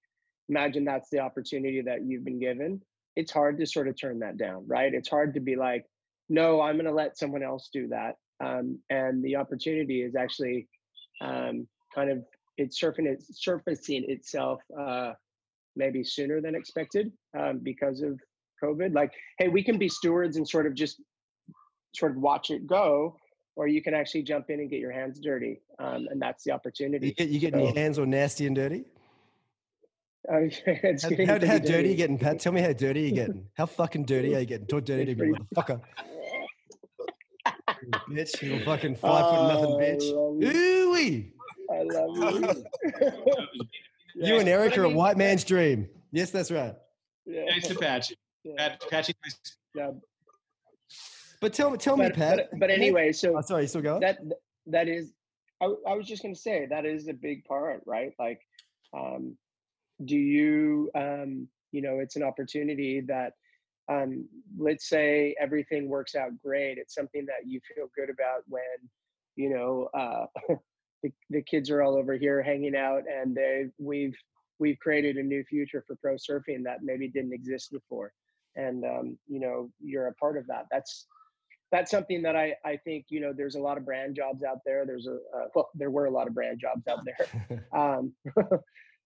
imagine 0.48 0.84
that's 0.84 1.08
the 1.10 1.18
opportunity 1.20 1.82
that 1.82 2.04
you've 2.04 2.24
been 2.24 2.38
given. 2.38 2.80
It's 3.16 3.32
hard 3.32 3.58
to 3.58 3.66
sort 3.66 3.88
of 3.88 3.98
turn 3.98 4.20
that 4.20 4.36
down, 4.36 4.64
right? 4.66 4.92
It's 4.92 5.08
hard 5.08 5.34
to 5.34 5.40
be 5.40 5.56
like, 5.56 5.84
no, 6.28 6.60
I'm 6.60 6.76
going 6.76 6.86
to 6.86 6.92
let 6.92 7.18
someone 7.18 7.42
else 7.42 7.70
do 7.72 7.88
that. 7.88 8.16
Um, 8.44 8.78
and 8.90 9.24
the 9.24 9.36
opportunity 9.36 10.02
is 10.02 10.14
actually 10.14 10.68
um, 11.20 11.66
kind 11.94 12.10
of 12.10 12.22
it's 12.58 12.80
surfing 12.80 13.06
it's 13.06 13.42
surfacing 13.42 14.04
itself 14.08 14.60
uh, 14.78 15.12
maybe 15.74 16.02
sooner 16.04 16.40
than 16.40 16.54
expected 16.54 17.12
um, 17.38 17.60
because 17.62 18.02
of 18.02 18.18
COVID. 18.62 18.94
Like, 18.94 19.12
hey, 19.38 19.48
we 19.48 19.62
can 19.62 19.78
be 19.78 19.88
stewards 19.88 20.36
and 20.36 20.48
sort 20.48 20.66
of 20.66 20.74
just 20.74 21.02
sort 21.94 22.12
of 22.12 22.18
watch 22.18 22.50
it 22.50 22.66
go, 22.66 23.16
or 23.56 23.66
you 23.68 23.82
can 23.82 23.94
actually 23.94 24.22
jump 24.22 24.50
in 24.50 24.60
and 24.60 24.70
get 24.70 24.80
your 24.80 24.92
hands 24.92 25.20
dirty, 25.20 25.60
um, 25.78 26.06
and 26.10 26.20
that's 26.20 26.44
the 26.44 26.52
opportunity. 26.52 27.08
You 27.08 27.14
get 27.14 27.28
you 27.28 27.40
getting 27.40 27.60
your 27.60 27.74
hands 27.74 27.98
all 27.98 28.06
nasty 28.06 28.46
and 28.46 28.56
dirty. 28.56 28.84
Uh, 30.32 30.38
it's 30.40 31.02
How, 31.04 31.08
getting 31.10 31.26
how, 31.28 31.34
pretty 31.34 31.46
how 31.46 31.58
dirty 31.58 31.88
are 31.88 31.90
you 31.92 31.94
getting, 31.94 32.18
Pat? 32.18 32.40
Tell 32.40 32.52
me 32.52 32.60
how 32.60 32.72
dirty 32.72 33.04
are 33.04 33.06
you 33.06 33.12
getting? 33.12 33.46
How 33.56 33.66
fucking 33.66 34.04
dirty 34.06 34.34
are 34.34 34.40
you 34.40 34.46
getting? 34.46 34.66
Talk 34.66 34.84
dirty 34.84 35.04
to 35.04 35.10
It's 35.12 35.20
me, 35.20 35.30
pretty- 35.32 35.44
motherfucker. 35.54 35.80
You 37.82 37.90
bitch, 38.16 38.42
you 38.42 38.64
fucking 38.64 38.96
five 38.96 39.24
foot 39.24 39.48
nothing 39.48 39.72
Oh, 39.72 39.78
bitch. 39.78 40.02
I 40.02 40.14
love 40.16 40.54
you. 40.54 40.60
Ooh-wee. 40.90 41.32
I 41.70 41.82
love 41.82 42.40
you. 44.16 44.26
You 44.26 44.38
and 44.38 44.48
Yeah, 44.48 44.54
Erik 44.54 44.76
are 44.78 44.84
a 44.84 44.88
white 44.90 45.16
man's 45.16 45.44
dream. 45.44 45.88
Yes, 46.10 46.30
that's 46.30 46.50
right. 46.50 46.74
Yeah, 47.24 47.44
Thanks 47.48 47.68
to 47.68 47.74
Patchy. 47.76 48.16
yeah, 48.44 48.52
Pat, 48.56 48.82
Patchy, 48.90 49.14
yeah. 49.74 49.90
But 51.40 51.52
tell 51.52 51.70
me, 51.70 51.76
tell 51.76 51.96
me, 51.96 52.10
Pat. 52.10 52.48
but, 52.50 52.58
but 52.60 52.70
anyway, 52.70 53.12
so 53.12 53.36
Oh, 53.36 53.40
sorry, 53.42 53.62
you 53.62 53.68
still 53.68 53.82
going? 53.82 54.00
that 54.00 54.18
that 54.66 54.88
is 54.88 55.12
I, 55.60 55.66
I 55.86 55.94
was 55.94 56.06
just 56.06 56.22
going 56.22 56.34
to 56.34 56.40
say 56.40 56.66
that 56.70 56.84
is 56.86 57.06
a 57.08 57.12
big 57.12 57.44
part 57.44 57.82
right 57.86 58.12
like 58.18 58.40
um 58.96 59.36
do 60.04 60.16
you 60.16 60.90
um 60.94 61.48
you 61.72 61.82
know 61.82 61.98
it's 61.98 62.16
an 62.16 62.22
opportunity 62.22 63.00
that 63.00 63.32
um 63.88 64.28
let's 64.58 64.88
say 64.88 65.34
everything 65.40 65.88
works 65.88 66.14
out 66.14 66.30
great 66.44 66.78
it's 66.78 66.94
something 66.94 67.24
that 67.26 67.46
you 67.46 67.60
feel 67.74 67.86
good 67.96 68.10
about 68.10 68.42
when 68.48 68.62
you 69.36 69.48
know 69.48 69.88
uh 69.94 70.26
the, 71.02 71.12
the 71.30 71.42
kids 71.42 71.70
are 71.70 71.82
all 71.82 71.96
over 71.96 72.14
here 72.14 72.42
hanging 72.42 72.76
out, 72.76 73.02
and 73.08 73.34
they 73.34 73.66
we've 73.78 74.16
we've 74.58 74.78
created 74.78 75.16
a 75.16 75.22
new 75.22 75.44
future 75.44 75.84
for 75.86 75.96
pro 75.96 76.14
surfing 76.14 76.64
that 76.64 76.78
maybe 76.82 77.08
didn't 77.08 77.32
exist 77.32 77.70
before, 77.70 78.12
and 78.56 78.84
um, 78.84 79.18
you 79.26 79.40
know 79.40 79.70
you're 79.80 80.08
a 80.08 80.14
part 80.14 80.36
of 80.36 80.46
that. 80.48 80.66
That's 80.70 81.06
that's 81.72 81.90
something 81.90 82.22
that 82.22 82.36
I 82.36 82.54
I 82.64 82.76
think 82.84 83.06
you 83.08 83.20
know 83.20 83.32
there's 83.36 83.56
a 83.56 83.60
lot 83.60 83.78
of 83.78 83.84
brand 83.84 84.16
jobs 84.16 84.42
out 84.42 84.58
there. 84.64 84.86
There's 84.86 85.06
a 85.06 85.14
uh, 85.36 85.46
well 85.54 85.70
there 85.74 85.90
were 85.90 86.06
a 86.06 86.10
lot 86.10 86.26
of 86.26 86.34
brand 86.34 86.60
jobs 86.60 86.86
out 86.88 87.00
there, 87.04 87.64
um, 87.72 88.12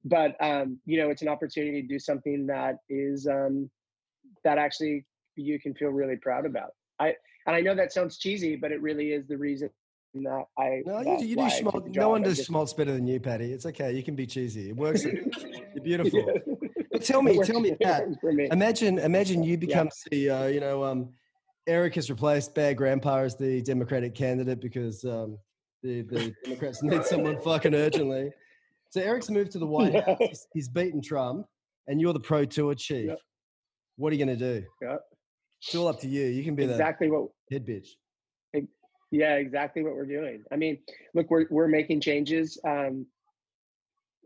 but 0.05 0.36
um, 0.40 0.78
you 0.86 0.98
know 0.98 1.11
it's 1.11 1.22
an 1.22 1.28
opportunity 1.28 1.82
to 1.82 1.88
do 1.88 1.98
something 1.98 2.46
that 2.46 2.76
is 2.88 3.26
um, 3.26 3.70
that 4.44 4.59
actually 4.59 5.05
you 5.36 5.59
can 5.61 5.74
feel 5.74 5.90
really 5.90 6.16
proud 6.16 6.46
about. 6.46 6.70
I 6.98 7.14
and 7.46 7.57
I 7.57 7.61
know 7.61 7.74
that 7.74 7.92
sounds 7.92 8.18
cheesy, 8.18 8.57
but 8.57 8.72
it 8.72 8.80
really 8.82 9.12
is 9.12 9.26
the 9.26 9.36
reason 9.36 9.70
that 10.14 10.44
I. 10.59 10.82
No, 10.84 10.98
you, 10.98 11.05
that 11.05 11.20
you 11.22 11.34
do 11.36 11.40
why 11.40 11.46
I 11.46 11.51
took 11.51 11.59
schmaltz. 11.59 11.96
No 11.96 12.09
one 12.11 12.22
does 12.22 12.36
just- 12.36 12.48
schmaltz 12.48 12.72
better 12.72 12.92
than 12.92 13.07
you, 13.07 13.20
Patty. 13.20 13.53
It's 13.53 13.66
okay. 13.66 13.92
You 13.92 14.03
can 14.03 14.14
be 14.14 14.26
cheesy. 14.26 14.70
It 14.70 14.76
works. 14.76 15.05
You're 15.74 15.84
beautiful. 15.84 16.20
Yeah. 16.20 16.55
But 16.92 17.05
tell 17.05 17.22
me, 17.22 17.38
tell 17.42 17.61
me, 17.61 17.74
Pat. 17.80 18.07
me. 18.22 18.48
Imagine, 18.51 18.98
imagine 18.98 19.42
you 19.42 19.57
become 19.57 19.88
CEO. 19.88 20.53
You 20.53 20.61
know, 20.61 20.84
um, 20.84 21.11
Erik 21.66 21.94
has 21.94 22.11
replaced 22.11 22.55
Bear 22.55 22.74
Grandpa 22.74 23.18
as 23.18 23.36
the 23.36 23.62
Democratic 23.62 24.14
candidate 24.14 24.61
because 24.61 25.05
um, 25.05 25.38
the 25.82 26.03
the 26.03 26.34
Democrats 26.44 26.82
need 26.82 27.05
someone 27.05 27.40
fucking 27.40 27.74
urgently. 27.74 28.32
So 28.91 29.01
Erik's 29.01 29.30
moved 29.30 29.53
to 29.53 29.59
the 29.59 29.66
White 29.74 29.95
Yeah. 29.95 30.05
House. 30.05 30.47
He's, 30.53 30.68
beaten 30.68 31.01
Trump, 31.01 31.47
and 31.86 32.01
you're 32.01 32.12
the 32.12 32.20
Pro 32.20 32.45
Tour 32.45 32.74
chief. 32.74 33.07
Yep. 33.07 33.18
What 33.97 34.12
are 34.12 34.16
you 34.16 34.24
going 34.24 34.38
to 34.38 34.61
do? 34.61 34.66
Yep. 34.82 35.01
It's 35.62 35.74
all 35.74 35.88
up 35.88 36.01
to 36.01 36.09
you. 36.09 36.24
You 36.26 36.43
can 36.45 36.55
be 36.55 36.64
exactly 36.64 37.11
what 37.11 37.28
head 37.51 37.66
bitch. 37.66 37.88
yeah 39.11 39.34
exactly 39.34 39.82
what 39.82 39.95
we're 39.95 40.07
doing 40.07 40.43
i 40.53 40.57
mean 40.57 40.78
look 41.14 41.28
we're 41.30 41.47
we're 41.51 41.66
making 41.66 42.01
changes 42.01 42.57
um 42.64 43.05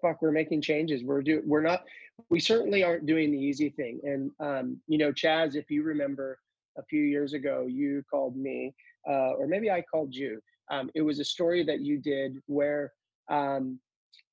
fuck 0.02 0.20
we're 0.20 0.30
making 0.30 0.60
changes 0.60 1.02
we're 1.02 1.22
do 1.22 1.42
we're 1.46 1.62
not 1.62 1.84
we 2.28 2.38
certainly 2.38 2.84
aren't 2.84 3.06
doing 3.06 3.32
the 3.32 3.38
easy 3.38 3.70
thing 3.70 3.98
and 4.04 4.30
um 4.40 4.78
you 4.86 4.98
know 4.98 5.10
Chas 5.10 5.54
if 5.56 5.70
you 5.70 5.82
remember 5.82 6.38
a 6.76 6.82
few 6.84 7.02
years 7.02 7.32
ago 7.32 7.66
you 7.66 8.02
called 8.10 8.36
me 8.36 8.74
uh 9.08 9.30
or 9.38 9.46
maybe 9.48 9.70
i 9.70 9.80
called 9.90 10.14
you 10.14 10.38
um 10.70 10.90
it 10.94 11.00
was 11.02 11.18
a 11.18 11.24
story 11.24 11.64
that 11.64 11.80
you 11.80 11.96
did 11.98 12.36
where 12.46 12.92
um 13.30 13.80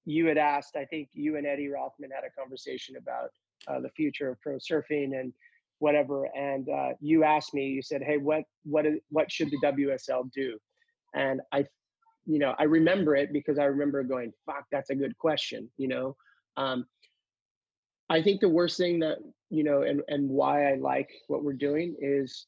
you 0.06 0.26
had 0.26 0.38
asked 0.38 0.76
i 0.76 0.86
think 0.86 1.10
you 1.14 1.38
and 1.38 1.46
eddie 1.46 1.70
rothman 1.70 2.10
had 2.12 2.24
a 2.24 2.40
conversation 2.40 2.96
about 2.98 3.30
uh, 3.68 3.80
the 3.80 3.90
future 3.90 4.30
of 4.30 4.42
pro 4.42 4.58
surfing 4.58 5.20
and 5.20 5.34
whatever 5.80 6.26
and 6.36 6.70
uh, 6.70 6.90
you 7.00 7.24
asked 7.24 7.54
me 7.54 7.68
you 7.68 7.82
said 7.82 8.02
hey 8.04 8.18
what 8.18 8.44
what 8.64 8.86
what 9.10 9.32
should 9.32 9.50
the 9.50 9.58
wsl 9.64 10.32
do? 10.32 10.58
And 11.14 11.42
i 11.52 11.66
you 12.26 12.40
know 12.40 12.54
i 12.60 12.64
remember 12.64 13.16
it 13.16 13.34
because 13.34 13.58
i 13.58 13.64
remember 13.64 14.04
going 14.04 14.32
fuck 14.46 14.66
that's 14.72 14.92
a 14.92 14.96
good 14.96 15.18
question 15.18 15.70
you 15.78 15.88
know? 15.88 16.16
Um, 16.58 16.86
i 18.10 18.22
think 18.22 18.42
the 18.42 18.50
worst 18.50 18.78
thing 18.78 19.00
that 19.00 19.18
you 19.50 19.64
know 19.64 19.82
and 19.82 20.02
and 20.08 20.30
why 20.30 20.72
i 20.72 20.76
like 20.76 21.10
what 21.28 21.44
we're 21.44 21.54
doing 21.54 21.96
is 22.00 22.46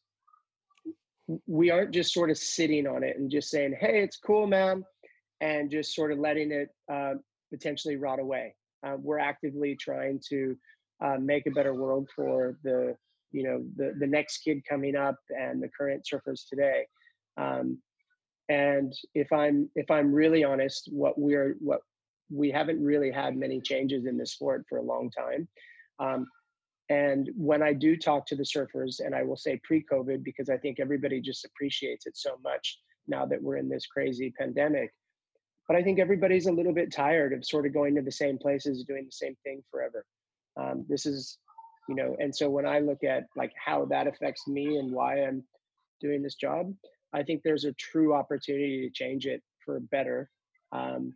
we 1.47 1.71
aren't 1.71 1.91
just 1.91 2.13
sort 2.13 2.29
of 2.29 2.37
sitting 2.37 2.85
on 2.85 3.03
it 3.03 3.17
and 3.17 3.31
just 3.31 3.49
saying 3.49 3.75
hey 3.79 4.03
it's 4.03 4.17
cool 4.17 4.45
man 4.45 4.83
and 5.41 5.71
just 5.71 5.95
sort 5.95 6.11
of 6.11 6.19
letting 6.19 6.51
it 6.51 6.69
uh, 6.91 7.13
potentially 7.53 7.95
rot 7.95 8.19
away. 8.19 8.55
Uh, 8.85 8.95
we're 8.99 9.19
actively 9.19 9.75
trying 9.75 10.19
to 10.29 10.57
uh, 11.03 11.17
make 11.19 11.45
a 11.45 11.51
better 11.51 11.75
world 11.75 12.09
for 12.15 12.57
the 12.63 12.95
you 13.31 13.43
know 13.43 13.63
the 13.75 13.93
the 13.99 14.07
next 14.07 14.39
kid 14.39 14.61
coming 14.67 14.95
up 14.95 15.17
and 15.29 15.61
the 15.61 15.69
current 15.77 16.05
surfers 16.11 16.41
today. 16.49 16.85
Um, 17.37 17.79
and 18.49 18.93
if 19.15 19.31
i'm 19.31 19.69
if 19.75 19.89
i'm 19.89 20.13
really 20.13 20.43
honest 20.43 20.89
what 20.91 21.17
we're 21.17 21.55
what 21.59 21.79
we 22.29 22.51
haven't 22.51 22.83
really 22.83 23.11
had 23.11 23.37
many 23.37 23.61
changes 23.61 24.05
in 24.05 24.17
the 24.17 24.25
sport 24.25 24.65
for 24.67 24.79
a 24.79 24.83
long 24.83 25.09
time. 25.11 25.47
Um, 25.99 26.27
and 26.89 27.29
when 27.37 27.63
i 27.63 27.71
do 27.71 27.95
talk 27.95 28.25
to 28.25 28.35
the 28.35 28.43
surfers 28.43 28.99
and 28.99 29.15
i 29.15 29.23
will 29.23 29.37
say 29.37 29.59
pre-covid 29.63 30.21
because 30.21 30.49
i 30.49 30.57
think 30.57 30.81
everybody 30.81 31.21
just 31.21 31.45
appreciates 31.45 32.05
it 32.05 32.17
so 32.17 32.31
much 32.43 32.79
now 33.07 33.25
that 33.25 33.41
we're 33.41 33.55
in 33.55 33.69
this 33.69 33.85
crazy 33.85 34.33
pandemic 34.37 34.91
but 35.67 35.77
i 35.77 35.83
think 35.83 35.99
everybody's 35.99 36.47
a 36.47 36.51
little 36.51 36.73
bit 36.73 36.91
tired 36.91 37.33
of 37.33 37.45
sort 37.45 37.65
of 37.65 37.73
going 37.73 37.95
to 37.95 38.01
the 38.01 38.11
same 38.11 38.37
places 38.37 38.83
doing 38.83 39.05
the 39.05 39.11
same 39.11 39.35
thing 39.43 39.61
forever. 39.71 40.05
Um, 40.55 40.85
this 40.87 41.05
is 41.05 41.39
you 41.89 41.95
know 41.95 42.15
and 42.19 42.33
so 42.35 42.49
when 42.49 42.65
i 42.65 42.79
look 42.79 43.03
at 43.03 43.25
like 43.35 43.51
how 43.63 43.85
that 43.85 44.07
affects 44.07 44.47
me 44.47 44.77
and 44.77 44.91
why 44.91 45.23
i'm 45.23 45.43
doing 45.99 46.21
this 46.21 46.35
job 46.35 46.71
i 47.11 47.23
think 47.23 47.41
there's 47.43 47.65
a 47.65 47.73
true 47.73 48.13
opportunity 48.13 48.87
to 48.87 48.93
change 48.93 49.25
it 49.25 49.41
for 49.65 49.79
better 49.79 50.29
um, 50.71 51.13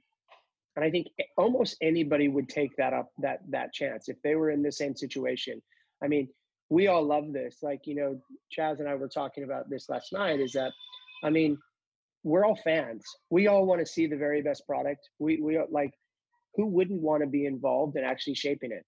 and 0.75 0.83
i 0.83 0.89
think 0.89 1.07
almost 1.37 1.77
anybody 1.81 2.27
would 2.27 2.49
take 2.49 2.75
that 2.77 2.93
up 2.93 3.11
that 3.19 3.39
that 3.49 3.73
chance 3.73 4.09
if 4.09 4.21
they 4.23 4.35
were 4.35 4.51
in 4.51 4.61
the 4.61 4.71
same 4.71 4.95
situation. 4.95 5.61
I 6.03 6.07
mean 6.07 6.29
we 6.69 6.87
all 6.87 7.03
love 7.03 7.31
this 7.33 7.57
like 7.61 7.81
you 7.85 7.95
know 7.95 8.19
Chas 8.51 8.79
and 8.79 8.89
i 8.89 8.95
were 8.95 9.07
talking 9.07 9.43
about 9.43 9.69
this 9.69 9.89
last 9.89 10.13
night 10.13 10.39
is 10.39 10.51
that 10.53 10.71
i 11.23 11.29
mean 11.29 11.57
we're 12.27 12.45
all 12.45 12.59
fans 12.63 13.03
we 13.29 13.47
all 13.47 13.65
want 13.65 13.79
to 13.79 13.85
see 13.85 14.07
the 14.07 14.17
very 14.17 14.41
best 14.41 14.65
product 14.65 15.09
we 15.19 15.39
we 15.41 15.59
like 15.71 15.93
who 16.55 16.65
wouldn't 16.65 17.01
want 17.01 17.21
to 17.21 17.27
be 17.27 17.45
involved 17.45 17.95
in 17.97 18.03
actually 18.03 18.35
shaping 18.35 18.71
it 18.71 18.85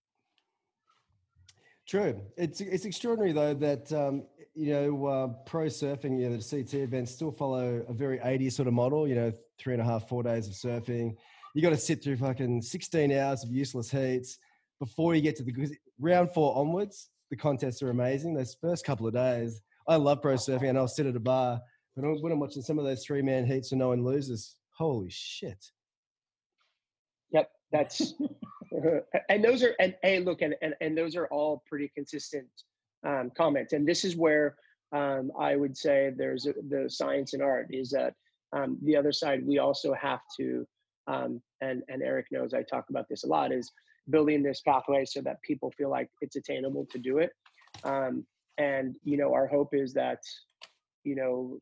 True. 1.89 2.21
It's 2.37 2.61
it's 2.61 2.85
extraordinary 2.85 3.31
though 3.31 3.55
that 3.55 3.91
um, 3.91 4.21
you 4.53 4.73
know 4.73 5.05
uh, 5.07 5.27
pro 5.47 5.65
surfing, 5.65 6.19
you 6.19 6.29
know, 6.29 6.37
the 6.37 6.43
CT 6.43 6.75
events 6.75 7.11
still 7.11 7.31
follow 7.31 7.83
a 7.89 7.93
very 7.93 8.19
80s 8.19 8.51
sort 8.51 8.67
of 8.67 8.75
model. 8.75 9.07
You 9.07 9.15
know, 9.15 9.33
three 9.57 9.73
and 9.73 9.81
a 9.81 9.85
half, 9.85 10.07
four 10.07 10.21
days 10.21 10.45
of 10.45 10.53
surfing. 10.53 11.15
You 11.55 11.63
got 11.63 11.71
to 11.71 11.77
sit 11.77 12.03
through 12.03 12.17
fucking 12.17 12.61
16 12.61 13.11
hours 13.11 13.43
of 13.43 13.49
useless 13.49 13.89
heats 13.89 14.37
before 14.79 15.15
you 15.15 15.21
get 15.21 15.35
to 15.37 15.43
the 15.43 15.75
round 15.99 16.29
four 16.29 16.55
onwards. 16.55 17.09
The 17.31 17.37
contests 17.37 17.81
are 17.81 17.89
amazing. 17.89 18.35
Those 18.35 18.55
first 18.61 18.85
couple 18.85 19.07
of 19.07 19.15
days, 19.15 19.59
I 19.87 19.95
love 19.95 20.21
pro 20.21 20.35
surfing, 20.35 20.69
and 20.69 20.77
I'll 20.77 20.87
sit 20.87 21.07
at 21.07 21.15
a 21.15 21.19
bar. 21.19 21.59
But 22.01 22.21
when 22.21 22.31
I'm 22.31 22.39
watching 22.39 22.61
some 22.61 22.79
of 22.79 22.85
those 22.85 23.03
three 23.03 23.21
man 23.21 23.45
heats 23.45 23.71
and 23.71 23.79
no 23.79 23.89
one 23.89 24.03
loses, 24.03 24.55
holy 24.71 25.09
shit! 25.09 25.71
Yep, 27.31 27.51
that's 27.71 28.13
and 29.29 29.43
those 29.43 29.63
are 29.63 29.75
and 29.79 29.95
hey, 30.01 30.19
look, 30.19 30.41
and 30.41 30.55
and, 30.61 30.75
and 30.81 30.97
those 30.97 31.15
are 31.15 31.27
all 31.27 31.63
pretty 31.67 31.91
consistent 31.93 32.47
um, 33.05 33.31
comments. 33.35 33.73
And 33.73 33.87
this 33.87 34.05
is 34.05 34.15
where 34.15 34.55
um, 34.91 35.31
I 35.39 35.55
would 35.55 35.75
say 35.77 36.11
there's 36.15 36.47
a, 36.47 36.53
the 36.69 36.89
science 36.89 37.33
and 37.33 37.43
art 37.43 37.67
is 37.69 37.89
that 37.91 38.13
um, 38.53 38.77
the 38.83 38.95
other 38.95 39.11
side. 39.11 39.45
We 39.45 39.59
also 39.59 39.93
have 39.93 40.21
to, 40.39 40.65
um, 41.07 41.41
and 41.61 41.83
and 41.89 42.01
Erik 42.01 42.27
knows 42.31 42.53
I 42.53 42.63
talk 42.63 42.85
about 42.89 43.07
this 43.09 43.23
a 43.23 43.27
lot. 43.27 43.51
Is 43.51 43.71
building 44.09 44.41
this 44.41 44.61
pathway 44.61 45.05
so 45.05 45.21
that 45.21 45.41
people 45.43 45.71
feel 45.77 45.89
like 45.89 46.09
it's 46.21 46.35
attainable 46.35 46.87
to 46.91 46.97
do 46.97 47.19
it. 47.19 47.31
Um, 47.83 48.25
and 48.57 48.95
you 49.03 49.17
know, 49.17 49.33
our 49.33 49.47
hope 49.47 49.73
is 49.73 49.93
that 49.93 50.19
you 51.03 51.15
know 51.15 51.59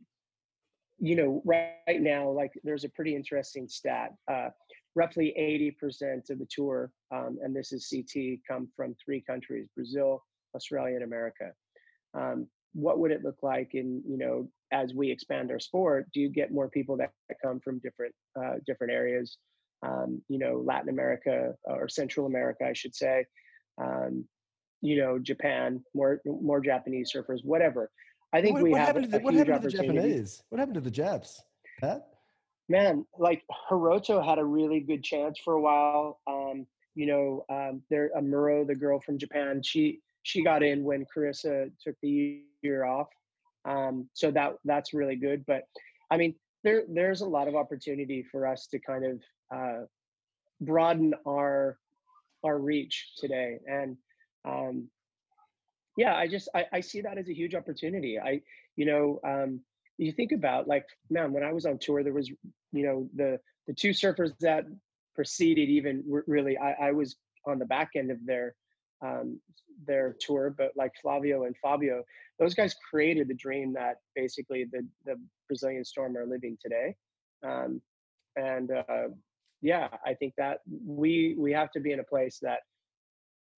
you 0.99 1.15
know 1.15 1.41
right, 1.45 2.01
now 2.01 2.29
like 2.29 2.51
there's 2.63 2.83
a 2.83 2.89
pretty 2.89 3.15
interesting 3.15 3.67
stat 3.67 4.13
uh, 4.31 4.49
roughly 4.97 5.31
80% 5.79 6.31
of 6.31 6.39
the 6.39 6.47
tour, 6.49 6.91
um, 7.13 7.37
and 7.43 7.55
this 7.55 7.71
is 7.71 7.87
CT, 7.87 8.39
come 8.47 8.67
from 8.75 8.95
three 8.95 9.21
countries: 9.21 9.67
Brazil, 9.75 10.23
Australia, 10.55 10.95
and 10.95 11.03
America. 11.03 11.51
Um, 12.17 12.47
what 12.73 12.99
would 12.99 13.11
it 13.11 13.23
look 13.23 13.37
like 13.43 13.75
in 13.75 14.01
you 14.07 14.17
know 14.17 14.49
as 14.71 14.93
we 14.93 15.11
expand 15.11 15.51
our 15.51 15.59
sport? 15.59 16.07
Do 16.13 16.19
you 16.19 16.29
get 16.29 16.51
more 16.51 16.69
people 16.69 16.97
that, 16.97 17.11
that 17.29 17.37
come 17.43 17.59
from 17.59 17.79
different 17.79 18.13
uh, 18.39 18.55
different 18.65 18.91
areas? 18.91 19.37
Um, 19.85 20.23
you 20.27 20.39
know, 20.39 20.63
Latin 20.65 20.89
America 20.89 21.53
or 21.65 21.87
Central 21.87 22.25
America, 22.25 22.65
I 22.65 22.73
should 22.73 22.95
say. 22.95 23.25
Um, 23.79 24.25
you 24.81 24.97
know, 24.97 25.19
Japan, 25.19 25.83
more 25.93 26.21
more 26.25 26.59
Japanese 26.61 27.11
surfers, 27.13 27.43
whatever. 27.43 27.91
I 28.33 28.41
think 28.41 28.55
what, 28.55 28.63
we 28.63 28.71
what 28.71 28.79
have 28.79 28.87
happened 28.87 29.05
a, 29.05 29.07
to 29.07 29.17
the, 29.17 29.23
what 29.23 29.33
happened 29.33 29.61
to 29.61 29.67
the 29.69 29.77
Japanese? 29.77 30.43
What 30.49 30.59
happened 30.59 30.75
to 30.75 30.81
the 30.81 30.91
Japs? 30.91 31.41
Pat? 31.79 32.07
man, 32.69 33.05
like 33.17 33.43
Hiroto 33.69 34.23
had 34.23 34.39
a 34.39 34.43
really 34.43 34.79
good 34.79 35.03
chance 35.03 35.39
for 35.39 35.53
a 35.53 35.61
while. 35.61 36.19
Um, 36.27 36.65
you 36.95 37.05
know, 37.05 37.45
um, 37.49 37.81
there 37.89 38.11
Amuro, 38.17 38.65
the 38.65 38.75
girl 38.75 38.99
from 38.99 39.17
Japan, 39.17 39.61
she 39.63 40.01
she 40.23 40.43
got 40.43 40.63
in 40.63 40.83
when 40.83 41.05
Carissa 41.05 41.71
took 41.81 41.95
the 42.01 42.41
year 42.61 42.85
off. 42.85 43.07
Um, 43.65 44.09
so 44.13 44.31
that 44.31 44.55
that's 44.65 44.93
really 44.93 45.15
good. 45.15 45.45
But 45.45 45.63
I 46.11 46.17
mean, 46.17 46.35
there 46.63 46.83
there's 46.89 47.21
a 47.21 47.27
lot 47.27 47.47
of 47.47 47.55
opportunity 47.55 48.23
for 48.23 48.45
us 48.45 48.67
to 48.67 48.79
kind 48.79 49.05
of 49.05 49.21
uh, 49.55 49.85
broaden 50.61 51.13
our 51.27 51.77
our 52.43 52.59
reach 52.59 53.13
today. 53.17 53.59
And 53.67 53.97
um, 54.45 54.89
yeah, 55.97 56.15
I 56.15 56.27
just 56.27 56.47
I, 56.55 56.65
I 56.71 56.79
see 56.79 57.01
that 57.01 57.17
as 57.17 57.27
a 57.27 57.35
huge 57.35 57.55
opportunity. 57.55 58.17
I 58.19 58.41
you 58.75 58.85
know 58.85 59.19
um, 59.25 59.59
you 59.97 60.11
think 60.11 60.31
about 60.31 60.67
like 60.67 60.85
man 61.09 61.33
when 61.33 61.43
i 61.43 61.51
was 61.51 61.65
on 61.65 61.77
tour 61.79 62.03
there 62.03 62.13
was 62.13 62.29
you 62.71 62.85
know 62.85 63.09
the 63.15 63.39
the 63.65 63.73
two 63.73 63.89
surfers 63.89 64.31
that 64.39 64.65
preceded 65.15 65.69
even 65.69 66.03
really 66.27 66.55
i, 66.59 66.87
I 66.87 66.91
was 66.91 67.15
on 67.47 67.57
the 67.57 67.65
back 67.65 67.89
end 67.95 68.11
of 68.11 68.23
their 68.25 68.53
um, 69.03 69.39
their 69.85 70.15
tour 70.19 70.53
but 70.55 70.71
like 70.75 70.91
flavio 71.01 71.45
and 71.45 71.55
fabio 71.61 72.03
those 72.39 72.53
guys 72.53 72.75
created 72.89 73.27
the 73.27 73.33
dream 73.33 73.73
that 73.73 73.95
basically 74.15 74.65
the 74.71 74.85
the 75.05 75.15
brazilian 75.47 75.83
storm 75.83 76.15
are 76.15 76.27
living 76.27 76.57
today 76.61 76.95
um, 77.43 77.81
and 78.35 78.71
uh, 78.71 79.07
yeah, 79.61 79.87
I 80.05 80.13
think 80.13 80.33
that 80.37 80.59
we 80.85 81.35
we 81.37 81.51
have 81.51 81.71
to 81.71 81.79
be 81.79 81.91
in 81.91 81.99
a 81.99 82.03
place 82.03 82.39
that 82.41 82.59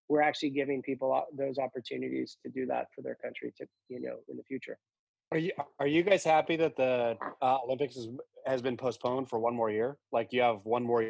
we're 0.09 0.21
actually 0.21 0.49
giving 0.49 0.81
people 0.81 1.23
those 1.37 1.57
opportunities 1.57 2.37
to 2.43 2.51
do 2.51 2.65
that 2.65 2.87
for 2.93 3.01
their 3.01 3.15
country 3.15 3.53
to 3.57 3.65
you 3.87 4.01
know 4.01 4.17
in 4.27 4.35
the 4.35 4.43
future. 4.43 4.77
Are 5.31 5.37
you 5.37 5.51
are 5.79 5.87
you 5.87 6.03
guys 6.03 6.23
happy 6.23 6.55
that 6.57 6.75
the 6.75 7.15
uh, 7.41 7.57
Olympics 7.63 7.95
is, 7.95 8.09
has 8.45 8.61
been 8.61 8.75
postponed 8.75 9.29
for 9.29 9.39
one 9.39 9.55
more 9.55 9.69
year? 9.69 9.97
Like 10.11 10.29
you 10.31 10.41
have 10.41 10.59
one 10.63 10.83
more 10.83 11.05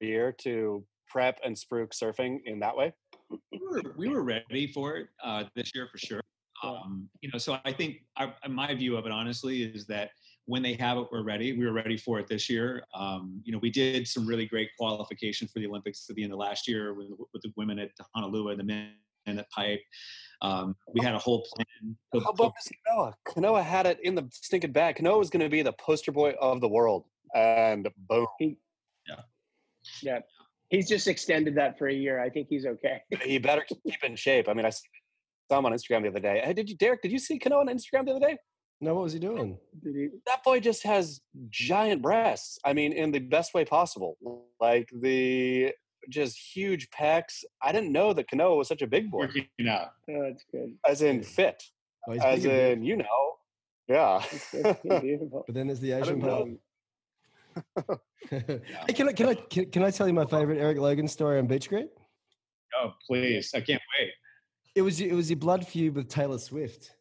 year 0.00 0.32
to 0.40 0.84
prep 1.06 1.38
and 1.44 1.54
spruik 1.54 1.90
surfing 1.92 2.38
in 2.46 2.58
that 2.60 2.74
way. 2.74 2.92
we 3.30 3.60
were, 3.60 3.82
we 3.96 4.08
were 4.08 4.22
ready 4.22 4.72
for 4.72 4.96
it 4.96 5.08
uh, 5.22 5.44
this 5.54 5.72
year 5.74 5.86
for 5.92 5.98
sure. 5.98 6.20
Um, 6.64 7.08
you 7.20 7.30
know, 7.30 7.38
so 7.38 7.58
I 7.64 7.72
think 7.72 8.04
I, 8.16 8.32
my 8.48 8.74
view 8.74 8.96
of 8.96 9.04
it, 9.04 9.12
honestly, 9.12 9.62
is 9.62 9.84
that 9.86 10.10
when 10.46 10.62
they 10.62 10.74
have 10.74 10.98
it, 10.98 11.06
we're 11.12 11.22
ready. 11.22 11.56
We 11.56 11.64
were 11.66 11.72
ready 11.72 11.96
for 11.96 12.18
it 12.18 12.26
this 12.26 12.50
year. 12.50 12.84
Um, 12.94 13.40
you 13.44 13.52
know, 13.52 13.58
we 13.62 13.70
did 13.70 14.06
some 14.08 14.26
really 14.26 14.46
great 14.46 14.70
qualification 14.78 15.46
for 15.48 15.60
the 15.60 15.66
Olympics 15.66 16.06
at 16.10 16.16
the 16.16 16.24
end 16.24 16.32
of 16.32 16.38
last 16.38 16.66
year 16.68 16.94
with, 16.94 17.08
with 17.32 17.42
the 17.42 17.52
women 17.56 17.78
at 17.78 17.90
Honolulu 18.14 18.48
and 18.48 18.58
the 18.60 18.64
men 18.64 18.92
at 19.26 19.48
Pipe. 19.50 19.80
Um, 20.40 20.74
we 20.92 21.04
had 21.04 21.14
a 21.14 21.18
whole 21.18 21.46
plan. 21.54 21.96
to- 22.12 22.20
How 22.20 22.30
about 22.30 22.54
Miss 22.56 22.72
Kanoa? 22.88 23.12
Kanoa 23.26 23.62
had 23.62 23.86
it 23.86 23.98
in 24.02 24.16
the 24.16 24.28
stinking 24.32 24.72
bag. 24.72 24.96
Kanoa 24.96 25.18
was 25.18 25.30
going 25.30 25.42
to 25.44 25.48
be 25.48 25.62
the 25.62 25.72
poster 25.74 26.10
boy 26.10 26.32
of 26.40 26.60
the 26.60 26.68
world, 26.68 27.04
and 27.34 27.88
boom, 28.08 28.26
Yeah, 28.40 29.20
Yeah. 30.02 30.18
he's 30.70 30.88
just 30.88 31.06
extended 31.06 31.54
that 31.54 31.78
for 31.78 31.86
a 31.86 31.94
year. 31.94 32.20
I 32.20 32.28
think 32.30 32.48
he's 32.50 32.66
okay. 32.66 33.00
he 33.24 33.38
better 33.38 33.64
keep 33.86 34.02
in 34.02 34.16
shape. 34.16 34.48
I 34.48 34.54
mean, 34.54 34.66
I 34.66 34.70
saw 34.70 35.58
him 35.58 35.66
on 35.66 35.72
Instagram 35.72 36.02
the 36.02 36.08
other 36.08 36.18
day. 36.20 36.42
Hey, 36.44 36.52
did 36.52 36.68
you, 36.68 36.76
Derek? 36.76 37.02
Did 37.02 37.12
you 37.12 37.20
see 37.20 37.38
Kanoa 37.38 37.60
on 37.60 37.68
Instagram 37.68 38.06
the 38.06 38.10
other 38.12 38.26
day? 38.26 38.38
No, 38.82 38.94
what 38.96 39.04
was 39.04 39.12
he 39.12 39.20
doing? 39.20 39.58
He- 39.84 40.08
that 40.26 40.42
boy 40.42 40.58
just 40.58 40.82
has 40.82 41.20
giant 41.50 42.02
breasts. 42.02 42.58
I 42.64 42.72
mean, 42.72 42.92
in 42.92 43.12
the 43.12 43.20
best 43.20 43.54
way 43.54 43.64
possible. 43.64 44.18
Like 44.60 44.90
the 44.92 45.72
just 46.10 46.36
huge 46.36 46.90
pecs. 46.90 47.44
I 47.62 47.70
didn't 47.70 47.92
know 47.92 48.12
that 48.12 48.28
Kanoa 48.28 48.58
was 48.58 48.66
such 48.66 48.82
a 48.82 48.88
big 48.88 49.08
boy, 49.08 49.18
working 49.18 49.46
out. 49.68 49.92
Oh, 50.10 50.24
that's 50.24 50.44
good. 50.50 50.74
as 50.84 51.00
in 51.00 51.22
fit, 51.22 51.62
Oh, 52.08 52.12
he's 52.12 52.22
as 52.24 52.42
big 52.42 52.78
in 52.78 52.82
you 52.82 52.96
know, 52.96 53.36
yeah. 53.88 54.20
That's 54.20 54.50
good. 54.50 54.76
Beautiful. 55.02 55.44
But 55.46 55.54
then 55.54 55.68
there's 55.68 55.78
the 55.80 55.92
Asian 55.92 56.18
don't 56.18 56.58
part. 57.78 58.00
hey, 58.30 58.92
can 58.94 59.08
I 59.10 59.12
can 59.12 59.28
I 59.28 59.34
can, 59.34 59.70
can 59.70 59.82
I 59.84 59.90
tell 59.92 60.08
you 60.08 60.14
my 60.14 60.24
favorite 60.24 60.58
Erik 60.58 60.78
Logan 60.78 61.06
story 61.06 61.38
on 61.38 61.46
BeachGrit? 61.46 61.88
Oh, 62.74 62.94
please! 63.06 63.52
I 63.54 63.60
can't 63.60 63.82
wait. 64.00 64.10
It 64.74 64.82
was 64.82 65.00
it 65.00 65.12
was 65.12 65.30
your 65.30 65.38
blood 65.38 65.64
feud 65.66 65.94
with 65.94 66.08
Taylor 66.08 66.38
Swift, 66.38 66.96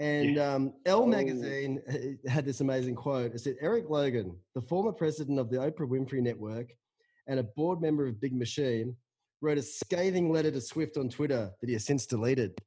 and 0.00 0.38
um, 0.38 0.72
Elle 0.86 1.02
Oh. 1.02 1.06
magazine 1.06 1.80
uh, 1.88 2.28
had 2.30 2.44
this 2.44 2.60
amazing 2.60 2.96
quote. 2.96 3.34
It 3.34 3.40
said, 3.40 3.56
"Erik 3.60 3.88
Logan, 3.88 4.36
the 4.54 4.62
former 4.62 4.92
president 4.92 5.38
of 5.38 5.50
the 5.50 5.58
Oprah 5.58 5.88
Winfrey 5.88 6.20
Network 6.22 6.72
and 7.28 7.38
a 7.38 7.44
board 7.44 7.80
member 7.80 8.06
of 8.06 8.20
Big 8.20 8.34
Machine, 8.34 8.96
wrote 9.40 9.58
a 9.58 9.62
scathing 9.62 10.32
letter 10.32 10.50
to 10.50 10.60
Swift 10.60 10.96
on 10.96 11.08
Twitter 11.08 11.50
that 11.60 11.66
he 11.68 11.74
has 11.74 11.84
since 11.84 12.06
deleted. 12.06 12.58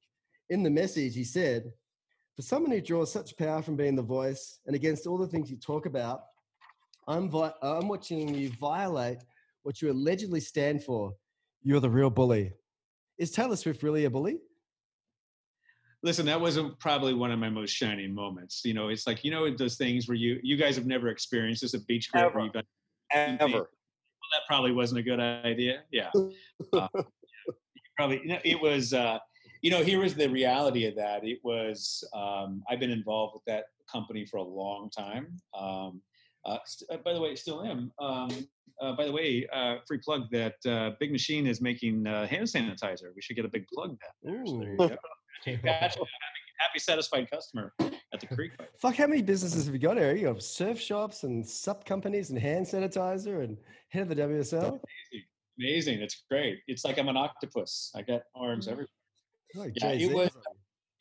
In 0.50 0.64
the 0.64 0.70
message, 0.70 1.16
he 1.16 1.24
said." 1.26 1.74
For 2.36 2.42
someone 2.42 2.72
who 2.72 2.82
draws 2.82 3.12
such 3.12 3.38
power 3.38 3.62
from 3.62 3.76
being 3.76 3.96
the 3.96 4.02
voice 4.02 4.58
and 4.66 4.76
against 4.76 5.06
all 5.06 5.20
the 5.20 5.28
things 5.28 5.52
you 5.52 5.58
talk 5.58 5.86
about, 5.86 6.22
I'm, 7.08 7.30
vi- 7.30 7.54
I'm 7.62 7.88
watching 7.88 8.34
you 8.34 8.50
violate 8.60 9.20
what 9.62 9.84
you 9.84 9.92
allegedly 9.92 10.40
stand 10.40 10.84
for. 10.84 11.14
You're 11.62 11.80
the 11.80 11.92
real 11.92 12.10
bully. 12.10 12.54
Is 13.20 13.30
Taylor 13.30 13.56
Swift 13.56 13.84
really 13.84 14.06
a 14.06 14.10
bully? 14.10 14.40
Listen, 16.04 16.26
that 16.26 16.40
wasn't 16.40 16.78
probably 16.80 17.14
one 17.14 17.32
of 17.32 17.40
my 17.40 17.50
most 17.50 17.72
shining 17.72 18.14
moments. 18.14 18.62
You 18.66 18.74
know, 18.74 18.90
it's 18.90 19.08
like 19.08 19.24
you 19.24 19.32
know 19.32 19.56
those 19.56 19.78
things 19.78 20.08
where 20.08 20.16
you 20.16 20.40
you 20.44 20.58
guys 20.58 20.76
have 20.76 20.86
never 20.86 21.08
experienced 21.08 21.62
this 21.62 21.74
at 21.74 21.82
BeachGrit 21.90 22.26
Ever. 22.26 22.50
done 22.50 22.64
Ever. 23.12 23.52
well, 23.54 23.68
that 24.34 24.42
probably 24.48 24.72
wasn't 24.72 25.00
a 25.00 25.04
good 25.04 25.20
idea. 25.20 25.84
Yeah. 25.92 26.12
Uh, 26.72 26.88
probably, 27.96 28.22
you 28.22 28.30
know, 28.30 28.40
it 28.44 28.60
was, 28.60 28.94
uh, 28.94 29.20
you 29.62 29.70
know, 29.70 29.84
here 29.84 30.00
was 30.00 30.16
the 30.16 30.28
reality 30.28 30.86
of 30.86 30.96
that. 30.96 31.24
It 31.24 31.40
was, 31.44 32.04
um, 32.14 32.64
I've 32.70 32.80
been 32.80 32.92
involved 32.92 33.34
with 33.34 33.44
that 33.48 33.66
company 33.92 34.26
for 34.26 34.38
a 34.38 34.44
long 34.44 34.90
time. 34.90 35.28
Um, 35.58 36.02
uh, 36.46 36.58
st- 36.66 36.90
uh, 36.92 36.98
by 37.04 37.14
the 37.14 37.22
way, 37.22 37.36
still 37.36 37.64
am. 37.64 37.92
Um, 38.00 38.48
uh, 38.82 38.94
by 38.94 39.06
the 39.06 39.12
way, 39.12 39.48
uh, 39.54 39.76
free 39.88 40.00
plug 40.00 40.24
that 40.32 40.56
uh, 40.68 40.92
Big 41.00 41.12
Machine 41.12 41.48
is 41.48 41.62
making 41.62 42.08
uh, 42.08 42.28
hand 42.28 42.46
sanitizer. 42.46 43.14
We 43.16 43.22
should 43.22 43.36
get 43.36 43.46
a 43.46 43.50
big 43.50 43.68
plug 43.68 43.98
there. 44.24 44.46
So 44.46 44.60
there 44.60 44.72
you 44.72 44.78
go. 44.78 44.98
Gotcha. 45.64 46.00
happy, 46.60 46.80
satisfied 46.80 47.30
customer 47.30 47.74
at 47.80 48.20
the 48.20 48.28
creek. 48.28 48.52
Fuck, 48.80 48.96
how 48.96 49.08
many 49.08 49.22
businesses 49.22 49.66
have 49.66 49.74
you 49.74 49.80
got, 49.80 49.98
Erik? 49.98 50.22
You 50.22 50.28
have 50.28 50.42
surf 50.42 50.80
shops 50.80 51.24
and 51.24 51.46
sup 51.46 51.86
companies 51.86 52.30
and 52.30 52.40
hand 52.40 52.66
sanitizer 52.66 53.44
and 53.44 53.58
head 53.90 54.04
of 54.04 54.10
the 54.10 54.16
WSL. 54.16 54.68
Amazing. 54.70 54.80
Amazing. 55.60 56.02
It's 56.02 56.24
great. 56.30 56.60
It's 56.68 56.84
like 56.86 56.98
I'm 56.98 57.10
an 57.10 57.18
octopus. 57.18 57.92
I 57.96 58.02
got 58.02 58.22
arms 58.36 58.68
everywhere. 58.68 58.88
Yeah, 59.56 59.90
it 59.90 60.12
was- 60.14 60.32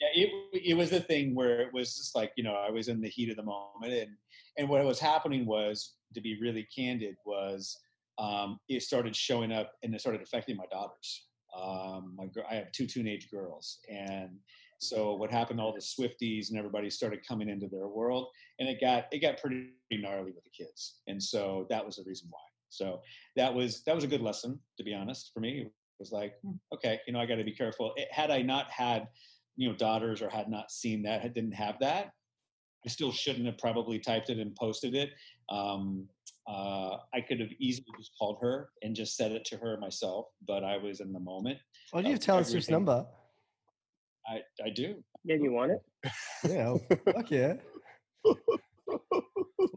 yeah, 0.00 0.24
it 0.24 0.30
it 0.64 0.74
was 0.74 0.90
the 0.90 1.00
thing 1.00 1.32
where 1.34 1.60
it 1.60 1.72
was 1.72 1.96
just 1.96 2.16
like 2.16 2.32
you 2.36 2.42
know 2.42 2.54
I 2.54 2.70
was 2.70 2.88
in 2.88 3.00
the 3.00 3.08
heat 3.08 3.30
of 3.30 3.36
the 3.36 3.44
moment, 3.44 3.92
and 3.92 4.10
and 4.58 4.68
what 4.68 4.84
was 4.84 4.98
happening 4.98 5.46
was 5.46 5.94
to 6.14 6.20
be 6.20 6.38
really 6.40 6.66
candid 6.74 7.14
was 7.24 7.78
um, 8.18 8.58
it 8.68 8.82
started 8.82 9.14
showing 9.14 9.52
up 9.52 9.72
and 9.82 9.94
it 9.94 10.00
started 10.00 10.20
affecting 10.20 10.56
my 10.56 10.64
daughters. 10.72 11.28
Um, 11.60 12.14
my 12.16 12.28
I 12.50 12.54
have 12.54 12.72
two 12.72 12.86
teenage 12.86 13.30
girls, 13.30 13.78
and 13.90 14.30
so 14.78 15.14
what 15.14 15.30
happened? 15.30 15.60
All 15.60 15.72
the 15.72 15.80
Swifties 15.80 16.50
and 16.50 16.58
everybody 16.58 16.90
started 16.90 17.26
coming 17.26 17.48
into 17.48 17.68
their 17.68 17.88
world, 17.88 18.28
and 18.58 18.68
it 18.68 18.80
got 18.80 19.06
it 19.12 19.20
got 19.20 19.40
pretty 19.40 19.70
gnarly 19.90 20.32
with 20.32 20.44
the 20.44 20.50
kids, 20.50 21.00
and 21.06 21.22
so 21.22 21.66
that 21.70 21.84
was 21.84 21.96
the 21.96 22.04
reason 22.06 22.28
why. 22.30 22.40
So 22.68 23.00
that 23.36 23.52
was 23.52 23.82
that 23.84 23.94
was 23.94 24.04
a 24.04 24.08
good 24.08 24.22
lesson, 24.22 24.58
to 24.78 24.84
be 24.84 24.94
honest, 24.94 25.30
for 25.34 25.40
me. 25.40 25.60
It 25.60 25.72
was 25.98 26.12
like, 26.12 26.34
hmm, 26.42 26.52
okay, 26.74 27.00
you 27.06 27.12
know, 27.12 27.20
I 27.20 27.26
got 27.26 27.36
to 27.36 27.44
be 27.44 27.54
careful. 27.54 27.92
It, 27.96 28.08
had 28.10 28.30
I 28.30 28.42
not 28.42 28.70
had 28.70 29.08
you 29.56 29.68
know 29.68 29.76
daughters 29.76 30.22
or 30.22 30.28
had 30.28 30.48
not 30.48 30.70
seen 30.70 31.02
that 31.02 31.20
had 31.20 31.34
didn't 31.34 31.52
have 31.52 31.78
that 31.80 32.12
i 32.86 32.88
still 32.88 33.12
shouldn't 33.12 33.46
have 33.46 33.58
probably 33.58 33.98
typed 33.98 34.30
it 34.30 34.38
and 34.38 34.54
posted 34.56 34.94
it 34.94 35.10
um, 35.50 36.08
uh, 36.48 36.96
i 37.14 37.20
could 37.20 37.38
have 37.40 37.50
easily 37.60 37.86
just 37.98 38.10
called 38.18 38.38
her 38.40 38.68
and 38.82 38.94
just 38.96 39.16
said 39.16 39.32
it 39.32 39.44
to 39.44 39.56
her 39.56 39.76
myself 39.78 40.26
but 40.46 40.64
i 40.64 40.76
was 40.76 41.00
in 41.00 41.12
the 41.12 41.20
moment 41.20 41.58
Oh, 41.94 42.00
do 42.00 42.06
you 42.08 42.12
have 42.14 42.20
of 42.20 42.24
Taylor 42.24 42.44
Swift's 42.44 42.70
number? 42.70 43.06
i 44.26 44.40
i 44.64 44.70
do 44.70 45.02
Yeah, 45.24 45.36
you 45.36 45.52
want 45.52 45.72
it? 45.72 45.82
Yeah. 46.50 46.76
Fuck 47.12 47.30
yeah. 47.30 47.54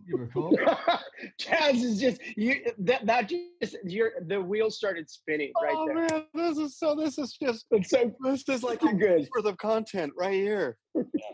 Give 0.07 0.20
her 0.20 0.30
a. 0.34 0.99
Chas 1.39 1.84
is 1.84 1.99
just 1.99 2.20
you. 2.38 2.61
That 2.80 3.05
that 3.05 3.30
just 3.30 3.78
your 3.86 4.11
the 4.28 4.41
wheel 4.41 4.70
started 4.72 5.09
spinning 5.09 5.51
right 5.61 5.74
oh 5.76 5.86
there. 5.88 5.95
man, 5.95 6.26
this 6.34 6.57
is 6.57 6.78
so. 6.78 6.95
This 6.95 7.18
is 7.18 7.38
just. 7.41 7.66
It's 7.72 7.89
so 7.89 8.11
This 8.24 8.47
is 8.49 8.63
like 8.63 8.82
a 8.91 8.93
good. 8.93 9.28
worth 9.36 9.45
of 9.45 9.57
content 9.57 10.11
right 10.18 10.34
here. 10.34 10.78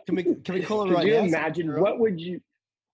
Can 0.06 0.16
we 0.16 0.24
can 0.24 0.56
we 0.56 0.62
call 0.64 0.82
her 0.86 0.90
Could 0.90 0.98
right 0.98 1.08
you 1.08 1.14
now? 1.14 1.24
imagine 1.24 1.80
what 1.82 2.00
would 2.00 2.20
you? 2.20 2.40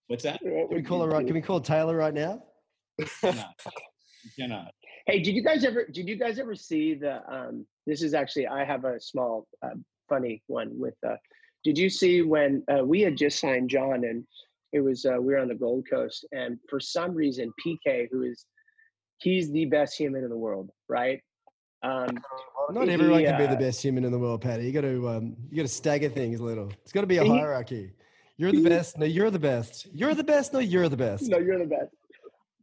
What's 0.07 0.23
that 0.23 0.39
What 0.41 0.69
Can 0.69 0.77
we 0.77 0.83
call 0.83 0.99
you 0.99 1.05
her 1.05 1.09
right? 1.11 1.25
Can 1.25 1.35
we 1.35 1.41
call 1.41 1.59
Taylor 1.61 1.95
right 1.95 2.13
now? 2.13 2.43
cannot. 3.21 3.55
You 4.23 4.31
cannot 4.43 4.71
Hey, 5.05 5.19
did 5.21 5.35
you 5.35 5.41
guys 5.43 5.63
ever? 5.63 5.85
Did 5.85 6.09
you 6.09 6.17
guys 6.17 6.37
ever 6.37 6.53
see 6.53 6.93
the? 6.93 7.21
Um, 7.33 7.65
this 7.85 8.01
is 8.01 8.13
actually 8.13 8.45
I 8.47 8.65
have 8.65 8.83
a 8.83 8.99
small 8.99 9.47
uh, 9.63 9.69
funny 10.09 10.43
one 10.47 10.77
with. 10.77 10.95
Uh, 11.07 11.15
did 11.63 11.77
you 11.77 11.89
see 11.89 12.23
when 12.23 12.61
uh, 12.69 12.83
we 12.83 12.99
had 13.01 13.15
just 13.15 13.39
signed 13.39 13.69
John 13.69 14.03
and 14.03 14.25
it 14.73 14.81
was 14.81 15.05
uh, 15.05 15.15
we 15.17 15.33
were 15.33 15.39
on 15.39 15.47
the 15.47 15.55
Gold 15.55 15.85
Coast 15.89 16.25
and 16.33 16.59
for 16.69 16.81
some 16.81 17.13
reason 17.13 17.53
PK 17.65 18.09
who 18.11 18.23
is 18.23 18.45
he's 19.19 19.49
the 19.51 19.63
best 19.65 19.97
human 19.97 20.25
in 20.25 20.29
the 20.29 20.37
world, 20.37 20.71
right? 20.89 21.21
Um, 21.83 22.09
Not 22.69 22.87
He, 22.87 22.93
everyone 22.93 23.23
can 23.23 23.37
be 23.37 23.45
uh, 23.45 23.51
the 23.51 23.55
best 23.55 23.81
human 23.81 24.03
in 24.03 24.11
the 24.11 24.19
world, 24.19 24.41
Patty. 24.41 24.65
You 24.65 24.73
got 24.73 24.81
to 24.81 25.07
um, 25.07 25.37
you 25.49 25.55
got 25.55 25.61
to 25.63 25.67
stagger 25.69 26.09
things 26.09 26.41
a 26.41 26.43
little. 26.43 26.69
It's 26.83 26.91
got 26.91 27.01
to 27.01 27.07
be 27.07 27.17
a 27.17 27.23
He- 27.23 27.29
hierarchy. 27.29 27.93
You're 28.37 28.51
the 28.51 28.69
best. 28.69 28.97
No, 28.97 29.05
you're 29.05 29.31
the 29.31 29.39
best. 29.39 29.87
You're 29.91 30.13
the 30.13 30.23
best. 30.23 30.53
No, 30.53 30.59
you're 30.59 30.89
the 30.89 30.97
best. 30.97 31.23
no, 31.23 31.39
you're 31.39 31.57
the 31.57 31.65
best. 31.65 31.95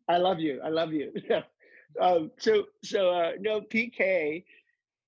I 0.09 0.19
love 0.19 0.39
you. 0.39 0.61
I 0.65 0.69
love 0.69 0.93
you. 0.93 1.13
um, 2.01 2.31
so 2.39 2.65
so 2.85 3.11
uh, 3.11 3.33
no 3.41 3.61
PK, 3.61 4.45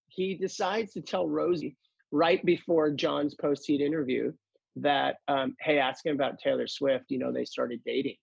he 0.09 0.35
decides 0.35 0.93
to 0.95 1.01
tell 1.01 1.29
Rosie 1.29 1.77
right 2.11 2.45
before 2.45 2.91
John's 2.91 3.35
post 3.35 3.67
heat 3.67 3.81
interview 3.81 4.33
that 4.77 5.17
um, 5.29 5.55
hey, 5.61 5.79
ask 5.79 6.05
him 6.05 6.17
about 6.17 6.39
Taylor 6.39 6.67
Swift. 6.67 7.07
You 7.11 7.19
know 7.19 7.33
they 7.33 7.45
started 7.45 7.81
dating, 7.87 8.17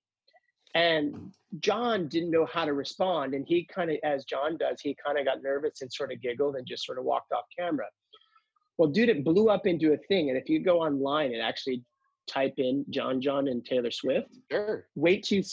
and 0.76 1.32
John 1.60 2.10
didn't 2.10 2.32
know 2.32 2.46
how 2.52 2.66
to 2.66 2.74
respond, 2.74 3.34
and 3.36 3.46
he 3.48 3.66
kind 3.66 3.90
of, 3.90 3.98
as 4.04 4.26
John 4.26 4.58
does, 4.58 4.82
he 4.82 4.98
kind 5.06 5.18
of 5.18 5.26
got 5.26 5.42
nervous 5.42 5.82
and 5.82 5.92
sort 5.92 6.12
of 6.12 6.22
giggled 6.22 6.56
and 6.56 6.68
just 6.68 6.86
sort 6.86 6.98
of 6.98 7.06
walked 7.06 7.32
off 7.32 7.46
camera. 7.58 7.86
Well, 8.78 8.90
dude, 8.90 9.10
it 9.10 9.24
blew 9.24 9.50
up 9.50 9.68
into 9.68 9.94
a 9.94 9.98
thing, 10.10 10.30
and 10.30 10.38
if 10.38 10.50
you 10.50 10.60
go 10.60 10.82
online 10.82 11.32
and 11.32 11.42
actually 11.42 11.84
type 12.28 12.54
in 12.58 12.86
John 12.90 13.22
John 13.22 13.48
and 13.48 13.66
Taylor 13.66 13.92
Swift, 13.92 14.30
Sure, 14.52 14.86
wait 14.96 15.24
to 15.26 15.44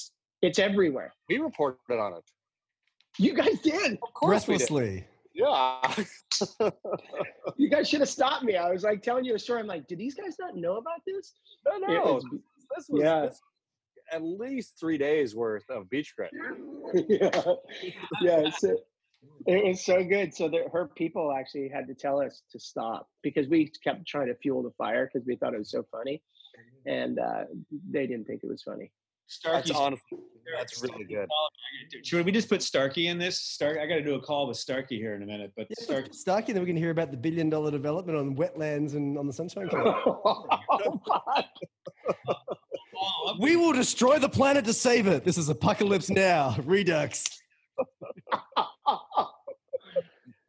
it's 0.42 0.58
everywhere. 0.58 1.12
we 1.28 1.38
reported 1.38 1.78
on 1.98 2.14
it. 2.14 2.24
You 3.18 3.34
guys 3.34 3.58
did. 3.60 3.98
Of 4.02 4.14
course 4.14 4.46
we 4.48 4.56
did. 4.56 4.68
Breathlessly. 4.68 5.04
Yeah. 5.34 5.94
You 7.56 7.68
guys 7.68 7.88
should 7.88 8.00
have 8.00 8.08
stopped 8.08 8.44
me. 8.44 8.56
I 8.56 8.70
was 8.70 8.82
like 8.82 9.02
telling 9.02 9.24
you 9.24 9.34
a 9.34 9.38
story. 9.38 9.60
I'm 9.60 9.66
like, 9.66 9.86
did 9.86 9.98
these 9.98 10.14
guys 10.14 10.36
not 10.38 10.56
know 10.56 10.76
about 10.78 11.00
this? 11.06 11.34
no, 11.66 11.76
no. 11.78 12.14
was- 12.14 12.24
This 12.76 12.86
was. 12.88 13.02
Yeah. 13.02 13.26
This, 13.26 13.40
at 14.12 14.22
least 14.22 14.74
three 14.80 14.98
days 14.98 15.36
worth 15.36 15.68
of 15.70 15.84
BeachGrit. 15.92 16.30
yeah, 17.08 17.42
yeah. 18.20 18.50
So 18.50 18.70
uh, 18.70 18.74
it 19.46 19.64
was 19.64 19.84
so 19.84 20.02
good. 20.02 20.34
So 20.34 20.48
that 20.48 20.68
her 20.72 20.88
people 20.96 21.32
actually 21.32 21.68
had 21.68 21.86
to 21.88 21.94
tell 21.94 22.20
us 22.20 22.42
to 22.52 22.58
stop 22.58 23.08
because 23.22 23.46
we 23.48 23.70
kept 23.84 24.06
trying 24.06 24.26
to 24.28 24.34
fuel 24.36 24.62
the 24.62 24.72
fire 24.78 25.08
because 25.12 25.26
we 25.26 25.36
thought 25.36 25.54
it 25.54 25.58
was 25.58 25.70
so 25.70 25.84
funny, 25.92 26.22
and 26.86 27.18
uh, 27.18 27.44
they 27.90 28.06
didn't 28.06 28.26
think 28.26 28.42
it 28.42 28.48
was 28.48 28.62
funny. 28.62 28.90
That's 29.44 29.70
honestly, 29.70 30.18
that's 30.58 30.82
really 30.82 31.04
good. 31.04 31.28
Should 32.02 32.26
we 32.26 32.32
just 32.32 32.48
put 32.48 32.62
Starkey 32.62 33.06
in 33.06 33.16
this? 33.16 33.38
Stark, 33.38 33.78
I 33.78 33.86
got 33.86 33.94
to 33.94 34.02
do 34.02 34.16
a 34.16 34.20
call 34.20 34.48
with 34.48 34.56
Starkey 34.56 34.98
here 34.98 35.14
in 35.14 35.22
a 35.22 35.26
minute. 35.26 35.52
But 35.56 35.68
Yeah, 35.70 35.84
Starkey, 35.84 36.12
Starkey, 36.12 36.52
then 36.52 36.62
we 36.62 36.66
can 36.66 36.76
hear 36.76 36.90
about 36.90 37.12
the 37.12 37.16
billion 37.16 37.48
dollar 37.48 37.70
development 37.70 38.18
on 38.18 38.34
wetlands 38.34 38.94
and 38.94 39.16
on 39.16 39.28
the 39.28 39.32
Sunshine 39.32 39.68
Coast. 39.68 39.96
we 43.38 43.54
will 43.54 43.72
destroy 43.72 44.18
the 44.18 44.28
planet 44.28 44.64
to 44.64 44.72
save 44.72 45.06
it. 45.06 45.24
This 45.24 45.38
is 45.38 45.48
Apocalypse 45.48 46.10
Now, 46.10 46.56
Redux. 46.64 47.24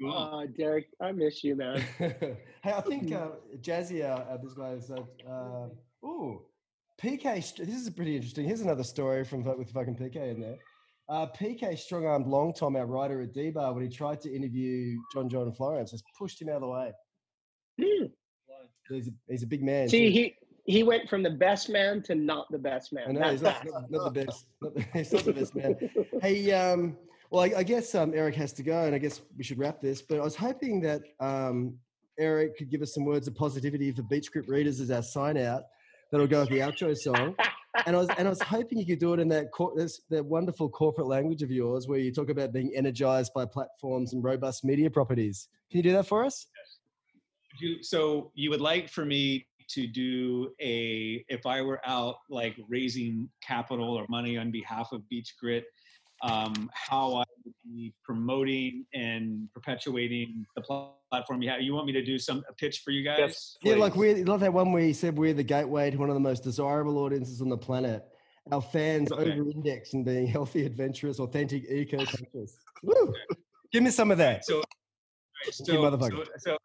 Oh, 0.03 0.47
Derek, 0.57 0.87
I 0.99 1.11
miss 1.11 1.43
you, 1.43 1.55
man. 1.55 1.83
hey, 1.99 2.37
I 2.65 2.81
think 2.81 3.11
uh, 3.13 3.29
Jazzy, 3.61 4.03
uh, 4.03 4.23
uh, 4.31 4.37
this 4.37 4.53
guy 4.53 4.71
is. 4.71 4.89
Uh, 4.89 5.29
uh, 5.29 5.67
ooh, 6.03 6.41
PK. 7.01 7.55
This 7.55 7.69
is 7.69 7.89
pretty 7.89 8.15
interesting. 8.15 8.45
Here's 8.45 8.61
another 8.61 8.83
story 8.83 9.23
from 9.23 9.43
with 9.43 9.71
fucking 9.71 9.95
PK 9.95 10.31
in 10.31 10.41
there. 10.41 10.57
Uh, 11.09 11.27
PK 11.27 11.77
strong 11.77 12.05
armed 12.05 12.27
Long 12.27 12.53
Tom, 12.53 12.75
our 12.75 12.85
writer 12.85 13.21
at 13.21 13.33
D-Bah, 13.33 13.71
when 13.73 13.83
he 13.83 13.89
tried 13.89 14.21
to 14.21 14.33
interview 14.33 14.97
John 15.13 15.27
John 15.27 15.51
Florence, 15.51 15.91
has 15.91 16.03
pushed 16.17 16.41
him 16.41 16.49
out 16.49 16.55
of 16.55 16.61
the 16.61 16.67
way. 16.67 16.91
Hmm. 17.81 18.05
He's 18.89 19.07
a, 19.07 19.11
he's 19.29 19.43
a 19.43 19.47
big 19.47 19.63
man. 19.63 19.87
See, 19.87 20.07
too. 20.07 20.11
he 20.11 20.35
he 20.65 20.83
went 20.83 21.09
from 21.09 21.23
the 21.23 21.29
best 21.29 21.69
man 21.69 22.01
to 22.03 22.15
not 22.15 22.47
the 22.51 22.57
best 22.57 22.93
man. 22.93 23.09
I 23.09 23.11
know 23.11 23.31
he's 23.31 23.41
not, 23.41 23.65
not, 23.65 23.91
not 23.91 24.13
the 24.13 24.25
best. 24.25 24.45
Not 24.61 24.75
the, 24.75 24.81
he's 24.93 25.11
not 25.11 25.23
the 25.23 25.33
best 25.33 25.55
man. 25.55 25.75
Hey, 26.21 26.51
um, 26.51 26.97
well, 27.29 27.43
I, 27.43 27.59
I 27.59 27.63
guess 27.63 27.95
um, 27.95 28.13
Erik 28.13 28.35
has 28.35 28.53
to 28.53 28.63
go, 28.63 28.83
and 28.83 28.93
I 28.93 28.97
guess 28.97 29.21
we 29.37 29.43
should 29.43 29.57
wrap 29.57 29.81
this. 29.81 30.01
But 30.01 30.19
I 30.19 30.23
was 30.23 30.35
hoping 30.35 30.81
that 30.81 31.01
um, 31.19 31.77
Erik 32.19 32.57
could 32.57 32.69
give 32.69 32.81
us 32.81 32.93
some 32.93 33.05
words 33.05 33.27
of 33.27 33.35
positivity 33.35 33.91
for 33.91 34.03
BeachGrit 34.03 34.47
readers 34.47 34.79
as 34.79 34.91
our 34.91 35.01
sign 35.01 35.37
out. 35.37 35.63
That'll 36.11 36.27
go 36.27 36.39
with 36.41 36.49
the 36.49 36.59
outro 36.59 36.95
song. 36.97 37.35
And 37.85 37.95
I 37.95 37.99
was 37.99 38.09
and 38.17 38.27
I 38.27 38.29
was 38.29 38.41
hoping 38.41 38.79
you 38.79 38.85
could 38.85 38.99
do 38.99 39.13
it 39.13 39.19
in 39.19 39.29
that 39.29 39.51
cor- 39.51 39.73
this, 39.75 40.01
that 40.09 40.25
wonderful 40.25 40.69
corporate 40.69 41.07
language 41.07 41.41
of 41.41 41.51
yours, 41.51 41.87
where 41.87 41.99
you 41.99 42.11
talk 42.11 42.29
about 42.29 42.51
being 42.51 42.73
energized 42.75 43.33
by 43.33 43.45
platforms 43.45 44.13
and 44.13 44.23
robust 44.23 44.65
media 44.65 44.89
properties. 44.89 45.47
Can 45.69 45.77
you 45.77 45.83
do 45.83 45.93
that 45.93 46.07
for 46.07 46.25
us? 46.25 46.47
you, 47.59 47.83
so 47.83 48.31
you 48.35 48.49
would 48.49 48.61
like 48.61 48.89
for 48.89 49.05
me 49.05 49.47
to 49.69 49.87
do 49.87 50.51
a 50.61 51.23
if 51.29 51.45
I 51.45 51.61
were 51.61 51.81
out 51.85 52.15
like 52.29 52.57
raising 52.67 53.29
capital 53.41 53.93
or 53.93 54.05
money 54.09 54.37
on 54.37 54.51
behalf 54.51 54.91
of 54.91 55.01
BeachGrit, 55.11 55.63
um, 56.23 56.69
how 56.73 57.15
I 57.15 57.23
would 57.45 57.53
be 57.63 57.93
promoting 58.03 58.85
and 58.93 59.47
perpetuating 59.53 60.45
the 60.55 60.61
pl- 60.61 60.95
platform 61.09 61.41
you 61.41 61.49
have. 61.49 61.61
You 61.61 61.73
want 61.73 61.87
me 61.87 61.93
to 61.93 62.03
do 62.03 62.17
some 62.19 62.43
a 62.49 62.53
pitch 62.53 62.81
for 62.85 62.91
you 62.91 63.03
guys? 63.03 63.19
Yes, 63.19 63.57
Yeah, 63.63 63.75
like 63.75 63.95
we 63.95 64.23
love 64.23 64.39
that 64.41 64.53
one 64.53 64.71
where 64.71 64.83
you 64.83 64.93
said 64.93 65.17
we're 65.17 65.33
the 65.33 65.43
gateway 65.43 65.89
to 65.91 65.97
one 65.97 66.09
of 66.09 66.13
the 66.15 66.19
most 66.21 66.43
desirable 66.43 66.97
audiences 66.99 67.41
on 67.41 67.49
the 67.49 67.57
planet. 67.57 68.05
Our 68.51 68.61
fans 68.61 69.11
Okay. 69.11 69.31
over-index 69.31 69.93
in 69.93 70.03
being 70.03 70.25
healthy, 70.27 70.65
adventurous, 70.65 71.19
authentic, 71.19 71.63
eco-conscious. 71.69 72.57
Woo! 72.83 73.13
Give 73.71 73.83
me 73.83 73.91
some 73.91 74.11
of 74.11 74.17
that. 74.17 74.45
So, 74.45 74.63
so, 75.51 75.73
You 75.73 75.79
so, 75.79 75.91
motherfucker. 75.91 76.25
so, 76.37 76.57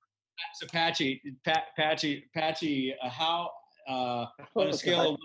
so 0.54 0.66
Patchy, 0.72 1.20
Pat, 1.44 1.64
Patchy, 1.76 2.24
Patchy, 2.34 2.94
uh, 3.02 3.08
how 3.08 3.50
uh, 3.88 3.92
on 3.92 4.28
Oh, 4.56 4.62
a 4.68 4.72
scale 4.72 5.14
of 5.14 5.20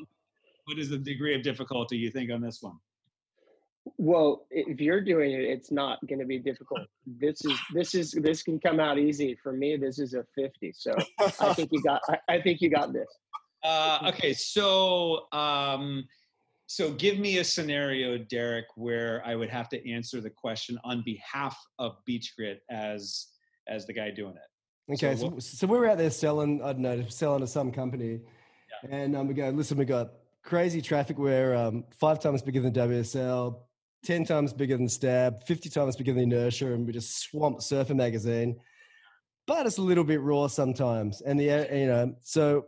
what 0.65 0.77
is 0.77 0.89
the 0.89 0.97
degree 0.97 1.33
of 1.35 1.41
difficulty 1.41 1.97
you 1.97 2.11
think 2.11 2.31
on 2.31 2.41
this 2.41 2.61
one? 2.61 2.77
Well, 3.97 4.45
if 4.51 4.79
you're 4.79 5.01
doing 5.01 5.31
it, 5.31 5.41
it's 5.41 5.71
not 5.71 5.99
going 6.07 6.19
to 6.19 6.25
be 6.25 6.39
difficult. 6.39 6.81
This 7.19 7.43
is 7.43 7.59
this 7.73 7.95
is 7.95 8.11
this 8.11 8.43
can 8.43 8.59
come 8.59 8.79
out 8.79 8.97
easy 8.97 9.37
for 9.41 9.51
me. 9.51 9.75
This 9.75 9.97
is 9.99 10.13
a 10.13 10.23
fifty, 10.35 10.71
so 10.71 10.95
I 11.19 11.53
think 11.55 11.71
you 11.71 11.81
got. 11.81 12.01
I, 12.07 12.35
I 12.35 12.41
think 12.41 12.61
you 12.61 12.69
got 12.69 12.93
this. 12.93 13.07
Uh, 13.63 13.99
okay, 14.09 14.33
so 14.33 15.31
um, 15.31 16.07
so 16.67 16.91
give 16.93 17.19
me 17.19 17.39
a 17.39 17.43
scenario, 17.43 18.17
Derek, 18.17 18.65
where 18.75 19.21
I 19.25 19.35
would 19.35 19.49
have 19.49 19.67
to 19.69 19.91
answer 19.91 20.21
the 20.21 20.29
question 20.29 20.79
on 20.83 21.03
behalf 21.03 21.57
of 21.79 21.97
BeachGrit 22.07 22.59
as 22.69 23.27
as 23.67 23.85
the 23.85 23.93
guy 23.93 24.11
doing 24.11 24.35
it. 24.35 24.93
Okay, 24.93 25.15
So 25.15 25.31
so, 25.31 25.39
so 25.39 25.67
we're 25.67 25.87
out 25.87 25.97
there 25.97 26.09
selling, 26.09 26.61
I 26.61 26.73
don't 26.73 26.81
know, 26.81 27.03
selling 27.09 27.41
to 27.41 27.47
some 27.47 27.71
company. 27.71 28.21
And 28.89 29.15
um, 29.15 29.27
we 29.27 29.33
go, 29.33 29.49
listen, 29.49 29.77
we 29.77 29.85
got 29.85 30.13
crazy 30.43 30.81
traffic. 30.81 31.17
We're 31.17 31.55
um, 31.55 31.83
five 31.99 32.19
times 32.19 32.41
bigger 32.41 32.61
than 32.61 32.73
WSL, 32.73 33.57
10 34.03 34.25
times 34.25 34.53
bigger 34.53 34.77
than 34.77 34.89
Stab, 34.89 35.43
50 35.45 35.69
times 35.69 35.95
bigger 35.95 36.13
than 36.13 36.23
Inertia, 36.23 36.73
and 36.73 36.85
we 36.85 36.93
just 36.93 37.21
swamp 37.21 37.61
Surfer 37.61 37.93
Magazine. 37.93 38.59
But 39.47 39.65
it's 39.65 39.77
a 39.77 39.81
little 39.81 40.03
bit 40.03 40.21
raw 40.21 40.47
sometimes. 40.47 41.21
And 41.21 41.39
the, 41.39 41.51
uh, 41.51 41.75
you 41.75 41.87
know, 41.87 42.15
so, 42.21 42.65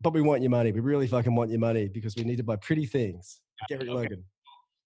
but 0.00 0.12
we 0.12 0.22
want 0.22 0.42
your 0.42 0.50
money. 0.50 0.72
We 0.72 0.80
really 0.80 1.06
fucking 1.06 1.34
want 1.34 1.50
your 1.50 1.60
money 1.60 1.88
because 1.88 2.14
we 2.16 2.24
need 2.24 2.36
to 2.36 2.44
buy 2.44 2.56
pretty 2.56 2.86
things. 2.86 3.40
Gary 3.68 3.82
Okay. 3.82 3.90
Logan. 3.90 4.24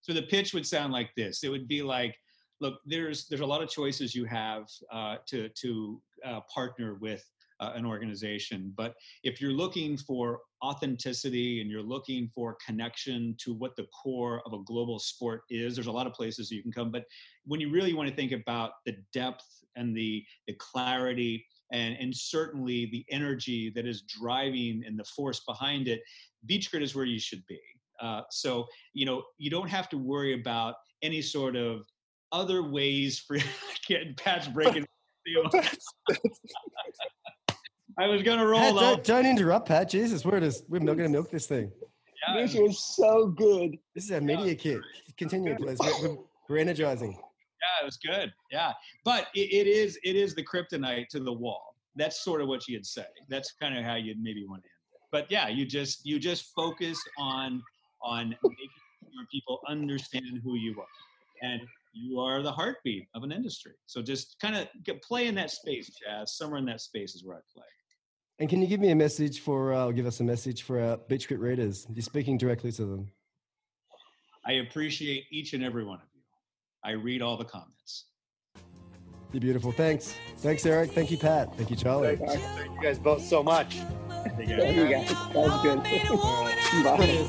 So 0.00 0.12
the 0.12 0.22
pitch 0.22 0.52
would 0.54 0.66
sound 0.66 0.92
like 0.92 1.10
this. 1.16 1.44
It 1.44 1.48
would 1.48 1.68
be 1.68 1.82
like, 1.82 2.16
look, 2.60 2.80
there's 2.86 3.28
there's 3.28 3.40
a 3.40 3.46
lot 3.46 3.62
of 3.62 3.68
choices 3.68 4.14
you 4.14 4.24
have 4.24 4.64
uh, 4.90 5.16
to 5.28 5.48
to 5.48 6.02
uh, 6.24 6.40
partner 6.52 6.94
with 6.94 7.24
uh, 7.62 7.72
an 7.76 7.86
organization, 7.86 8.72
but 8.76 8.94
if 9.22 9.40
you're 9.40 9.52
looking 9.52 9.96
for 9.96 10.40
authenticity 10.64 11.60
and 11.60 11.70
you're 11.70 11.82
looking 11.82 12.28
for 12.34 12.56
connection 12.64 13.36
to 13.38 13.54
what 13.54 13.76
the 13.76 13.86
core 14.02 14.42
of 14.44 14.52
a 14.52 14.62
global 14.64 14.98
sport 14.98 15.42
is, 15.48 15.76
there's 15.76 15.86
a 15.86 15.92
lot 15.92 16.06
of 16.06 16.12
places 16.12 16.50
you 16.50 16.60
can 16.60 16.72
come. 16.72 16.90
But 16.90 17.04
when 17.44 17.60
you 17.60 17.70
really 17.70 17.94
want 17.94 18.08
to 18.08 18.16
think 18.16 18.32
about 18.32 18.72
the 18.84 18.96
depth 19.12 19.46
and 19.76 19.96
the 19.96 20.24
the 20.48 20.54
clarity 20.54 21.46
and, 21.72 21.96
and 22.00 22.14
certainly 22.14 22.86
the 22.86 23.04
energy 23.10 23.70
that 23.76 23.86
is 23.86 24.02
driving 24.02 24.82
and 24.84 24.98
the 24.98 25.04
force 25.04 25.40
behind 25.46 25.86
it, 25.86 26.00
BeachGrit 26.48 26.82
is 26.82 26.96
where 26.96 27.04
you 27.04 27.20
should 27.20 27.46
be. 27.46 27.60
Uh, 28.00 28.22
so 28.30 28.66
you 28.92 29.06
know 29.06 29.22
you 29.38 29.50
don't 29.50 29.68
have 29.68 29.88
to 29.90 29.98
worry 29.98 30.34
about 30.34 30.74
any 31.02 31.22
sort 31.22 31.54
of 31.54 31.82
other 32.32 32.64
ways 32.64 33.20
for 33.20 33.38
getting 33.86 34.14
patch 34.16 34.52
breaking. 34.52 34.84
I 37.98 38.06
was 38.06 38.22
gonna 38.22 38.46
roll 38.46 38.60
Pat, 38.60 38.74
though. 38.74 38.80
don't, 38.80 39.04
don't 39.04 39.26
interrupt, 39.26 39.68
Pat. 39.68 39.88
Jesus, 39.88 40.24
we're 40.24 40.40
just, 40.40 40.64
we're 40.68 40.78
not 40.78 40.96
going 40.96 41.08
to 41.10 41.12
milk 41.12 41.30
this 41.30 41.46
thing. 41.46 41.70
Yeah, 42.28 42.40
This 42.42 42.54
was 42.54 42.82
so 42.96 43.26
good. 43.28 43.76
This 43.94 44.04
is 44.04 44.12
our 44.12 44.20
media 44.20 44.54
kit. 44.54 44.80
Continue, 45.18 45.56
please. 45.56 45.78
We're, 45.80 46.08
we're, 46.08 46.16
we're 46.48 46.58
energizing. 46.58 47.12
yeah, 47.12 47.82
it 47.82 47.84
was 47.84 47.98
good. 47.98 48.32
Yeah, 48.50 48.72
but 49.04 49.26
it, 49.34 49.52
it 49.52 49.66
is 49.66 49.98
it 50.04 50.16
is 50.16 50.34
the 50.34 50.44
kryptonite 50.44 51.08
to 51.08 51.20
the 51.20 51.32
wall. 51.32 51.74
That's 51.96 52.22
sort 52.24 52.40
of 52.40 52.48
what 52.48 52.66
you'd 52.68 52.86
say. 52.86 53.04
That's 53.28 53.52
kind 53.60 53.76
of 53.76 53.84
how 53.84 53.96
you'd 53.96 54.22
maybe 54.22 54.44
want 54.48 54.62
to 54.62 54.68
end 54.68 54.94
it. 54.94 55.00
But 55.10 55.30
yeah, 55.30 55.48
you 55.48 55.66
just 55.66 56.06
you 56.06 56.18
just 56.18 56.52
focus 56.56 56.98
on 57.18 57.62
on 58.02 58.30
making 58.30 58.68
sure 59.14 59.26
people 59.30 59.60
understand 59.68 60.40
who 60.42 60.54
you 60.56 60.74
are, 60.80 61.48
and 61.48 61.60
you 61.92 62.20
are 62.20 62.42
the 62.42 62.50
heartbeat 62.52 63.06
of 63.14 63.22
an 63.22 63.32
industry. 63.32 63.72
So 63.86 64.00
just 64.00 64.36
kind 64.40 64.56
of 64.56 64.68
play 65.02 65.26
in 65.26 65.34
that 65.34 65.50
space, 65.50 65.90
Jazz. 66.02 66.36
Somewhere 66.36 66.58
in 66.58 66.64
that 66.66 66.80
space 66.80 67.14
is 67.14 67.24
where 67.24 67.36
I 67.36 67.40
play. 67.54 67.64
And 68.42 68.48
can 68.48 68.60
you 68.60 68.66
give 68.66 68.80
me 68.80 68.90
a 68.90 68.96
message 68.96 69.38
for, 69.38 69.72
uh, 69.72 69.86
or 69.86 69.92
give 69.92 70.04
us 70.04 70.18
a 70.18 70.24
message 70.24 70.64
for 70.64 70.80
our 70.80 70.96
BeachGrit 70.96 71.38
readers? 71.38 71.86
You're 71.94 72.02
speaking 72.02 72.36
directly 72.36 72.72
to 72.72 72.84
them. 72.84 73.08
I 74.44 74.54
appreciate 74.54 75.26
each 75.30 75.52
and 75.52 75.62
every 75.62 75.84
one 75.84 76.00
of 76.00 76.08
you. 76.12 76.22
I 76.82 76.90
read 77.00 77.22
all 77.22 77.36
the 77.36 77.44
comments. 77.44 78.06
You're 79.30 79.42
beautiful. 79.42 79.70
Thanks. 79.70 80.16
Thanks, 80.38 80.66
Erik. 80.66 80.90
Thank 80.90 81.12
you, 81.12 81.18
Pat. 81.18 81.56
Thank 81.56 81.70
you, 81.70 81.76
Charlie. 81.76 82.16
Thank 82.16 82.74
you 82.74 82.82
guys 82.82 82.98
both 82.98 83.22
so 83.22 83.44
much. 83.44 83.76
Take 84.36 84.48
care. 84.48 84.56
There 84.56 84.72
you 84.72 84.88
go. 84.88 85.04
That 85.04 85.34
was 85.36 85.62
good. 85.62 85.78
Made 85.84 86.10
a 86.10 86.16
woman 86.16 86.58
out 86.84 86.84
of 86.84 86.98
Bye. 86.98 87.28